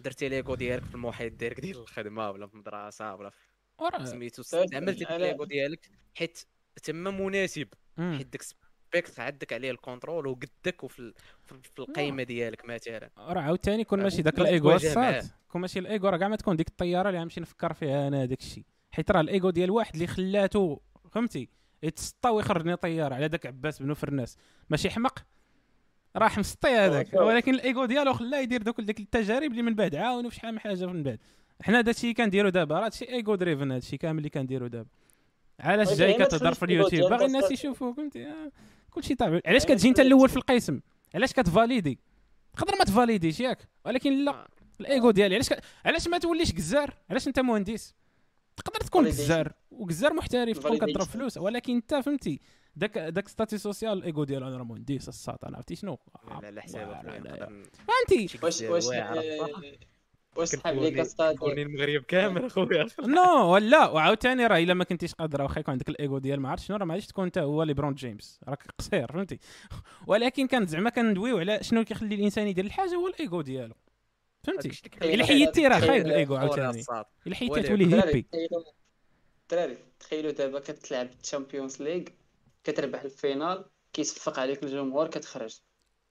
درتي 0.00 0.28
ليغو 0.28 0.54
ديالك 0.54 0.84
في 0.84 0.94
المحيط 0.94 1.32
ديالك 1.32 1.60
ديال 1.60 1.76
الخدمة 1.78 2.30
ولا 2.30 2.46
في 2.46 2.54
المدرسة 2.54 3.14
ولا 3.14 3.30
في 3.98 4.06
سميتو 4.06 4.42
سير- 4.42 4.66
عملتي 4.74 4.98
ديك 4.98 5.08
أنا- 5.08 5.12
l'ego 5.12 5.44
ديالك 5.44 5.90
حيت 6.14 6.38
تما 6.82 7.10
مناسب. 7.10 7.68
حيت 7.98 8.26
داك 8.26 8.40
ال 8.40 8.50
spectre 8.50 9.22
عندك 9.22 9.52
عليه 9.52 9.70
ال 9.70 9.76
contrôle 9.76 10.26
وقدك 10.26 10.84
وفي 10.84 10.98
ال- 10.98 11.14
في- 11.44 11.54
في 11.62 11.78
القيمة 11.78 12.22
ديالك 12.22 12.64
مثلا. 12.64 13.10
راه 13.18 13.40
عاوتاني 13.40 13.84
كون 13.84 14.02
ماشي 14.02 14.22
داك 14.22 14.38
معاه. 14.96 15.18
الساط 15.18 15.30
كون 15.48 15.60
ماشي 15.60 15.78
الايجو 15.78 16.08
راه 16.08 16.16
كاع 16.16 16.28
ما 16.28 16.36
تكون 16.36 16.56
ديك 16.56 16.68
الطيارة 16.68 17.08
اللي 17.08 17.20
غنمشي 17.20 17.40
نفكر 17.40 17.72
فيها 17.72 18.08
أنا 18.08 18.24
داك 18.24 18.40
الشيء. 18.40 18.64
حيت 18.90 19.10
راه 19.10 19.20
الايجو 19.20 19.50
ديال 19.50 19.70
واحد 19.70 19.94
اللي 19.94 20.06
خلاتو 20.06 20.78
فهمتي؟ 21.10 21.48
يتسطى 21.82 22.28
ويخرجني 22.28 22.76
طيارة 22.76 23.14
على 23.14 23.26
ذاك 23.26 23.46
عباس 23.46 23.82
بن 23.82 23.94
فرناس 23.94 24.36
ماشي 24.70 24.90
حمق 24.90 25.18
راح 26.16 26.38
مسطي 26.38 26.68
هذاك. 26.68 27.14
ولكن 27.14 27.54
الايجو 27.54 27.84
ديالو 27.84 28.12
خلاه 28.12 28.38
يدير 28.38 28.62
دوك 28.62 28.80
ديك 28.80 29.00
التجارب 29.00 29.50
اللي 29.50 29.62
من 29.62 29.74
بعد 29.74 29.94
عاونوا 29.94 30.30
في 30.30 30.36
شحال 30.36 30.52
من 30.52 30.58
حاجة 30.60 30.86
من 30.86 31.02
بعد. 31.02 31.18
حنا 31.62 31.80
داكشي 31.80 32.02
اللي 32.02 32.14
كنديرو 32.14 32.48
دابا 32.48 32.78
راه 32.78 32.84
هادشي 32.84 33.08
ego 33.08 33.34
driven 33.34 33.72
هادشي 33.72 33.96
كامل 33.96 34.18
اللي 34.18 34.28
كنديرو 34.30 34.66
دابا. 34.66 34.88
علاش 35.60 35.92
جاي 35.92 36.12
كتهضر 36.14 36.54
في 36.54 36.64
اليوتيوب؟ 36.64 37.10
باغي 37.10 37.24
الناس 37.24 37.42
أصلاً. 37.42 37.52
يشوفوك 37.52 37.96
فهمتي؟ 37.96 38.26
آه، 38.26 38.52
كلشي 38.90 39.14
طبيعي. 39.14 39.42
علاش 39.46 39.64
كتجي 39.64 39.88
انت 39.88 40.00
الأول 40.00 40.28
في 40.28 40.36
القسم؟ 40.36 40.80
علاش 41.14 41.32
كتفاليدي؟ 41.32 41.98
تقدر 42.56 42.72
ما 42.78 42.84
تفاليديش 42.84 43.40
ياك. 43.40 43.68
ولكن 43.84 44.24
لا 44.24 44.30
آه. 44.30 44.46
الايجو 44.80 45.10
ديالي 45.10 45.34
علاش 45.34 45.48
ك... 45.48 45.60
علاش 45.84 46.08
ما 46.08 46.18
توليش 46.18 46.52
جزار 46.52 46.94
علاش 47.10 47.28
انت 47.28 47.40
مهندس؟ 47.40 47.94
تقدر 48.56 48.80
تكون. 48.80 49.04
جزار 49.04 49.52
وجزار 49.70 50.12
محترف 50.12 50.58
تكون 50.58 50.78
كضرب. 50.78 51.06
فلوس 51.06 51.38
ولكن 51.38 51.74
انت 51.74 51.94
فهمتي؟ 51.94 52.40
داك 52.76 52.98
داك 52.98 53.28
statut 53.28 53.58
social 53.58 53.92
الايجو 53.98 54.24
ديالو 54.24 54.48
أنا 54.48 54.56
راه 54.56 54.64
مهندس 54.64 55.08
الساط 55.08 55.44
أنا 55.44 55.56
عرفتي 55.56 55.76
شنو؟ 55.76 55.98
لا 56.28 56.34
على 56.34 56.62
حسابك 56.62 57.04
لا، 57.04 57.10
لا، 57.10 57.18
لا. 57.18 57.30
نقدر 57.30 57.70
فهمتي 57.72 58.28
شي 58.28 58.38
واش 58.42 58.62
واش 58.62 58.86
آه،. 58.92 59.48
واش 60.36 60.48
صحاب 60.48 60.74
لي 60.74 60.80
كنكوني- 60.80 60.96
كاسطات 60.96 61.36
كوني 61.36 61.62
المغرب 61.62 62.02
كامل 62.02 62.44
أخويا. 62.44 62.86
نو 63.16 63.52
ولا 63.54 63.88
وعاوتاني 63.88 64.46
راه 64.46 64.58
إلا 64.58 64.74
ما 64.74 64.84
كنتيش 64.84 65.14
قادر 65.14 65.42
واخا 65.42 65.60
يكون 65.60 65.72
عندك 65.72 65.88
الايجو 65.88 66.18
ديال 66.18 66.40
ما 66.40 66.48
عرفتش 66.48 66.66
شنو 66.66 66.76
راه 66.76 66.84
ما 66.84 66.94
غاديش 66.94 67.06
تكون 67.06 67.24
أنت 67.24 67.38
هو 67.38 67.62
ليبرون 67.62 67.94
جيمس. 67.94 68.40
راك 68.48 68.62
قصير 68.78 69.12
فهمتي؟ 69.12 69.38
ولكن 70.06 70.46
كان 70.46 70.66
زعما 70.66 70.90
كندويو 70.90 71.38
على 71.38 71.58
شنو 71.62 71.84
كيخلي 71.84 72.14
الإنسان 72.14 72.46
يدير 72.46 72.64
الحاجة 72.64 72.94
هو 72.94 73.08
الايجو 73.08 73.40
ديالو. 73.40 73.74
فهمتي؟ 74.42 74.70
إلا 75.02 75.26
حيدتي 75.26 75.66
راه 75.66 75.80
خايب 75.80 76.06
الايجو 76.06 76.36
عاوتاني. 76.36 76.84
إلا 77.26 77.34
حيدتي 77.34 77.62
تولي 77.62 77.84
hippie. 77.84 78.22
تخيلوا 78.22 78.64
الدراري 79.42 79.78
تخيلوا 80.00 80.30
دابا 80.32 80.60
كتلعب 80.60 81.08
الشامبيونز 81.22 81.82
ليغ 81.82 82.02
كتربح 82.64 83.02
ال 83.02 83.11
finale 83.11 83.64
كيصفق 83.92 84.38
عليك 84.38 84.62
الجمهور 84.62 85.06
كتخرج. 85.08 85.56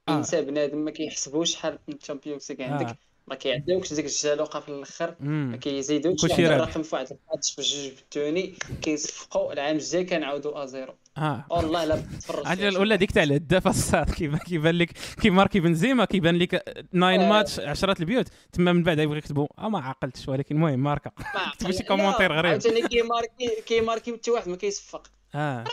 آه. 0.07 0.17
إنسى 0.17 0.41
بنادم 0.41 0.77
ما 0.77 0.91
كيحسبوش 0.91 1.51
شحال 1.51 1.79
من 1.87 1.95
الشامبيونز 1.95 2.51
ليغ 2.51 2.71
عندك. 2.71 2.87
آه. 2.87 2.97
ما 3.27 3.35
كيعطيوكش 3.35 3.93
ديك 3.93 4.05
الجالوقه 4.05 4.59
في 4.59 4.69
الأخر 4.69 5.15
ما. 5.19 5.57
كيزيدوش 5.57 6.25
رابح. 6.25 6.39
الرقم 6.39 6.83
في 6.83 6.95
واحد 6.95 7.07
الماتش 7.11 7.51
في 7.55 7.61
جوج 7.61 7.89
بالتوني 7.95 8.53
كيصفقوا. 8.81 9.53
العام 9.53 9.75
الجاي 9.75 10.03
كنعاودوا 10.03 10.63
آزيرو. 10.63 10.93
آه. 11.17 11.45
والله 11.49 11.85
لا 11.85 11.95
تفرج 11.95 12.47
عجل 12.47 12.77
ولا 12.77 12.95
ديك 12.95 13.11
تاع 13.11 13.23
الهداف 13.23 13.67
الصاد 13.67 14.09
كيبان 14.09 14.39
كيبان 14.39 14.75
لك 14.75 14.91
كيماركي 15.21 15.59
بنزيما 15.59 16.05
كيبان 16.05 16.37
لك 16.37 16.85
ناين 16.91 17.21
آه. 17.21 17.29
ماتش 17.29 17.59
10 17.59 17.95
البيوت. 17.99 18.27
تما 18.53 18.73
من 18.73 18.83
بعد 18.83 18.99
يبغي 18.99 19.17
يكتبوا 19.17 19.47
آه 19.59 19.69
ما 19.69 19.79
عقلتش 19.79 20.27
ولكن 20.27 20.55
المهم 20.55 20.79
ماركة. 20.79 21.11
كتبوا 21.57 21.71
شي 21.71 21.83
كومونتير 21.83 22.33
غريب. 22.33 22.51
عاوتاني 22.51 22.87
كيماركي 22.87 23.61
كيماركي 23.65 24.13
حتى 24.13 24.31
واحد 24.31 24.49
ما 24.49 24.55
كيصفق. 24.55 25.07
آه. 25.35 25.63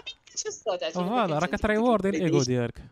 الساط 0.47 0.85
عرفتي 0.85 1.01
ما 1.01 1.27
voilà 1.27 1.47
كت 1.47 1.61
reward 1.61 2.03
ديك 2.07 2.15
الايجو. 2.15 2.43
ديالك. 2.43 2.83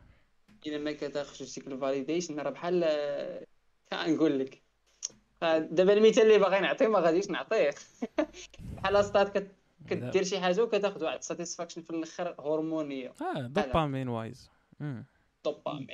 الا 0.66 0.78
ما 0.78 0.92
كتاخذش 0.92 1.54
ديك 1.58 1.66
ال 1.66 1.73
validation 1.73 2.40
راه 2.40 2.50
بحال 2.50 2.84
كنقول 3.92 4.38
لك. 4.38 4.62
دابا 5.42 5.92
المثال 5.92 6.22
اللي 6.22 6.38
باغي 6.38 6.60
نعطيه 6.60 6.86
ما 6.86 6.98
غاديش 6.98 7.30
نعطيه. 7.30 7.70
بحال 8.76 9.04
ستات 9.04 9.38
كت- 9.38 9.52
كدير 9.90 10.24
شي 10.24 10.40
حاجة 10.40 10.62
وكتاخذ 10.62 11.04
واحد 11.04 11.22
satisfaction 11.22 11.82
في 11.82 11.90
الآخر 11.90 12.34
هرمونية. 12.40 13.12
آه 13.36 13.40
dopamine 13.40 14.08
wise. 14.08 14.50
dopamine 15.44 15.88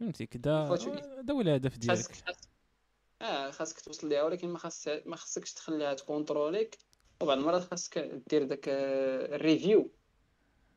فهمتي 0.00 0.26
كدا. 0.26 0.52
هذا 0.52 1.32
هو 1.32 1.40
الهدف 1.40 1.76
ديالك. 1.78 2.10
آه 3.22 3.50
خاصك 3.50 3.80
توصل 3.80 4.08
ليها 4.08 4.22
ولكن 4.22 4.48
ما 4.48 4.58
خاص 4.58 4.88
ما 5.06 5.16
خاصكش 5.16 5.52
تخليها 5.52 5.94
تكونتروليك 5.94 6.78
وبعض 7.20 7.38
المرات 7.38 7.62
خاصك 7.62 7.98
دير 8.30 8.44
داك 8.44 8.68
آه، 8.68 9.34
ال 9.36 9.44
review 9.44 9.90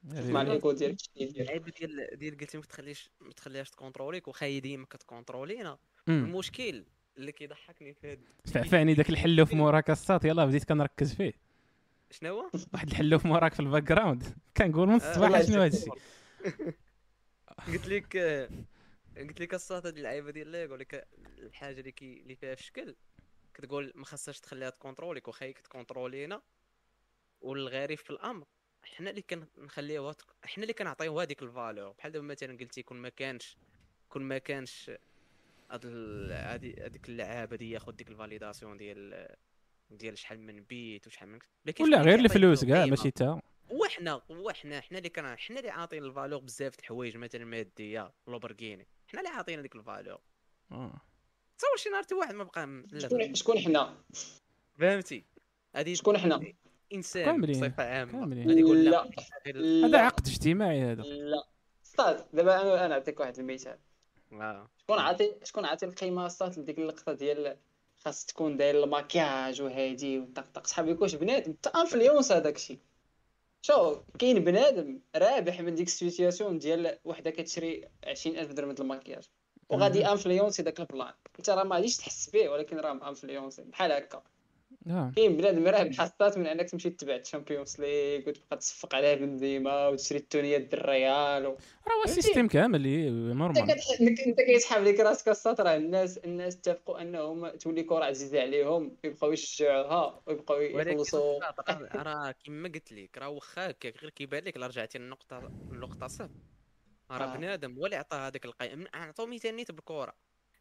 مع 0.04 0.42
الإيكو 0.42 0.72
ديالك 0.72 1.00
شنو 1.00 1.14
يدير 1.16 1.44
العيب 1.44 1.70
ديال 1.70 2.18
ديال 2.18 2.38
قلتي 2.38 2.58
ما 2.58 2.64
تخليش 2.64 3.10
ما 3.20 3.34
تخليهاش 3.34 3.70
تكونتروليك 3.70 4.28
واخا 4.28 4.46
هي 4.46 4.60
ديما 4.60 4.86
كتكونترولينا. 4.86 5.78
المشكل 6.08 6.86
اللي 7.18 7.32
كيضحكني 7.32 7.94
في 7.94 8.12
هاد 8.12 8.20
فعفاني 8.54 8.94
داك 8.94 9.10
الحلوف 9.10 9.54
موراك 9.54 9.90
الساط 9.90 10.26
يلاه 10.26 10.46
بديت 10.46 10.64
كنركز 10.64 11.14
فيه. 11.14 11.34
شنو 12.12 12.40
هو؟ 12.40 12.50
واحد 12.74 12.90
الحلوف 12.90 13.26
موراك 13.26 13.54
في 13.54 13.60
ال 13.60 13.84
background 13.84 14.24
كنقول 14.58 14.88
من 14.88 14.94
آه، 14.94 14.98
الصباح 14.98 15.42
شنو 15.42 15.62
هادشي. 15.62 15.90
قلت 17.74 17.88
لك 17.88 18.16
آه، 18.16 18.50
قلت 19.18 19.42
لك 19.42 19.54
الساط 19.54 19.86
هاد 19.86 19.98
اللعيبة 19.98 20.32
ديال 20.32 20.48
l'ego 20.48 20.76
لك 20.76 21.08
الحاجة 21.38 21.80
اللي 21.80 21.92
كي 21.92 22.22
اللي 22.22 22.36
فيها 22.36 22.56
في 22.56 22.64
شكل. 22.64 22.96
كتقول 23.54 23.92
ما 23.96 24.06
خاصهاش 24.06 24.40
تخليها 24.40 24.70
تكونتروليك 24.70 25.28
واخا 25.28 25.46
هي 25.46 25.54
كتكونترولينا 25.54 26.42
والغريب 27.42 27.98
في 27.98 28.10
الأمر 28.10 28.48
حنا 28.96 29.10
اللي 29.10 29.22
كنخليوها 29.22 30.16
حنا 30.44 30.64
اللي 30.64 30.74
كنعطيوها 30.74 31.26
ديك 31.26 31.44
ال 31.44 31.51
valeur 31.51 31.92
بحال 31.92 32.12
دابا 32.12 32.26
مثلا 32.26 32.58
قلتي 32.58 32.84
كون 32.84 32.98
ما 32.98 33.10
كانش 33.10 33.58
كون 34.10 34.24
ما 34.24 34.38
كانش 34.38 34.92
هاد 35.72 35.86
هادي 36.32 36.76
هذيك 36.82 37.10
اللعابة 37.10 37.56
دي 37.56 37.72
ياخذ 37.72 37.92
ديك 37.92 38.10
ال 38.10 38.16
validation 38.16 38.78
ديال 38.78 39.36
ديال 39.90 40.18
شحال 40.18 40.40
من 40.40 40.64
بيت 40.64 41.08
وشحال 41.08 41.30
من 41.30 41.40
لكن 41.66 41.84
ولا 41.84 42.02
غير 42.02 42.20
الفلوس 42.20 42.66
كاع؟ 42.66 42.86
ماشي 42.86 43.12
تا 43.12 43.42
وحنا 43.70 44.22
وحنا 44.30 44.82
حنا 44.82 44.98
اللي 44.98 45.10
كنا 45.10 45.36
حنا 45.36 45.60
اللي 45.60 45.70
عاطين 45.70 46.04
ال 46.04 46.09
valeur 46.09 46.40
بزاف 46.40 46.76
د 46.76 46.80
الحوايج 46.80 47.18
مثلا 47.18 47.46
ماديه 47.46 48.12
لامبورغيني 48.28 48.88
حنا 49.08 49.20
اللي 49.20 49.30
عاطينا 49.30 49.62
ديك 49.62 49.76
ال 49.76 49.82
valeur 49.82 50.20
آه. 50.72 51.02
تصور 51.58 51.78
شي 51.78 51.90
نهار 51.90 52.04
واحد 52.12 52.36
ما 52.36 52.44
بقى 52.44 52.84
شكون 53.00 53.36
شكون 53.36 53.60
حنا 53.60 54.04
فهمتي؟ 54.80 55.26
هذه 55.76 55.94
شكون 55.94 56.18
حنا 56.18 56.54
إنسان 56.94 57.26
كاملين. 57.26 57.62
بصفة 57.62 57.84
عامة. 57.84 58.12
كاملين. 58.12 58.50
غادي 58.50 58.60
يقول 58.60 58.86
لا. 58.86 58.90
لا. 58.92 59.10
غير- 59.46 59.86
هذا 59.86 59.88
لا 59.88 60.00
عقد 60.00 60.28
اجتماعي 60.28 60.82
هذا. 60.82 61.02
لا. 61.02 61.44
ستاد 61.84 62.26
دابا 62.34 62.62
أنا 62.62 62.86
أنا 62.86 62.88
نعطيك 62.88 63.20
واحد 63.20 63.40
المثال. 63.40 63.78
شكون 64.82 65.00
عاطي 65.00 65.36
شكون 65.44 65.66
عاطي 65.66 65.86
القيمة 65.86 66.28
ستات 66.28 66.58
لديك 66.58 66.80
اللقطة 66.80 67.14
ديال 67.14 67.58
خاص 67.98 68.26
تكون 68.26 68.58
داير 68.58 68.84
الماكياج 68.84 69.62
وهادي 69.62 70.20
وطقطق؟ 70.20 70.68
صحابي 70.68 70.94
واش 70.94 71.16
بنادم؟ 71.16 71.54
حتى 71.64 71.80
influence 71.80 72.32
هذاك 72.32 72.56
الشيء. 72.56 72.80
شو 73.62 74.02
كاين 74.20 74.44
بنادم 74.44 75.00
رابح 75.16 75.62
من 75.62 75.76
ديك 75.76 75.88
ال 75.88 75.95
situation 75.95 76.58
ديال 76.58 76.98
وحدة 77.06 77.30
كتشري 77.30 77.88
20000 78.08 78.52
درهم 78.54 78.72
د 78.72 78.82
الماكياج. 78.82 79.24
وغادي 79.70 80.08
influencer 80.12 80.64
داك 80.64 80.80
ال 80.80 80.86
plan. 80.86 81.14
أنت 81.40 81.50
راه 81.50 81.64
ما 81.64 81.76
غاديش 81.76 81.98
تحس 81.98 82.30
به 82.30 82.50
ولكن 82.50 82.78
راه 82.78 83.10
influencer 83.10 83.62
بحال 83.64 83.92
هكا. 83.92 84.24
كاين 85.16 85.38
بنادم 85.38 85.68
رابح 85.68 85.98
حصات 85.98 86.38
من 86.38 86.48
أنك 86.48 86.70
تمشي 86.70 86.90
تتبع 86.90 87.16
ال 87.16 87.22
Champions 87.22 87.82
League 87.82 88.30
وتبقى 88.30 88.58
تصفق 88.58 88.96
عليها 88.96 89.16
بنزيما 89.16 89.88
وتشري 89.88 90.18
التونيات 90.20 90.62
ديال 90.62 90.80
الريال 90.82 91.46
و... 91.48 91.50
راه؟ 91.88 92.04
ال 92.06 92.11
système 92.11 92.48
كامل 92.48 92.82
normal 93.36 93.66
كتح- 93.68 94.02
أنت 94.28 94.42
كيسحب 94.42 94.84
لك 94.84 95.00
راسك 95.00 95.30
السطر 95.30 95.76
الناس 95.76 96.18
الناس 96.18 96.56
اتفقوا 96.58 97.02
أنهم 97.02 97.48
تولي 97.50 97.84
كرة 97.84 98.04
عزيزة 98.06 98.42
عليهم 98.42 98.98
ويبقاو 99.04 99.32
يشجعوها 99.32 100.22
ويبقاو 100.28 100.62
يخلصوا. 100.62 101.40
راه- 101.70 102.04
راه 102.04 102.36
كما 102.46 102.70
قلت 102.70 102.92
لك 102.92 103.18
راه 103.18 103.30
واخا 103.30 103.74
غير 103.84 104.10
كيبان 104.16 104.44
لك 104.44 104.58
رجعتي 104.58 104.98
للنقطه 104.98 105.38
النقطه 105.72 106.08
صفر. 106.08 106.30
راه 107.12 107.34
آه. 107.34 107.38
بنادم 107.38 107.76
هو 107.78 107.86
اللي 107.86 107.96
عطاه 107.96 108.28
هذيك 108.28 108.46
القيمه 108.46 108.88
نعطيو 108.94 109.26
مثال 109.26 109.56
نيت 109.56 109.72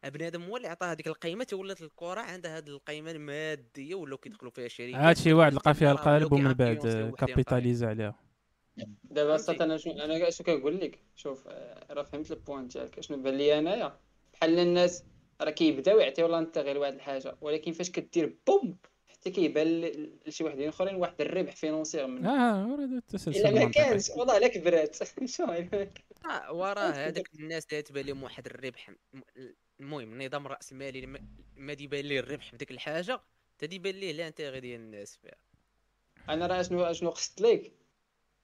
بالكره 0.03 0.17
بنادم 0.17 0.43
هو 0.43 0.57
اللي 0.57 0.67
عطاه 0.67 0.91
هذيك 0.91 1.07
القيمة 1.07 1.43
تولات 1.43 1.81
الكرة 1.81 2.19
عندها 2.21 2.57
هذه 2.57 2.67
القيمة 2.67 3.11
المادية 3.11 3.95
ولاو 3.95 4.17
كيدخلوا 4.17 4.51
فيها 4.51 4.67
شركات 4.67 4.95
عاد 4.95 5.17
شي 5.17 5.33
واحد 5.33 5.53
لقى 5.53 5.73
فيها 5.73 5.91
القالب 5.91 6.31
ومن 6.31 6.53
بعد 6.53 7.13
كابيتاليزا 7.17 7.87
عليها. 7.87 8.19
دابا؟ 9.03 9.35
السط 9.35 9.61
أنا 9.61 9.77
شنو 9.77 9.93
أنا 9.93 10.29
شنو 10.29 10.45
كنقول 10.45 10.79
لك؟ 10.79 10.99
شوف 11.15 11.47
آه، 11.47 11.93
راه 11.93 12.03
فهمت 12.03 12.31
ال 12.31 12.37
point 12.37 12.67
ديالك 12.67 12.99
شنو 12.99 13.17
بان 13.17 13.33
لي 13.33 13.59
أنايا؟ 13.59 13.99
بحال 14.33 14.59
الناس 14.59 15.03
راه 15.41 15.51
كيبداو 15.51 15.99
يعطيو 15.99 16.27
l'intérêt 16.27 16.77
واحد 16.77 16.93
الحاجة 16.93 17.35
ولكن 17.41 17.71
فاش 17.71 17.89
كدير 17.89 18.37
boom 18.47 18.77
حتى 19.07 19.29
كيبان 19.29 19.81
لشي 20.25 20.43
وحدين 20.43 20.67
آخرين 20.67 20.95
واحد 20.95 21.21
الربح 21.21 21.55
financier 21.55 22.07
من 22.07 22.25
آه 22.25 22.67
ورا 22.67 22.85
هذا 22.85 22.97
التسلسل 22.97 23.47
إلا 23.47 23.65
ما. 23.65 23.71
كانش. 23.71 24.09
والله 24.09 24.37
الا 24.37 24.47
كبرات 24.47 24.97
آه 26.25 26.53
وراه 26.53 26.89
هذاك 26.89 27.29
الناس 27.39 27.65
اللي 27.71 27.81
تبان 27.81 28.05
لهم 28.05 28.23
واحد 28.23 28.45
الربح 28.45 28.91
المهم 29.79 30.13
النظام 30.21 30.45
الراسمالي 30.45 31.05
ما- 31.05 31.27
ما 31.55 31.71
يبان 31.79 32.05
ليه 32.05 32.19
الربح 32.19 32.49
في 32.51 32.57
ديك 32.57 32.71
الحاجة 32.71 33.21
تدي 33.59 33.75
يبان 33.75 33.95
ليه 33.95 34.11
l'intérêt 34.11 34.59
ديال 34.59 34.79
الناس 34.79 35.17
فيها. 35.17 35.35
أنا 36.29 36.47
راه 36.47 36.61
شنو 36.61 36.93
شنو 36.93 37.09
قصت 37.09 37.41
لك؟ 37.41 37.71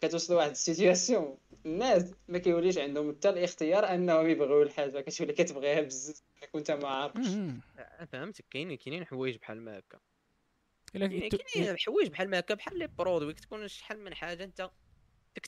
كتوصل 0.02 0.34
لواحد 0.34 0.50
ال 0.50 0.58
situation. 0.58 1.38
الناس 1.66 2.12
ما 2.28 2.38
كيوليش 2.38 2.78
عندهم 2.78 3.16
حتى 3.16 3.30
الاختيار 3.30 3.94
أنهم 3.96 4.30
يبغيو 4.30 4.62
الحاجة 4.62 5.02
كتولي 5.02 5.34
كتبغيها 5.34 5.82
بزاف 5.82 6.22
كنت 6.52 6.72
ما 6.72 6.88
عارفش. 6.88 7.28
آه، 7.80 8.06
فهمتك 8.06 8.46
كاينين 8.52 8.78
كاينين 8.78 9.06
حوايج 9.06 9.36
بحال 9.38 9.62
ما 9.62 9.78
هكا. 9.80 10.00
إلا 10.96 11.08
كاينين 11.08 11.30
كنت- 11.30 11.80
حوايج 11.80 12.08
بحال 12.08 12.30
ما 12.30 12.40
هكا 12.40 12.54
بحال 12.54 12.80
les 12.80 12.88
produits 12.88 13.34
تكون 13.34 13.68
شحال 13.68 14.00
من 14.00 14.14
حاجة 14.16 14.44
أنت 14.44 14.72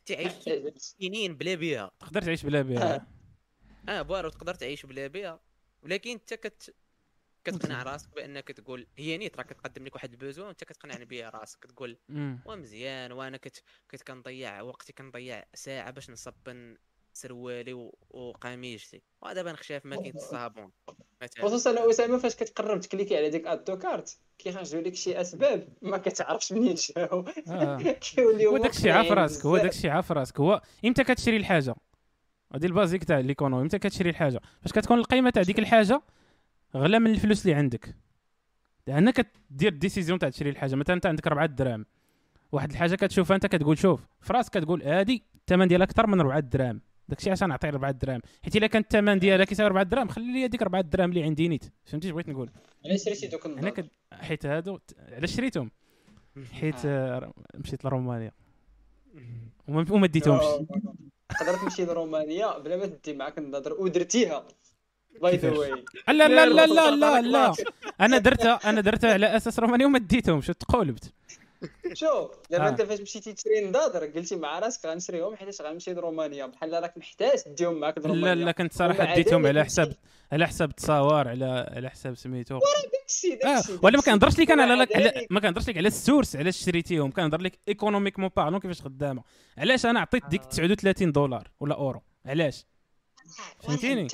تعيش 0.05 0.31
سنين 0.77 1.35
بلا 1.37 1.55
بها 1.55 1.91
تقدر 1.99 2.21
تعيش 2.21 2.45
بلا 2.45 2.61
بها 2.61 3.07
أه. 3.89 4.01
بوارو 4.01 4.29
تقدر 4.29 4.55
تعيش 4.55 4.85
بلا 4.85 5.07
بها 5.07 5.39
ولكن 5.83 6.09
انت 6.09 6.33
كت 6.33 6.75
كتقنع 7.43 7.83
راسك 7.83 8.15
بأنك 8.15 8.47
تقول 8.47 8.87
هي 8.97 9.17
نيت 9.17 9.37
راه 9.37 9.43
كتقدم 9.43 9.85
لك 9.85 9.95
واحد 9.95 10.11
ال 10.11 10.16
besoin 10.16 10.45
وانت 10.47 10.63
كتقنعني 10.63 11.05
بيه 11.05 11.29
راسك 11.29 11.63
تقول. 11.65 11.97
ومزيان 12.45 13.11
وأنا 13.11 13.37
كنت 13.37 13.55
كنت 13.91 14.01
كنضيع 14.03 14.61
وقتي 14.61 14.93
كنضيع 14.93 15.43
ساعة 15.53 15.91
باش 15.91 16.09
نصبن 16.09 16.77
سروالي 17.13 17.73
و- 17.73 17.97
وقميجتي 18.09 19.01
ودابا 19.21 19.51
نخشى 19.51 19.79
في 19.79 19.87
ماكينه 19.87 20.15
الصابون 20.15 20.71
مثلا 21.21 21.45
خصوصا 21.45 21.89
أسامة 21.89 22.17
فاش 22.17 22.35
كتقرب 22.35 22.79
ت 22.79 22.84
cliquer 22.84 23.17
على 23.17 23.29
ديك 23.29 23.47
add 23.47 23.65
to 23.65 23.77
cart 23.77 24.17
كيخرجوا 24.37 24.81
لك 24.81 24.95
شي 24.95 25.21
أسباب 25.21 25.69
ما 25.81 25.97
كتعرفش 25.97 26.53
منين 26.53 26.75
جاو 26.75 27.25
آه. 27.47 27.77
كيوليو 27.91 28.49
هو 28.51 28.57
داك 28.57 28.69
الشيء 28.71 28.91
عارف 28.91 29.05
مقنعين 29.07 29.23
راسك 29.23 29.45
هو 29.45 29.51
بزاف. 29.51 29.63
داك 29.65 29.73
الشيء 29.73 29.91
عارف 29.91 30.11
راسك 30.11 30.39
هو 30.39 30.61
إمتى 30.85 31.03
كتشري 31.03 31.37
الحاجة 31.37 31.75
هذه 32.55 32.65
ال 32.65 32.70
basique 32.70 33.03
تاع 33.03 33.19
l'économie 33.19 33.63
إمتى 33.63 33.79
كتشري 33.79 34.09
الحاجة. 34.09 34.39
فاش 34.61 34.71
كتكون 34.71 34.97
القيمة 34.99 35.29
تاع 35.29 35.43
ديك 35.43 35.59
الحاجة 35.59 36.01
غلا 36.75 36.99
من 36.99 37.11
الفلوس 37.11 37.45
اللي 37.45 37.55
عندك. 37.55 37.95
لأن 38.87 39.11
كدير 39.11 39.73
ال 39.73 39.78
décision 39.78 40.19
تاع 40.19 40.29
تشري 40.29 40.49
الحاجة. 40.49 40.75
مثلا 40.75 40.95
انت 40.95 41.05
عندك 41.05 41.27
4 41.27 41.45
دراهم. 41.45 41.85
واحد 42.51 42.71
الحاجة 42.71 42.95
كتشوفها 42.95 43.35
انت 43.35 43.45
كتقول 43.45 43.77
شوف 43.77 44.07
في 44.21 44.33
راسك 44.33 44.57
كتقول 44.57 44.83
هادي 44.83 45.23
الثمن 45.35 45.67
ديالها 45.67 45.85
أكثر 45.85 46.07
من 46.07 46.19
4 46.19 46.39
دراهم. 46.39 46.81
داكشي 47.09 47.31
عشان 47.31 47.49
نعطي 47.49 47.69
4 47.69 47.91
دراهم. 47.91 48.21
حيت 48.43 48.55
إلا 48.55 48.67
كان 48.67 48.81
الثمن 48.81 49.19
ديالها 49.19 49.45
كيساوي 49.45 49.67
4 49.67 49.83
دراهم 49.83 50.07
خلي 50.07 50.33
لي 50.33 50.47
ديك 50.47 50.61
4 50.61 50.81
دراهم 50.81 51.09
اللي 51.09 51.23
عندي 51.23 51.47
نيت. 51.47 51.65
فهمتي 51.85 52.11
بغيت 52.11 52.29
نقول؟ 52.29 52.49
علاش 52.85 53.03
شريتي 53.03 53.27
دوك 53.27 53.45
هنا 53.45 53.55
النظام 53.55 53.73
كد... 53.73 53.87
حيت 54.13 54.45
هادو 54.45 54.79
علاش 55.11 55.35
شريتهم؟ 55.35 55.71
حيت 56.59 56.85
آه، 56.85 57.33
مشيت 57.55 57.85
لرومانيا. 57.85 58.31
وما 59.67 59.85
وما 59.89 60.07
ديتهمش. 60.07 60.43
تقدر 61.29 61.57
تمشي 61.57 61.85
لرومانيا 61.85 62.57
بلا 62.57 62.75
ما 62.77 62.85
تدي 62.85 63.13
معاك 63.13 63.37
النضاضر 63.37 63.73
ودرتيها 63.73 64.47
by 65.21 65.35
the 65.37 65.51
way 65.57 65.71
لا 66.07 66.27
لا 66.27 66.45
لا 66.45 66.65
لا 66.65 66.91
لا 66.95 67.21
لا. 67.21 67.53
أنا 68.01 68.17
درتها 68.17 68.59
أنا 68.69 68.81
درتها 68.81 69.13
على 69.13 69.37
أساس 69.37 69.59
رومانيا 69.59 69.85
وما 69.85 69.99
ديتهمش 69.99 70.47
تقولبت 70.47 71.11
شوف 71.93 72.31
دابا 72.51 72.65
آه. 72.65 72.69
انت 72.69 72.81
فاش 72.81 73.01
مشيتي 73.01 73.33
تشري 73.33 73.61
نضاضر 73.69 74.05
قلتي 74.05 74.35
مع 74.35 74.59
راسك 74.59 74.85
غنشريهم 74.85 75.35
حيت 75.35 75.61
غنمشي 75.61 75.93
لرومانيا 75.93 76.45
بحال 76.45 76.73
راك 76.83 76.97
محتاج 76.97 77.43
تديهم 77.43 77.79
معاك 77.79 77.97
لا 77.97 78.03
لرومانيا 78.03 78.45
لا 78.45 78.51
كنت 78.51 78.73
صراحة 78.73 79.15
ديتهم 79.15 79.45
على. 79.45 79.65
حساب 79.65 79.93
على 80.31 80.47
حساب 80.47 80.75
تصاور 80.75 81.27
على 81.27 81.69
على 81.75 81.89
حساب 81.89 82.15
سميتو 82.15 82.59
داكشي 82.59 83.33
آه 83.33 83.55
داكشي 83.55 83.71
ولا 83.71 83.79
ما 83.83 83.89
داكشي. 83.91 84.05
كنهضرش 84.05 84.39
لك 84.39 84.51
أنا 84.51 84.63
على, 84.63 84.73
لك 84.73 85.27
ما 85.29 85.39
كنهضرش 85.39 85.69
لك 85.69 85.77
على 85.77 85.87
ال 85.87 85.94
source 85.94 86.35
علاش 86.35 86.65
شريتيهم 86.65 87.11
كنهضر 87.11 87.41
لك 87.41 87.59
économiquement 87.67 88.29
parlant 88.37 88.59
كيفاش 88.59 88.81
خدامة 88.81 89.23
علاش 89.57 89.85
أنا 89.85 89.99
عطيت 89.99 90.25
ديك 90.25 90.41
آه. 90.41 90.45
39 90.45 91.11
دولار 91.11 91.47
ولا 91.59 91.75
اورو 91.75 92.01
علاش 92.25 92.65
فهمتيني؟ 93.63 94.07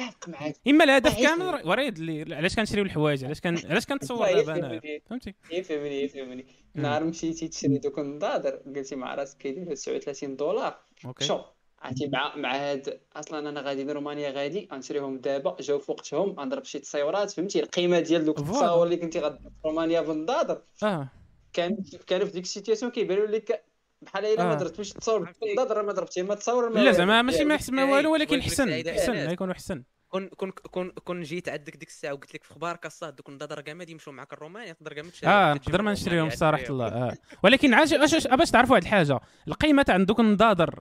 إما 0.67 0.83
الهدف 0.83 1.19
يفهم. 1.19 1.69
وريد 1.69 1.97
اللي 1.97 2.35
علاش 2.35 2.55
كنشريو 2.55 2.83
الحوايج 2.83 3.25
علاش 3.25 3.39
كان 3.39 3.57
علاش 3.69 3.85
كنتصور 3.85 4.31
دابا 4.33 4.55
أنا 4.55 4.67
لي. 4.67 5.01
فهمتي 5.09 5.33
يفهمني 5.51 6.01
يفهمني. 6.03 6.45
نهار 6.75 7.03
مشيتي 7.03 7.47
تشري 7.47 7.77
دوك 7.77 7.99
النضاضر 7.99 8.55
قلتي 8.75 8.95
مع 8.95 9.15
راسك 9.15 9.37
كيديروا 9.37 9.73
39 9.73 10.35
دولار 10.35 10.79
أوكي 11.05 11.25
شوف 11.25 11.41
عرفتي 11.81 12.07
مع 12.07 12.35
مع 12.35 12.55
هاد 12.55 12.99
أصلا 13.15 13.49
أنا 13.49 13.61
غادي 13.61 13.83
لرومانيا 13.83 14.29
غادي 14.31 14.69
غنشريهم 14.71 15.17
دابا 15.19 15.57
جاو 15.59 15.79
في 15.79 15.91
وقتهم 15.91 16.39
غنضرب 16.39 16.63
شي 16.63 16.79
تصاورات 16.79 17.31
فهمتي 17.31 17.59
القيمة 17.63 17.99
ديال 17.99 18.25
دوك. 18.25 18.39
التصاور 18.39 18.83
اللي 18.85 18.97
كنتي 18.97 19.19
غادي 19.19 19.37
في 19.37 19.49
رومانيا 19.65 20.01
بالنضاضر 20.01 20.61
آه 20.83 21.09
كان 21.53 21.77
كانوا 22.07 22.25
في 22.25 22.31
ديك 22.31 22.43
ال 22.43 22.48
situation 22.48 22.91
كيبانوا 22.91 23.25
لك 23.25 23.63
بحال 24.03 24.25
الا 24.25 24.43
ما 24.43 24.51
آه. 24.53 24.55
درتوش 24.57 24.89
تصاور 24.93 25.33
بالنضاضر 25.41 25.83
ما 25.83 25.91
ضربتي 25.91 26.23
ما 26.23 26.35
تصاور 26.35 26.69
ما 26.69 26.73
لا 26.75 26.79
والو. 26.81 26.91
زعما 26.91 27.21
ماشي 27.21 27.43
ما 27.45 27.53
يحسن 27.55 27.73
ما 27.75 27.83
والو 27.83 28.13
ولكن 28.13 28.41
حسن 28.41 28.71
حسن 28.93 29.11
الناس. 29.11 29.31
يكون 29.33 29.51
احسن 29.51 29.83
كون 30.09 30.27
كون 30.27 30.51
كون 30.51 30.89
كون 30.91 31.21
جيت 31.21 31.49
عندك 31.49 31.77
ديك 31.77 31.89
الساعة 31.89 32.13
وقلت 32.13 32.33
لك 32.35 32.43
في 32.43 32.51
أخبارك 32.51 32.85
الصاد 32.85 33.15
دوك 33.15 33.29
النضاضر 33.29 33.61
كاع 33.61 33.73
ما 33.73 33.85
يمشوا 33.89 34.13
معك 34.13 34.33
الرومانيا 34.33 34.73
تقدر 34.73 34.93
كاع 34.93 35.03
ما 35.03 35.09
تشري 35.09 35.29
آه 35.29 35.53
نقدر 35.53 35.81
ما 35.81 35.91
نشريهم 35.91 36.29
صراحة 36.29 36.63
الله 36.69 36.87
آه. 37.07 37.17
ولكن 37.43 37.73
عاش 37.73 37.93
باش 37.93 38.51
تعرفوا 38.51 38.71
واحد 38.75 38.83
الحاجة. 38.83 39.19
القيمة 39.47 39.83
تاع 39.83 39.97
دوك 39.97 40.19
النضاضر 40.19 40.79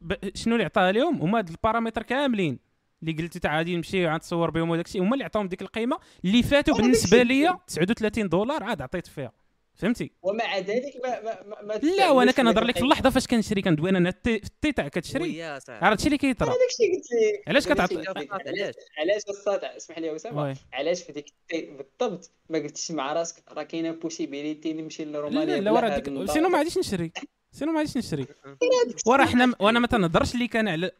ب- 0.00 0.36
شنو 0.36 0.54
اللي 0.54 0.64
عطاها 0.64 0.92
لهم؟ 0.92 1.16
هما 1.22 1.38
هاد 1.38 1.48
ال 1.48 1.53
paramètres 1.53 2.02
كاملين. 2.02 2.58
اللي 3.02 3.12
قلتي 3.22 3.38
تاع 3.38 3.56
غادي 3.58 3.76
نمشي 3.76 4.06
غنتصور 4.08 4.50
بهم 4.50 4.70
وداك 4.70 4.86
الشيء 4.86 5.02
هما 5.02 5.12
اللي 5.12 5.24
عطاهم 5.24 5.48
ديك 5.48 5.62
القيمة. 5.62 5.98
اللي 6.24 6.42
فاتوا 6.42 6.74
آه، 6.74 6.78
بالنسبة 6.78 7.22
ليا 7.22 7.58
39 7.66 8.28
دولار 8.28 8.64
عاد 8.64 8.82
عطيت 8.82 9.06
فيها. 9.06 9.32
فهمتي 9.78 10.10
ومع 10.22 10.58
ذلك 10.58 10.92
ما 11.04 11.20
ما 11.20 11.42
ما, 11.42 11.62
ما 11.62 11.72
لا 11.98 12.10
وأنا 12.10 12.32
كنهضر 12.32 12.64
لك 12.64 12.76
في. 12.76 12.82
اللحظة 12.84 13.10
فاش 13.10 13.26
كنشري 13.26 13.62
كندوي 13.62 13.90
أنا 13.90 14.08
التي- 14.08 14.34
التيتا 14.44 14.88
كتشري 14.88 15.42
عرفت 15.42 15.70
الشيء 15.98 16.06
اللي 16.06 16.18
كيطرا 16.18 16.48
أنا 16.48 16.56
داكشي 16.56 16.92
قلت 16.96 17.06
لك 17.12 17.48
علاش 17.48 17.68
داكشي 17.68 17.96
كتعط- 17.96 18.08
قلت 18.08 18.18
لك. 18.18 18.48
علاش؟ 18.48 18.74
علاش 18.98 19.22
الصاد 19.28 19.64
اسمح 19.64 19.98
لي 19.98 20.06
يا 20.06 20.16
اسامه. 20.16 20.56
علاش 20.72 21.02
في 21.02 21.12
ديك 21.12 21.26
التي 21.52 21.66
بالضبط 22.00 22.30
ما 22.50 22.58
قلتيش 22.58 22.90
مع 22.90 23.12
راسك 23.12 23.42
راه 23.52 23.62
كاينة 23.62 23.90
possibilité 23.90 24.72
نمشي 24.72 25.04
لا 25.04 25.18
لرومانيا 25.18 25.44
لا 25.54 25.60
بلا 25.60 25.70
ورا 25.70 25.94
هاد 25.94 26.02
ديك. 26.02 26.30
sinon 26.30 26.48
ما 26.48 26.58
غاديش 26.58 26.78
نشري 26.78 27.12
sinon 27.52 27.72
ما 27.72 27.78
غاديش 27.78 27.96
نشري 27.96 28.26
وراه 29.06 29.24
حنا 29.24 29.54
وأنا 29.60 29.78
ما 29.78 29.86
تنهضرش 29.86 30.34
ليك 30.34 30.56
أنا 30.56 30.70
على 30.70 30.90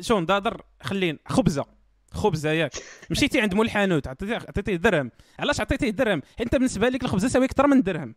شو 0.00 0.18
نضاضر 0.20 0.62
خلين 0.82 1.18
خبزة 1.26 1.66
خبزه 2.16 2.50
ياك 2.50 2.72
مشيتي 3.10 3.40
عند 3.40 3.54
مول 3.54 3.66
الحانوت 3.66 4.06
عطيتيه 4.08 4.76
درهم. 4.76 5.10
علاش 5.38 5.60
عطيتيه 5.60 5.90
درهم؟ 5.90 6.22
انت 6.40 6.56
بالنسبة 6.56 6.88
لك 6.88 7.04
الخبزه 7.04 7.28
ساوي 7.28 7.44
أكثر 7.44 7.66
من 7.66 7.82
درهم. 7.82 8.14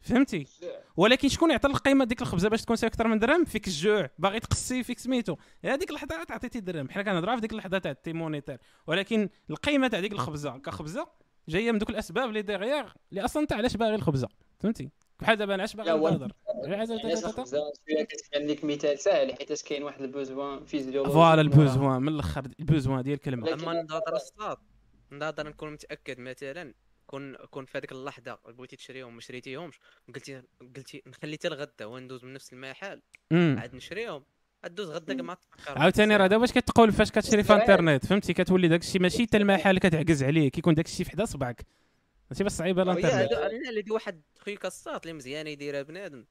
فهمتي؟ 0.00 0.46
ولكن 0.96 1.28
شكون 1.28 1.50
يعطي 1.50 1.68
القيمة 1.68 2.04
ديك 2.04 2.22
الخبزة 2.22 2.48
باش 2.48 2.62
تكون 2.62 2.76
ساوي 2.76 2.88
أكثر 2.88 3.08
من 3.08 3.18
درهم؟ 3.18 3.44
فيك 3.44 3.66
الجوع. 3.66 4.10
باغي 4.18 4.40
تقسي 4.40 4.82
فيك 4.82 4.98
سميتو. 4.98 5.36
هذيك 5.64 5.90
اللحظة 5.90 6.16
عاد 6.16 6.32
عطيتي 6.32 6.60
درهم. 6.60 6.90
حنا 6.90 7.02
كنهضروا 7.02 7.34
في 7.34 7.40
ديك 7.40 7.52
اللحظة 7.52 7.78
تاع 7.78 7.90
التيمونيتير 7.90 8.58
ولكن 8.86 9.28
القيمة 9.50 9.88
تاع 9.88 10.00
ديك 10.00 10.12
الخبزة 10.12 10.58
كخبزة 10.58 11.06
جاية 11.48 11.72
من 11.72 11.78
دوك 11.78 11.90
الأسباب 11.90 12.28
اللي 12.28 12.42
derrière 12.42 12.90
اللي 13.10 13.24
أصلا 13.24 13.42
انت 13.42 13.52
علاش 13.52 13.76
باغي 13.76 13.94
الخبزة. 13.94 14.28
فهمتي؟ 14.60 14.90
بحال 15.20 15.36
دابا 15.36 15.56
نهضر. 15.56 16.32
شوية 17.88 18.04
كتبان 18.04 18.46
لك 18.46 18.64
مثال 18.64 18.98
ساهل 18.98 19.34
حيت 19.34 19.62
كاين 19.62 19.82
واحد 19.82 20.02
ال 20.02 20.11
besoin 20.11 20.64
physiologique 20.64 21.12
voilà 21.12 21.40
ال 21.40 21.49
besoin 21.49 22.02
من 22.02 22.08
الأخر 22.08 22.42
ال 22.60 22.66
besoin 22.66 23.02
ديال 23.02 23.14
الكلمة. 23.14 23.52
اما 23.52 23.82
نضاضر 23.82 24.16
الصاد. 24.16 24.56
نضاضر 25.12 25.48
نكون 25.48 25.72
متأكد 25.72 26.20
مثلا 26.20 26.74
كون 27.06 27.36
كون 27.36 27.64
في 27.64 27.78
هذيك 27.78 27.92
اللحظة 27.92 28.38
بغيتي 28.48 28.76
تشريهم 28.76 29.14
ما 29.14 29.20
شريتيهمش 29.20 29.80
قلتي 30.14 30.42
قلتي 30.76 31.02
نخلي 31.06 31.36
حتى 31.36 31.48
الغدا 31.48 31.84
وندوز 31.84 32.24
من 32.24 32.32
نفس 32.32 32.52
المحل 32.52 33.02
عاد 33.32 33.74
نشريهم. 33.74 34.24
دوز 34.64 34.90
غدا 34.90 35.14
ما 35.14 35.34
تفكر. 35.34 35.78
عاوتاني 35.78 36.16
راه 36.16 36.26
دابا 36.26 36.42
واش 36.42 36.52
كتقول 36.52 36.92
فاش 36.92 37.10
كتشري 37.10 37.42
في 37.42 37.52
انترنت؟ 37.54 38.06
فهمتي؟ 38.06 38.32
كتولي 38.32 38.68
داك 38.68 38.80
الشيء 38.80 39.02
ماشي 39.02 39.22
حتى 39.22 39.36
المحل 39.36 39.78
كتعكز 39.78 40.22
عليه 40.22 40.48
كيكون 40.50 40.74
داك 40.74 40.86
الشيء 40.86 41.06
في 41.06 41.12
حدا 41.12 41.24
صبعك. 41.24 41.66
ماشي 42.30 42.44
بس 42.44 42.58
صعيبه 42.58 42.82
الانترنت 42.82 43.32
لا 43.32 43.46
اللي 43.70 43.84
واحد 43.90 44.22
خويا 44.38 44.58
الصاد 44.64 45.00
اللي 45.00 45.12
مزيانه 45.12 45.50
يديرها 45.50 45.82
بنادم 45.82 46.24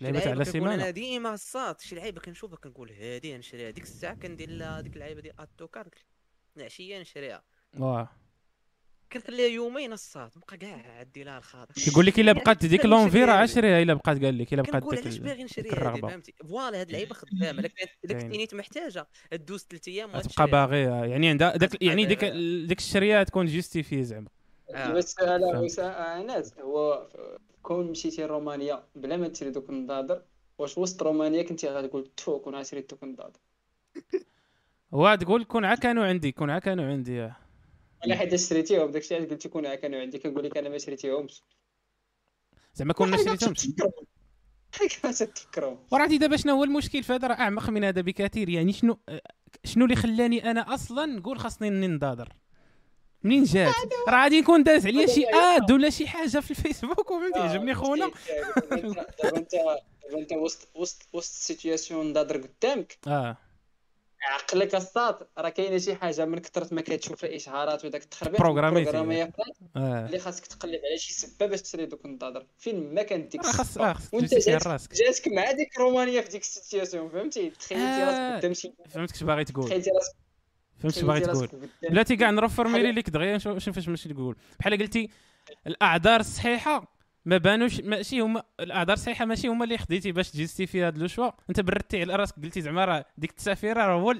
لعبت 0.00 0.16
على 0.16 0.24
كنكون 0.26 0.36
أنا 0.36 0.44
سيمانه 0.44 0.90
ديما 0.90 1.34
الصاد 1.34 1.80
شي 1.80 1.94
لعيبة 1.94 2.20
كنشوفها 2.20 2.56
كنقول 2.56 2.90
هادي 2.92 3.36
نشريها 3.36 3.70
ديك 3.70 3.84
الساعة 3.84 4.14
كندير 4.14 4.50
لها 4.50 4.80
ديك 4.80 4.94
اللعيبة 4.94 5.20
ديال 5.20 5.40
add 5.40 5.56
to 5.56 5.67
cart 5.67 5.88
العشيه 6.56 7.00
نشريها 7.00 7.42
واه 7.78 8.08
كنخليها 9.12 9.46
يومين 9.46 9.92
الصاد 9.92 10.30
نبقى 10.36 10.56
كاع 10.56 10.98
عدي 10.98 11.24
لها 11.24 11.38
الخاطر 11.38 11.74
كيقول 11.74 12.06
لك 12.06 12.20
إلا 12.20 12.32
بقات 12.32 12.66
ديك 12.66 12.84
l'envie 12.86 13.24
راه. 13.24 13.32
شريها 13.32 13.82
إلا 13.82 13.94
بقات 13.94 14.24
قال 14.24 14.38
لك 14.38 14.54
إلا 14.54 14.62
بقات 14.62 14.82
ديك 14.90 15.00
علاش 15.02 15.16
باغي 15.18 15.44
نشريها 15.44 15.66
هادي 15.72 15.76
الرغبة. 15.76 16.08
فهمتي 16.08 16.32
voilà 16.32 16.80
هاد 16.80 16.86
اللعيبة 16.86 17.14
خدامة. 17.20 17.70
كنتي 18.02 18.26
نيت 18.28 18.54
محتاجة 18.54 19.08
دوز 19.32 19.66
ثلاث 19.70 19.88
أيام 19.88 20.20
تبقى. 20.20 20.46
باغيها 20.50 21.04
يعني 21.06 21.28
عندها 21.28 21.56
داك 21.56 21.82
يعني 21.82 22.04
ديك. 22.04 22.24
ديك 22.68 22.78
الشريه 22.78 23.22
تكون 23.22 23.46
justifié 23.46 24.04
زعما. 24.04 24.28
بس 24.70 25.20
على 25.20 26.38
انس 26.38 26.58
هو 26.58 27.08
كون 27.62 27.90
مشيتي 27.90 28.24
رومانيا 28.24 28.84
بلا 28.94 29.16
ما 29.16 29.28
تشري 29.28 29.50
دوك 29.50 29.70
النضاضر 29.70 30.22
واش 30.58 30.78
وسط 30.78 31.02
رومانيا 31.02 31.42
كنتي 31.42 31.68
غتقول 31.68 32.10
تفو 32.16 32.38
كون 32.40 32.64
شريت 32.64 32.90
دوك 32.90 33.02
النضاضر 33.02 33.40
هو 34.94 35.14
تقول 35.14 35.44
كون 35.44 35.64
عا 35.64 35.74
كانوا 35.74 36.04
عندي 36.04 36.32
كون 36.32 36.50
عا 36.50 36.58
كانوا 36.58 36.84
عندي 36.84 37.22
آه. 37.22 37.36
ولا 38.04 38.16
حيت 38.16 38.34
شريتيهم 38.34 38.90
داكشي 38.90 39.14
علاش 39.14 39.28
قلتي 39.28 39.48
كون 39.48 39.74
كانوا 39.74 40.00
عندي؟ 40.00 40.18
كنقول 40.18 40.44
لك 40.44 40.56
أنا 40.56 40.68
ما 40.68 40.78
شريتيهمش. 40.78 41.42
زعما 42.74 42.92
كون 42.92 43.10
ما 43.10 43.16
شريتهمش. 43.24 43.68
كيفاش 44.72 45.18
تفكرهم 45.18 45.78
وراه 45.90 46.06
دابا 46.06 46.36
شنو 46.36 46.52
هو 46.52 46.64
المشكل 46.64 47.02
في 47.02 47.12
هذا؟ 47.12 47.28
راه 47.28 47.34
أعمق 47.34 47.70
من 47.70 47.84
هذا 47.84 48.00
بكثير. 48.00 48.48
يعني 48.48 48.72
شنو 48.72 48.98
شنو 49.64 49.84
اللي 49.84 49.96
خلاني 49.96 50.50
أنا 50.50 50.74
أصلا 50.74 51.06
نقول 51.06 51.38
خاصني 51.38 51.68
اني 51.68 51.86
نضاضر 51.86 52.32
منين 53.22 53.44
جات؟ 53.44 53.74
راه 54.08 54.22
غادي 54.22 54.36
يكون 54.38 54.62
داز 54.62 54.86
عليا 54.86 55.06
شي 55.06 55.24
ad 55.34 55.72
ولا 55.72 55.90
شي 55.90 56.06
حاجة 56.08 56.40
في 56.40 56.50
الفيسبوك 56.50 57.10
وفهمتي؟ 57.10 57.38
عجبني 57.38 57.74
خونا. 57.74 58.10
دابا 58.70 59.36
انت 59.36 59.52
دابا 59.54 60.18
انت 60.18 60.32
وسط 60.32 60.68
وسط 60.74 61.02
وسط 61.12 61.32
situation 61.32 62.10
نضاضر 62.10 62.36
قدامك؟ 62.36 62.98
آه. 63.06 63.36
عقلك 64.22 64.74
الساط 64.74 65.28
راه 65.38 65.48
كاينة 65.48 65.78
شي 65.78 65.94
حاجة 65.94 66.24
من 66.24 66.38
كثرة 66.38 66.74
ما 66.74 66.80
كتشوف 66.80 67.24
الإشهارات 67.24 67.84
وداك 67.84 68.02
التخربيق. 68.02 68.40
programmer 68.40 69.32
آه. 69.76 70.06
اللي 70.06 70.18
خاصك 70.18 70.46
تقلب 70.46 70.80
على 70.88 70.98
شي 70.98 71.12
سبة 71.14 71.46
باش 71.46 71.62
تشري 71.62 71.86
دوك 71.86 72.04
النضاضر 72.04 72.46
فين 72.58 72.94
ما 72.94 73.02
كانت 73.02 73.32
ديك 73.32 73.44
راه 73.44 73.52
خاص. 73.52 73.78
آه 73.78 73.92
خاص 73.92 74.14
وانت 74.14 74.48
راسك. 74.48 74.94
جاتك 74.94 75.28
مع 75.28 75.52
ديك 75.52 75.78
رومانيا 75.78 76.20
في 76.20 76.28
ديك 76.28 76.42
السيتياسيون 76.42 77.08
فهمتي؟ 77.08 77.50
تخيلتي 77.50 77.84
آه. 77.84 78.06
راسك 78.06 78.38
قدام 78.38 78.54
شي 78.54 78.72
فهمتك 78.90 79.14
اش 79.14 79.22
باغي 79.22 79.44
تقول. 79.44 79.64
تخيلتي 79.64 79.90
راسك 79.90 80.14
فهمت 80.78 81.04
باغي 81.04 81.20
تقول. 81.20 81.48
بلاتي 81.90 82.16
كاع 82.16 82.30
نرفر 82.30 82.68
ميلي 82.68 82.92
ليك 82.92 83.10
دغيا 83.10 83.36
نشوف 83.36 83.58
شوف 83.58 83.74
فاش 83.74 83.88
ماشي 83.88 84.08
تقول 84.08 84.36
بحال 84.60 84.78
قلتي 84.78 85.10
الأعذار 85.66 86.20
الصحيحة 86.20 86.98
ما 87.24 87.36
بانوش 87.38 87.80
ماشي 87.80 88.20
هما 88.20 88.42
الأعذار 88.60 88.92
الصحيحة 88.96 89.24
ماشي 89.24 89.48
هما 89.48 89.64
اللي 89.64 89.78
خديتي 89.78 90.12
باش 90.12 90.30
تجيستي 90.30 90.66
في 90.66 90.84
هذا 90.84 90.98
لو 90.98 91.06
شوا 91.06 91.30
انت 91.50 91.60
بردتي 91.60 92.00
على 92.02 92.16
راسك 92.16 92.34
قلتي 92.42 92.60
زعما 92.60 92.84
راه 92.84 93.04
ديك 93.18 93.30
التسافيرة 93.30 93.86
راه 93.86 94.00
هو 94.00 94.14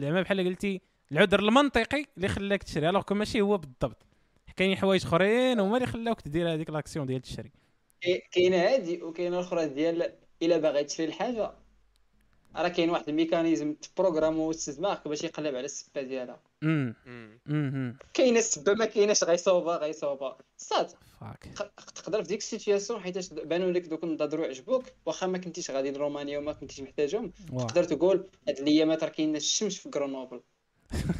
زعما 0.00 0.22
بحال 0.22 0.48
قلتي 0.48 0.80
العذر 1.12 1.40
المنطقي 1.40 2.04
اللي 2.16 2.28
خلاك 2.28 2.62
تشري. 2.62 2.88
alors 2.88 3.02
ماشي 3.10 3.40
هو 3.40 3.58
بالضبط. 3.58 4.06
كاين 4.56 4.76
حوايج 4.76 5.04
أخرين 5.06 5.60
هما 5.60 5.76
اللي 5.76 5.86
خلاوك 5.86 6.28
دير 6.28 6.54
هذيك 6.54 6.70
l'action 6.70 7.06
ديال 7.06 7.16
التشري 7.16 7.52
كاي- 8.00 8.22
كاينة 8.32 8.56
هادي 8.56 9.02
وكاينة 9.02 9.36
الاخرى 9.38 9.66
ديال 9.68 10.12
إلا 10.42 10.58
باغي 10.58 10.84
تشري 10.84 11.06
الحاجة 11.06 11.52
راه 12.56 12.68
كاين 12.68 12.90
واحد 12.90 13.08
الميكانيزم 13.08 13.74
تبروغرامو 13.74 14.52
دماغك 14.68 15.08
باش 15.08 15.24
يقلب 15.24 15.54
على 15.54 15.64
السبة 15.64 16.02
ديالها. 16.02 16.40
امم. 16.62 16.94
امم 17.48 17.96
كاينة 18.14 18.38
السبه 18.38 18.74
ما 18.74 18.84
كايناش 18.84 19.24
غيصوبها 19.24 19.76
غيصوبها 19.76 20.38
صات 20.56 20.92
فاك 21.20 21.54
تقدر 21.94 22.22
في 22.22 22.28
ديك 22.28 22.38
situation 22.38 23.00
حيتاش 23.00 23.28
بانوا 23.28 23.72
لك 23.72 23.82
دوك 23.82 24.04
النضاضر 24.04 24.42
وعجبوك 24.42 24.84
واخا 25.06 25.26
ما 25.26 25.38
كنتيش 25.38 25.70
غادي 25.70 25.90
لرومانيا 25.90 26.38
وما 26.38 26.52
كنتيش 26.52 26.80
محتاجهم. 26.80 27.32
تقدر 27.48 27.84
تقول 27.84 28.26
هاد 28.48 28.58
الايامات 28.58 29.04
راه 29.04 29.10
كاينة 29.10 29.36
الشمس 29.36 29.76
في 29.76 29.90
غرونوبل. 29.94 30.40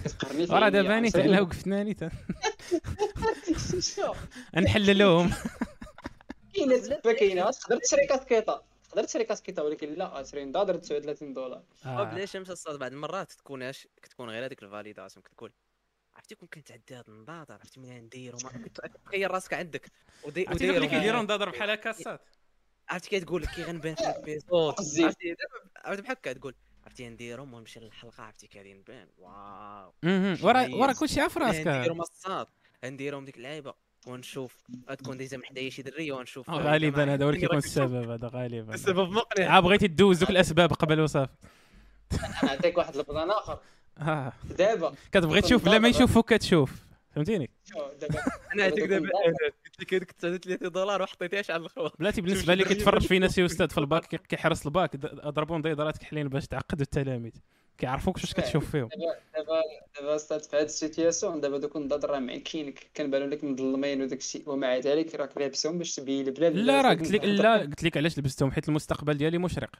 كتقرني 0.04 0.44
وراه 0.50 0.68
دابا 0.68 1.00
نيت 1.00 1.16
على 1.16 1.40
وقفتناني 1.40 1.96
نحللوهم. 4.56 5.30
كاينة 6.54 6.74
السبه 6.74 7.12
كاينة. 7.12 7.50
تقدر 7.50 7.78
تشري 7.78 8.06
كاسكيطة. 8.06 8.71
تقدر 8.92 9.04
تشري 9.04 9.24
كاسكيطه 9.24 9.62
ولكن 9.62 9.94
لا 9.94 10.22
تشري 10.22 10.44
نضادر 10.44 10.76
39 10.76 11.34
دولار. 11.34 11.62
آه. 11.86 11.88
آه. 11.88 12.04
بلا 12.04 12.26
شمس 12.26 12.50
الصاد 12.50 12.78
بعض 12.78 12.92
المرات 12.92 13.32
تكوناش 13.32 13.88
كتكون 14.02 14.30
غير 14.30 14.46
هذيك 14.46 14.62
validation 14.62 15.22
كتقول 15.22 15.52
عرفتي 16.16 16.34
كون 16.34 16.48
كنت 16.48 16.72
عندي 16.72 16.94
هاد 16.94 17.04
النظاظر 17.08 17.54
عرفتي 17.54 17.80
من 17.80 18.00
ندير 18.00 18.36
وما 18.36 18.50
كنت 18.52 18.80
تخيل 19.04 19.30
راسك 19.30 19.54
عندك. 19.54 19.90
ودي 20.24 20.48
عرفتي 20.48 20.70
اللي 20.76 20.88
كيديروا 20.88 21.22
نضادر 21.22 21.50
بحال 21.50 21.70
هكا 21.70 21.90
الصاد 21.90 22.18
عرفتي 22.88 23.20
كتقول 23.20 23.42
لك؟ 23.42 23.48
كي 23.48 23.62
غنبان 23.62 23.94
في 23.94 24.38
قصدي. 24.48 25.04
عرفتي 25.04 25.34
بحال 26.02 26.10
هكا 26.10 26.32
تقول 26.32 26.54
عرفتي 26.84 27.08
نديرهم 27.08 27.54
ونمشي 27.54 27.80
للحلقه 27.80 28.22
عرفتي 28.22 28.46
كي 28.46 28.58
غادي 28.58 28.74
نبان 28.74 29.08
واو. 29.18 29.92
ورا. 30.42 30.74
ورا 30.74 30.92
كلشي 30.92 31.20
عارف 31.20 31.38
راسك 31.38 31.66
نديرهم 31.66 32.00
الصاد 32.00 32.46
نديرهم 32.84 33.24
ديك 33.24 33.36
اللعيبه 33.36 33.74
ونشوف 34.06 34.56
تكون 34.98 35.16
déjà 35.16 35.36
محدايا 35.36 35.70
شي 35.70 35.82
درية 35.82 36.12
ونشوف. 36.12 36.50
آه، 36.50 36.54
غالبا 36.54 37.14
هذا 37.14 37.24
هو 37.24 37.28
اللي 37.28 37.40
كي 37.40 37.46
كيكون. 37.46 37.58
السبب 37.64 38.10
هذا 38.10 38.30
غالبا. 38.34 38.74
السبب 38.74 39.10
مقنع. 39.10 39.48
عا 39.54 39.60
بغيتي 39.60 39.86
دوز 39.86 40.18
دوك 40.18 40.30
الأسباب 40.30 40.72
قبل 40.72 41.00
وصافي 41.00 41.32
نعطيك 42.42 42.78
واحد 42.78 42.96
البلان 42.96 43.30
آخر. 43.30 43.58
آه. 43.98 44.32
دابا. 44.58 44.94
كتبغي 45.12 45.40
تشوف 45.40 45.64
بلا 45.64 45.78
ما 45.78 45.88
يشوفوك 45.88 46.34
كتشوف. 46.34 46.84
فهمتيني؟ 47.10 47.50
شوف 47.64 47.94
دابا. 48.00 48.20
أنا 48.54 48.62
عطيك 48.64 48.84
دابا. 48.84 49.08
قلت 49.08 49.80
لك 49.80 49.94
هذيك 49.94 50.12
39 50.12 50.72
دولار 50.72 51.02
وحطيتيهاش 51.02 51.50
على 51.50 51.62
الخوا 51.62 51.88
بلاتي 51.98 52.20
بالنسبة 52.20 52.54
لي 52.54 52.64
كيتفرج 52.64 53.06
فينا 53.06 53.28
شي 53.28 53.44
أستاذ 53.44 53.68
في 53.68 53.78
الباك 53.78 54.04
كي- 54.06 54.18
كيحرس 54.18 54.66
الباك 54.66 54.90
اضربوا 55.04 55.58
نضيضرات 55.58 55.98
كحلين 55.98 56.28
باش 56.28 56.46
تعقدوا 56.46 56.82
التلاميذ. 56.82 57.32
كيعرفوك 57.82 58.16
واش 58.16 58.34
كتشوف 58.34 58.70
فيهم. 58.70 58.88
دابا 59.34 59.62
دابا 59.96 60.16
أستاذ 60.16 60.40
في 60.40 60.56
هاد 60.56 60.64
situation 60.64 61.40
دابا 61.40 61.58
دوك 61.58 61.76
النضاضر 61.76 62.04
راه 62.04 62.18
معكينك 62.18 62.90
كنبانو 62.96 63.26
لك 63.26 63.44
مظلمين 63.44 64.02
وداك 64.02 64.18
الشيء 64.18 64.50
ومع 64.50 64.76
ذلك 64.76 65.14
راك 65.14 65.38
لابسهم 65.38 65.78
باش 65.78 65.94
تبين 65.94 66.24
بلا 66.24 66.48
لا 66.48 66.82
راه 66.82 66.90
قلت 66.90 67.10
لك 67.10 67.24
لا 67.24 67.58
قلت 67.58 67.84
لك 67.84 67.96
علاش 67.96 68.18
لبستهم 68.18 68.50
حيت 68.50 68.68
المستقبل 68.68 69.14
ديالي 69.14 69.38
مشرق. 69.38 69.70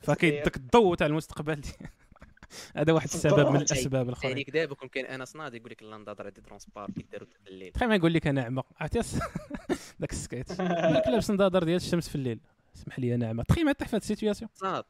فكيدك 0.00 0.56
الضوء 0.56 0.94
تاع 0.94 1.06
المستقبل 1.06 1.54
ديالي 1.54 1.90
هذا 2.76 2.92
واحد 2.92 3.08
السبب 3.08 3.48
من 3.48 3.60
الأسباب 3.60 4.08
الأخرين. 4.08 4.32
عليك 4.32 4.50
دابا 4.50 4.74
كون 4.74 4.88
كاين 4.88 5.06
انس 5.06 5.36
ناضي 5.36 5.56
يقول 5.56 5.70
لك 5.70 5.82
لا 5.82 5.96
نضاضر 5.96 6.26
هادي 6.26 6.40
transparents 6.40 6.90
كيداروا 6.90 7.26
في 7.26 7.50
الليل. 7.50 7.72
تخيل 7.72 7.88
ما 7.88 7.94
يقول 7.94 8.14
لك 8.14 8.26
أنا 8.26 8.42
اعمى 8.42 8.62
عرفتي؟ 8.80 8.98
داك 10.00 10.12
السكيت. 10.12 10.60
لك 10.96 11.08
لابس 11.08 11.30
نضادر 11.30 11.64
ديال 11.64 11.76
الشمس 11.76 12.08
في 12.08 12.14
الليل. 12.14 12.40
اسمح 12.76 12.98
لي 12.98 13.14
أنا 13.14 13.26
اعمى 13.26 13.44
تخيل 13.44 13.64
ما 13.64 13.72
طيح 13.72 13.88
في 13.88 13.96
هاد 13.96 14.02
السيتوياسيون 14.02 14.50
صاد. 14.54 14.84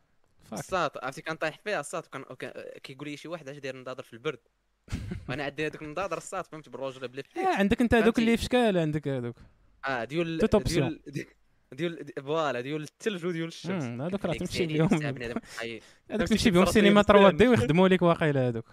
صاد 0.54 0.90
عرفتي؟ 1.02 1.22
كنطيح 1.22 1.58
فيها 1.64 1.82
صاد 1.82 2.04
وكان 2.30 2.54
كيقول 2.82 3.08
لي 3.08 3.16
شي 3.16 3.28
واحد 3.28 3.48
اش 3.48 3.58
داير 3.58 3.76
نضاضر 3.76 4.02
في 4.02 4.12
البرد؟ 4.12 4.38
وأنا 5.28 5.44
عندي 5.44 5.66
هذوك 5.66 5.82
النضاضر 5.82 6.16
الصاد 6.16 6.44
فهمت 6.46 6.68
بالروجله 6.68 7.06
بلا 7.06 7.20
آه 7.20 7.34
فليك 7.34 7.46
عندك 7.46 7.80
انت 7.80 7.94
هذوك؟ 7.94 8.18
اللي 8.18 8.36
في 8.36 8.44
شكال 8.44 8.78
عندك 8.78 9.08
هذوك 9.08 9.36
آه. 9.84 10.04
ديال 10.04 10.38
ديال- 10.38 11.00
ديال 11.72 12.06
فوالا 12.22 12.60
ديال 12.60 12.82
الثلج 12.82 13.26
وديال 13.26 13.48
الشمس. 13.48 13.84
هذوك 13.84 14.24
راه 14.24 14.34
تمشي 14.34 14.66
بهم. 14.66 15.04
هذوك 16.10 16.28
تمشي 16.28 16.50
بهم 16.50 16.64
سينما 16.64 16.90
لهم 16.94 17.02
3 17.02 17.20
بزاف. 17.20 17.34
دي 17.34 17.48
ويخدموا 17.48 17.88
لك 17.88 18.02
واقيلا 18.02 18.48
هذوك 18.48 18.64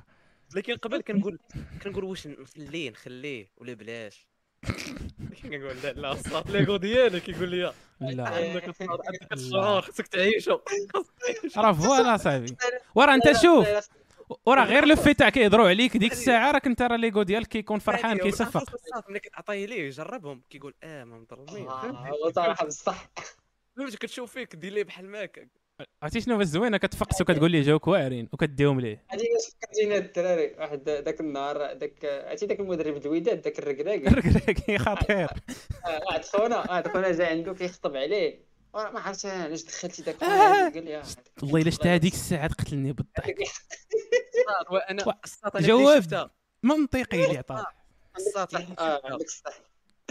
لكن 0.56 0.76
قبل 0.76 1.02
كنقول 1.08 1.40
كنقول 1.84 2.04
واش 2.04 2.28
نخليه 2.28 2.90
نخليه 2.90 3.52
ولا 3.58 3.74
بلاش؟ 3.74 4.28
لكن 5.20 5.50
كنقول 5.50 5.76
لا 5.84 5.92
لا 5.94 6.12
الصاد 6.12 6.52
l'ego 6.52 6.78
ديالك 6.78 7.22
كيقول 7.22 7.50
لي 7.50 7.74
لا. 8.02 8.28
عندك 8.28 8.64
عندك 8.82 9.32
الشعور 9.34 9.82
خصك 9.82 10.08
تعيشو. 10.08 10.60
راه 11.58 11.72
voilà 11.74 12.18
صاحبي. 12.18 12.56
وراه 12.96 13.14
أنت 13.16 13.32
شوف. 13.42 13.68
وراه 14.46 14.66
غير 14.66 14.86
لو 14.86 14.96
تاع 14.96 15.30
كيهضروا 15.30 15.70
عليك 15.70 15.98
ديك 15.98 16.12
الساعة 16.12 16.52
راك 16.52 16.68
أنت 16.68 16.82
راه 16.82 16.96
l'ego 16.96 17.24
ديالك 17.24 17.48
كيكون 17.48 17.80
فرحان 17.80 18.18
كيصفق 18.18 18.64
ملي 19.10 19.20
كتعطيه 19.20 19.66
ليه 19.66 19.90
جربهم 19.90 20.42
كيقول 20.50 20.74
آه 20.84 21.04
ما 21.04 21.18
مضربين 21.20 21.68
هو 21.68 22.32
صراحة 22.36 22.66
بصح. 22.66 23.10
فهمتي؟ 23.78 23.98
كتشوف 23.98 24.32
فيك 24.32 24.56
دير 24.56 24.74
ليه 24.74 24.84
بحال 24.84 25.10
ماك. 25.10 25.48
عرفتي 26.04 26.22
شنو 26.22 26.36
هو 26.36 26.42
الزوينه 26.42 26.78
كتفقس 26.78 27.22
وكتقول 27.22 27.52
ليه 27.52 27.62
جاوك 27.62 27.88
واعرين 27.88 28.30
وكديهم 28.34 28.80
ليه. 28.80 29.04
هذه 29.10 29.20
باش 29.20 29.54
فكرتيني 29.62 29.98
الدراري. 29.98 30.56
واحد 30.60 30.90
ذاك 30.90 31.20
النهار 31.20 31.78
ذاك 31.78 32.06
عرفتي 32.06 32.46
ذاك 32.46 32.60
المدرب 32.60 32.98
الوداد 32.98 33.42
ذاك 33.42 33.60
الركراكي 33.60 34.04
ركراكي 34.16 34.78
خطير. 34.78 35.30
آه، 35.86 36.00
واحد 36.08 36.26
خونا 36.26 36.58
واحد 36.58 36.88
خونا 36.88 37.12
جا 37.12 37.28
عنده 37.28 37.54
كيخطب 37.54 37.96
عليه. 37.96 38.52
ما 38.74 39.00
عرفتش 39.00 39.26
علاش 39.26 39.64
دخلتي 39.64 40.02
ذاك 40.02 40.24
آه. 40.24 40.28
خونا 40.28 40.70
قال 40.70 40.86
لي 40.86 40.98
آه، 40.98 41.04
والله 41.44 41.62
إلا 41.62 41.70
شتا 41.72 41.96
هذيك 41.96 42.14
الساعة 42.14 42.48
قتلني 42.48 42.94
بالضحك. 42.94 43.36
أنا 44.90 45.04
جواب. 45.56 46.02
شفتها. 46.02 46.32
منطقي 46.64 47.26
اللي 47.26 47.38
عطاه. 47.38 47.66
آه 48.38 48.48
شفتها. 48.52 49.02
عندك 49.06 49.26
الصح 49.26 49.54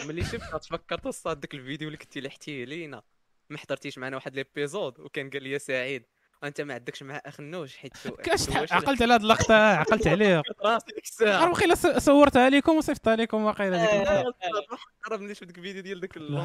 ملي 0.05 0.25
شفتها 0.25 0.59
تفكرت 0.59 1.07
الصاد 1.07 1.41
داك 1.41 1.55
الفيديو 1.55 1.89
اللي 1.89 1.99
كنتي 1.99 2.21
لحتيه 2.21 2.65
لينا. 2.65 3.03
ما 3.51 3.59
حضرتيش 3.59 3.99
معنا 3.99 4.17
واحد 4.17 4.35
ليبيزود 4.35 5.01
وكان 5.01 5.31
قال 5.31 5.43
لي 5.43 5.59
سعيد 5.59 6.03
أنت 6.45 6.61
ما 6.61 6.75
عندكش 6.75 7.03
مع 7.03 7.23
اخ 7.27 7.41
النوش 7.41 7.77
حيت 7.77 7.93
كاش 8.23 8.51
عقلت 8.73 9.03
على 9.03 9.15
هاد 9.15 9.21
اللقطة 9.23 9.55
عقلت 9.55 10.07
عليها 10.07 10.43
ديك 10.87 11.29
عرف 11.29 11.53
وقيلا 11.53 11.75
صورتها 11.99 12.51
لكم 12.51 12.77
وصيفطها 12.77 13.17
لكم 13.17 13.45
وقيلا 13.45 13.77
ديك 13.81 14.09
اللقطه 14.09 15.17
ملي 15.25 15.35
شفت 15.35 15.45
ديك 15.45 15.59
الفيديو 15.59 15.83
ديال 15.83 16.01
داك 16.01 16.17
الوداد 16.17 16.37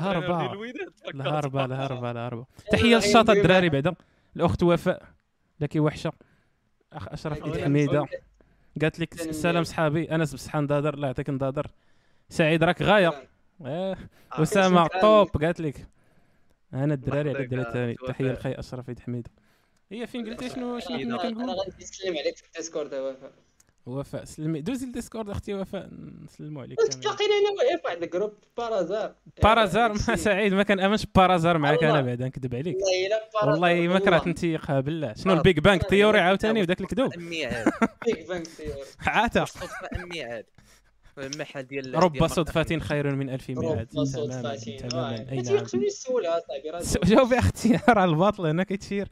تفكرت. 0.96 1.16
الهربة 1.16 1.66
الهربة 1.66 2.12
الهربة. 2.12 2.46
تحية 2.72 2.96
للشاطه 2.96 3.34
الدراري 3.34 3.70
بعدا. 3.70 3.96
الأخت 4.36 4.64
وفاء 4.64 5.04
لكي 5.60 5.80
وحشة. 5.80 6.12
اخ 6.94 7.08
أشرف 7.08 7.44
عيد 7.44 7.64
حميدة. 7.64 8.06
قالت 8.82 9.00
لك 9.00 9.14
سلام. 9.32 9.64
صحابي. 9.64 10.16
أنس 10.16 10.34
بصحة 10.34 10.60
نضادر 10.62 10.94
الله 10.94 11.08
يعطيك 11.08 11.30
نضادر 11.30 11.68
سعيد 12.30 12.64
راك 12.64 12.82
غاية. 12.82 13.08
آه. 13.08 13.26
آه، 13.66 13.98
اسامه 14.34 14.86
شكراً. 14.86 15.02
طوب 15.02 15.44
قالت 15.44 15.62
لك. 15.62 15.88
أنا 16.76 16.94
الدراري 16.94 17.30
على 17.30 17.44
الدراري 17.44 17.68
الثاني 17.68 17.92
وفاء. 17.94 18.08
تحية 18.12 18.32
لخي 18.32 18.52
أشرف 18.52 18.90
عيد 18.90 19.00
حميده 19.00 19.30
هي 19.92 20.08
فين 20.08 20.30
قلتي 20.30 20.50
شنو 20.50 20.80
شنو 20.80 20.98
كنا 20.98 21.04
أنا 21.06 21.18
كنقول 21.30 21.50
غادي 21.50 21.72
نسلم 21.84 22.18
عليك 22.18 22.38
في 22.38 22.44
الديسكورد 22.48 22.94
يا 22.94 23.00
وفاء. 23.02 23.32
وفاء 23.86 24.24
سلمي. 24.26 24.62
دوزي 24.62 24.86
الديسكورد 24.86 25.30
أختي 25.30 25.54
وفاء 25.54 25.90
نسلموا 26.24 26.62
عليك. 26.62 26.78
تلاقينا 26.80 27.32
أنا 27.72 27.78
في 27.78 27.86
واحد 27.86 28.04
الجروب 28.04 28.34
بارازار 28.58 29.16
بارازار 29.44 29.92
ما 29.94 30.16
سعيد 30.16 30.54
ما 30.54 30.64
كنامنش 30.64 31.06
بارازار 31.16 31.58
معاك 31.58 31.84
أنا. 31.84 32.02
بعد 32.02 32.22
نكذب 32.24 32.56
عليك. 32.56 32.76
والله 32.76 33.08
الا 33.08 33.30
بارازار 33.34 33.50
والله 33.74 33.88
ما 33.94 34.00
كرهت 34.00 34.28
نتيقها 34.28 34.80
بالله 34.80 35.14
شنو 35.14 35.34
البيج 35.34 35.60
بانك؟ 35.60 35.84
تيوري 35.90 36.20
عاوتاني 36.20 36.62
وداك 36.62 36.82
الكذوب 36.82 37.14
امي 37.14 37.46
عاد 37.46 37.66
بيج 38.06 38.28
بانك 38.28 38.48
ثيوري 38.48 38.82
عاتا 39.00 39.46
امي 39.96 40.24
عاد 40.24 40.46
المحل 41.18 41.64
ديال 41.64 41.96
رب 42.04 42.28
صدفة 42.28 42.80
خير 42.80 43.16
من 43.16 43.30
ألف 43.30 43.50
ميعاد 43.50 43.78
رب 43.80 43.88
تماما 43.88 44.06
صدفة 44.06 44.56
تماما 44.78 45.16
أي 45.32 45.36
نعم 45.36 45.44
تيقدرش 45.44 45.74
يسولها 45.74 46.42
صاحبي 46.82 47.16
جاوبي 47.16 47.40
أختي 47.40 47.80
راه 47.90 48.06
الباطل 48.06 48.46
هنا 48.46 48.64
كيتشير. 48.64 49.08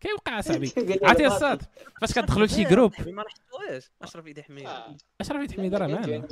كيوقع 0.00 0.40
صاحبي 0.40 0.72
عرفتي 1.02 1.26
الصاد 1.26 1.62
فاش 2.00 2.12
كتدخلوا 2.12 2.46
لشي 2.46 2.64
جروب 2.64 2.92
ما 3.06 3.22
رحتوهاش. 3.22 3.90
أشرف 4.02 4.26
ايدي 4.26 4.42
حميد. 4.42 4.66
آه. 4.66 4.96
أشرف 5.20 5.36
عيد 5.36 5.52
حميده 5.52 5.78
راه 5.78 5.86
معنا. 5.86 6.28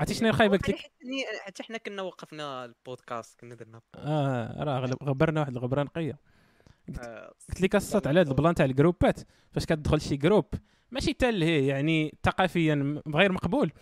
عرفتي 0.00 0.14
شنو 0.14 0.28
الخايبة 0.28 0.56
قلت 0.56 0.68
لك 0.68 0.90
حتى 1.40 1.62
حنا 1.62 1.78
كنا 1.78 2.02
وقفنا 2.02 2.64
البودكاست 2.64 3.40
كنا 3.40 3.54
درنا 3.54 3.80
آه 3.94 4.64
راه 4.64 4.90
غبرنا 5.02 5.40
واحد 5.40 5.56
الغبره 5.56 5.82
نقيه 5.82 6.18
آه، 7.00 7.32
قلت 7.48 7.60
لك 7.60 7.76
الصوت 7.76 8.06
على 8.06 8.20
هذا 8.20 8.30
البلان 8.30 8.54
تاع 8.54 8.64
الجروبات 8.64 9.20
فاش 9.52 9.64
كتدخل 9.64 10.00
شي 10.00 10.16
جروب 10.16 10.46
ماشي 10.90 11.12
تلهي 11.12 11.66
يعني 11.66 12.14
ثقافيا 12.24 13.02
غير 13.08 13.32
مقبول. 13.32 13.72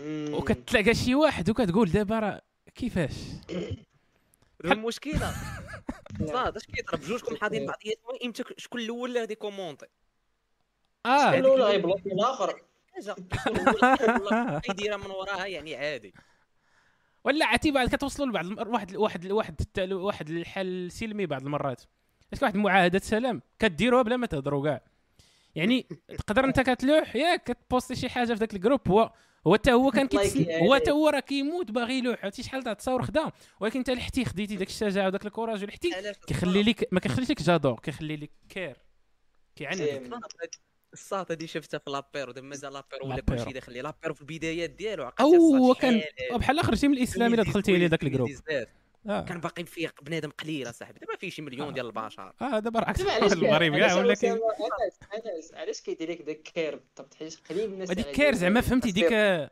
وكتلاقى 0.00 0.94
شي 0.94 1.14
واحد 1.14 1.50
وكتقول 1.50 1.90
دابا 1.90 2.18
راه 2.18 2.42
كيفاش؟ 2.74 3.14
المشكلة 4.64 5.34
صاد 6.32 6.56
اش 6.56 6.66
كيطرا 6.66 6.96
بجوجكم 6.98 7.36
حاضرين 7.36 7.66
بعضياتكم 7.66 8.12
إمتى 8.24 8.44
شكون 8.56 8.80
الأول 8.80 9.08
اللي 9.08 9.20
غادي 9.20 9.34
commenter 9.34 9.86
آه. 11.06 11.34
الأول 11.34 11.62
غيبلوكي 11.62 12.12
الآخر. 12.12 12.62
حاجة. 12.94 13.14
كيكون 13.14 14.16
الأول 14.16 14.60
يديرها 14.70 14.96
من 14.96 15.10
وراها 15.10 15.46
يعني 15.46 15.74
عادي. 15.76 16.14
ولا 17.24 17.46
عرفتي 17.46 17.70
بعد 17.70 17.88
كتوصلوا 17.88 18.28
لبعض 18.28 18.68
واحد 18.68 18.96
واحد 18.96 19.26
واحد 19.32 19.56
واحد 19.92 20.30
الحل 20.30 20.90
سلمي 20.90 21.26
بعض 21.26 21.42
المرات. 21.42 21.82
اش 22.32 22.42
واحد 22.42 22.56
معاهدة 22.56 22.98
سلام 22.98 23.42
كديروها 23.58 24.02
بلا 24.02 24.16
ما 24.16 24.26
تهضروا 24.26 24.64
كاع. 24.64 24.93
يعني 25.54 25.86
تقدر 26.26 26.44
انت 26.44 26.60
كتلوح 26.60 27.16
ياك 27.16 27.44
كتبوستي 27.44 27.94
شي 27.94 28.08
حاجة 28.08 28.26
في 28.26 28.34
ذاك 28.34 28.54
الجروب. 28.54 28.88
هو 28.88 29.12
هو 29.46 29.54
حتى 29.54 29.72
هو 29.72 29.90
كان 29.90 30.08
كيتسن... 30.08 30.46
هو 30.50 30.74
حتى 30.74 30.90
هو 30.90 31.08
راه 31.08 31.20
كيموت 31.20 31.70
باغي 31.70 31.98
يلوح. 31.98 32.24
عرفتي 32.24 32.42
شحال 32.42 32.62
تاع 32.62 32.72
التصاور 32.72 33.02
خدام 33.02 33.30
ولكن 33.60 33.78
انت 33.78 33.90
لحتي 33.90 34.24
خديتي 34.24 34.56
داك 34.56 34.68
الشجاعة 34.68 35.06
وداك 35.06 35.26
الكوراج 35.26 35.62
ولحتي 35.62 35.90
كيخلي 36.26 36.62
لك 36.62 36.88
ما 36.92 37.00
كيخليش 37.00 37.30
لك 37.30 37.42
جادور 37.42 37.80
كيخلي 37.80 38.16
لك 38.16 38.30
كير 38.48 38.76
زين. 39.72 40.10
الساط 40.92 41.30
هادي 41.30 41.46
شفتها 41.46 41.78
في 41.78 41.90
لابيرو 41.90 42.32
دابا 42.32 42.46
مازال 42.46 42.72
لابيرو 42.72 43.08
ولا. 43.08 43.20
كلشي 43.20 43.52
داخل 43.52 43.72
لي 43.72 43.82
لابيرو 43.82 44.14
في 44.14 44.20
البدايات 44.20 44.70
ديالو 44.70 45.08
الساط 45.08 45.20
هو 45.20 45.74
كان 45.74 46.02
بحال 46.34 46.64
خرجتي 46.64 46.88
من 46.88 46.96
الاسلام 46.96 47.34
الا 47.34 47.42
دخلتي 47.42 47.76
ليه 47.76 47.86
داك 47.86 48.02
الجروب. 48.02 48.30
آه. 49.06 49.20
كان 49.20 49.40
باقي 49.40 49.64
فيه 49.64 49.94
بنادم 50.02 50.30
قليل 50.30 50.70
اصاحبي 50.70 50.98
دابا 50.98 51.16
فيه 51.16 51.30
شي 51.30 51.42
مليون 51.42 51.74
ديال 51.74 51.86
البشر 51.86 52.32
آه 52.42 52.58
دابا 52.58 52.80
راه 52.80 52.88
عكس 52.88 53.00
المغرب 53.00 53.76
كاع 53.76 54.14
كاين 54.14 54.32
علاش 54.32 54.94
علاش 55.12 55.54
علاش 55.54 55.80
كيدير 55.80 56.10
لك 56.10 56.22
داك 56.22 56.42
كير 56.42 56.76
بالضبط 56.76 57.14
حيت 57.14 57.38
قليل 57.50 57.64
الناس 57.64 57.90
هذيك 57.90 58.04
اللي 58.04 58.14
كير 58.14 58.24
غيديروا 58.24 58.40
زعما 58.40 58.60
فهمتي 58.60 58.90
ديك. 58.90 59.12
لا 59.12 59.48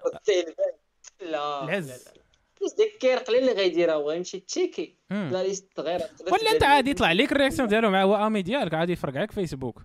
العز. 1.22 1.90
لا. 1.90 1.94
لا 1.94 2.22
بس 2.64 2.74
ديك 2.74 2.98
كير 3.00 3.18
قليل 3.18 3.40
اللي 3.40 3.52
غيديرها 3.52 3.94
وغيمشي 3.94 4.40
تشيكي. 4.40 4.96
مم. 5.10 5.30
لا 5.32 5.42
ليست 5.42 5.68
صغيره 5.76 5.98
تقدر 5.98 6.32
ولا 6.32 6.50
أنت 6.50 6.62
عادي 6.62 6.90
يطلع 6.90 7.12
لك 7.12 7.32
الرياكسيون 7.32 7.68
ديالو 7.68 7.90
مع 7.90 8.04
وامي 8.04 8.42
ديالك 8.42 8.74
عادي 8.74 8.92
يفرقعك 8.92 9.32
فيسبوك. 9.32 9.82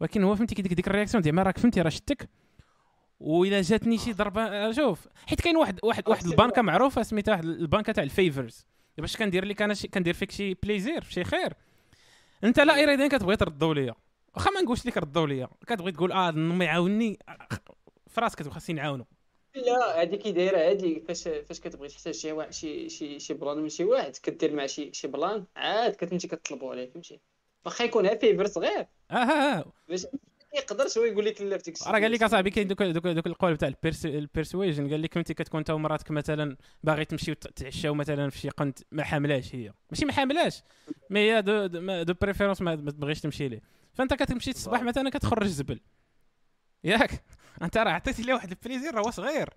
ولكن 0.00 0.24
هو 0.24 0.36
فهمتي 0.36 0.54
كي 0.54 0.62
ديك 0.62 0.88
الرياكسيون 0.88 1.22
زعما 1.22 1.42
راك 1.42 1.58
فهمتي 1.58 1.80
راه 1.80 1.88
شتك 1.90 2.28
وإذا 3.20 3.60
جاتني 3.60 3.98
شي 3.98 4.12
ضربة 4.12 4.42
آه، 4.42 4.72
شوف 4.72 5.08
حيت 5.26 5.40
كاين 5.40 5.56
واحد 5.56 5.78
واحد 5.82 6.08
واحد 6.08 6.26
البنكة 6.26 6.62
معروفة 6.62 7.02
سميتها 7.02 7.32
واحد 7.32 7.44
البنكة 7.44 7.92
تاع 7.92 8.04
ال 8.04 8.12
favors. 8.12 8.66
باش 8.98 9.16
كندير 9.16 9.44
لك 9.44 9.62
أنا 9.62 9.74
شي 9.74 9.88
كندير 9.88 10.14
فيك 10.14 10.30
شي 10.30 10.54
plaisir 10.54 11.02
شي 11.02 11.24
خير. 11.24 11.54
انت 12.44 12.60
لا 12.60 12.82
اراديا 12.82 13.08
كتبغي 13.08 13.36
تردوا 13.36 13.74
ليا. 13.74 13.94
واخا 14.34 14.50
ما 14.50 14.60
نقولش 14.60 14.86
لك 14.86 14.96
ردوا 14.96 15.26
ليا. 15.26 15.48
كتبغي 15.66 15.92
تقول 15.92 16.12
آه 16.12 16.30
ما 16.30 16.64
يعاونني. 16.64 17.18
في 18.06 18.20
راسك 18.20 18.48
خاصني 18.48 18.76
نعاونو. 18.76 19.04
لا 19.54 20.00
هادي 20.00 20.16
كي 20.16 20.32
دايره 20.32 20.58
هادي 20.58 21.00
فاش 21.08 21.28
فاش 21.28 21.60
كتبغي 21.60 21.88
تحتاج 21.88 22.14
شي 22.14 22.32
واحد 22.32 22.52
شي 22.52 22.88
شي 22.88 23.20
شي 23.20 23.34
plan 23.34 23.58
من 23.58 23.68
شي 23.68 23.84
واحد 23.84 24.16
كدير 24.16 24.54
مع 24.54 24.66
شي 24.66 24.92
شي 24.92 25.08
plan 25.08 25.44
عاد 25.56 25.92
كتمشي 25.92 26.28
كتطلبوا 26.28 26.70
عليه 26.70 26.90
فهمتي؟ 26.90 27.20
واخا 27.64 27.84
يكون 27.84 28.18
favor 28.18 28.46
صغير. 28.46 28.86
آه 29.10 29.14
آه 29.14 29.58
آه. 29.58 29.72
باش 29.88 30.06
يقدرش 30.54 30.98
هو 30.98 31.04
يقول 31.04 31.24
لك 31.24 31.40
لا 31.42 31.58
في 31.58 31.64
ديك 31.64 31.82
راه 31.86 31.92
قال 32.00 32.12
لك 32.12 32.22
أصاحبي 32.22 32.50
كاين 32.50 32.68
دوك 32.68 32.82
دوك 32.82 33.06
دوك 33.06 33.26
القول 33.26 33.56
تاع 33.56 33.68
ال 33.68 33.76
pers 33.76 34.06
ال 34.06 34.14
persuasion 34.14 34.90
قال 34.90 35.02
لك 35.02 35.16
انت 35.16 35.32
كتكون 35.32 35.58
انت 35.58 35.70
ومراتك 35.70 36.10
مثلا 36.10 36.56
باغي 36.82 37.04
تمشيو 37.04 37.34
تعشاو 37.34 37.94
مثلا 37.94 38.30
في 38.30 38.38
شي 38.38 38.48
قنت 38.48 38.78
ما 38.92 39.04
حاملاش 39.04 39.54
هي. 39.54 39.72
ماشي 39.90 40.04
ما 40.04 40.12
حاملاش 40.12 40.62
mais 41.10 41.20
هي 41.20 41.42
de 41.42 41.66
de, 42.02 42.14
préférence 42.20 42.62
ما 42.62 42.74
تبغيش 42.74 43.20
تمشي 43.20 43.48
ليه. 43.48 43.62
فأنت 43.94 44.14
كتمشي 44.14 44.50
الصباح 44.50 44.82
مثلا 44.82 45.10
كتخرج 45.10 45.46
زبل. 45.46 45.80
ياك؟ 46.84 47.24
أنت 47.62 47.78
راه 47.78 47.90
عطيتي 47.90 48.22
لها 48.22 48.34
واحد 48.34 48.50
ال 48.50 48.55
plaisir 48.55 48.94
راه 48.94 49.10
صغير. 49.10 49.48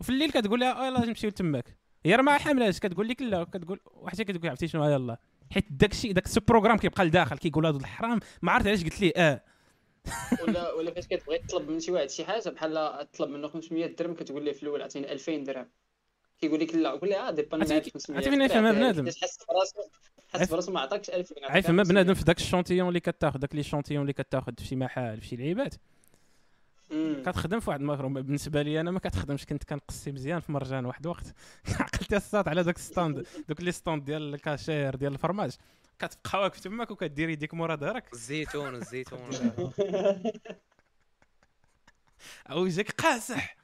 وفي 0.00 0.10
الليل 0.10 0.30
كتقول 0.30 0.60
لها 0.60 0.84
آه 0.84 0.86
يلاه 0.86 1.04
نمشيو 1.04 1.30
تماك 1.30 1.76
هي 2.06 2.14
راه 2.14 2.22
ما 2.22 2.38
حاملاش 2.38 2.78
كتقول 2.78 3.08
لك 3.08 3.22
لا 3.22 3.44
كتقول 3.44 3.80
واحد 3.84 4.22
كتقول 4.22 4.48
عرفتي 4.48 4.68
شنو 4.68 4.84
يلاه 4.84 5.18
حيت 5.50 5.66
داك 5.70 5.92
الشيء 5.92 6.12
داك 6.12 6.24
السو 6.24 6.40
بروغرام 6.40 6.78
كيبقى 6.78 7.04
لداخل 7.04 7.38
كيقول 7.38 7.66
هذا 7.66 7.76
الحرام. 7.76 8.20
ما 8.42 8.52
عرفت 8.52 8.66
علاش 8.66 8.84
قلت 8.84 9.00
ليه 9.00 9.12
آه. 9.16 9.40
ولا 10.42 10.72
ولا 10.72 10.90
فاش 10.94 11.06
كتبغي 11.06 11.38
تطلب 11.38 11.70
من 11.70 11.80
شي 11.80 11.92
واحد 11.92 12.10
شي 12.10 12.24
حاجة 12.24 12.48
بحال 12.48 13.08
تطلب 13.12 13.30
منه 13.30 13.48
500 13.48 13.86
درهم 13.86 14.14
كتقول 14.14 14.44
ليه 14.44 14.52
في 14.52 14.62
الأول 14.62 14.82
عطيني 14.82 15.12
2000 15.12 15.36
درهم 15.36 15.68
كيقول 16.40 16.60
لك 16.60 16.74
لا 16.74 16.90
قول 16.90 17.10
لها 17.10 17.28
آه 17.28 17.30
ديبان 17.30 17.60
عرفتي- 17.60 17.76
1500 17.76 18.16
عرفتي 18.18 18.30
فين 18.30 18.42
يفهمها 18.42 18.72
بنادم؟ 18.72 19.06
حس 19.08 19.38
براسو 19.48 19.78
حس 20.28 20.50
براسو 20.50 20.72
ما 20.72 20.80
عطاكش 20.80 21.10
2000 21.10 21.34
عطاك 21.38 21.50
عارف 21.50 21.70
ما 21.70 21.82
500. 21.82 21.84
بنادم 22.02 22.14
في 22.14 22.24
داك 22.24 22.36
الشونتيون 22.38 22.88
اللي 22.88 23.00
كتاخذ 23.00 23.38
داك 23.38 23.54
لي 23.54 23.62
شونتيون 23.62 24.02
اللي 24.02 24.12
كتاخذ 24.12 24.52
في 24.58 24.64
شي 24.66 24.76
محل 24.76 25.20
في 25.20 25.26
شي 25.26 25.36
لعيبات. 25.36 25.74
كتخدم 27.22 27.60
في 27.60 27.70
واحد 27.70 27.80
المفروم 27.80 28.14
بالنسبة 28.14 28.62
لي 28.62 28.80
أنا 28.80 28.90
ما 28.90 28.98
كتخدمش 28.98 29.46
كنت 29.46 29.64
كنقصي 29.64 30.12
مزيان 30.12 30.40
في 30.40 30.52
مرجان 30.52 30.86
واحد 30.86 31.04
الوقت 31.04 31.34
عقلت 31.80 32.14
الصاد 32.14 32.48
على 32.48 32.62
داك 32.62 32.78
ستاند 32.78 33.26
دوك 33.48 33.60
لي 33.60 33.72
ستاند 33.72 34.04
ديال 34.04 34.34
الكاشير 34.34 34.96
ديال 34.96 35.12
الفرماج 35.12 35.50
كتبقى 35.98 36.40
واقف 36.40 36.60
تماك 36.60 36.90
وكدير 36.90 37.28
يديك 37.28 37.54
مورا 37.54 37.76
ظهرك 37.76 38.12
الزيتون 38.12 38.74
الزيتون. 38.74 39.30
وجهك 42.50 42.90
قاسح 42.90 43.56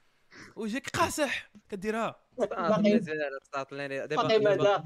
وجهك 0.55 0.89
قاسح 0.89 1.49
كديرها. 1.69 2.15
باقي- 2.37 2.99
دابا 4.07 4.15
باقي 4.15 4.39
ما 4.39 4.83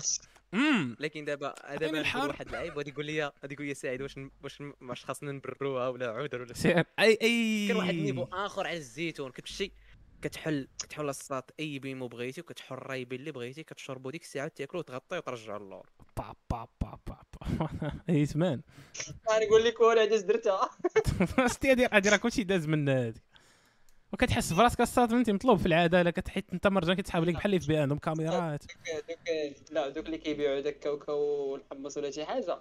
امم 0.54 0.96
لكن 1.00 1.26
دابا 1.26 1.56
دابا 1.76 2.02
واحد 2.28 2.46
اللعيب 2.48 2.74
وغادي 2.74 2.90
يقول 2.90 3.06
لي 3.06 3.24
غادي 3.44 3.54
يقول 3.54 3.68
لي 3.68 3.74
سعيد 3.74 4.02
واش 4.02 4.16
واش 4.44 4.64
واش 4.82 5.06
خاصنا 5.06 5.32
نبروها 5.32 5.88
ولا 5.88 6.10
عذر 6.12 6.42
ولا 6.42 6.54
اي 7.00 7.18
اي 7.22 7.68
كان 7.68 7.78
واحد 7.78 7.90
النيفو 7.90 8.24
آخر 8.24 8.68
على 8.68 8.78
الزيتون. 8.78 9.32
كتمشي 9.32 9.72
كتحل 10.22 10.68
كتحل 10.80 11.10
الساط 11.10 11.54
أي 11.60 11.80
بيمو 11.80 12.08
بغيتي 12.08 12.42
وكتحل 12.42 12.76
الرايبين 12.76 13.20
اللي 13.20 13.32
بغيتي 13.32 13.64
كتشربوا 13.64 14.12
ديك 14.12 14.24
الساعة 14.24 14.48
تاكلوا 14.48 14.80
وتغطيو 14.80 15.18
وترجعوا 15.18 15.58
اللور 15.58 15.90
با 16.18 16.36
با 16.50 16.68
با 16.82 17.00
با 17.08 17.18
با. 17.34 17.70
إي 18.10 18.26
زمان. 18.26 18.62
نقول 19.44 19.66
لك 19.66 19.80
وأنا 19.80 20.02
علاش 20.02 20.22
درتها. 20.22 20.70
ستي 21.48 21.72
هادي 21.72 21.86
هادي 21.86 22.10
راه 22.10 22.18
كلشي 22.18 22.44
داز 22.44 22.68
من 22.68 22.90
هادي. 22.90 23.22
وكتحس 24.14 24.54
براسك 24.54 24.82
الصاد 24.82 25.14
انت 25.14 25.30
مطلوب 25.30 25.58
في 25.58 25.66
العداله 25.66 26.10
كتحيت 26.10 26.54
أنت 26.54 26.68
مرجان 26.68 26.96
كتسحب 26.96 27.24
لك 27.24 27.34
بحال 27.34 27.46
اللي 27.46 27.60
في 27.60 27.68
بي 27.68 27.78
عندهم 27.78 27.98
كاميرات 27.98 28.64
دوك 29.10 29.18
لا 29.72 29.90
دوك 29.90 30.06
اللي 30.06 30.18
كيبيعوا 30.18 30.60
داك 30.60 30.80
كاوكاو 30.80 31.20
والحمص 31.52 31.98
ولا 31.98 32.12
شي 32.12 32.26
حاجة. 32.26 32.60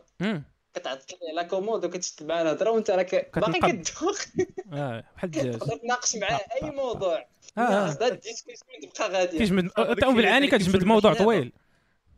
كتعطي 0.75 1.17
لا 1.35 1.43
كوموند 1.43 1.85
وكتشد 1.85 2.23
معاه 2.27 2.43
الهضره 2.43 2.71
وانت 2.71 2.91
راك 2.91 3.39
باقي. 3.39 3.73
كتدوخ. 3.73 4.25
آه 4.73 5.05
بحال 5.17 5.31
الدجاج 5.37 5.59
تقدر 5.59 5.77
تناقش 5.77 6.17
معاه 6.17 6.41
أي 6.63 6.71
موضوع. 6.71 7.27
آه 7.59 7.91
الديسكسيون 8.07 8.93
تبقى 8.95 9.11
غاديه 9.11 9.39
كيجمد 9.39 9.71
هذاك 9.79 9.89
انت 10.05 10.05
بالعاني 10.05 10.47
كتجمد 10.47 10.85
موضوع. 10.85 11.15
طويل. 11.15 11.53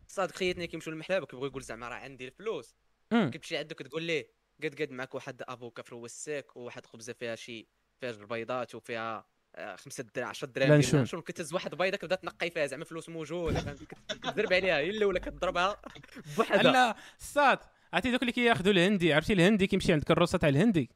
صاد 0.09 0.31
خيتنا 0.31 0.65
كيمشيو 0.67 0.93
للمحلابه 0.93 1.27
كيبغي 1.27 1.49
يقول 1.49 1.63
زعما 1.63 1.89
راه 1.89 1.95
عندي 1.95 2.25
الفلوس. 2.27 2.75
كتمشي 3.11 3.57
عنده 3.57 3.75
كتقول 3.75 4.03
ليه 4.03 4.27
قد 4.65 4.83
قد 4.83 4.91
معك 4.91 5.15
واحد 5.15 5.43
افوكا 5.49 5.83
في 5.83 5.93
الوساك 5.93 6.57
وواحد 6.57 6.87
خبزة 6.87 7.13
فيها 7.13 7.35
شي 7.35 7.69
فيها 8.01 8.13
جوج 8.13 8.29
بيضات 8.29 8.75
وفيها 8.75 9.27
آه، 9.57 9.77
خمسة 9.77 10.05
دراهم 10.15 10.29
10 10.29 10.49
دراهم. 10.49 10.71
لانشون 10.71 11.21
كتهز 11.21 11.53
واحد 11.55 11.75
بيضة 11.75 11.97
كتبدا 11.97 12.15
تنقي 12.17 12.51
فيها 12.51 12.67
زعما 12.67 12.85
فلوس 12.85 13.09
موجودة. 13.09 13.77
كتضرب 14.09 14.53
عليها 14.53 14.79
هي 14.79 14.91
الأولى 14.91 15.21
كتضربها 15.21 15.81
بوحدها. 16.37 16.63
لا 16.73 16.97
الصاد 17.21 17.59
عرفتي 17.97 18.11
دوك 18.11 18.23
اللي 18.23 18.33
كياخذوا 18.33 18.73
الهندي؟ 18.73 19.13
عرفتي 19.13 19.33
الهندي 19.33 19.67
كيمشي 19.67 19.93
عند 19.93 20.01
الكروسه 20.03 20.39
تاع 20.39 20.49
الهندي؟ 20.49 20.91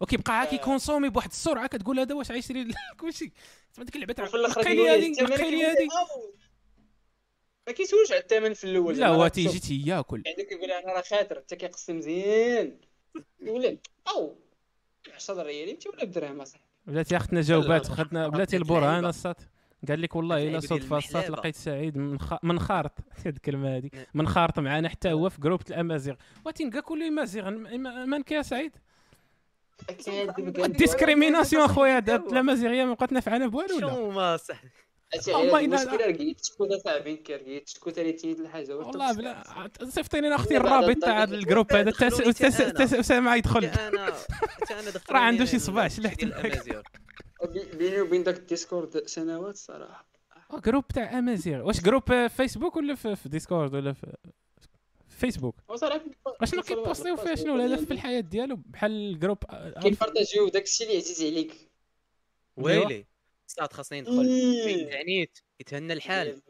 وكيبقى 0.00 0.38
عا 0.40 0.44
كيكونسومي 0.44 1.08
بواحد 1.08 1.30
السرعه 1.30 1.66
كتقول 1.66 2.00
هذا 2.00 2.14
واش 2.14 2.30
غيشري 2.30 2.68
كلشي. 3.00 3.32
تسمع 3.72 3.84
ديك 3.84 3.94
اللعبة 3.94 4.12
تاع 4.12 4.24
نقي 4.24 4.74
لي 4.74 4.88
هذه 4.90 5.22
نقي 5.22 5.50
لي 5.50 5.64
هذه. 5.64 5.88
ما 7.66 7.72
كيسولش 7.72 8.12
على 8.12 8.20
الثمن 8.20 8.54
في 8.54 8.64
الأول 8.64 8.98
لا 8.98 9.08
هو 9.08 9.28
تيجي 9.28 9.58
تياكل. 9.58 10.22
عندك 10.26 10.46
كيقول 10.48 10.68
لي 10.68 10.78
أنا 10.78 10.92
راه 10.92 11.02
خاطر 11.02 11.36
حتى 11.40 11.56
كيقصي 11.56 11.92
مزيان. 11.92 12.78
يقول 13.40 13.62
لي 13.62 13.78
أو. 14.08 14.36
10 15.14 15.42
ريال 15.42 15.68
يمشي 15.68 15.88
ولا 15.88 16.04
بدرهم 16.04 16.40
أصاحبي. 16.40 16.64
بلاتي 16.86 17.16
أختنا 17.16 17.40
جاوبات 17.40 17.86
خدنا 17.86 18.18
لا، 18.18 18.28
بلاتي 18.28 18.56
لا، 18.56 18.62
البرهان 18.62 19.04
الصاد 19.04 19.36
قال 19.88 20.02
لك 20.02 20.16
والله 20.16 20.48
إلا 20.48 20.60
صدفه 20.60 20.98
المحلابة. 20.98 21.28
لقيت 21.28 21.56
سعيد 21.56 21.96
من 21.98 22.20
خ... 22.20 22.34
من 22.42 22.58
خارط. 22.58 22.92
هاد 23.26 23.34
الكلمة 23.34 23.76
هذه 23.76 23.90
نعم. 23.94 24.04
من 24.14 24.28
خارط 24.28 24.58
معنا 24.58 24.88
حتى 24.88 25.12
هو 25.12 25.28
في 25.28 25.40
جروب 25.40 25.60
الأمازيغ. 25.70 26.14
وتنقى 26.44 26.82
كل 26.82 27.02
أمازيغ 27.02 27.50
من 28.06 28.22
كي 28.22 28.34
يا 28.34 28.42
سعيد؟ 28.42 28.72
الديسكريميناسيون 30.58 31.62
أخويا 31.64 31.98
الأمازيغية 31.98 32.84
ما 32.84 32.94
بقات 32.94 33.12
نافعنا 33.12 33.46
بوالو 33.46 33.76
ولا 33.76 33.90
شو 33.90 34.10
ما 34.10 34.36
صح. 34.36 34.60
المشكلة 35.34 36.06
رقيت 36.06 36.44
شكون 36.44 36.78
صاحبي 36.78 37.22
رقيت 37.30 37.68
شكون 37.68 37.92
تاني 37.92 38.12
تيد 38.12 38.40
الحاجة 38.40 38.76
والله 38.76 39.12
بلا 39.12 39.42
صيفطيني 39.88 40.26
أنا 40.26 40.36
أختي 40.36 40.56
الرابط 40.56 40.96
تاع 40.96 41.22
هذا 41.22 41.34
الجروب. 41.34 41.72
هذا 41.72 41.92
اسامه 43.00 43.36
يدخل 43.36 43.68
حتى 43.68 43.88
أنا 43.88 44.12
حتى 44.30 44.74
أنا 44.74 44.90
دخلت 44.90 45.12
راه 45.12 45.18
عنده 45.18 45.44
شي 45.44 45.58
صباع 45.58 45.88
شلحت 45.88 46.24
بيني 47.74 48.00
وبين 48.00 48.22
داك 48.22 48.36
الديسكورد 48.36 49.06
سنوات 49.06 49.56
صراحة. 49.56 50.06
آه، 50.50 50.60
جروب 50.60 50.88
تاع 50.88 51.18
أمازيغ. 51.18 51.66
واش 51.66 51.80
جروب 51.80 52.26
فيسبوك 52.26 52.76
ولا 52.76 52.94
في 52.94 53.16
في 53.16 53.28
ديسكورد 53.28 53.74
ولا 53.74 53.92
في 53.92 54.06
في 55.08 55.16
فيسبوك؟ 55.18 55.54
اشنو 56.42 56.62
كيبوستيو 56.62 57.16
فيه 57.16 57.34
شنو؟ 57.34 57.56
الهدف 57.56 57.84
في 57.84 57.92
الحياة 57.92 58.20
ديالو 58.20 58.56
بحال 58.66 58.90
الجروب 58.90 59.38
كيبارطاجيو 59.82 60.48
داك 60.48 60.62
الشيء 60.62 60.86
اللي 60.86 60.98
عزيز 60.98 61.22
عليك. 61.22 61.70
ويلي. 62.56 63.13
صاد 63.46 63.72
خاصني 63.72 64.00
ندخل 64.00 64.24
إيه. 64.24 64.64
في 64.64 64.74
التعنيت 64.82 65.38
يتهنى 65.60 65.92
الحال. 65.92 66.42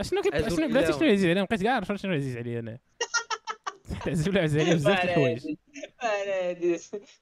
أشنو 0.00 0.22
كيب... 0.22 0.34
أزول 0.34 0.58
شنو 0.58 0.68
بلاتي 0.68 0.86
اللون. 0.86 0.98
شنو 1.00 1.08
عزيز 1.08 1.24
عليا 1.24 1.42
بقيت 1.42 1.62
كاع 1.62 1.74
عارف 1.74 1.92
شنو 1.92 2.12
عزيز 2.12 2.36
عليا 2.36 2.58
أنا. 2.58 2.78
تعزب 4.04 4.38
عزيز 4.38 4.62
عليا 4.62 4.74
بزاف 4.74 5.00
د 5.00 5.04
الحوايج. 5.04 5.46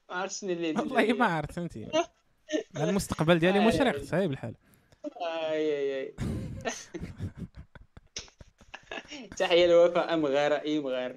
ما 0.09 0.15
عرفتش 0.15 0.39
شنو 0.39 0.51
اللي 0.51 0.71
والله 0.71 1.13
ما. 1.13 1.25
عرفت 1.25 1.51
فهمتي. 1.51 1.87
المستقبل 2.77 3.39
ديالي 3.39 3.59
مشرق 3.59 4.03
صايب 4.03 4.31
الحال 4.31 4.55
آي 5.21 5.77
آي 5.77 6.01
آي. 6.01 6.13
تحية 9.37 9.67
لوفاء 9.67 10.13
أم 10.13 10.25
غارة 10.25 10.61
أي 10.61 10.79
مغار 10.79 11.15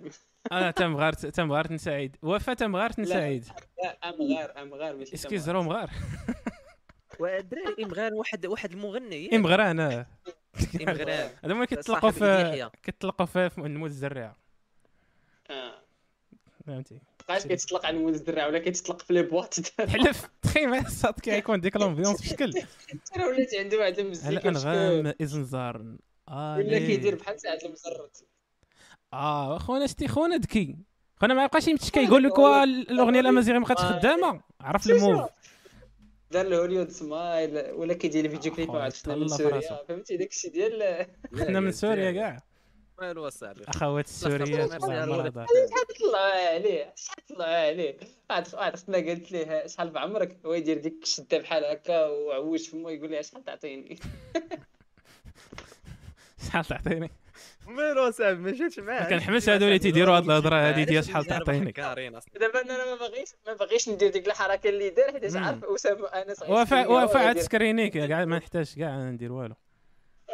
أنا 0.52 0.70
تم 0.70 0.97
غار 0.97 1.12
تم 1.12 1.52
غار 1.52 1.76
سعيد 1.76 2.16
وفا 2.22 2.55
تم 2.55 2.76
غار 2.76 2.93
لا. 2.98 3.05
سعيد 3.05 3.44
لا 3.84 3.98
أم 4.09 4.14
غار 4.36 4.62
أم 4.62 4.74
غار 4.74 4.97
ماشي 4.97 5.14
اسكي 5.14 5.39
زرو 5.39 5.62
مغار 5.62 5.90
والدراري 7.22 7.84
امغان 7.84 8.14
واحد 8.14 8.46
واحد 8.46 8.72
المغني 8.72 9.32
اي 9.32 9.38
مغران 9.38 9.80
آه 9.80 10.06
امغران 10.80 11.30
هذا 11.44 11.54
هما 11.54 11.64
كيتطلقوا 11.64 12.10
في. 12.10 12.70
كيتطلقوا 12.82 13.26
في 13.26 13.50
نموذج 13.58 13.92
الزريعه 13.92 14.36
آه. 15.50 15.74
فهمتي؟ 16.66 16.98
بقاش 17.28 17.46
كيتطلق 17.46 17.86
على 17.86 17.98
نموذج 17.98 18.16
الدرع 18.16 18.46
ولا 18.46 18.58
كيتطلق 18.58 19.02
في 19.02 19.12
لي 19.12 19.22
بواط. 19.22 19.54
حلف 19.80 20.28
تخيل 20.42 20.68
ما 20.68 20.88
صاد 20.88 21.14
كيكون 21.14 21.60
ديك 21.60 21.76
لومبيونس 21.76 22.20
بشكل. 22.22 22.52
راه 23.16 23.28
ولات 23.28 23.54
عنده 23.54 23.78
واحد 23.78 23.98
المزيكا 23.98 24.48
انغام 24.48 25.14
اذن 25.20 25.98
ولا 26.30 26.78
كيدير 26.78 27.14
بحال 27.14 27.40
ساعة 27.40 27.58
المزرط 27.64 28.24
آه 29.12 29.58
خونا 29.58 29.86
شتي 29.86 30.08
خونا 30.08 30.36
ذكي 30.36 30.76
خونا 31.16 31.34
ما 31.34 31.44
يبقاش 31.44 31.68
يمشي 31.68 31.90
كيقول 31.90 32.22
لك 32.22 32.38
الأغنية 32.90 33.20
الأمازيغية 33.20 33.58
ما 33.58 33.64
بقاتش 33.64 33.82
آه. 33.82 33.98
خدامة. 33.98 34.40
عرف؟ 34.60 34.86
ال 34.86 34.94
move. 34.94 35.30
دار 36.32 36.46
له 36.46 36.59
Hollywood 36.59 36.90
smile 36.90 37.70
ولا 37.72 37.94
كيدير 37.94 38.24
الفيديو 38.24 38.52
كليب 38.52 38.70
مع 38.70 38.90
حنا 39.04 39.14
من 39.14 39.28
سوريا. 39.28 39.84
فهمتي؟ 39.88 40.16
داك 40.16 40.30
الشيء 40.30 40.52
ديال 40.52 41.06
حنا 41.38 41.60
من 41.64 41.72
سوريا 41.72 42.12
كاع. 42.12 42.38
مالو 43.00 43.28
اصاحبي 43.28 43.64
أخوات 43.68 44.04
السوريات 44.04 44.48
يرضى 44.48 44.78
طلعوا 44.78 46.52
عليه؟ 46.54 46.94
شحال 46.96 47.26
طلعوا 47.28 47.66
عليه؟ 47.66 47.96
عاد 48.30 48.54
عاد 48.54 48.72
اختنا 48.72 48.96
قالت 48.96 49.32
ليه 49.32 49.66
شحال 49.66 49.90
بعمرك؟ 49.90 50.36
هو 50.46 50.54
يدير 50.54 50.78
ديك 50.78 51.02
الشدة 51.02 51.38
بحال 51.38 51.64
هكا 51.64 52.06
وعوج 52.06 52.68
فمو 52.68 52.88
يقول 52.88 53.10
لها 53.10 53.22
شحال 53.22 53.44
تعطيني؟ 53.44 53.98
شحال 56.48 56.64
تعطيني؟ 56.64 57.10
مالو 57.72 58.08
اصاحبي 58.08 58.36
ما 58.40 58.52
جاتش 58.52 58.78
معاه. 58.78 59.08
كنحمس 59.10 59.48
هادو 59.48 59.64
اللي 59.66 59.78
تيديروا 59.78 60.16
هاد 60.16 60.24
الهضرة 60.24 60.56
هادي 60.56 60.84
ديال 60.84 61.04
شحال 61.04 61.24
تعطيني 61.24 61.72
دابا 61.72 62.60
أنا 62.60 62.84
ما 62.84 62.94
باغيش 63.00 63.28
ما 63.46 63.52
باغيش 63.54 63.88
ندير 63.88 64.10
ديك 64.12 64.26
الحركة 64.26 64.68
اللي 64.68 64.90
دار 64.90 65.12
حيت. 65.12 65.36
عارف 65.36 65.64
اسامه 65.64 66.06
انس 66.06 66.42
وفاء 66.42 66.54
غيسكريني 66.58 67.04
وفاء 67.04 67.16
عاد 67.22 67.26
وغيدير- 67.36 67.42
سكرينيك 67.42 67.92
كاع 67.98 68.24
ما 68.24 68.36
نحتاج 68.38 68.74
كاع 68.74 68.96
ندير 69.10 69.32
والو. 69.32 69.54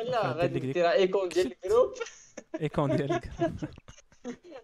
لا 0.04 0.32
غادي 0.32 0.52
ديك- 0.58 0.62
ديك. 0.62 0.74
دير 0.74 0.90
إيكون 0.90 1.28
ديال 1.28 1.52
الجروب. 1.64 1.94
إيكون 2.60 2.90
ديالك 2.96 3.30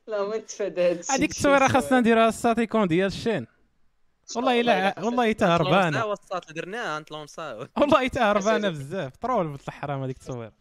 لا 0.08 0.24
ما 0.28 0.36
نتفادى 0.36 0.80
هاد 0.90 0.98
الشيء 0.98 1.14
هذيك 1.16 1.30
التصويرة 1.30 1.68
خاصنا 1.68 2.00
نديرها 2.00 2.28
السات 2.28 2.58
إيكون 2.58 2.88
ديال 2.88 3.06
الشين. 3.06 3.46
والله 4.36 4.60
الا 4.60 4.94
والله 5.00 5.28
حتى 5.30 5.44
هربانه 5.44 6.04
والله 7.76 8.04
حتى 8.04 8.18
هربانه 8.20 8.68
بزاف. 8.78 9.16
ترول 9.16 9.46
بنت 9.48 9.68
الحرام 9.68 10.02
هذيك 10.02 10.16
التصويرة. 10.16 10.52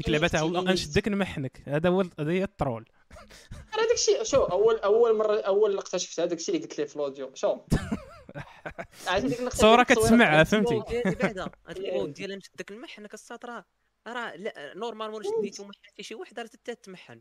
ديك 0.00 0.06
اللعبة 0.06 0.28
تاع 0.28 0.42
والله 0.42 0.58
أختي. 0.60 0.70
غنشدك 0.70 1.08
نمحنك. 1.08 1.62
هذا 1.66 1.88
هو 1.88 2.04
هذا 2.18 2.30
هي 2.32 2.44
الترول. 2.44 2.88
أنا 3.74 3.82
داك 3.82 3.94
الشيء 3.94 4.22
شو 4.22 4.42
اول 4.42 4.78
أول 4.78 5.16
مره 5.16 5.40
أول 5.40 5.76
لقطة 5.76 5.98
شفتها 5.98 6.26
داك 6.26 6.38
الشيء 6.38 6.54
اللي 6.54 6.66
قلت 6.66 6.78
ليه 6.78 6.86
في 6.86 6.96
الأوديو. 6.96 7.30
شو؟ 7.34 7.56
التصويرة 9.14 9.82
كتسمعها، 9.82 10.44
فهمتي؟ 10.44 10.82
بعدا 11.04 11.50
هاد 11.66 11.78
الكود. 11.78 12.12
ديال 12.12 12.38
نشدك 12.38 12.70
المحن 12.70 13.06
كالساط 13.06 13.44
راه 13.44 13.64
راه 14.06 14.32
نورمالمون 14.76 15.22
شديتي 15.22 15.62
ومحن 15.62 15.78
في 15.96 16.02
شي 16.02 16.14
واحد 16.14 16.40
راه 16.40 16.46
تتا 16.46 16.74
تمحن. 16.74 17.20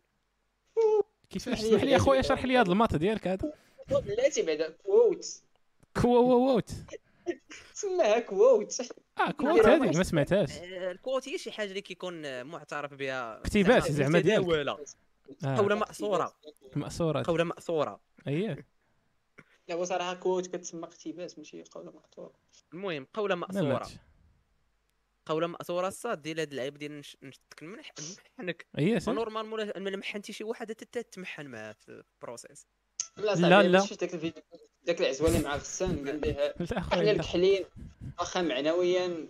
كيفاش 1.29 1.59
اسمح 1.59 1.83
لي 1.83 1.95
أخويا. 1.95 2.21
شرح 2.21 2.45
لي 2.45 2.57
هذا 2.57 2.71
الماط 2.71 2.95
ديالك 2.95 3.27
هذا. 3.27 3.53
بلاتي 3.89 4.41
بعدا 4.41 4.69
كووت 4.69 5.25
quo 6.01 6.07
quo 6.07 6.47
quote 6.51 6.69
سماها 7.73 8.19
quote 8.19 8.81
آه 9.27 9.31
quote 9.31 9.65
هذيك 9.65 9.95
ما 9.95 10.03
سمعتهاش. 10.03 10.51
آه، 10.51 10.91
ال 10.91 10.97
quote 10.97 11.29
هي 11.29 11.37
شي 11.37 11.51
حاجة 11.51 11.69
اللي 11.69 11.81
كيكون 11.81 12.25
آه، 12.25 12.43
معترف 12.43 12.93
بها. 12.93 13.37
اقتباس 13.37 13.91
زعما 13.91 14.19
ديالك. 14.19 14.39
متداولة. 14.45 14.85
آه. 15.45 15.57
قولة 15.57 15.75
مأثورة. 15.75 16.33
مأثورة 16.75 17.23
قولة 17.23 17.43
مأثورة. 17.43 18.01
أييه. 18.27 18.67
لا 19.67 19.75
هو 19.75 19.83
صراحة 19.85 20.13
quote 20.13 20.47
كتسمى 20.47 20.83
اقتباس 20.83 21.37
ماشي 21.37 21.63
قولة 21.63 21.91
مقطوعه 21.91 22.31
المهم 22.73 23.07
قولة 23.13 23.35
مأثورة. 23.35 23.87
قولة 25.25 25.47
مأثورة 25.47 25.87
الصاد 25.87 26.21
ديال 26.21 26.39
هاد 26.39 26.49
اللعيب 26.51 26.77
ديال 26.77 26.99
نش- 26.99 27.17
نشدك 27.23 27.61
المنح 27.63 27.91
نمحنك 28.39 28.65
أييه. 28.77 28.99
normalement 29.07 29.65
ما 29.77 29.95
محنتي 29.97 30.33
شي 30.33 30.43
واحد 30.43 30.75
تتا 30.75 31.01
تمحن 31.01 31.47
معاه 31.47 31.71
في 31.71 32.03
ال 32.21 32.27
process 32.27 32.67
لا 33.17 33.23
لا، 33.23 33.35
صاحبي 33.35 33.47
لا. 33.49 33.63
لا. 33.67 33.79
شفت 33.79 34.01
داك 34.01 34.13
الفيديو 34.13 34.41
داك 34.85 35.01
العزوه 35.01 35.27
اللي 35.27 35.39
مع 35.39 35.55
غسان 35.55 36.07
قال 36.07 36.21
ليه 36.21 36.33
لا 36.71 36.77
إحنا. 36.77 37.11
الكحلين 37.11 37.65
واخا 38.19 38.41
معنويا 38.41 39.27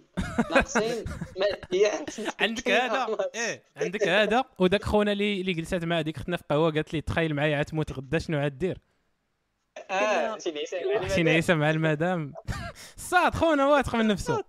ناقصين 0.51 1.05
ماديا. 1.39 2.05
عندك 2.39 2.69
هذا؟ 2.81 3.17
إيه. 3.35 3.63
عندك 3.77 4.07
هذا؟ 4.07 4.43
وداك 4.59 4.83
خونا 4.83 5.11
اللي 5.11 5.41
اللي 5.41 5.53
جلسات 5.53 5.83
مع 5.83 6.01
ديك 6.01 6.17
اختنا 6.17 6.37
في 6.37 6.43
قهوة 6.49 6.71
قالت 6.71 6.93
لي 6.93 7.01
تخيل 7.01 7.33
معايا 7.33 7.57
عاد 7.57 7.65
تموت 7.65 7.91
غدا 7.91 8.19
شنو 8.19 8.39
عاد 8.39 8.77
آه 9.91 10.37
شي 10.37 10.49
عيسى 10.59 10.99
حسين 11.05 11.27
عيسى 11.27 11.53
مع 11.55 11.69
المدام. 11.69 12.33
صاد 12.97 13.35
خونا 13.35 13.67
واثق 13.67 13.95
من 13.95 14.07
نفسه. 14.07 14.43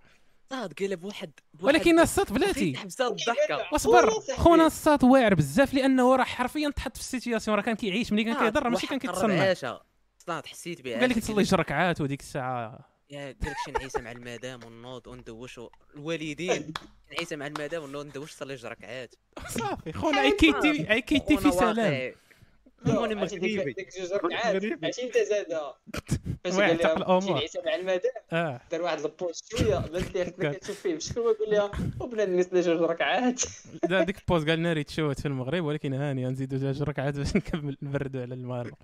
صاد 0.51 0.73
قلب 0.73 1.03
واحد 1.03 1.31
ولكن 1.61 1.99
الصاد 1.99 2.33
بلاتي. 2.33 2.77
حبسات 2.77 3.11
الضحكة. 3.11 3.67
واصبر 3.71 4.09
خونا 4.09 4.19
صاحبي. 4.19 4.41
خونا 4.41 4.67
الصاد 4.67 5.03
واعر 5.03 5.35
بزاف 5.35 5.73
لأنه 5.73 6.15
راه 6.15 6.23
حرفيا 6.23 6.69
تحط 6.69 6.95
في 6.95 7.01
ال 7.01 7.07
situation 7.07 7.57
راه 7.57 7.63
كان 7.63 7.75
كيعيش 7.75 8.11
ملي 8.11 8.23
كان 8.23 8.33
كيهضر 8.33 8.69
ماشي 8.69 8.87
كان 8.87 8.99
كيتصنع. 8.99 9.41
عاشا 9.41 9.81
صاد 10.17 10.45
حسيت 10.45 10.81
بها 10.81 10.99
قال 10.99 11.09
لك 11.09 11.19
تصلي 11.19 11.43
جوج 11.43 11.53
ركعات 11.53 12.01
وديك 12.01 12.19
الساعة. 12.19 12.79
يا 13.09 13.19
قال 13.19 13.51
لك 13.51 13.55
شي 13.65 13.71
نعيسة 13.71 14.01
مع 14.01 14.11
المدام 14.11 14.63
ونوض 14.63 15.07
وندوش 15.07 15.59
الوالدين. 15.95 16.73
نعيسة 17.11 17.35
مع 17.35 17.47
المدام 17.47 17.83
ونوض 17.83 18.05
ندوش 18.05 18.31
صلي 18.31 18.55
جوج 18.55 18.65
ركعات 18.65 19.15
صافي 19.47 19.93
خونا 19.93 20.21
أي 20.21 20.31
كيتي 20.31 20.91
أي 20.91 21.01
كيتي 21.01 21.37
في 21.37 21.51
سلام. 21.51 22.11
ديك 22.85 23.55
مغربي 23.57 23.73
ديك 23.73 23.89
جوج 23.99 24.11
ركعات 24.13 24.45
مغربي. 24.55 24.85
عرفتي 24.85 25.03
أنت 25.07 25.17
زادها 25.17 25.77
فاش 26.43 26.53
قال 26.53 26.77
لها 26.77 27.37
عيسى 27.37 27.59
مع 27.65 27.75
المدام 27.75 28.11
آه. 28.31 28.61
دار 28.71 28.81
واحد 28.81 28.99
ال 29.05 29.14
pause 29.14 29.57
شوية. 29.57 29.85
لي 30.15 30.25
كتشوف 30.53 30.79
فيه 30.79 30.95
بشكل 30.95 31.21
قول 31.21 31.35
لها 31.51 31.71
وبنادم 31.99 32.39
جوج 32.61 32.81
ركعات. 32.81 33.41
دا- 33.89 34.03
ديك 34.03 34.19
البوز 34.19 34.49
قال 34.49 34.61
ناري 34.61 34.83
تشوت 34.83 35.19
في 35.19 35.27
المغرب 35.27 35.63
ولكن 35.63 35.93
هاني 35.93 36.25
نزيدو 36.25 36.57
جوج 36.57 36.81
ركعات 36.83 37.15
باش 37.17 37.35
نكمل 37.35 37.77
نبردو 37.81 38.21
على 38.21 38.33
المغاربه 38.33 38.77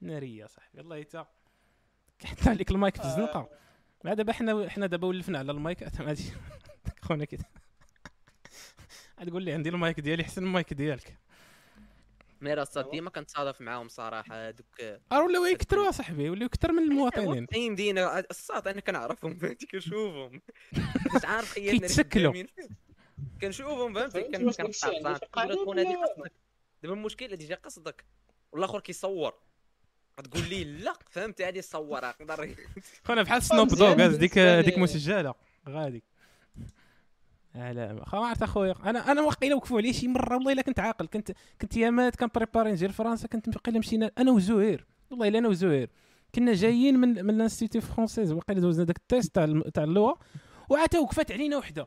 ناريه 0.00 0.46
صاحبي 0.46 0.78
والله 0.78 0.96
حتى 1.00 1.26
حتى 2.24 2.50
عليك 2.50 2.70
المايك 2.70 2.96
في 2.96 3.04
الزنقة. 3.04 3.48
مع 4.04 4.14
دابا 4.14 4.32
حنا 4.32 4.68
حنا 4.68 4.86
دابا 4.86 5.06
ولفنا 5.06 5.38
على 5.38 5.52
المايك. 5.52 5.82
غادي 6.02 6.24
خونا 7.02 7.24
كده. 7.24 7.44
لي 9.44 9.52
عندي 9.52 9.68
المايك 9.68 10.00
ديالي 10.00 10.22
احسن 10.22 10.42
من 10.42 10.48
المايك 10.48 10.74
ديالك. 10.74 11.16
مي 12.46 12.54
راه 12.54 12.62
الصاد 12.62 12.90
ديما 12.90 13.10
كنتصادف 13.10 13.60
معاهم 13.60 13.88
صراحة 13.88 14.50
دوك 14.50 14.66
راه 15.12 15.24
ولاو 15.24 15.44
يكثروا 15.44 15.88
اصاحبي 15.88 16.30
ولاو 16.30 16.46
يكثر 16.46 16.72
من 16.72 16.82
المواطنين. 16.82 17.46
اي 17.54 17.70
مدينه 17.70 18.18
الصاد 18.18 18.68
أنا 18.68 18.80
كنعرفهم 18.80 19.34
فهمتي 19.38 19.66
كنشوفهم. 19.66 20.40
مش 21.16 21.24
عارف 21.24 21.52
خيالنا 21.52 21.80
كيتشكلوا. 21.88 22.44
كنشوفهم 23.42 23.94
فهمتي 23.94 24.22
كنقطع 24.22 24.88
هذه 25.42 25.96
قصدك. 26.02 26.32
دابا 26.82 26.94
المشكل 26.94 27.32
هذه 27.32 27.48
جا 27.48 27.54
قصدك 27.54 28.04
والآخر 28.52 28.80
كيصور. 28.80 29.34
تقول 30.24 30.48
لي 30.48 30.64
لا 30.64 30.92
فهمتي 31.10 31.44
هذه 31.44 31.60
صورها 31.60 32.14
نقدر 32.20 32.54
خونا 33.04 33.22
بحال 33.22 33.42
سنوب 33.42 33.68
دوغ 33.68 34.16
ديك 34.16 34.38
ديك. 34.38 34.78
مسجلة. 34.78 35.34
غادي. 35.68 36.02
على 37.56 38.00
خا 38.06 38.18
ما 38.18 38.26
عرفت 38.26 38.42
اخويا 38.42 38.74
أنا 38.84 39.12
أنا 39.12 39.22
واقيلا 39.22 39.54
وقفوا 39.54 39.78
عليا 39.78 39.92
شي 39.92 40.08
مرة 40.08 40.34
والله 40.36 40.52
إلا 40.52 40.62
كنت 40.62 40.80
عاقل. 40.80 41.06
كنت 41.06 41.32
كنت 41.60 41.76
يامات 41.76 42.16
كنبريباري 42.16 42.72
نجي 42.72 42.86
لفرنسا 42.86 43.28
كنت 43.28 43.48
واقيلا 43.48 43.78
مشينا 43.78 44.10
أنا 44.18 44.32
وزهير 44.32 44.86
والله 45.10 45.28
إلا 45.28 45.38
أنا 45.38 45.48
وزهير 45.48 45.90
كنا 46.34 46.52
جايين 46.52 46.98
من 46.98 47.24
من 47.24 47.30
ال 47.34 47.39
institut 47.39 47.80
français 47.80 48.32
واقيلا 48.32 48.60
دوزنا 48.60 48.84
داك 48.84 48.96
ال 48.96 49.04
test 49.04 49.34
تاع 49.34 49.62
تاع 49.74 49.84
اللغة. 49.84 50.18
وعاد 50.70 50.96
وقفات 50.96 51.32
علينا 51.32 51.56
وحدة. 51.56 51.86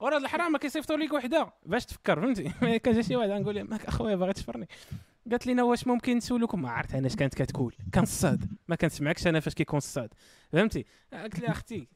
ورا 0.00 0.16
الحرام 0.18 0.52
ما 0.52 0.58
كيصيفطوا 0.58 0.96
ليك 0.96 1.12
وحدة. 1.12 1.52
باش 1.66 1.84
تفكر 1.84 2.20
فهمتي؟ 2.20 2.52
كان 2.84 2.94
جا 2.94 3.02
شي 3.02 3.16
واحد 3.16 3.30
نقول 3.30 3.54
له 3.54 3.62
ماك 3.62 3.86
أخويا 3.86 4.16
باغي 4.16 4.32
تشفرني 4.32 4.68
قالت 5.30 5.46
لنا 5.46 5.62
واش 5.62 5.86
ممكن 5.86 6.16
نسولكم؟ 6.16 6.62
ما 6.62 6.70
عرفت 6.70 6.94
أنا 6.94 7.06
اش 7.06 7.16
كانت 7.16 7.34
كتقول. 7.34 7.74
كان 7.92 8.02
الصاد 8.02 8.44
ما 8.68 8.76
كنسمعكش 8.76 9.26
أنا 9.26 9.40
فاش 9.40 9.54
كيكون 9.54 9.76
الصاد 9.76 10.14
فهمتي؟ 10.52 10.84
قلت 11.12 11.40
لها 11.40 11.50
أختي 11.50 11.88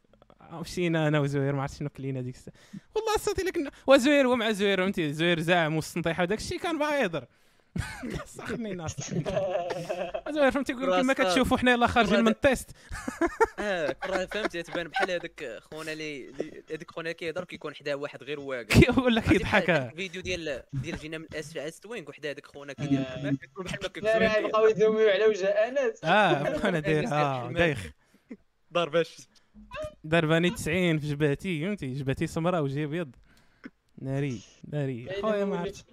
مشينا 0.61 1.09
أنا 1.09 1.21
وزهير 1.21 1.53
ما 1.55 1.63
عرفت 1.63 1.79
شنو 1.79 1.89
كلينا 1.89 2.21
ديك 2.21 2.35
الساعة. 2.35 2.55
والله 2.95 3.17
صاتي 3.19 3.43
لك 3.43 3.73
وزهير 3.87 4.27
هو 4.27 4.37
مع 4.37 4.51
زهير 4.53 4.79
فهمتي؟ 4.79 5.13
زهير 5.13 5.41
زاعم 5.41 5.77
والسنطيحه 5.77 6.23
وداك 6.23 6.39
الشيء 6.39 6.59
كان 6.59 6.79
باغي 6.79 7.01
يهضر. 7.03 7.25
صحني 8.39 8.75
ناس. 8.75 9.15
زعما 10.31 10.51
فهمتي؟ 10.51 10.73
يقول 10.73 11.01
كما. 11.03 11.13
كتشوفوا 11.13 11.57
حنا 11.59 11.73
يلاه 11.73 11.87
خارجين 11.87 12.21
من 12.21 12.29
التيست. 12.29 12.71
آه 13.59 13.97
راه 14.05 14.25
فهمتي؟ 14.27 14.63
تبان 14.63 14.89
بحال 14.89 15.11
هذاك 15.11 15.59
خونا 15.61 15.93
اللي 15.93 16.31
هذاك 16.71 16.91
خونا 16.91 17.01
اللي 17.11 17.15
كيهضر 17.15 17.45
كيكون 17.45 17.75
حداه 17.75 17.95
واحد 17.95 18.23
غير 18.23 18.41
واقف 18.41 18.67
كيقول 18.67 19.15
لك 19.17 19.23
عرفتي 19.23 19.35
يضحك. 19.35 19.63
بحال 19.71 19.77
داك 19.81 19.93
الفيديو 19.93 20.23
ديال 20.23 20.63
ديال 20.73 20.99
جينا 20.99 21.19
من 21.19 21.25
الاسفل 21.33 21.59
على 21.61 21.71
ستوينك 21.71 22.09
وحده 22.09 22.31
هذاك 22.31 22.47
خونا 22.47 22.73
كيدير 22.73 22.99
آه. 23.01 23.31
كيكون 23.31 23.65
بحال 23.65 23.79
ما 23.83 24.01
لا 24.09 24.19
راه 24.19 24.29
كيكسر 24.29 24.41
يبقاو 24.45 24.67
يزوميو 24.67 25.09
على 25.09 25.27
وجه 25.27 25.47
انس 25.47 26.05
آه 26.05 26.69
أنا 26.69 26.81
داير 26.81 27.07
آه 27.13 27.53
دايخ. 27.53 27.87
دار 28.71 28.89
باش 29.55 29.87
ضرباني 30.07 30.51
90 30.51 30.99
في 30.99 31.07
جبهتي 31.07 31.67
فهمتي؟ 31.67 31.93
جبهتي 31.93 32.27
سمراء 32.27 32.63
وجهي 32.63 32.85
أبيض. 32.85 33.17
ناري 33.99 34.41
ناري. 34.69 35.09
خويا 35.23 35.45
ما 35.45 35.59
عرفت. 35.59 35.87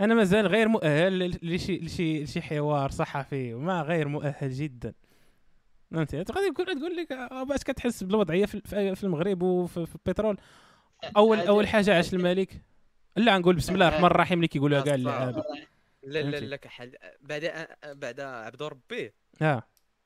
أنا 0.00 0.14
مازال 0.14 0.46
غير 0.46 0.68
مؤهل 0.68 1.38
لشي 1.42 1.78
لشي 1.78 2.22
لشي 2.22 2.42
حوار 2.42 2.90
صحفي 2.90 3.54
وما 3.54 3.82
غير 3.82 4.08
مؤهل 4.08 4.50
جدا. 4.50 4.94
فهمتي؟ 5.90 6.16
غادي 6.16 6.50
تقول 6.54 6.78
تقول 6.78 6.96
لك 6.96 7.12
آه، 7.12 7.42
باش 7.42 7.64
كتحس 7.64 8.04
بالوضعية 8.04 8.46
في, 8.46 9.04
المغرب 9.04 9.42
وفي 9.42 9.86
في 9.86 9.94
البترول. 9.94 10.36
اول 11.16 11.38
أول 11.38 11.68
حاجة 11.68 11.96
عاش 11.96 12.14
الملك. 12.14 12.62
لا 13.16 13.38
نقول 13.38 13.56
بسم 13.56 13.74
الله 13.74 13.88
الرحمن 13.88 14.06
الرحيم 14.06 14.38
اللي 14.38 14.48
كيقولوها 14.48 14.80
كاع 14.80 14.94
اللعابه 14.94 15.44
لا 16.02 16.18
لا. 16.22 16.36
لا 16.36 16.56
كحل 16.56 16.92
بعد 17.20 17.66
بعد 17.84 18.20
عبد 18.20 18.62
ربيه 18.62 19.14
آه. 19.42 19.62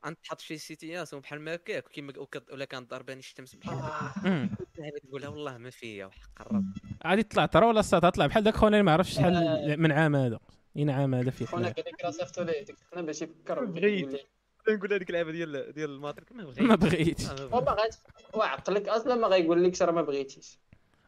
غنتحط 0.06 0.40
شي 0.40 0.58
سيتياسيون 0.58 1.22
بحال 1.22 1.40
ما 1.40 1.54
هكاك 1.54 1.88
كيما 1.88 2.12
ولا 2.52 2.64
كانت 2.64 2.90
ضرباني 2.90 3.20
الشمس 3.20 3.54
بحال 3.54 3.78
آه. 3.78 4.12
أمم. 4.26 4.50
هكا 4.78 4.98
تقولها 4.98 5.28
والله 5.28 5.58
ما 5.58 5.70
فيا 5.70 6.06
وحق 6.06 6.40
الرب. 6.40 6.64
غادي 7.06 7.22
تطلع 7.22 7.46
ترى 7.46 7.66
ولا 7.66 7.80
الصاد 7.80 8.12
طلع 8.12 8.26
بحال 8.26 8.44
داك 8.44 8.56
خونا 8.56 8.82
ما 8.82 8.92
عرفش 8.92 9.14
شحال 9.14 9.80
من 9.80 9.92
عام 9.92 10.16
هذا. 10.16 10.38
أين 10.76 10.90
عام 10.90 11.14
هذا 11.14 11.30
فيه؟ 11.30 11.46
خونا. 11.46 11.68
قال 11.68 11.84
لك 11.86 12.04
راه 12.04 12.10
صيفطو 12.10 12.42
ليه 12.42 12.64
ديك 12.64 12.76
باش 12.96 13.22
يفكر 13.22 13.64
بغيت. 13.64 14.26
نقول 14.68 14.92
هذيك 14.92 15.10
اللعبة 15.10 15.32
ديال 15.32 15.72
ديال 15.72 15.90
الماتريك. 15.90 16.32
ما 16.32 16.44
بغيت. 16.44 16.60
ما 16.62 16.74
بغيتش 16.74 17.24
آه، 17.26 17.34
ما 17.34 17.56
هو 17.56 17.60
بغيت. 17.60 17.66
ما 17.68 17.82
غادي 17.82 17.96
وعقلك 18.34 18.88
أصلا 18.88 19.14
ما 19.14 19.28
غايقول 19.28 19.64
لكش 19.64 19.82
راه 19.82 19.92
ما 19.92 20.02
بغيتيش. 20.02 20.58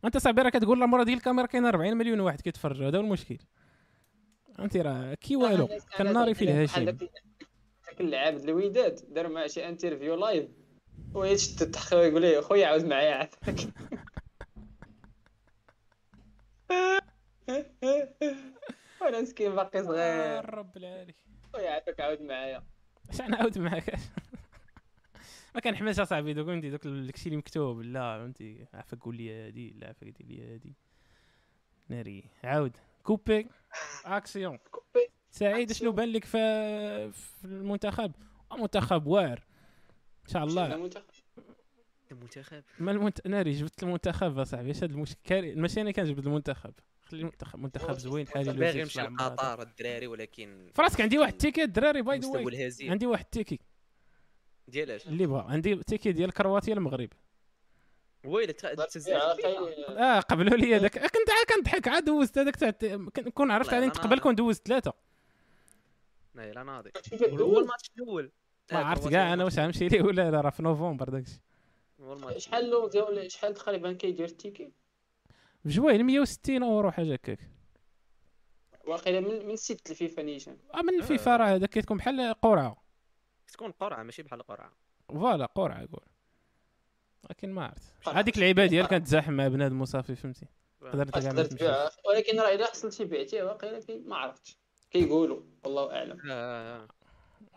أنت 0.04 0.16
صاحبي 0.16 0.42
راه 0.42 0.50
كتقول 0.50 0.80
لا 0.80 0.86
مورا 0.86 1.04
ديال 1.04 1.16
الكاميرا 1.16 1.46
كاين 1.46 1.64
40 1.66 1.96
مليون 1.96 2.20
واحد 2.20 2.40
كيتفرج. 2.40 2.82
هذا 2.82 2.98
هو 2.98 3.02
المشكل. 3.02 3.38
أنت 4.58 4.76
راه 4.76 5.14
كي 5.14 5.36
والو؟ 5.36 5.68
كالناري 5.98 6.34
في 6.34 6.64
بحال 6.64 7.08
داك 7.96 8.00
اللعاب 8.06 8.36
الوداد 8.36 9.00
دار 9.14 9.28
معاه 9.28 9.46
شي 9.46 9.68
interview 9.68 10.14
live. 10.14 10.48
ويشد 11.14 11.62
التحقيق 11.62 11.98
ويقول 11.98 12.22
ليه 12.22 12.40
خويا 12.40 12.66
عاود 12.66 12.84
معايا 12.84 13.14
عافاك 13.14 13.60
وأنا 19.00 19.20
مسكين 19.20 19.54
باقي 19.54 19.82
صغير. 19.82 20.54
رب 20.54 20.76
العالي 20.76 21.14
خويا 21.52 21.70
عافاك 21.70 22.00
عاود 22.00 22.22
معايا. 22.22 22.62
اش 23.10 23.20
نعاود 23.20 23.58
معاك؟ 23.58 23.98
ما 25.54 25.60
كنحماش 25.60 26.00
اصاحبي 26.00 26.34
دوك 26.34 26.46
فهمتي؟ 26.46 26.70
دوك 26.70 26.86
الشيء 26.86 27.26
اللي 27.26 27.36
مكتوب. 27.36 27.80
لا 27.82 28.18
فهمتي؟ 28.18 28.66
عافاك 28.74 29.00
قول 29.00 29.16
لي 29.16 29.46
هادي 29.46 29.70
لا 29.70 29.86
عافاك 29.86 30.08
دير 30.08 30.26
لي 30.26 30.54
هادي. 30.54 30.74
ناري. 31.88 32.30
عاود. 32.44 32.76
Coupez. 33.02 33.48
Action 34.04 34.58
coupez. 34.70 35.15
سعيد 35.30 35.72
شنو 35.72 35.92
بان 35.92 36.08
لك 36.12 36.24
في 36.24 36.38
في 37.12 37.44
المنتخب؟ 37.44 38.12
منتخب 38.58 39.06
واعر 39.06 39.44
إن 40.26 40.32
شاء 40.32 40.44
الله. 40.44 40.74
المنتخب؟ 40.74 42.62
ما 42.78 42.90
المنت... 42.92 43.26
ناري 43.26 43.52
جبت 43.52 43.82
المنتخب 43.82 44.38
أصاحبي 44.38 44.70
اش 44.70 44.82
هاد 44.82 44.90
المشكل 44.90 45.18
كاري 45.24 45.54
ماشي 45.54 45.80
أنا 45.80 45.90
كنجبد 45.90 46.26
المنتخب 46.26 46.74
خلي 47.02 47.20
المنتخب 47.20 47.58
منتخب 47.58 47.92
زوين 47.98 48.28
حالي 48.28 48.52
باغي 48.52 48.82
هذا. 48.82 49.02
لقطر 49.02 49.62
الدراري 49.62 50.06
ولكن 50.06 50.70
فراسك 50.74 51.00
عندي 51.00 51.18
واحد 51.18 51.32
ال 51.32 51.36
ticket 51.36 51.62
الدراري 51.62 52.02
by 52.02 52.18
the 52.18 52.28
way 52.28 52.72
عندي 52.82 53.06
واحد 53.06 53.24
ال 53.24 53.29
ticket 53.29 53.58
ديالاش 54.68 55.06
اللي 55.06 55.26
بغا 55.26 55.42
عندي 55.42 55.76
ticket 55.76 56.12
ديال 56.12 56.32
كرواتيا 56.32 56.74
المغرب. 56.74 57.08
ويلي 58.24 58.54
آه 59.88 60.20
قبلوا 60.20 60.56
لي 60.56 60.76
هذاك. 60.76 60.98
كنت 60.98 61.30
عا 61.30 61.56
كنضحك 61.56 61.88
عاد 61.88 62.04
دوزت 62.04 62.38
هذاك 62.38 62.56
تاع 62.56 62.72
عرفت 63.38 63.74
عليه 63.74 63.88
أنا- 63.90 63.98
قبل 63.98 64.18
كون 64.18 64.34
دوزت 64.34 64.68
ثلاثة. 64.68 64.92
لا 66.42 66.62
ناضي 66.62 66.92
هو 67.22 67.58
الماتش 67.58 67.90
الأول. 67.96 68.32
ما 68.72 68.80
آه، 68.80 68.84
عرفت 68.84 69.08
كاع 69.08 69.32
أنا 69.32 69.44
واش 69.44 69.58
غنمشي 69.58 69.88
ليه 69.88 70.02
ولا 70.02 70.30
لا 70.30 70.40
راه 70.40 70.50
في 70.50 70.62
نوفمبر 70.62 71.08
داكشي 71.08 71.40
شحال 72.36 72.70
لو 72.70 72.88
ديال 72.88 73.32
شحال 73.32 73.54
تقريبا 73.54 73.92
كيدير 73.92 74.26
ال 74.26 74.33
ticket 74.33 74.72
بجوين 75.64 76.06
160 76.06 76.62
أورو 76.62 76.90
حاجة 76.90 77.12
هكاك. 77.12 77.38
واقيلا 78.86 79.20
من 79.20 79.46
من 79.46 79.56
site 79.56 79.90
الفيفا 79.90 80.22
نيشان. 80.22 80.56
آه، 80.74 80.82
من 80.82 80.94
الفيفا 80.98 81.36
راه 81.36 81.46
هذاك 81.46 81.70
كتكون 81.70 81.96
بحال 81.96 82.34
قرعة. 82.34 82.76
تكون 83.52 83.70
قرعة 83.70 84.02
ماشي 84.02 84.22
بحال 84.22 84.42
قرعة. 84.42 84.72
voilà 85.08 85.46
قرعة 85.46 85.82
يقول. 85.82 86.04
لكن 87.30 87.52
ما 87.52 87.64
عرفت. 87.64 88.08
هذيك 88.08 88.34
اللعيبة 88.36 88.66
ديال 88.66 88.86
كتزاحم 88.86 89.32
مع 89.32 89.48
بنادم 89.48 89.80
وصافي 89.80 90.14
فهمتي؟ 90.14 90.46
تقدر 90.80 91.04
ما 91.04 91.04
تقدر 91.04 91.44
تبيعها 91.44 91.90
ولكن 92.08 92.40
راه 92.40 92.54
إلا 92.54 92.66
حصلتي 92.66 93.04
بعتيه 93.04 93.42
واقيلا 93.42 93.80
ما 94.06 94.16
عرفتش. 94.16 94.56
كيقولوا 95.04 95.40
والله 95.64 95.96
أعلم. 95.96 96.20
آه، 96.30 96.82
آه. 96.82 96.88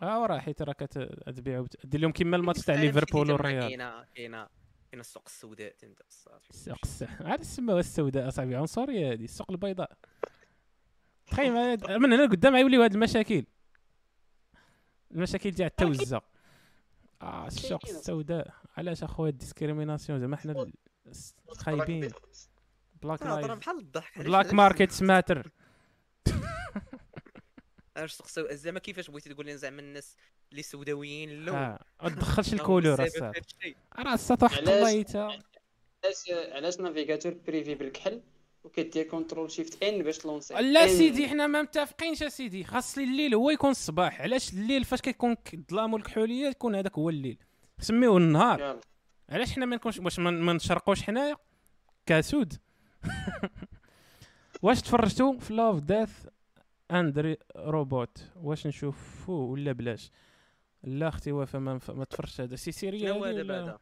آه. 0.02 0.22
وراه 0.22 0.38
حيت 0.38 0.62
راه 0.62 0.72
كتبيعوا 0.72 1.66
دير 1.84 2.00
لهم 2.00 2.12
كيما 2.12 2.36
الماتش 2.36 2.64
تاع 2.64 2.74
ليفربول 2.74 3.30
والريال. 3.30 3.60
كاينة 3.68 4.04
كاينة 4.14 4.48
كاينة 4.90 5.00
السوق 5.00 5.22
السوداء 5.26 5.72
تنت 5.78 6.02
صافي. 6.08 6.50
السوق 6.50 6.76
السوداء 6.84 7.26
عاد 7.26 7.42
سموها 7.42 7.80
السوداء 7.80 8.28
أصاحبي. 8.28 8.56
عنصرية 8.56 9.12
هذه 9.12 9.24
السوق 9.24 9.50
البيضاء. 9.50 9.92
تخيل 11.26 11.52
ما- 11.52 11.98
من 11.98 12.12
هنا 12.12 12.26
قدام 12.26 12.54
غيوليو 12.54 12.82
هاد 12.82 12.92
المشاكل. 12.94 13.44
المشاكل 15.10 15.54
تاع 15.54 15.66
التوزه 15.66 16.20
آه 17.22 17.46
السوق. 17.46 17.86
السوداء. 17.86 18.50
علاش 18.76 19.02
أخويا 19.04 19.30
الديسكريميناسيون؟ 19.30 20.20
زعما 20.20 20.36
حنا 20.36 20.66
خايبين. 21.48 22.10
بلاك 23.02 23.22
بحال 23.24 23.78
الضحك 23.78 24.18
بلاك 24.18 24.54
ماركت 24.54 25.02
ماتر 25.02 25.50
علاش 28.00 28.16
تقصو 28.16 28.46
زعما 28.50 28.78
كيفاش 28.78 29.10
بغيتي 29.10 29.30
تقول 29.34 29.46
لي 29.46 29.56
زعما 29.56 29.80
الناس 29.80 30.16
اللي 30.50 30.62
سوداويين 30.62 31.30
اللون؟ 31.30 31.56
آه 31.56 31.78
ما 32.02 32.08
تدخلش 32.08 32.52
الكولور 32.54 33.04
الصاد 33.04 33.36
الشيء. 33.36 33.76
راه 33.98 34.14
الصاد 34.14 34.42
واحد 34.42 34.58
علاش؟ 34.58 34.68
الطليته 34.78 35.22
علاش 35.24 36.30
علاش 36.52 36.80
نافيغاتور 36.80 37.34
بريفي 37.46 37.74
بالكحل 37.74 38.22
وكدير 38.64 39.04
كونترول 39.06 39.50
شيفت 39.50 39.82
ان 39.82 40.02
باش 40.02 40.18
تلونسي 40.18 40.54
لا. 40.54 40.86
سيدي 40.86 41.28
حنا 41.28 41.46
ما 41.46 41.62
متفقينش 41.62 42.22
اسيدي 42.22 42.64
خاص 42.64 42.98
لي 42.98 43.04
الليل 43.04 43.34
هو 43.34 43.50
يكون 43.50 43.70
الصباح. 43.70 44.20
علاش 44.20 44.52
الليل 44.52 44.84
فاش 44.84 45.00
كيكون 45.00 45.36
الظلام 45.54 45.94
والكحولية 45.94 46.48
يكون 46.48 46.74
هذاك 46.74 46.98
هو 46.98 47.10
الليل؟ 47.10 47.38
سميوه 47.80 48.16
النهار. 48.16 48.80
علاش 49.28 49.52
حنا 49.52 49.66
ما 49.66 49.76
نكونش 49.76 49.98
واش 49.98 50.18
ما 50.18 50.30
ما 50.30 50.52
نشرقوش 50.52 51.02
حنايا؟ 51.02 51.36
كاسود. 52.06 52.52
واش 54.62 54.82
تفرجتوا 54.82 55.38
في 55.38 55.54
لاف 55.54 55.80
ديث 55.80 56.10
اند 56.90 57.36
روبوت. 57.56 58.30
واش 58.36 58.66
نشوفوه 58.66 59.40
ولا 59.50 59.72
بلاش. 59.72 60.10
لا 60.82 61.08
أختي 61.08 61.32
وفا 61.32 61.58
ما, 61.58 61.80
ما 61.88 62.04
تفرجت 62.04 62.40
هذا. 62.40 62.56
سي 62.56 62.72
سيريا 62.72 63.12
شنو 63.12 63.18
هو 63.18 63.24
هذه 63.24 63.34
هذا 63.34 63.42
ولا 63.42 63.64
بعدا 63.66 63.78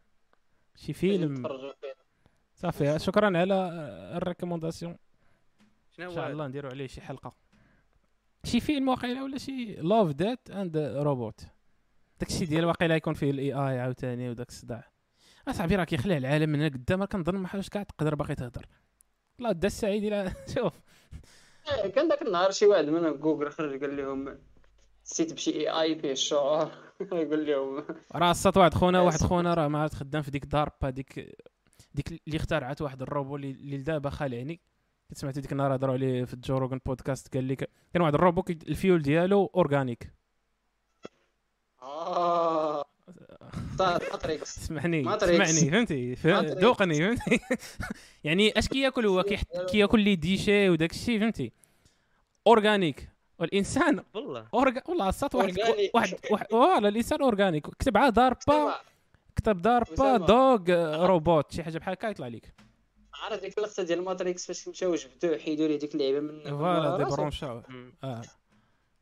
شي 0.77 0.93
فيلم؟ 0.93 1.35
فيه. 1.35 1.95
صافي 2.55 2.99
شكرا 2.99 3.39
على 3.39 3.55
ال 4.17 4.22
recommandation 4.22 4.97
شنو 5.91 6.11
إن 6.11 6.15
شاء؟ 6.15 6.31
الله 6.31 6.47
نديروا 6.47 6.71
عليه 6.71 6.87
شي 6.87 7.01
حلقة. 7.01 7.35
شي 8.45 8.61
فيلم 8.61 8.89
واقيلا 8.89 9.23
ولا 9.23 9.39
شي؟ 9.39 9.65
Love 9.75 10.09
Death 10.13 10.51
and 10.51 10.77
Robots 10.77 11.47
داكشي 12.21 12.45
ديال 12.45 12.65
واقيلا 12.65 12.97
يكون 12.97 13.15
فيه 13.15 13.31
ال 13.31 13.53
AI 13.53 13.81
عاوتاني 13.81 14.31
وداك 14.31 14.49
الصداع. 14.49 14.91
أصاحبي 15.49 15.77
راه 15.77 15.85
كيخلع 15.85 16.17
العالم 16.17 16.51
من 16.51 16.61
هنا 16.61 16.69
قدام 16.69 17.01
راه 17.01 17.07
كنظن 17.07 17.35
ما 17.35 17.49
حاجة 17.49 17.69
كاع 17.71 17.83
تقدر 17.83 18.15
باقي 18.15 18.35
تهضر 18.35 18.67
الله 19.39 19.53
دا 19.53 19.67
السعيد 19.67 20.05
إلى 20.05 20.33
شوف. 20.55 20.81
كان 21.95 22.09
ذاك 22.09 22.23
النهار 22.23 22.51
شي 22.51 22.67
واحد 22.67 22.85
من 22.85 23.21
جوجل 23.21 23.51
خرج 23.51 23.81
قال 23.81 23.97
لهم 23.97 24.39
سيت 25.05 25.33
بشي 25.33 25.51
AI 25.51 25.97
فيه 25.99 26.13
الشعور 26.13 26.71
يقول 27.01 27.47
لهم 27.51 27.85
راه 28.15 28.33
صات 28.33 28.57
واحد 28.57 28.75
خونا 28.75 29.01
واحد. 29.01 29.21
خونا 29.29 29.55
راه 29.55 29.69
ما 29.69 29.83
عرفت 29.83 29.95
خدام 29.95 30.23
في 30.23 30.31
ديك 30.31 30.45
DARPA 30.45 30.91
ديك 30.91 31.37
ديك 31.95 32.09
اللي 32.27 32.37
اخترعت 32.37 32.83
واحد 32.83 33.03
الروبو 33.03 33.37
اللي 33.37 33.51
اللي 33.51 33.77
دابا 33.77 34.11
خالعني 34.11 34.61
كنت 35.09 35.19
سمعت 35.19 35.39
ديك 35.39 35.53
النهار 35.53 35.75
هضروا 35.75 35.95
عليه 35.95 36.25
في 36.25 36.35
ال 36.35 36.41
Joe 36.41 36.59
Rogan 36.59 36.81
podcast 36.87 37.35
قال 37.35 37.49
لك 37.49 37.71
كان 37.93 38.03
واحد 38.03 38.15
ال 38.15 38.19
robot 38.19 38.43
ال 38.51 38.61
fuel 38.61 39.03
ديالو 39.03 39.51
organic 39.55 40.13
صاد 41.81 42.87
Matrix 43.81 44.59
اسمعني 44.59 45.03
Matrix. 45.03 45.51
اسمعني 45.51 46.17
فهمتي. 46.17 46.55
ذوقني 46.55 46.95
فهمتي؟ 46.95 47.41
يعني 48.25 48.59
اش 48.59 48.69
كياكل 48.69 49.07
هو؟ 49.07 49.23
كيحط 49.23 49.47
كياكل 49.71 50.01
لي 50.01 50.17
ديشي 50.17 50.69
وداك 50.69 50.91
الشيء 50.91 51.21
فهمتي؟ 51.21 51.53
اورغانيك 52.47 53.09
والإنسان 53.39 54.03
والله. 54.15 54.47
أورغ... 54.55 54.79
والله 54.89 55.11
صات 55.11 55.35
واحد 55.35 55.59
أورغانيك. 55.59 55.95
واحد 55.95 56.15
واحد 56.31 56.47
فوالا 56.51 56.89
الإنسان 56.89 57.23
اورغانيك 57.23 57.67
كتب 57.67 57.97
عاد 57.97 58.13
داربا 58.13 58.39
أسامة، 58.49 58.75
كتب 59.37 59.67
أسامة. 59.67 60.27
دوغ 60.27 60.61
آه، 60.69 61.07
روبوت 61.07 61.53
شي 61.53 61.63
حاجة 61.63 61.79
بحال 61.79 61.93
هكا 61.95 62.07
يطلع 62.07 62.27
لك 62.29 62.55
عارف 63.15 63.41
ديك 63.41 63.59
اللقطه 63.59 63.83
ديال 63.83 64.05
ماتريكس 64.05 64.47
فاش 64.47 64.69
مشاو 64.69 64.95
جبدوه 64.95 65.39
حيدوا 65.39 65.69
ليه 65.69 65.79
ديك 65.79 65.95
اللعيبة 65.95 66.21
من 66.21 66.43
فوالا 66.51 66.97
دي؟ 66.97 67.05
برونشاو. 67.05 67.63
آه. 68.05 68.23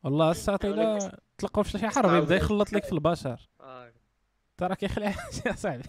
والله 0.03 0.31
الساط 0.31 0.65
إلا 0.65 1.19
تلقوا 1.39 1.63
في 1.63 1.71
شي 1.79 1.89
حرب 1.89 2.15
يبدا 2.23 2.37
يخلط 2.37 2.73
لك 2.73 2.85
في 2.85 2.93
البشر. 2.93 3.49
ترى 4.59 4.77
كيخلع 4.77 5.15
يا 5.47 5.53
صاحبي. 5.53 5.85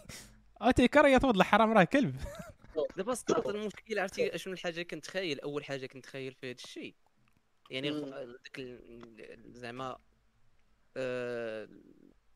أو 0.62 0.72
تيكر 0.72 1.06
يطود 1.06 1.36
الحرام 1.36 1.74
راه 1.74 1.84
كلب. 1.84 2.16
دابا 2.98 3.14
ستارت 3.14 3.48
المشكل 3.56 4.00
عرفتي 4.00 4.38
شنو 4.38 4.54
الحاجة 4.54 4.82
كنتخيل؟ 4.82 5.40
أول 5.40 5.64
حاجة 5.66 5.86
كنتخيل 5.86 6.34
في 6.34 6.52
هذا 6.52 6.56
الشيء. 6.64 6.96
يعني 7.70 7.90
داك 7.90 8.62
زعما 9.46 9.98
آه، 10.98 11.70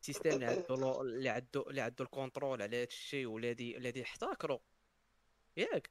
ال 0.00 0.04
système 0.04 0.30
اللي 0.30 0.46
عنده 0.46 1.00
اللي 1.00 1.28
عنده 1.28 1.64
اللي 1.70 1.80
عنده 1.80 2.04
ال 2.04 2.10
contrôle 2.10 2.62
على 2.62 2.76
هذا 2.76 2.84
الشيء 2.84 3.26
والذي 3.26 3.76
الذي 3.76 4.00
يحتكروا 4.00 4.58
ياك. 5.56 5.90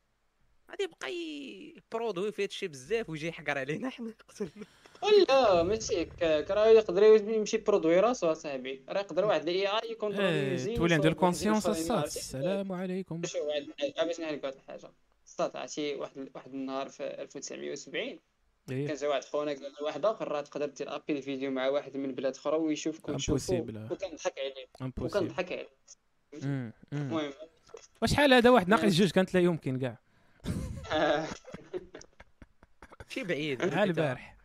غادي 0.71 0.83
يبقى 0.83 1.13
ي 1.13 1.26
produire 1.26 2.31
في 2.31 2.41
هذا 2.41 2.49
الشيء 2.49 2.69
بزاف 2.69 3.09
ويجي 3.09 3.27
يحقر 3.27 3.57
علينا 3.57 3.89
حنا 3.89 4.09
يقتلنا. 4.09 4.65
ولا 5.03 5.63
ماشي 5.63 6.01
هكاك 6.01 6.51
راه 6.51 6.67
يقدر 6.67 7.03
يمشي 7.03 7.57
produire 7.57 7.99
راسو 7.99 8.31
اصاحبي 8.31 8.85
راه 8.89 8.99
يقدر 8.99 9.25
واحد 9.25 9.41
ال 9.41 9.67
AI 9.67 9.91
ي 9.91 10.25
contrôler، 10.25 10.75
تولي 10.75 10.93
عنده 10.93 11.05
واحد 11.05 11.05
الكونسيونس 11.05 11.91
عرفتي؟ 11.91 12.19
السلام 12.19 12.71
عليكم. 12.71 13.21
شوف 13.25 13.41
واحد 13.41 13.67
باش 14.07 14.19
نحكي 14.19 14.39
واحد 14.43 14.55
الحاجة 14.55 14.91
صات 15.25 15.55
عرفتي 15.55 15.95
واحد 15.95 16.29
واحد 16.35 16.53
النهار 16.53 16.89
في 16.89 17.03
1970 17.03 18.19
إيه، 18.71 18.87
كان 18.87 18.95
جا 18.95 19.07
واحد 19.07 19.23
خونا 19.23 19.51
قال 19.51 19.73
لواحد 19.81 20.05
آخر 20.05 20.27
راه 20.27 20.41
تقدر 20.41 20.65
دير 20.65 20.95
appel 20.95 21.13
vidéo 21.13 21.51
مع 21.51 21.67
واحد 21.69 21.97
من 21.97 22.15
بلاد 22.15 22.35
أخرى 22.35 22.57
ويشوفكم 22.57 23.11
آه. 23.13 23.17
وكنضحك 23.91 24.39
عليه. 24.39 24.67
impossible 24.81 25.25
وكنضحك 25.25 25.51
عليه. 25.51 25.69
المهم. 26.93 27.31
وشحال 28.01 28.33
هذا 28.33 28.49
واحد 28.49 28.69
ناقص 28.69 28.93
جوج 28.93 29.11
كانت 29.11 29.33
لا 29.33 29.39
يمكن 29.39 29.79
كاع؟ 29.79 29.99
شي 33.09 33.23
بعيد. 33.23 33.61
ها 33.61 33.83
البارح. 33.83 34.40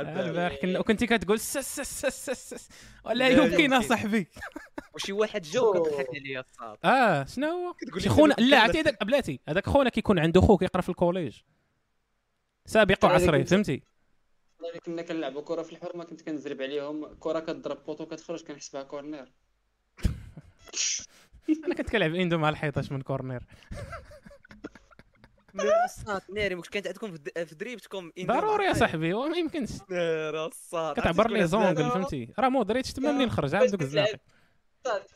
البارح. 0.00 0.18
البارح 0.26 0.56
كنا 0.62 0.78
وكنتي 0.78 1.06
كتقول 1.06 1.40
سس 1.40 1.80
سس 1.80 2.06
سس 2.06 2.54
سس 2.54 2.68
ولا 3.04 3.14
لا 3.14 3.28
يمكن 3.28 3.60
يمكن. 3.60 3.88
صاحبي. 3.88 4.28
وشي 4.94 5.12
واحد 5.12 5.42
جا 5.42 5.60
وكضحك 5.60 6.06
عليا 6.14 6.40
الصاد 6.40 6.78
آه 6.84 7.24
شنو 7.24 7.46
هو؟ 7.46 7.72
كتقول 7.72 8.02
شي 8.02 8.08
خونا 8.08 8.34
لا. 8.38 8.60
عرفتي 8.60 8.80
هذاك 8.80 9.04
بلاتي 9.04 9.40
هذاك 9.48 9.66
خونا 9.66 9.90
كيكون 9.90 10.18
عنده 10.18 10.40
خو 10.40 10.56
كيقرا 10.56 10.82
في 10.82 10.88
ال 10.88 10.94
collège. 10.94 11.40
سابق 12.66 13.04
وعصري 13.04 13.44
فهمتي؟ 13.44 13.82
كنا 14.86 15.02
كنلعبوا 15.02 15.42
كرة 15.42 15.62
في 15.62 15.72
الحرمة 15.72 16.04
كنت 16.04 16.22
كنزرب 16.22 16.62
عليهم. 16.62 17.14
كرة 17.20 17.40
كضرب 17.40 17.84
poteau 17.86 18.06
كتخرج 18.06 18.44
كنحسبها 18.44 18.82
corner. 18.82 19.32
أنا 21.66 21.74
كنت 21.74 21.90
كنلعب 21.90 22.14
une-deux 22.14 22.38
مع 22.38 22.48
الحيطاش 22.48 22.92
من 22.92 23.02
corner؟ 23.02 23.42
الصاد 25.60 26.22
ناري 26.34 26.54
واش 26.54 26.68
كانت 26.68 26.86
عندكم 26.86 27.12
في 27.46 27.54
دريبتكم 27.54 28.12
ضروري 28.24 28.64
يا 28.64 28.72
صاحبي 28.72 29.14
ما 29.14 29.36
يمكنش. 29.36 29.70
نار 29.90 30.46
الصاد 30.46 31.00
كتعبر 31.00 31.30
les 31.30 31.46
angles 31.46 31.90
فهمتي؟ 31.90 32.28
راه 32.38 32.48
مودريتش 32.48 32.92
تما 32.92 33.12
منين 33.12 33.30
خرج 33.30 33.54
عندك 33.54 33.78
كتلعب- 33.78 34.20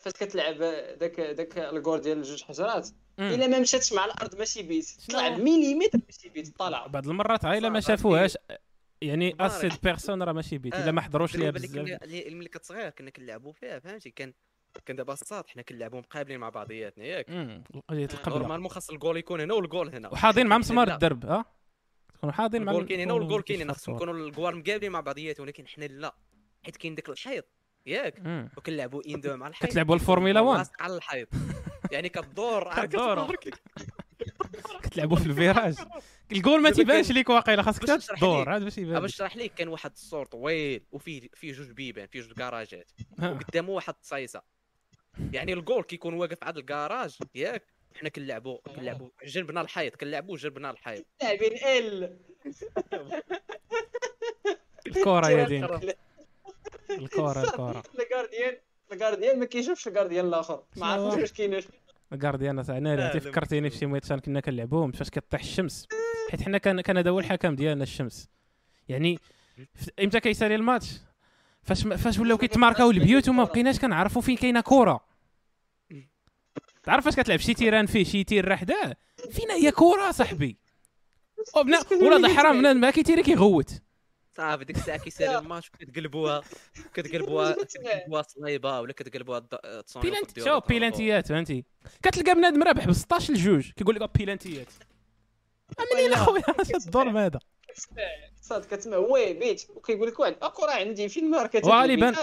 فاش 0.00 0.12
كتلعب 0.12 0.54
داك 1.00 1.20
داك 1.20 1.58
الكور 1.58 1.98
ديال 1.98 2.22
جوج 2.22 2.42
حجرات. 2.42 2.88
إلا 3.18 3.46
ما 3.46 3.58
مشاتش 3.58 3.92
مع 3.92 4.04
الأرض 4.04 4.38
ماشي 4.38 4.62
بيت؟ 4.62 4.88
طلع 5.10 5.28
مليمتر 5.28 5.98
ماشي 6.06 6.28
بيت 6.28 6.56
طالع 6.58 6.86
بعض 6.86 7.08
المرات 7.08 7.44
عا 7.44 7.58
الا 7.58 7.68
ما 7.68 7.80
شافوهاش 7.80 8.38
يعني. 9.02 9.36
اسيد 9.40 9.72
بيرسون 9.82 10.22
راه 10.22 10.32
ماشي 10.32 10.58
بيت 10.58 10.74
إلا 10.74 10.88
آه، 10.88 10.90
ما 10.90 11.00
حضروش 11.00 11.36
ليها 11.36 11.48
اللي 11.48 11.68
بزاف. 11.68 12.02
ملي 12.32 12.48
كنت 12.48 12.64
صغير 12.64 12.90
كنا 12.90 13.10
كنلعبوا 13.10 13.52
فيها 13.52 13.78
فهمتي؟ 13.78 14.10
كان 14.10 14.32
كان 14.86 14.96
دابا 14.96 15.12
الصاد 15.12 15.46
حنا 15.46 15.62
كنلعبوا 15.62 16.00
مقابلين 16.00 16.40
مع 16.40 16.48
بعضياتنا 16.48 17.04
ياك؟ 17.04 17.26
قضيه 17.88 18.04
القبله 18.04 18.38
نورمالمون 18.38 18.68
خاص 18.68 18.90
الجول 18.90 19.16
يكون 19.16 19.40
هنا 19.40 19.54
والجول 19.54 19.94
هنا. 19.94 20.08
وحاضين 20.12 20.46
مع 20.46 20.58
مسمار. 20.58 20.92
الدرب 20.92 21.26
ها؟ 21.26 21.44
تكونوا 22.14 22.34
حاضين 22.34 22.62
مع 22.62 22.72
الجول 22.72 22.86
كاين 22.86 23.00
هنا 23.00 23.12
والجول 23.12 23.42
كاين 23.42 23.60
هنا. 23.60 23.72
خصهم 23.72 23.94
يكونوا 23.94 24.14
الجوار 24.14 24.56
مقابلين 24.56 24.92
مع 24.92 25.00
بعضياتهم 25.00 25.46
ولكن 25.46 25.66
حنا 25.66 25.84
لا. 25.84 26.14
حيت 26.64 26.76
كاين 26.76 26.94
داك 26.94 27.08
الحيط 27.08 27.44
ياك. 27.86 28.48
وكنلعبوا 28.56 29.02
une-deux 29.08 29.36
مع 29.36 29.48
الحيط. 29.48 29.70
كتلعبوا 29.70 29.94
الفورمولا 29.94 30.40
1 30.40 30.58
لاصق 30.58 30.82
على 30.82 30.96
الحيط. 30.96 31.28
يعني 31.92 32.08
كدور 32.08 32.86
كدور. 32.86 33.36
كتلعبوا 34.82 35.16
في 35.16 35.26
ال 35.26 35.32
virage. 35.32 35.74
الجول 36.32 36.62
ما 36.62 36.70
تيبانش 36.70 37.10
ليك 37.12 37.28
واقيلا 37.28 37.62
خاصك 37.62 37.82
تدور 38.16 38.38
ليك. 38.38 38.48
عاد 38.48 38.62
باش 38.62 38.78
يبان. 38.78 39.00
باش 39.00 39.14
نشرح 39.14 39.36
لك 39.36 39.54
كان 39.54 39.68
واحد 39.68 39.90
السور 39.92 40.26
طويل 40.26 40.86
وفيه 40.92 41.28
فيه 41.34 41.52
جوج 41.52 41.70
بيبان 41.70 42.06
فيه 42.06 42.20
جوج 42.20 42.32
كراجات. 42.32 42.90
وقدامه 43.22 43.70
واحد 43.70 43.94
التصيصه 43.94 44.42
يعني 45.32 45.52
الجول 45.52 45.82
كيكون 45.82 46.14
واقف 46.14 46.44
عند 46.44 46.56
الكراج 46.56 47.18
ياك. 47.34 47.62
حنا 47.94 48.08
كنلعبوا 48.08 48.58
كنلعبوا 48.76 49.08
جنبنا 49.26 49.60
الحيط 49.60 49.96
كنلعبوا 49.96 50.36
جنبنا 50.36 50.70
الحيط. 50.70 51.06
لاعبين 51.22 51.52
ال. 51.52 52.18
الكره 54.86 55.30
يا 55.30 55.44
دين 55.44 55.64
الكره 56.90 57.42
الكره 57.44 57.82
ال 58.00 58.07
gardien 58.07 58.56
ال 58.92 58.98
gardien 58.98 59.38
ما 59.38 59.44
كيشوفش 59.44 59.88
ال 59.88 59.93
gardien 59.93 60.26
الآخر. 60.26 60.62
ما؟ 60.76 60.86
عرفتش 60.86 61.20
واش 61.20 61.32
كاين 61.32 61.62
الكارديان 62.12 62.58
آه، 62.58 63.04
عرفتي 63.04 63.20
فكرتيني 63.20 63.70
في 63.70 63.76
شي 63.78 63.86
ميتشان 63.86 64.18
كنا 64.18 64.40
كنلعبوهم 64.40 64.92
فاش 64.92 65.10
كطيح 65.10 65.40
الشمس. 65.40 65.88
حيت 66.30 66.42
حنا 66.42 66.58
كان 66.58 66.80
كان 66.80 66.96
هذا 66.96 67.10
هو 67.10 67.18
الحكم 67.18 67.56
ديالنا 67.56 67.82
الشمس. 67.82 68.28
يعني 68.88 69.18
إمتى 70.02 70.20
كيسالي 70.20 70.54
الماتش؟ 70.54 70.86
فاش 71.62 71.82
فاش 71.86 72.18
ولاو 72.18 72.38
كيتماركاو 72.38 72.90
البيوت 72.90 73.28
وما 73.28 73.44
بقيناش 73.44 73.78
كنعرفوا 73.78 74.22
فين 74.22 74.36
كاينة 74.36 74.60
كره 74.60 75.05
تعرف 76.86 77.04
فاش 77.04 77.16
كتلعب 77.16 77.38
شي 77.38 77.54
terrain 77.54 77.86
فيه 77.86 78.04
شي 78.04 78.24
تير 78.24 78.48
راه 78.48 78.56
حداه 78.56 78.96
فين 79.30 79.50
هي 79.50 79.70
كره 79.70 80.10
صاحبي. 80.10 80.58
وبنا 81.56 81.78
ولاد 82.02 82.24
الحرام 82.24 82.58
بنادم 82.58 82.80
ما 82.80 82.90
كي 82.90 82.99
tirer 82.99 83.22
كيغوت. 83.22 83.70
صافي 84.36 84.64
ديك 84.64 84.76
الساعة 84.76 84.98
كيسالي 84.98 85.38
الماتش 85.38 85.70
كتقلبوها 85.70 86.42
كتقلبوها 86.94 87.52
كتقلبوها 87.64 88.22
صليبة 88.22 88.80
ولا 88.80 88.92
كتقلبوها 88.92 89.38
بيلانتي 90.02 90.22
وكديروها 90.30 90.60
شوف. 90.60 90.68
بيلانتيات 90.68 91.28
فهمتي؟ 91.28 91.64
كتلقى 92.02 92.34
بنادم 92.34 92.62
رابح 92.62 92.86
ب 92.86 92.92
16 92.92 93.32
لجوج 93.34 93.70
كيقول 93.70 93.94
لك 93.94 94.18
بيلانتيات. 94.18 94.68
منين 95.94 96.12
اخويا 96.12 96.42
الظلم 96.74 97.16
هذا. 97.16 97.38
صاد 98.40 98.64
كتسمع. 98.64 98.96
وي 98.96 99.32
بيت 99.34 99.66
وكيقول 99.76 100.08
لك 100.08 100.20
واحد 100.20 100.32
الكره 100.44 100.70
عندي 100.70 101.08
فين 101.08 101.30
ماركه 101.30 101.60
وغالباً- 101.60 102.16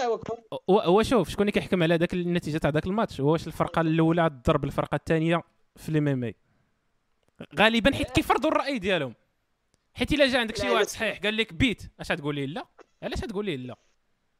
هو 0.70 1.02
شوف 1.02 1.28
شكون 1.28 1.42
اللي 1.42 1.52
كيحكم 1.52 1.82
على 1.82 1.96
ذاك 1.96 2.14
النتيجة 2.14 2.58
تاع 2.58 2.70
ذاك 2.70 2.86
الماتش؟ 2.86 3.20
هو 3.20 3.32
واش 3.32 3.46
الفرقة 3.46 3.80
الأولى 3.80 4.30
تضرب 4.44 4.64
الفرقة 4.64 4.94
الثانية 4.96 5.42
في 5.76 5.88
الام 5.88 6.08
إم 6.08 6.24
إي؟ 6.24 6.34
غالبا 7.58 7.94
حيت 7.96 8.10
كيفرضوا 8.10 8.50
الرأي 8.50 8.78
ديالهم. 8.78 9.14
حيت 9.94 10.12
إلا 10.12 10.26
جا 10.28 10.38
عندك 10.38 10.56
شي 10.56 10.70
واحد. 10.70 10.86
صحيح 10.86 11.18
قال 11.18 11.36
لك 11.36 11.52
بيت 11.52 11.82
أش 12.00 12.08
تقول 12.08 12.34
لي 12.34 12.46
لا؟ 12.46 12.66
علاش 13.02 13.20
تقول 13.20 13.44
لي 13.46 13.56
لا؟ 13.56 13.76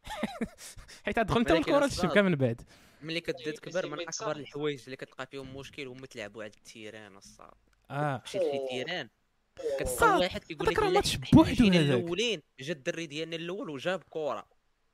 حيت 1.04 1.16
تدخل 1.16 1.40
انت 1.40 1.50
والكره 1.50 1.84
الصاد- 1.84 2.04
الشبكه 2.04 2.22
من 2.22 2.34
بعد. 2.34 2.62
ملي 3.02 3.20
كتبدا 3.20 3.50
تكبر 3.50 3.86
من 3.86 4.00
أكبر. 4.00 4.36
الحوايج 4.36 4.80
اللي 4.84 4.96
كتلقى 4.96 5.26
فيهم 5.26 5.56
مشكل 5.56 5.86
هما 5.86 6.06
تلعبوا 6.06 6.42
على 6.42 6.52
ال 6.56 6.64
terrain 6.64 7.16
الصاط. 7.16 7.50
آه. 7.90 8.22
مشيت 8.24 8.42
في 8.42 8.58
terrain. 8.70 9.08
صاط، 9.84 10.20
واحد 10.20 10.44
كيقول 10.44 10.68
لك 10.68 10.78
ماتش 10.82 11.16
حنا 11.16 11.26
بوحدو. 11.32 11.64
الأولين 11.64 12.42
جا 12.60 12.72
الدري 12.72 13.06
ديالنا 13.06 13.36
الأول 13.36 13.70
وجاب 13.70 14.02
كره 14.10 14.46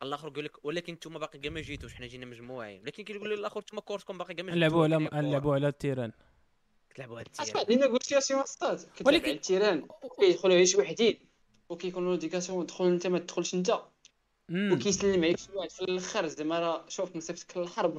الآخر 0.02 0.28
يقول 0.28 0.44
لك 0.44 0.64
ولكن 0.64 0.92
أنتم 0.92 1.18
باقي 1.18 1.38
كاع 1.38 1.50
ما 1.50 1.60
جيتوش 1.60 1.94
حنا 1.94 2.06
جينا 2.06 2.26
مجموعين 2.26 2.80
ولكن 2.82 3.04
كيقول 3.04 3.28
لي 3.28 3.34
الآخر 3.34 3.60
أنتم 3.60 3.78
كورتكم 3.78 4.18
باقي 4.18 4.34
كاع 4.34 4.44
ما 4.44 4.54
نلعبوا 4.54 4.84
على. 4.84 4.98
نلعبوا 5.12 5.54
على 5.54 5.68
ال 5.68 5.74
terrain 5.74 6.12
كتلعبوا 6.90 7.18
على 7.18 7.26
أسمع 7.40 7.44
ال 7.60 7.61
terrain 7.61 7.66
ديما 7.66 7.86
négociation 7.86 8.42
stade 8.46 8.76
كتلعب 8.76 9.06
ولكن- 9.06 9.24
على 9.24 9.34
ال 9.34 9.41
terrain 9.41 9.88
كيدخلوا 10.20 10.54
عليه 10.54 10.64
شي 10.64 10.76
وحدين 10.78 11.18
وكيكونوا 11.68 12.16
discussion 12.16 12.66
دخل 12.66 12.86
أنت 12.86 13.06
ما 13.06 13.18
تدخلش 13.18 13.54
أنت. 13.54 13.80
وكيسلم 14.52 15.24
عليك 15.24 15.38
شي 15.38 15.52
واحد 15.52 15.70
في 15.70 15.80
الآخر 15.82 16.26
زعما 16.26 16.58
راه 16.60 16.84
شوف 16.88 17.16
نصيفتك 17.16 17.56
للحرب 17.56 17.98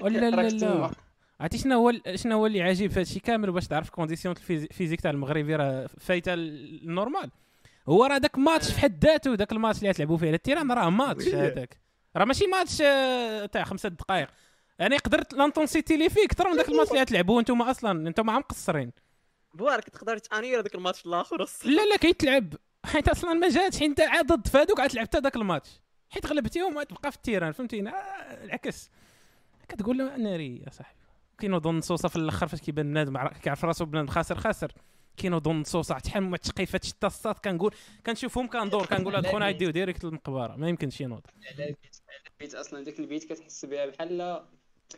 ولا 0.00 0.30
لا 0.30 0.30
لا. 0.30 0.90
عرفتي 1.40 1.58
شنو 1.58 1.74
هو 1.74 1.92
شنو 2.14 2.36
هو 2.36 2.46
اللي 2.46 2.62
عجيب 2.62 2.90
في 2.90 3.00
هادشي 3.00 3.20
كامل 3.20 3.52
باش 3.52 3.66
تعرف 3.66 3.90
condition 3.90 4.34
ال 4.50 4.56
physique 4.56 5.00
تاع 5.00 5.10
المغربي 5.10 5.56
راه 5.56 5.86
فايته 6.00 6.34
ال- 6.34 6.82
normal 6.88 7.30
هو 7.88 8.04
راه 8.04 8.18
داك 8.18 8.38
ماتش 8.38 8.72
في 8.72 8.80
حد 8.80 9.04
ذاته 9.04 9.34
داك 9.34 9.52
الماتش 9.52 9.78
اللي 9.78 9.92
تلعبوا 9.92 10.16
فيه 10.16 10.26
على 10.26 10.36
ال 10.36 10.41
terrain 10.41 10.72
راه 10.72 10.90
ماتش 10.90 11.28
هذاك. 11.28 11.76
راه 12.16 12.24
ماشي 12.24 12.46
ماتش 12.46 12.82
آه، 12.82 13.46
تاع 13.46 13.64
خمسة 13.64 13.88
دقائق. 13.88 14.28
يعني 14.78 14.96
قدرت 14.96 15.34
لانتونسيتي 15.34 15.94
اللي 15.94 16.10
فيه 16.10 16.24
أكثر 16.24 16.50
من 16.50 16.56
داك 16.56 16.68
الماتش 16.68 16.90
اللي 16.92 17.04
تلعبوه 17.04 17.40
أنتم 17.40 17.62
أصلا 17.62 18.08
أنتم 18.08 18.26
مقصرين 18.26 18.92
بوارك 19.54 19.88
تقدر 19.88 20.18
تأنير 20.18 20.60
هذاك 20.60 20.74
الماتش 20.74 21.06
الآخر. 21.06 21.46
لا 21.64 21.86
لا 21.86 21.96
كيتلعب. 21.96 22.54
حيت 22.84 23.08
أصلا 23.08 23.32
ما 23.34 23.48
جاتش 23.48 23.78
حيت 23.78 23.88
أنت 23.88 24.00
عاد 24.00 24.26
ضد 24.26 24.46
فادوك 24.48 24.80
عاد 24.80 24.94
لعبت 24.94 25.16
هذاك 25.16 25.36
الماتش. 25.36 25.70
حيت 26.10 26.26
غلبتيهم 26.26 26.82
تبقى 26.82 27.10
في 27.10 27.16
التيران 27.16 27.52
فهمتيني؟ 27.52 27.88
آه 27.90 28.44
العكس. 28.44 28.90
كتقول 29.68 29.98
له 29.98 30.16
ناري 30.16 30.62
يا 30.66 30.70
صاحبي. 30.70 30.97
كينوضوا 31.40 31.72
نصوصه 31.72 32.08
في 32.08 32.16
الأخر 32.16 32.48
فاش 32.48 32.60
كيبان 32.60 32.86
بنادم 32.90 33.16
عر- 33.16 33.32
كيعرف 33.32 33.64
راسو 33.64 33.84
بنادم 33.84 34.06
خاسر 34.08 34.38
خاسر. 34.38 34.72
كينوضوا 35.16 35.52
نصوصه 35.52 35.92
عرفتي 35.94 36.10
شحال 36.10 36.22
من 36.22 36.40
تقيفات 36.40 36.84
شتا 36.84 37.06
الصاد 37.06 37.34
كنقول 37.34 37.74
كنشوفهم 38.06 38.46
كندور 38.48 38.86
كنقول 38.86 39.14
هاد 39.14 39.26
خونا 39.26 39.48
يديو 39.48 39.70
ديريكت 39.70 40.04
للمقبرة. 40.04 40.56
ما 40.56 40.68
يمكنش 40.68 41.00
ينوض 41.00 41.22
على 41.58 41.74
البيت 42.40 42.54
أصلا 42.54 42.84
ديك 42.84 43.00
البيت 43.00 43.32
كتحس 43.32 43.64
بها 43.64 43.86
بحال 43.86 44.12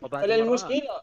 ولا 0.01 0.35
المرات- 0.35 0.63
المشكلة. 0.63 1.01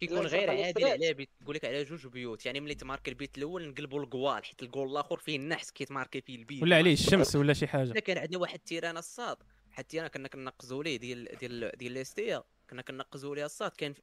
كيكون 0.00 0.16
لا، 0.22 0.28
غير 0.28 0.50
عادل. 0.50 0.84
على 0.84 1.12
بيت 1.14 1.28
يقول 1.42 1.54
لك 1.56 1.64
على 1.64 1.84
جوج 1.84 2.06
بيوت. 2.06 2.46
يعني 2.46 2.60
ملي 2.60 2.74
تماركي 2.74 3.10
البيت 3.10 3.38
الأول 3.38 3.68
نقلبوا 3.68 4.02
الكوال 4.02 4.44
حيت 4.44 4.62
الكول 4.62 4.90
الآخر 4.90 5.18
فيه 5.18 5.36
النحس 5.36 5.70
كيتماركي 5.70 6.20
فيه 6.20 6.36
البيت. 6.36 6.62
ولا 6.62 6.76
عليه 6.76 6.92
الشمس 6.92 7.36
ولا 7.36 7.52
شي 7.52 7.66
حاجة. 7.66 7.92
كان 7.92 8.18
عندنا 8.18 8.38
واحد 8.38 8.54
التيران 8.54 8.96
الصاد. 8.96 9.36
واحد 9.70 9.78
التيران 9.80 10.08
كنا 10.08 10.28
كنقزوا 10.28 10.84
ليه 10.84 10.96
ديال 10.96 11.28
ديال 11.40 11.72
ديال 11.76 11.92
ليستيا 11.92 12.42
كنا 12.70 12.82
كنقزوا 12.82 13.34
ليه 13.36 13.44
الصاد. 13.44 13.70
كان 13.70 13.94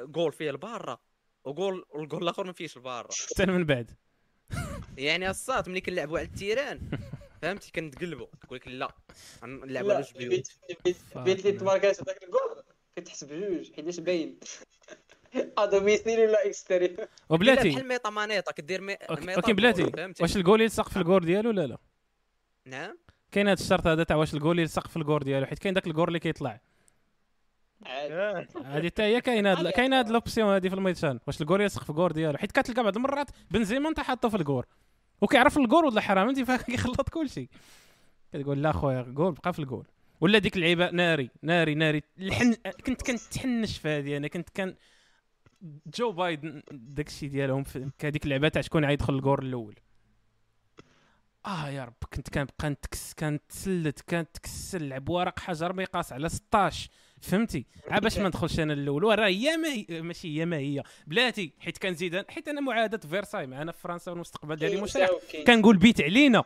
جول 0.00 0.32
فيه 0.32 0.50
البارة 0.50 1.00
وجول 1.44 1.84
والجول 1.90 2.22
الآخر 2.22 2.46
ما 2.46 2.52
فيهش 2.52 2.76
البارة 2.76 3.08
حتى 3.30 3.46
من 3.46 3.64
بعد. 3.64 3.90
يعني 4.98 5.30
الصاد 5.30 5.68
ملي 5.68 5.80
كنلعبوا 5.80 6.18
على 6.18 6.26
التيران 6.26 6.80
فهمتي؟ 7.42 7.70
كنتقلبوا 7.72 8.26
كنقول 8.42 8.58
لك 8.58 8.68
لا 8.68 8.94
نلعبوا 9.44 9.92
على 9.92 10.02
جوج 10.02 10.16
بيوت 10.16 10.50
اللي 10.84 10.94
فاطمة. 10.94 11.50
تماركاش 11.50 12.00
هذاك 12.00 12.22
الجول 12.22 12.62
كتحسب 12.96 13.32
بجوج 13.32 13.72
حيتاش 13.76 14.00
باين. 14.00 14.38
ادوميسيل 15.58 16.20
ولا 16.20 16.46
اكستيريور 16.46 16.98
لا 16.98 17.08
وبلاتي 17.28 17.70
بحال 17.70 17.88
ميطا 17.88 18.10
مانيطا 18.10 18.52
كدير 18.52 18.80
ميطا 18.80 19.34
أوكي 19.34 19.52
بلاتي. 19.52 20.12
واش 20.20 20.36
الجول 20.36 20.60
يلصق 20.60 20.88
في 20.88 20.96
الكور 20.96 21.24
ديالو 21.24 21.50
ولا 21.50 21.66
لا؟ 21.66 21.78
نعم. 22.64 22.98
كاين 23.32 23.48
هذا 23.48 23.60
الشرط 23.60 23.86
هذا 23.86 24.04
تاع 24.04 24.16
واش 24.16 24.34
الجول 24.34 24.58
يلصق 24.58 24.88
في 24.88 24.96
الكور 24.96 25.22
ديالو 25.22 25.46
حيت 25.46 25.58
كاين 25.58 25.74
داك 25.74 25.86
الكور 25.86 26.08
اللي 26.08 26.18
كيطلع. 26.18 26.60
هذه 27.86 28.86
حتى 28.86 29.02
هي 29.02 29.20
كاين 29.20 29.46
هاد 29.46 29.68
كاين 29.68 29.92
هاد 29.92 30.10
لوبسيون 30.10 30.54
هذه 30.54 30.68
في 30.68 30.74
الميتشان 30.74 31.20
واش 31.26 31.40
الكور 31.40 31.60
يلصق 31.60 31.84
في 31.84 31.90
الكور 31.90 32.12
ديالو؟ 32.12 32.38
حيت 32.38 32.52
كتلقى 32.52 32.82
بعض 32.82 32.96
المرات 32.96 33.30
بنزيما 33.50 33.88
انت 33.88 34.00
حاطه 34.00 34.28
في 34.28 34.36
الكور 34.36 34.66
وكيعرف 35.20 35.58
الكور 35.58 35.84
ولا 35.84 36.00
حرام 36.00 36.28
أنت 36.28 36.40
فكيخلط 36.40 37.08
كلشي. 37.08 37.48
كتقول 38.32 38.62
لا 38.62 38.72
خويا 38.72 39.00
الكور 39.00 39.30
بقى 39.30 39.52
في 39.52 39.58
الكور 39.58 39.86
ولا 40.20 40.38
ديك 40.38 40.56
اللعيبه 40.56 40.90
ناري 40.90 41.30
ناري 41.42 41.74
ناري. 41.74 42.02
الحن 42.18 42.54
كنت 42.86 43.02
كنتحنش 43.02 43.78
في 43.78 43.88
هذه. 43.88 44.16
أنا 44.16 44.28
كنت 44.28 44.48
كان 44.48 44.74
جو 45.86 46.12
بايدن 46.12 46.62
داك 46.72 47.06
الشيء 47.06 47.28
ديالهم 47.28 47.64
في 47.64 47.90
هذيك 48.04 48.24
اللعبه 48.24 48.48
تاع 48.48 48.62
شكون 48.62 48.84
غيدخل 48.84 49.14
الكور 49.14 49.42
الأول. 49.42 49.74
آه 51.46 51.68
يا 51.68 51.84
رب 51.84 51.94
كنت 52.14 52.30
كنبقى 52.30 52.70
نتكس 52.70 53.14
كنتسلت 53.14 54.00
كنتكسل 54.00 54.88
لعب 54.88 55.08
ورق 55.08 55.38
حجر 55.38 55.72
ما 55.72 55.82
يقاس 55.82 56.12
على 56.12 56.28
16 56.28 56.90
فهمتي؟ 57.22 57.66
عا 57.88 57.98
باش 57.98 58.18
ما 58.18 58.28
ندخلش 58.28 58.60
أنا 58.60 58.72
الأول. 58.72 59.04
وراه 59.04 59.26
هي 59.26 59.56
ما 59.56 59.68
هي 59.68 60.02
ماشي 60.02 60.40
هي 60.40 60.46
ما 60.46 60.56
هي. 60.56 60.82
بلاتي 61.06 61.52
حيت 61.58 61.78
كنزيد 61.78 62.22
أنا- 62.22 62.30
حيت 62.30 62.48
أنا 62.48 62.60
معاداه 62.60 63.08
فيرساي 63.08 63.46
معنا 63.46 63.72
في 63.72 63.80
فرنسا 63.80 64.10
والمستقبل 64.12 64.56
ديالي 64.56 64.80
مشرق 64.80 65.20
كنقول 65.46 65.76
بيت 65.76 66.00
علينا. 66.00 66.44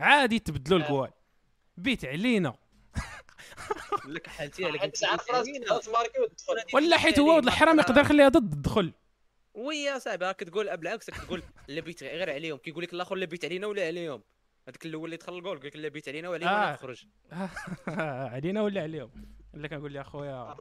عادي 0.00 0.38
تبدلوا 0.38 0.78
آه. 0.78 0.82
الكوال 0.82 1.10
بيت 1.76 2.04
علينا. 2.04 2.54
لك 4.08 4.26
حالتي 4.26 4.64
وتدخل 4.64 5.54
ولا 6.74 6.98
حيت 6.98 7.18
هو 7.18 7.36
ولد 7.36 7.44
الحرام 7.46 7.78
يقدر 7.78 8.00
يخليها 8.00 8.28
ضد 8.28 8.52
الدخل 8.52 8.92
ويا 9.54 9.98
صاحبي 9.98 10.24
راك 10.24 10.40
تقول 10.40 10.76
بالعكس 10.76 11.10
راك 11.10 11.18
تقول 11.20 11.42
لا 11.68 11.80
بيت 11.80 12.02
غير 12.02 12.30
عليهم. 12.30 12.58
كيقول 12.58 12.82
لك 12.84 12.92
الآخر 12.94 13.14
لا 13.14 13.26
بيت 13.26 13.44
علينا 13.44 13.66
ولا 13.66 13.86
عليهم. 13.86 14.22
هذاك 14.68 14.86
الأول 14.86 15.04
اللي 15.04 15.16
دخل 15.16 15.38
الجول 15.38 15.58
قال 15.58 15.66
لك 15.66 15.76
لا 15.76 15.88
بيت 15.88 16.08
علينا 16.08 16.28
وعليهم 16.28 16.48
آه. 16.48 16.66
ولا 16.66 16.76
تخرج 16.76 17.04
علينا 18.34 18.62
ولا 18.62 18.82
عليهم. 18.82 19.10
ولا 19.54 19.68
كنقول 19.68 19.96
يا 19.96 20.02
خويا 20.02 20.56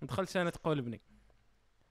ما 0.00 0.06
دخلتش 0.08 0.36
أنا 0.36 0.50
تقولبني 0.50 1.00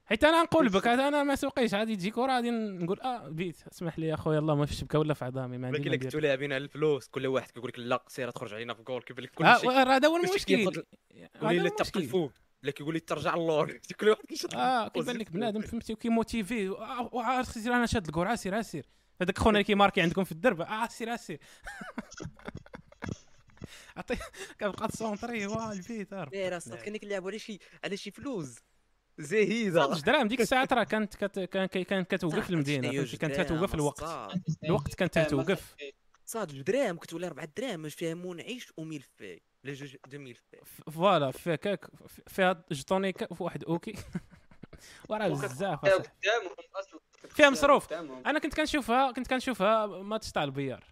حيت 0.04 0.24
أنا 0.24 0.42
نقولبك 0.42 0.86
أنا 0.86 1.22
ما 1.22 1.34
سوقيش. 1.34 1.74
عادي 1.74 1.96
تجي 1.96 2.10
كره 2.10 2.32
غادي 2.32 2.50
نقول 2.50 3.00
آه 3.00 3.28
بيت 3.28 3.56
اسمح 3.72 3.98
لي 3.98 4.06
يا 4.06 4.16
خويا 4.16 4.38
الله 4.38 4.54
ما 4.54 4.66
في 4.66 4.72
الشبكه 4.72 4.98
ولا 4.98 5.14
في 5.14 5.24
عظامي 5.24 5.58
ما 5.58 5.66
عندي 5.66 5.88
ولكن 5.88 6.02
كنتو 6.02 6.18
لاعبين 6.18 6.52
على 6.52 6.64
الفلوس 6.64 7.08
كل 7.08 7.26
واحد 7.26 7.50
كيقول 7.50 7.68
لك 7.68 7.78
لا 7.78 8.02
سير 8.08 8.30
تخرج 8.30 8.54
علينا 8.54 8.74
في 8.74 8.82
جول 8.82 9.02
كيبان 9.02 9.24
لك 9.24 9.30
كل 9.34 9.44
آه، 9.44 9.58
شيء. 9.58 9.70
هذا 9.70 10.08
هو 10.08 10.16
المشكل. 10.16 10.66
ولا 10.66 11.50
الا 11.50 11.62
هو 11.62 11.68
تبقى. 11.68 12.00
الفوق 12.00 12.32
لا 12.62 12.70
كيقول 12.70 12.94
لك 12.94 13.08
ترجع 13.08 13.34
اللور 13.34 13.78
كل 14.00 14.08
واحد 14.08 14.22
كيشد 14.28 14.54
آه 14.54 14.88
كيبان 14.88 15.16
لك 15.16 15.30
بنادم 15.32 15.60
فهمتي 15.60 15.92
وكيموتيفي. 15.92 16.68
آه، 16.68 17.10
وعارف 17.12 17.48
سير 17.48 17.72
أنا 17.74 17.86
شاد 17.86 18.06
الكره 18.06 18.34
سير 18.34 18.62
سير 18.62 18.86
هذاك 19.22 19.38
خونا 19.38 19.50
اللي 19.58 19.64
كيماركي 19.64 20.00
عندكم 20.00 20.24
في 20.24 20.32
الدرب. 20.32 20.60
آه 20.60 20.86
سير 20.86 21.16
سير 21.16 21.38
عطي 23.98 24.16
كنبقى 24.60 24.88
تصونطري 24.88 25.46
هو 25.46 25.72
البيت 25.72 26.12
عارف 26.12 26.32
داير 26.32 26.56
اصاحبي 26.56 26.84
كنا 26.84 26.98
كنلعبوا 26.98 27.30
على 27.30 27.38
شي 27.38 27.58
على 27.84 27.96
شي 27.96 28.10
فلوس؟ 28.10 28.54
زهيدة. 29.18 29.94
صاد 29.94 30.04
دراهم 30.04 30.28
ديك 30.28 30.40
الساعة 30.40 30.68
راه 30.72 30.84
كانت 30.84 31.14
كت... 31.24 31.38
كان 31.40 31.66
كانت 31.66 32.14
كتوقف 32.14 32.50
المدينة 32.50 33.04
كانت 33.20 33.40
كتوقف 33.40 33.74
الوقت. 33.74 34.02
الوقت 34.64 34.94
كانت 34.94 35.18
توقف. 35.18 35.74
صاد 36.24 36.48
جوج 36.52 36.60
دراهم 36.60 36.98
كنت 36.98 37.14
ولا 37.14 37.26
4 37.26 37.48
دراهم 37.56 37.88
فيها 37.88 38.14
منعش 38.14 38.68
و1000 38.80 39.02
فاي 39.18 39.42
لا 39.64 39.72
جوج 39.72 39.96
2000 40.06 40.40
فاي 40.50 40.60
ف- 40.64 40.90
فوالا 40.90 41.30
فيها 41.30 41.56
كاك 41.56 41.86
فيها 42.26 42.64
في 43.34 43.42
واحد 43.42 43.64
أوكي. 43.64 43.94
وراه 45.08 45.28
بزاف 45.28 45.80
فيها 47.30 47.50
مصروف. 47.50 47.92
أنا 47.92 48.38
كنت 48.38 48.54
كنشوفها 48.54 49.12
كنت 49.12 49.26
كنشوفها 49.26 49.86
ماتش 49.86 50.32
تاع 50.32 50.44
البيار. 50.44 50.84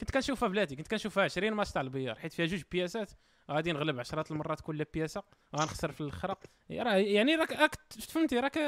كنت 0.00 0.10
كنشوفها 0.10 0.48
بلاتي 0.48 0.76
كنت 0.76 0.88
كنشوفها 0.88 1.24
20 1.24 1.52
ماتش 1.52 1.72
تاع 1.72 1.82
البيار 1.82 2.14
حيت 2.18 2.32
فيها 2.32 2.46
جوج 2.46 2.62
بياسات 2.72 3.10
غادي 3.50 3.72
نغلب 3.72 4.00
عشرات 4.00 4.30
المرات 4.30 4.60
كل 4.60 4.84
بياسة 4.94 5.22
غنخسر 5.56 5.92
في 5.92 6.00
الأخرى. 6.00 6.34
راه 6.70 6.94
يعني 6.94 7.34
راك 7.34 7.52
راك 7.52 7.74
فهمتي؟ 8.08 8.40
راك 8.40 8.58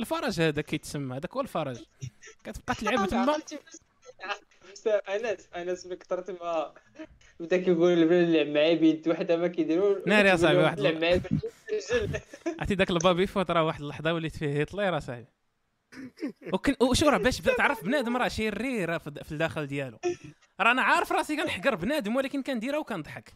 الفرج 0.00 0.40
هذا 0.40 0.62
كيتسمى 0.62 1.16
هذاك 1.16 1.32
هو 1.34 1.40
الفرج. 1.40 1.82
كتبقى 2.44 2.74
تلعب 2.80 3.08
تما. 3.08 3.36
انس 5.08 5.48
انس 5.56 5.86
ملي 5.86 5.96
كثرت 5.96 6.30
ما 6.30 6.74
بدا 7.40 7.56
كيقول 7.56 7.98
نلعب 8.08 8.46
معاه 8.46 8.74
بيد 8.74 9.08
وحده 9.08 9.36
ما 9.36 9.48
كيديروا 9.48 10.08
ناري 10.08 10.28
يا 10.28 10.36
صاحبي، 10.36 10.58
واحد 10.58 10.80
نلعب 10.80 10.94
معاه 11.00 11.16
بالرجل 11.70 12.20
عرفتي 12.60 12.74
داك 12.74 12.90
ال 12.90 13.26
baby-foot 13.26 13.50
راه 13.50 13.64
واحد 13.64 13.80
اللحظة 13.80 14.14
وليت 14.14 14.36
فيه 14.36 14.60
هتلر 14.60 14.98
اصاحبي 14.98 15.26
وكن 16.52 16.74
وشو 16.80 17.08
راه 17.08 17.18
باش 17.18 17.36
تعرف 17.38 17.84
بنادم 17.84 18.16
راه 18.16 18.28
شرير 18.28 18.98
في 18.98 19.06
الد- 19.06 19.22
في 19.22 19.32
الداخل 19.32 19.66
ديالو. 19.66 19.98
راه 20.60 20.70
أنا 20.70 20.82
عارف 20.82 21.12
راسي 21.12 21.36
كنحقر 21.36 21.74
بنادم 21.74 22.16
ولكن 22.16 22.42
كنديرها 22.42 22.78
وكنضحك. 22.78 23.32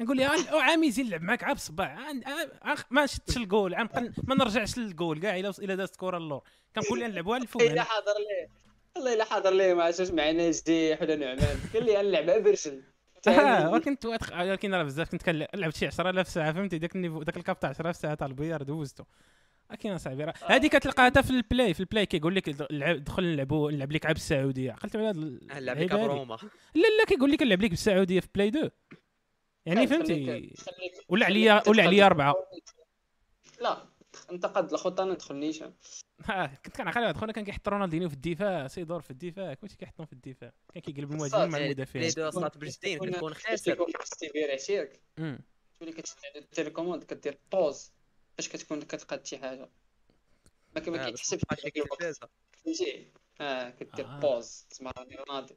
نقول 0.00 0.16
لها 0.16 0.28
"عا- 0.28 0.60
عامي 0.62 0.90
زين 0.90 1.06
نلعب 1.06 1.22
معاك 1.22 1.44
عا 1.44 1.52
بصباع 1.52 1.86
عا- 1.88 2.20
عا- 2.26 2.70
عا- 2.70 2.76
ما 2.90 3.06
شدتش 3.06 3.36
الجول. 3.36 3.74
عا 3.74 3.82
نبقى 3.82 4.00
ن- 4.00 4.12
ما 4.24 4.34
نرجعش 4.34 4.78
للجول 4.78 5.20
كاع 5.20 5.36
إلا 5.38 5.52
إلا 5.58 5.74
دازت 5.74 5.96
كرة 5.96 6.16
اللور 6.16 6.42
كنقول 6.76 7.00
لها 7.00 7.08
نلعبوها 7.08 7.38
للفوق 7.38 7.62
الا. 7.62 7.82
حاضر 7.82 8.12
ليه. 8.12 8.48
والله 8.96 9.14
الا 9.14 9.24
حاضر 9.24 9.50
ليه. 9.50 9.74
ما 9.74 9.84
عرفتش 9.84 10.10
معنا 10.10 10.50
جديح 10.50 11.02
ولا 11.02 11.16
نعمان. 11.16 11.56
قال 11.74 11.84
لي 11.86 12.02
نلعبها 12.02 12.38
برجل 12.38 12.82
آه 13.28 13.70
ولكن 13.70 13.96
ولكن 14.34 14.74
راه 14.74 14.82
بزاف 14.82 15.10
كنت 15.10 15.22
كنلعب 15.22 15.70
شي 15.70 15.86
10000 15.86 16.28
ساعة 16.28 16.52
فهمتي؟ 16.52 16.78
داك 16.78 16.96
ال 16.96 17.00
niveau 17.00 17.22
داك 17.22 17.36
ال 17.36 17.42
cap 17.42 17.60
تاع 17.60 17.70
10000 17.70 17.96
ساعة 17.96 18.14
تاع 18.14 18.26
ال 18.26 18.31
billard 18.31 18.62
دوزتو. 18.62 19.04
لكن 19.70 19.90
اصاحبي 19.90 20.24
راه 20.24 20.34
هذه 20.46 20.66
كتلقاها 20.66 21.06
حتى 21.06 21.22
في 21.22 21.30
ال 21.30 21.39
Play 21.39 21.74
في 21.74 21.80
ال 21.80 21.85
Play 21.85 22.06
كيقول 22.06 22.34
لك 22.34 22.48
الع- 22.70 22.96
دخل 22.96 23.24
نلعبوا 23.24 23.70
نلعب 23.72 23.92
لك 23.92 24.06
عب 24.06 24.16
السعوديه 24.16 24.72
عقلت 24.72 24.96
على 24.96 25.08
هاد 25.08 25.16
ال- 25.16 25.46
نلعب 25.54 25.78
لك؟ 25.78 25.94
بروما 25.94 26.38
لا 26.74 26.80
لا 26.98 27.04
كيقول 27.06 27.30
لك 27.32 27.42
نلعب 27.42 27.62
لك 27.62 27.70
بالسعوديه 27.70 28.20
في 28.20 28.28
Play 28.34 28.48
2 28.48 28.70
يعني 29.66 29.86
فهمتي؟ 29.86 30.54
ولا 31.08 31.26
عليا 31.26 31.62
ولا 31.68 31.82
عليا 31.82 32.06
أربعة. 32.06 32.34
لا 33.60 33.86
انت 34.30 34.46
قد 34.46 34.72
الخطه 34.72 35.02
أنا 35.02 35.12
ندخل 35.12 35.34
نيشان 35.36 35.72
ها 36.24 36.46
كنت 36.64 36.76
كنعقل 36.76 37.00
واحد 37.02 37.16
خونا 37.16 37.32
كان 37.32 37.44
كيحط 37.44 37.68
رونالدينيو 37.68 38.08
في 38.08 38.14
الدفاع. 38.14 38.68
سيدور 38.68 39.00
في 39.00 39.10
الدفاع. 39.10 39.54
كلشي 39.54 39.76
كيحطهم 39.76 40.06
في 40.06 40.12
الدفاع. 40.12 40.52
كان 40.74 40.82
كيقلب 40.82 41.12
المهاجمين 41.12 41.48
مع 41.50 41.58
المدافعين. 41.58 42.02
Play 42.02 42.14
deux 42.14 42.28
أصلا 42.28 42.48
بجدين 42.48 42.98
كتكون 42.98 43.34
خاسر. 43.34 43.74
كتكون 43.74 43.92
في 43.92 44.02
السيفير 44.12 44.52
عشيرك. 44.52 45.00
تولي 45.80 45.92
كتشد 45.92 46.16
على 46.34 46.44
ال 46.44 46.49
télécommande 46.49 47.04
كدير 47.04 47.38
pause 47.52 47.92
باش 48.38 48.48
كتكون 48.48 48.82
كتقاد 48.82 49.26
شي 49.26 49.38
حاجة. 49.38 49.68
ما 50.76 50.80
آه، 50.82 51.10
كيتحسبش. 51.10 51.42
فهمتي 52.64 53.06
آه 53.40 53.70
كدير 53.70 54.06
آه. 54.06 54.20
pause 54.20 54.64
تسمى 54.70 54.90
راني 54.98 55.16
رونالدو 55.16 55.54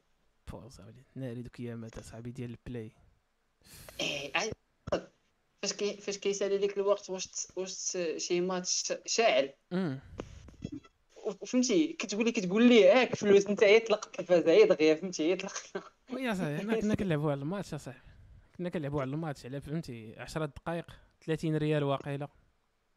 pause 0.52 0.80
أولي. 0.80 1.02
ناري 1.14 1.42
دوك 1.42 1.60
ايامات 1.60 1.98
اصاحبي 1.98 2.30
ديال 2.30 2.50
ال 2.50 2.58
Play 2.58 2.92
إيه 4.00 4.32
فاش 5.62 5.72
كي 5.72 5.96
فاش 5.96 6.18
كيسالي 6.18 6.58
ديك 6.58 6.76
الوقت 6.76 7.10
واش 7.10 7.28
واش 7.56 7.96
شي 8.16 8.40
ماتش 8.40 8.92
شاعل. 9.06 9.52
أمم. 9.72 10.00
وفهمتي 11.16 11.92
كتقولي 11.92 12.32
كتقول 12.32 12.68
ليه 12.68 13.00
هاك 13.00 13.14
فلوس 13.14 13.46
أنت 13.46 13.62
يطلق 13.62 14.06
التلفازه 14.06 14.50
هي 14.50 14.64
دغيا 14.64 14.94
فهمتي 14.94 15.30
يطلق 15.30 15.52
ويا 16.12 16.34
صاحبي 16.34 16.58
حنا 16.58 16.80
كنا 16.80 16.94
كنلعبوا 16.94 17.30
على 17.30 17.40
الماتش 17.42 17.74
اصاحبي 17.74 18.10
كنا 18.58 18.68
كنلعبوا 18.68 19.00
على 19.00 19.10
الماتش 19.10 19.46
على 19.46 19.60
فهمتي 19.60 20.14
10 20.18 20.44
دقائق 20.44 20.86
30 21.24 21.56
ريال 21.56 21.84
واقيلا. 21.84 22.28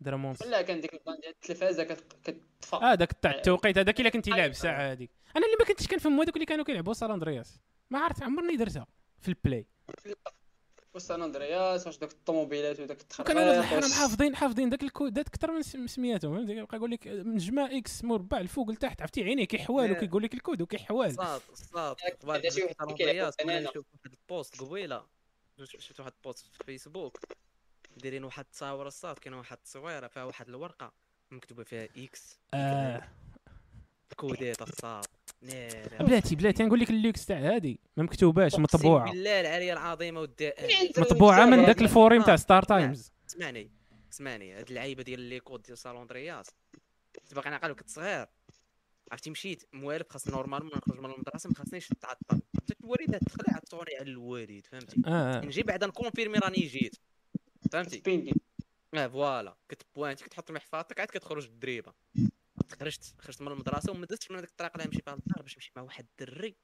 درامونس 0.03 0.41
ولا 0.41 0.61
كان 0.61 0.81
ديك 0.81 1.01
التلفازة 1.27 1.83
كت- 1.83 2.13
كتطفى. 2.23 2.75
آه 2.75 2.95
داك 2.95 3.11
تاع 3.13 3.31
التوقيت 3.31 3.77
هذاك 3.77 3.99
إلا 4.01 4.09
كنتي 4.09 4.29
لاعب 4.31 4.49
الساعة 4.49 4.91
هذيك. 4.91 5.11
أنا 5.35 5.45
اللي 5.45 5.57
ما 5.59 5.65
كنتش 5.65 5.87
كنفهم 5.87 6.21
هذوك 6.21 6.35
اللي 6.35 6.45
كانوا 6.45 6.65
كيلعبوا 6.65 6.93
سان 6.93 7.11
أندرياس. 7.11 7.59
ما 7.89 7.99
عرفت 7.99 8.23
عمرني 8.23 8.55
درتها 8.55 8.87
في 9.19 9.27
البلاي. 9.27 9.67
واش 10.93 11.01
سان 11.03 11.21
أندرياس 11.21 11.87
واش 11.87 11.97
دوك 11.97 12.11
الطوموبيلات 12.11 12.79
وداك 12.79 13.01
التخربيق 13.01 13.37
الحرام 13.37 13.83
واش- 13.83 13.93
حافظين 13.93 14.35
حافظين 14.35 14.69
داك 14.69 14.83
الكودات 14.83 15.27
أكثر 15.27 15.51
من 15.51 15.61
سم- 15.61 15.87
سمياتهم 15.87 16.35
فهمتي 16.35 16.53
كيبقى 16.55 16.77
يقول 16.77 16.91
لك 16.91 17.07
من 17.07 17.37
جماع 17.37 17.77
إكس 17.77 18.03
مربع 18.03 18.37
الفوق 18.39 18.69
لتحت. 18.71 19.01
عرفتي؟ 19.01 19.23
عينيه 19.23 19.45
كيحوال 19.45 19.85
إيه. 19.89 19.97
وكيقول 19.97 20.23
لك 20.23 20.33
الكود 20.33 20.61
وكيحوال. 20.61 21.13
صاد 21.13 21.41
صاد 21.53 21.95
قبل 22.23 22.51
شي 22.51 22.63
واحد 22.63 22.93
كيلعب 22.97 23.33
نشوف 23.41 23.85
واحد 23.93 24.13
البوست 24.21 24.61
قبيلة. 24.61 25.03
شفت 25.63 25.79
شفت 25.81 25.99
واحد 25.99 26.11
البوست 26.17 26.45
في 26.45 26.63
فيسبوك 26.65 27.17
دايرين 27.97 28.23
واحد 28.23 28.45
التصاور 28.45 28.87
الصاد 28.87 29.19
كاين 29.19 29.33
واحد 29.33 29.57
التصويرة 29.57 30.07
فيها 30.07 30.23
واحد 30.23 30.49
الورقة 30.49 30.93
مكتوبة 31.31 31.63
فيها 31.63 31.87
إكس 31.97 32.39
آه. 32.53 33.09
الكوديت 34.11 34.61
الصاد 34.61 35.05
بلاتي 35.99 36.35
بلاتي 36.35 36.63
نقول 36.63 36.79
لك 36.79 36.89
اللوكس 36.89 37.25
تاع 37.25 37.37
هادي. 37.37 37.79
ما 37.97 38.03
مكتوباش 38.03 38.55
مطبوعة. 38.55 39.11
بالله 39.11 39.41
العلي 39.41 39.73
العظيمه 39.73 40.21
ودي 40.21 40.51
مطبوعة 40.97 41.45
من 41.45 41.65
ذاك 41.65 41.81
الفوريم 41.81 42.21
تاع 42.21 42.35
ستار 42.35 42.63
تايمز 42.63 43.11
اسمعني 43.29 43.71
اسمعني 44.11 44.53
هاد 44.53 44.69
اللعيبة 44.69 45.03
ديال 45.03 45.19
لي 45.19 45.39
كود 45.39 45.61
ديال 45.61 45.77
صالون 45.77 46.07
درياس. 46.07 46.47
كنت 47.15 47.33
باقي 47.33 47.49
نعقل 47.49 47.73
كنت 47.73 47.89
صغير. 47.89 48.27
عرفتي 49.11 49.29
مشيت 49.29 49.63
موالف 49.73 50.09
خاص 50.09 50.27
نورمالمون 50.27 50.71
نخرج 50.77 50.99
من 50.99 51.11
المدرسة 51.11 51.49
ما 51.49 51.55
خاصنيش 51.55 51.91
نتعطل 51.91 52.41
جات 52.69 52.81
الوالده 52.83 53.17
تخلع 53.17 53.57
عطوني 53.57 53.95
على 53.99 54.09
الوالد 54.09 54.65
فهمتي؟ 54.65 55.01
آه 55.07 55.37
آه. 55.37 55.45
نجي 55.45 55.63
بعدا 55.63 55.87
نكونفيرمي 55.87 56.37
راني 56.37 56.57
جيت. 56.57 56.95
فهمتي؟ 57.71 58.33
آه 58.93 59.07
فوالا. 59.07 59.55
كتبوانتي 59.69 60.23
كتحط 60.23 60.51
محفظتك 60.51 60.99
عاد 60.99 61.07
كتخرج 61.07 61.45
الدريبه 61.45 61.93
خرجت 62.79 63.15
خرجت 63.19 63.41
من 63.41 63.47
المدرسة 63.47 63.91
وما 63.91 64.05
دزتش 64.05 64.31
من 64.31 64.37
هذيك 64.37 64.49
الطريق 64.49 64.71
اللي 64.75 64.85
نمشي 64.85 65.01
فيها 65.01 65.15
للدار 65.15 65.41
باش 65.41 65.55
نمشي 65.55 65.71
مع 65.75 65.81
واحد 65.81 66.05
الدري 66.09 66.55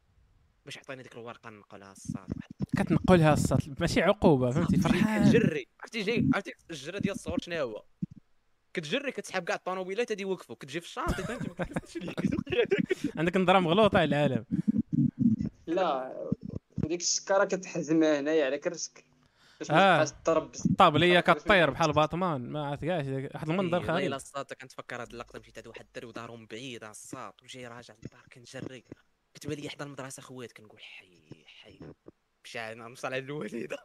باش 0.66 0.76
يعطيني 0.76 1.04
ديك 1.04 1.14
الورقة 1.14 1.50
ننقلها 1.50 1.92
الصاد 1.92 2.28
واحد 2.38 2.50
كتنقلها 2.78 3.34
السطل 3.34 3.76
ماشي 3.80 4.02
عقوبة 4.02 4.52
فهمتي؟ 4.52 4.78
فرحان. 4.78 5.30
كتجري. 5.30 5.68
عرفتي 5.80 6.02
جي 6.02 6.30
عرفتي؟ 6.34 6.54
الجرة 6.72 7.00
ديال 7.00 7.16
الصور 7.16 7.40
شنو 7.42 7.56
هو؟ 7.56 7.84
كتجري 8.74 9.12
كتسحب 9.12 9.44
كاع 9.44 9.56
الطوموبيلات 9.56 10.12
هادي 10.12 10.24
يوقفوا. 10.24 10.56
كتجي 10.56 10.80
في 10.82 10.86
الشاطئ 10.88 11.24
فهمتي؟ 11.24 11.50
ما 11.60 11.66
عندك 13.18 13.38
نظرة 13.38 13.60
مغلوطة 13.60 14.00
على 14.00 14.08
العالم. 14.08 14.46
لا. 15.68 16.14
وديك 16.84 17.00
السكاره 17.00 17.46
كتحزم 17.46 18.04
هنايا 18.04 18.46
على 18.46 18.58
كرسك. 18.58 18.94
باش 18.94 19.09
آه. 19.72 20.08
الطابليه 20.28 21.20
كطير 21.20 21.70
بحال 21.70 21.94
باطمان 21.94 22.50
ما 22.50 22.68
عرفت 22.68 22.86
كاع 22.86 22.98
واحد 22.98 23.50
المنظر 23.50 23.78
والله 23.78 23.94
خايب 23.94 24.14
الصاد 24.14 24.54
كنتفكر 24.54 25.02
هاد 25.02 25.12
اللقطة 25.12 25.40
مشيت 25.40 25.58
عند 25.58 25.68
واحد 25.68 25.86
الدري 25.86 26.06
ودارهم 26.06 26.46
بعيد 26.46 26.84
على 26.84 26.92
الصاد 26.92 27.34
وجاي 27.44 27.68
راجع 27.68 27.94
للدار 27.94 28.24
كنجري 28.34 28.84
كتبان 29.34 29.58
لي 29.58 29.70
حدا 29.70 29.86
المدرسة 29.86 30.22
خوات 30.22 30.52
كنقول 30.52 30.80
حي 30.80 31.46
حي. 31.46 31.80
مشى 32.44 32.74
نوصل 32.74 33.08
على 33.08 33.18
الوالدة. 33.18 33.78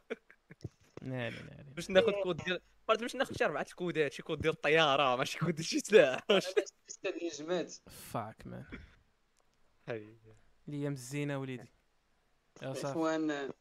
ناري 1.03 1.37
ناري 1.37 1.71
باش 1.75 1.91
ناخذ 1.91 2.13
كود 2.23 2.37
ديال 2.37 2.61
قلت 2.89 3.01
باش 3.01 3.17
ناخذ 3.17 3.37
شي 3.37 3.45
أربعة 3.45 3.67
الكودات 3.71 4.13
شي 4.13 4.23
كود 4.23 4.41
ديال 4.41 4.55
الطيارة 4.55 5.17
ماشي 5.17 5.39
كود 5.39 5.55
ديال 5.55 5.65
شي 5.67 5.81
سلاح. 5.81 6.21
أستاذ 6.31 7.13
الجماد 7.23 7.71
فاك 8.13 8.47
مان 8.47 8.65
الأيام 10.69 10.93
الزينه 10.93 11.39
وليدي. 11.39 11.73
يا 12.63 12.73
صافي 12.73 13.55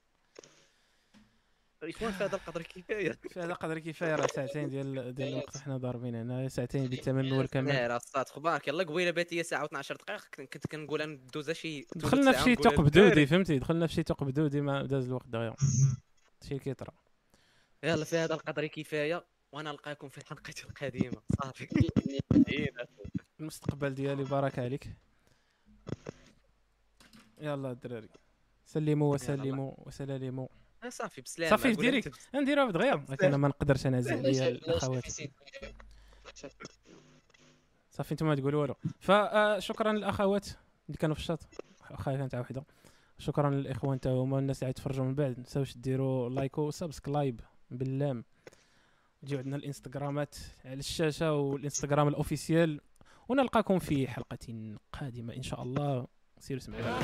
اخوان 1.89 2.11
في 2.11 2.23
هذا 2.23 2.35
القدر 2.35 2.61
كفايه 2.61 3.11
في 3.30 3.39
هذا 3.43 3.53
قدر 3.53 3.80
كفايه 3.80 4.15
راه 4.15 4.27
ساعتين 4.27 4.69
ديال 4.69 5.15
ديال 5.15 5.30
الوقت 5.30 5.57
حنا 5.57 5.77
ضاربين 5.77 6.15
هنا 6.15 6.47
ساعتين 6.49 6.88
بالثمن 6.88 7.31
والكمال 7.31 7.73
لا 7.76 7.97
الصاد 7.97 8.30
خبارك 8.30 8.68
يلا 8.68 8.84
قبيلة 8.84 9.11
بات 9.11 9.34
هي 9.34 9.43
ساعه 9.43 9.65
و12 9.68 9.93
دقائق 9.93 10.26
كنت- 10.35 10.68
كنقول 10.68 11.01
أنا 11.01 11.14
ندوزها 11.14 11.53
شي 11.53 11.85
دخلنا 11.95 12.31
في 12.31 12.43
شي 12.43 12.51
نقولها 12.53 12.72
ثقب 12.72 12.84
للدراري. 12.84 13.10
دودي 13.10 13.26
فهمتي؟ 13.26 13.60
دخلنا 13.60 13.88
في 13.88 13.93
شي 13.93 14.03
ثقب 14.03 14.30
دودي 14.30 14.61
ما 14.61 14.84
داز 14.85 15.05
الوقت 15.07 15.27
دغيا 15.27 15.53
شي 16.49 16.60
كيطرا. 16.60 16.93
يلا 17.84 18.05
في 18.05 18.18
هذا 18.18 18.34
القدر 18.34 18.68
كفايه 18.68 19.26
وأنا 19.51 19.72
نلقاكم 19.72 20.10
في 20.10 20.18
الحلقة 20.18 20.53
القادمه 20.64 21.22
صافي. 21.43 21.68
المستقبل 23.39 23.93
ديالي 23.93 24.23
بارك 24.23 24.60
عليك. 24.60 24.89
يلا 27.41 27.72
الدراري. 27.72 28.10
سلموا 28.65 29.14
وسلموا 29.14 29.73
وسلالموا. 29.77 30.47
صافي 30.89 31.22
بسلامة. 31.22 31.49
صافي 31.49 31.72
direct. 31.72 32.30
نديرها 32.35 32.65
بدغيا 32.65 33.05
ولكن 33.10 33.27
أنا 33.27 33.38
ما 33.38 33.47
نقدرش 33.47 33.88
ديال 33.88 34.03
لا 34.03 34.47
الاخوات. 34.47 35.03
صافي 37.91 38.11
أنتم 38.11 38.27
ما 38.27 38.35
تقولوا 38.35 38.61
والو. 38.61 38.76
فشكرا 38.99 39.91
للأخوات 39.91 40.47
اللي 40.88 40.97
كانوا 40.97 41.15
في 41.15 41.22
الشاط. 41.22 41.39
واخا 41.91 42.15
كانت 42.15 42.35
وحده. 42.35 42.64
شكرا 43.18 43.49
للإخوان 43.49 43.99
تا 43.99 44.10
هما 44.10 44.39
الناس 44.39 44.64
اللي 44.64 44.69
يتفرجوا 44.69 45.05
من 45.05 45.15
بعد. 45.15 45.39
تنساوش 45.40 45.78
ديروا 45.77 46.30
like 46.30 46.57
و 46.57 46.66
subscribe 46.66 47.41
باللام 47.72 48.26
جيو 49.23 49.38
عندنا 49.38 49.55
الإنستغرامات 49.55 50.35
على 50.65 50.80
الشاشة 50.80 51.34
والإنستغرام 51.34 52.07
الأوفيسيال. 52.07 52.81
ونلقاكم 53.30 53.80
في 53.80 54.07
حلقة 54.07 54.76
قادمة 54.93 55.35
إن 55.35 55.43
شاء 55.43 55.64
الله. 55.64 56.07
سيروا 56.39 56.61
سمعوا. 56.61 56.99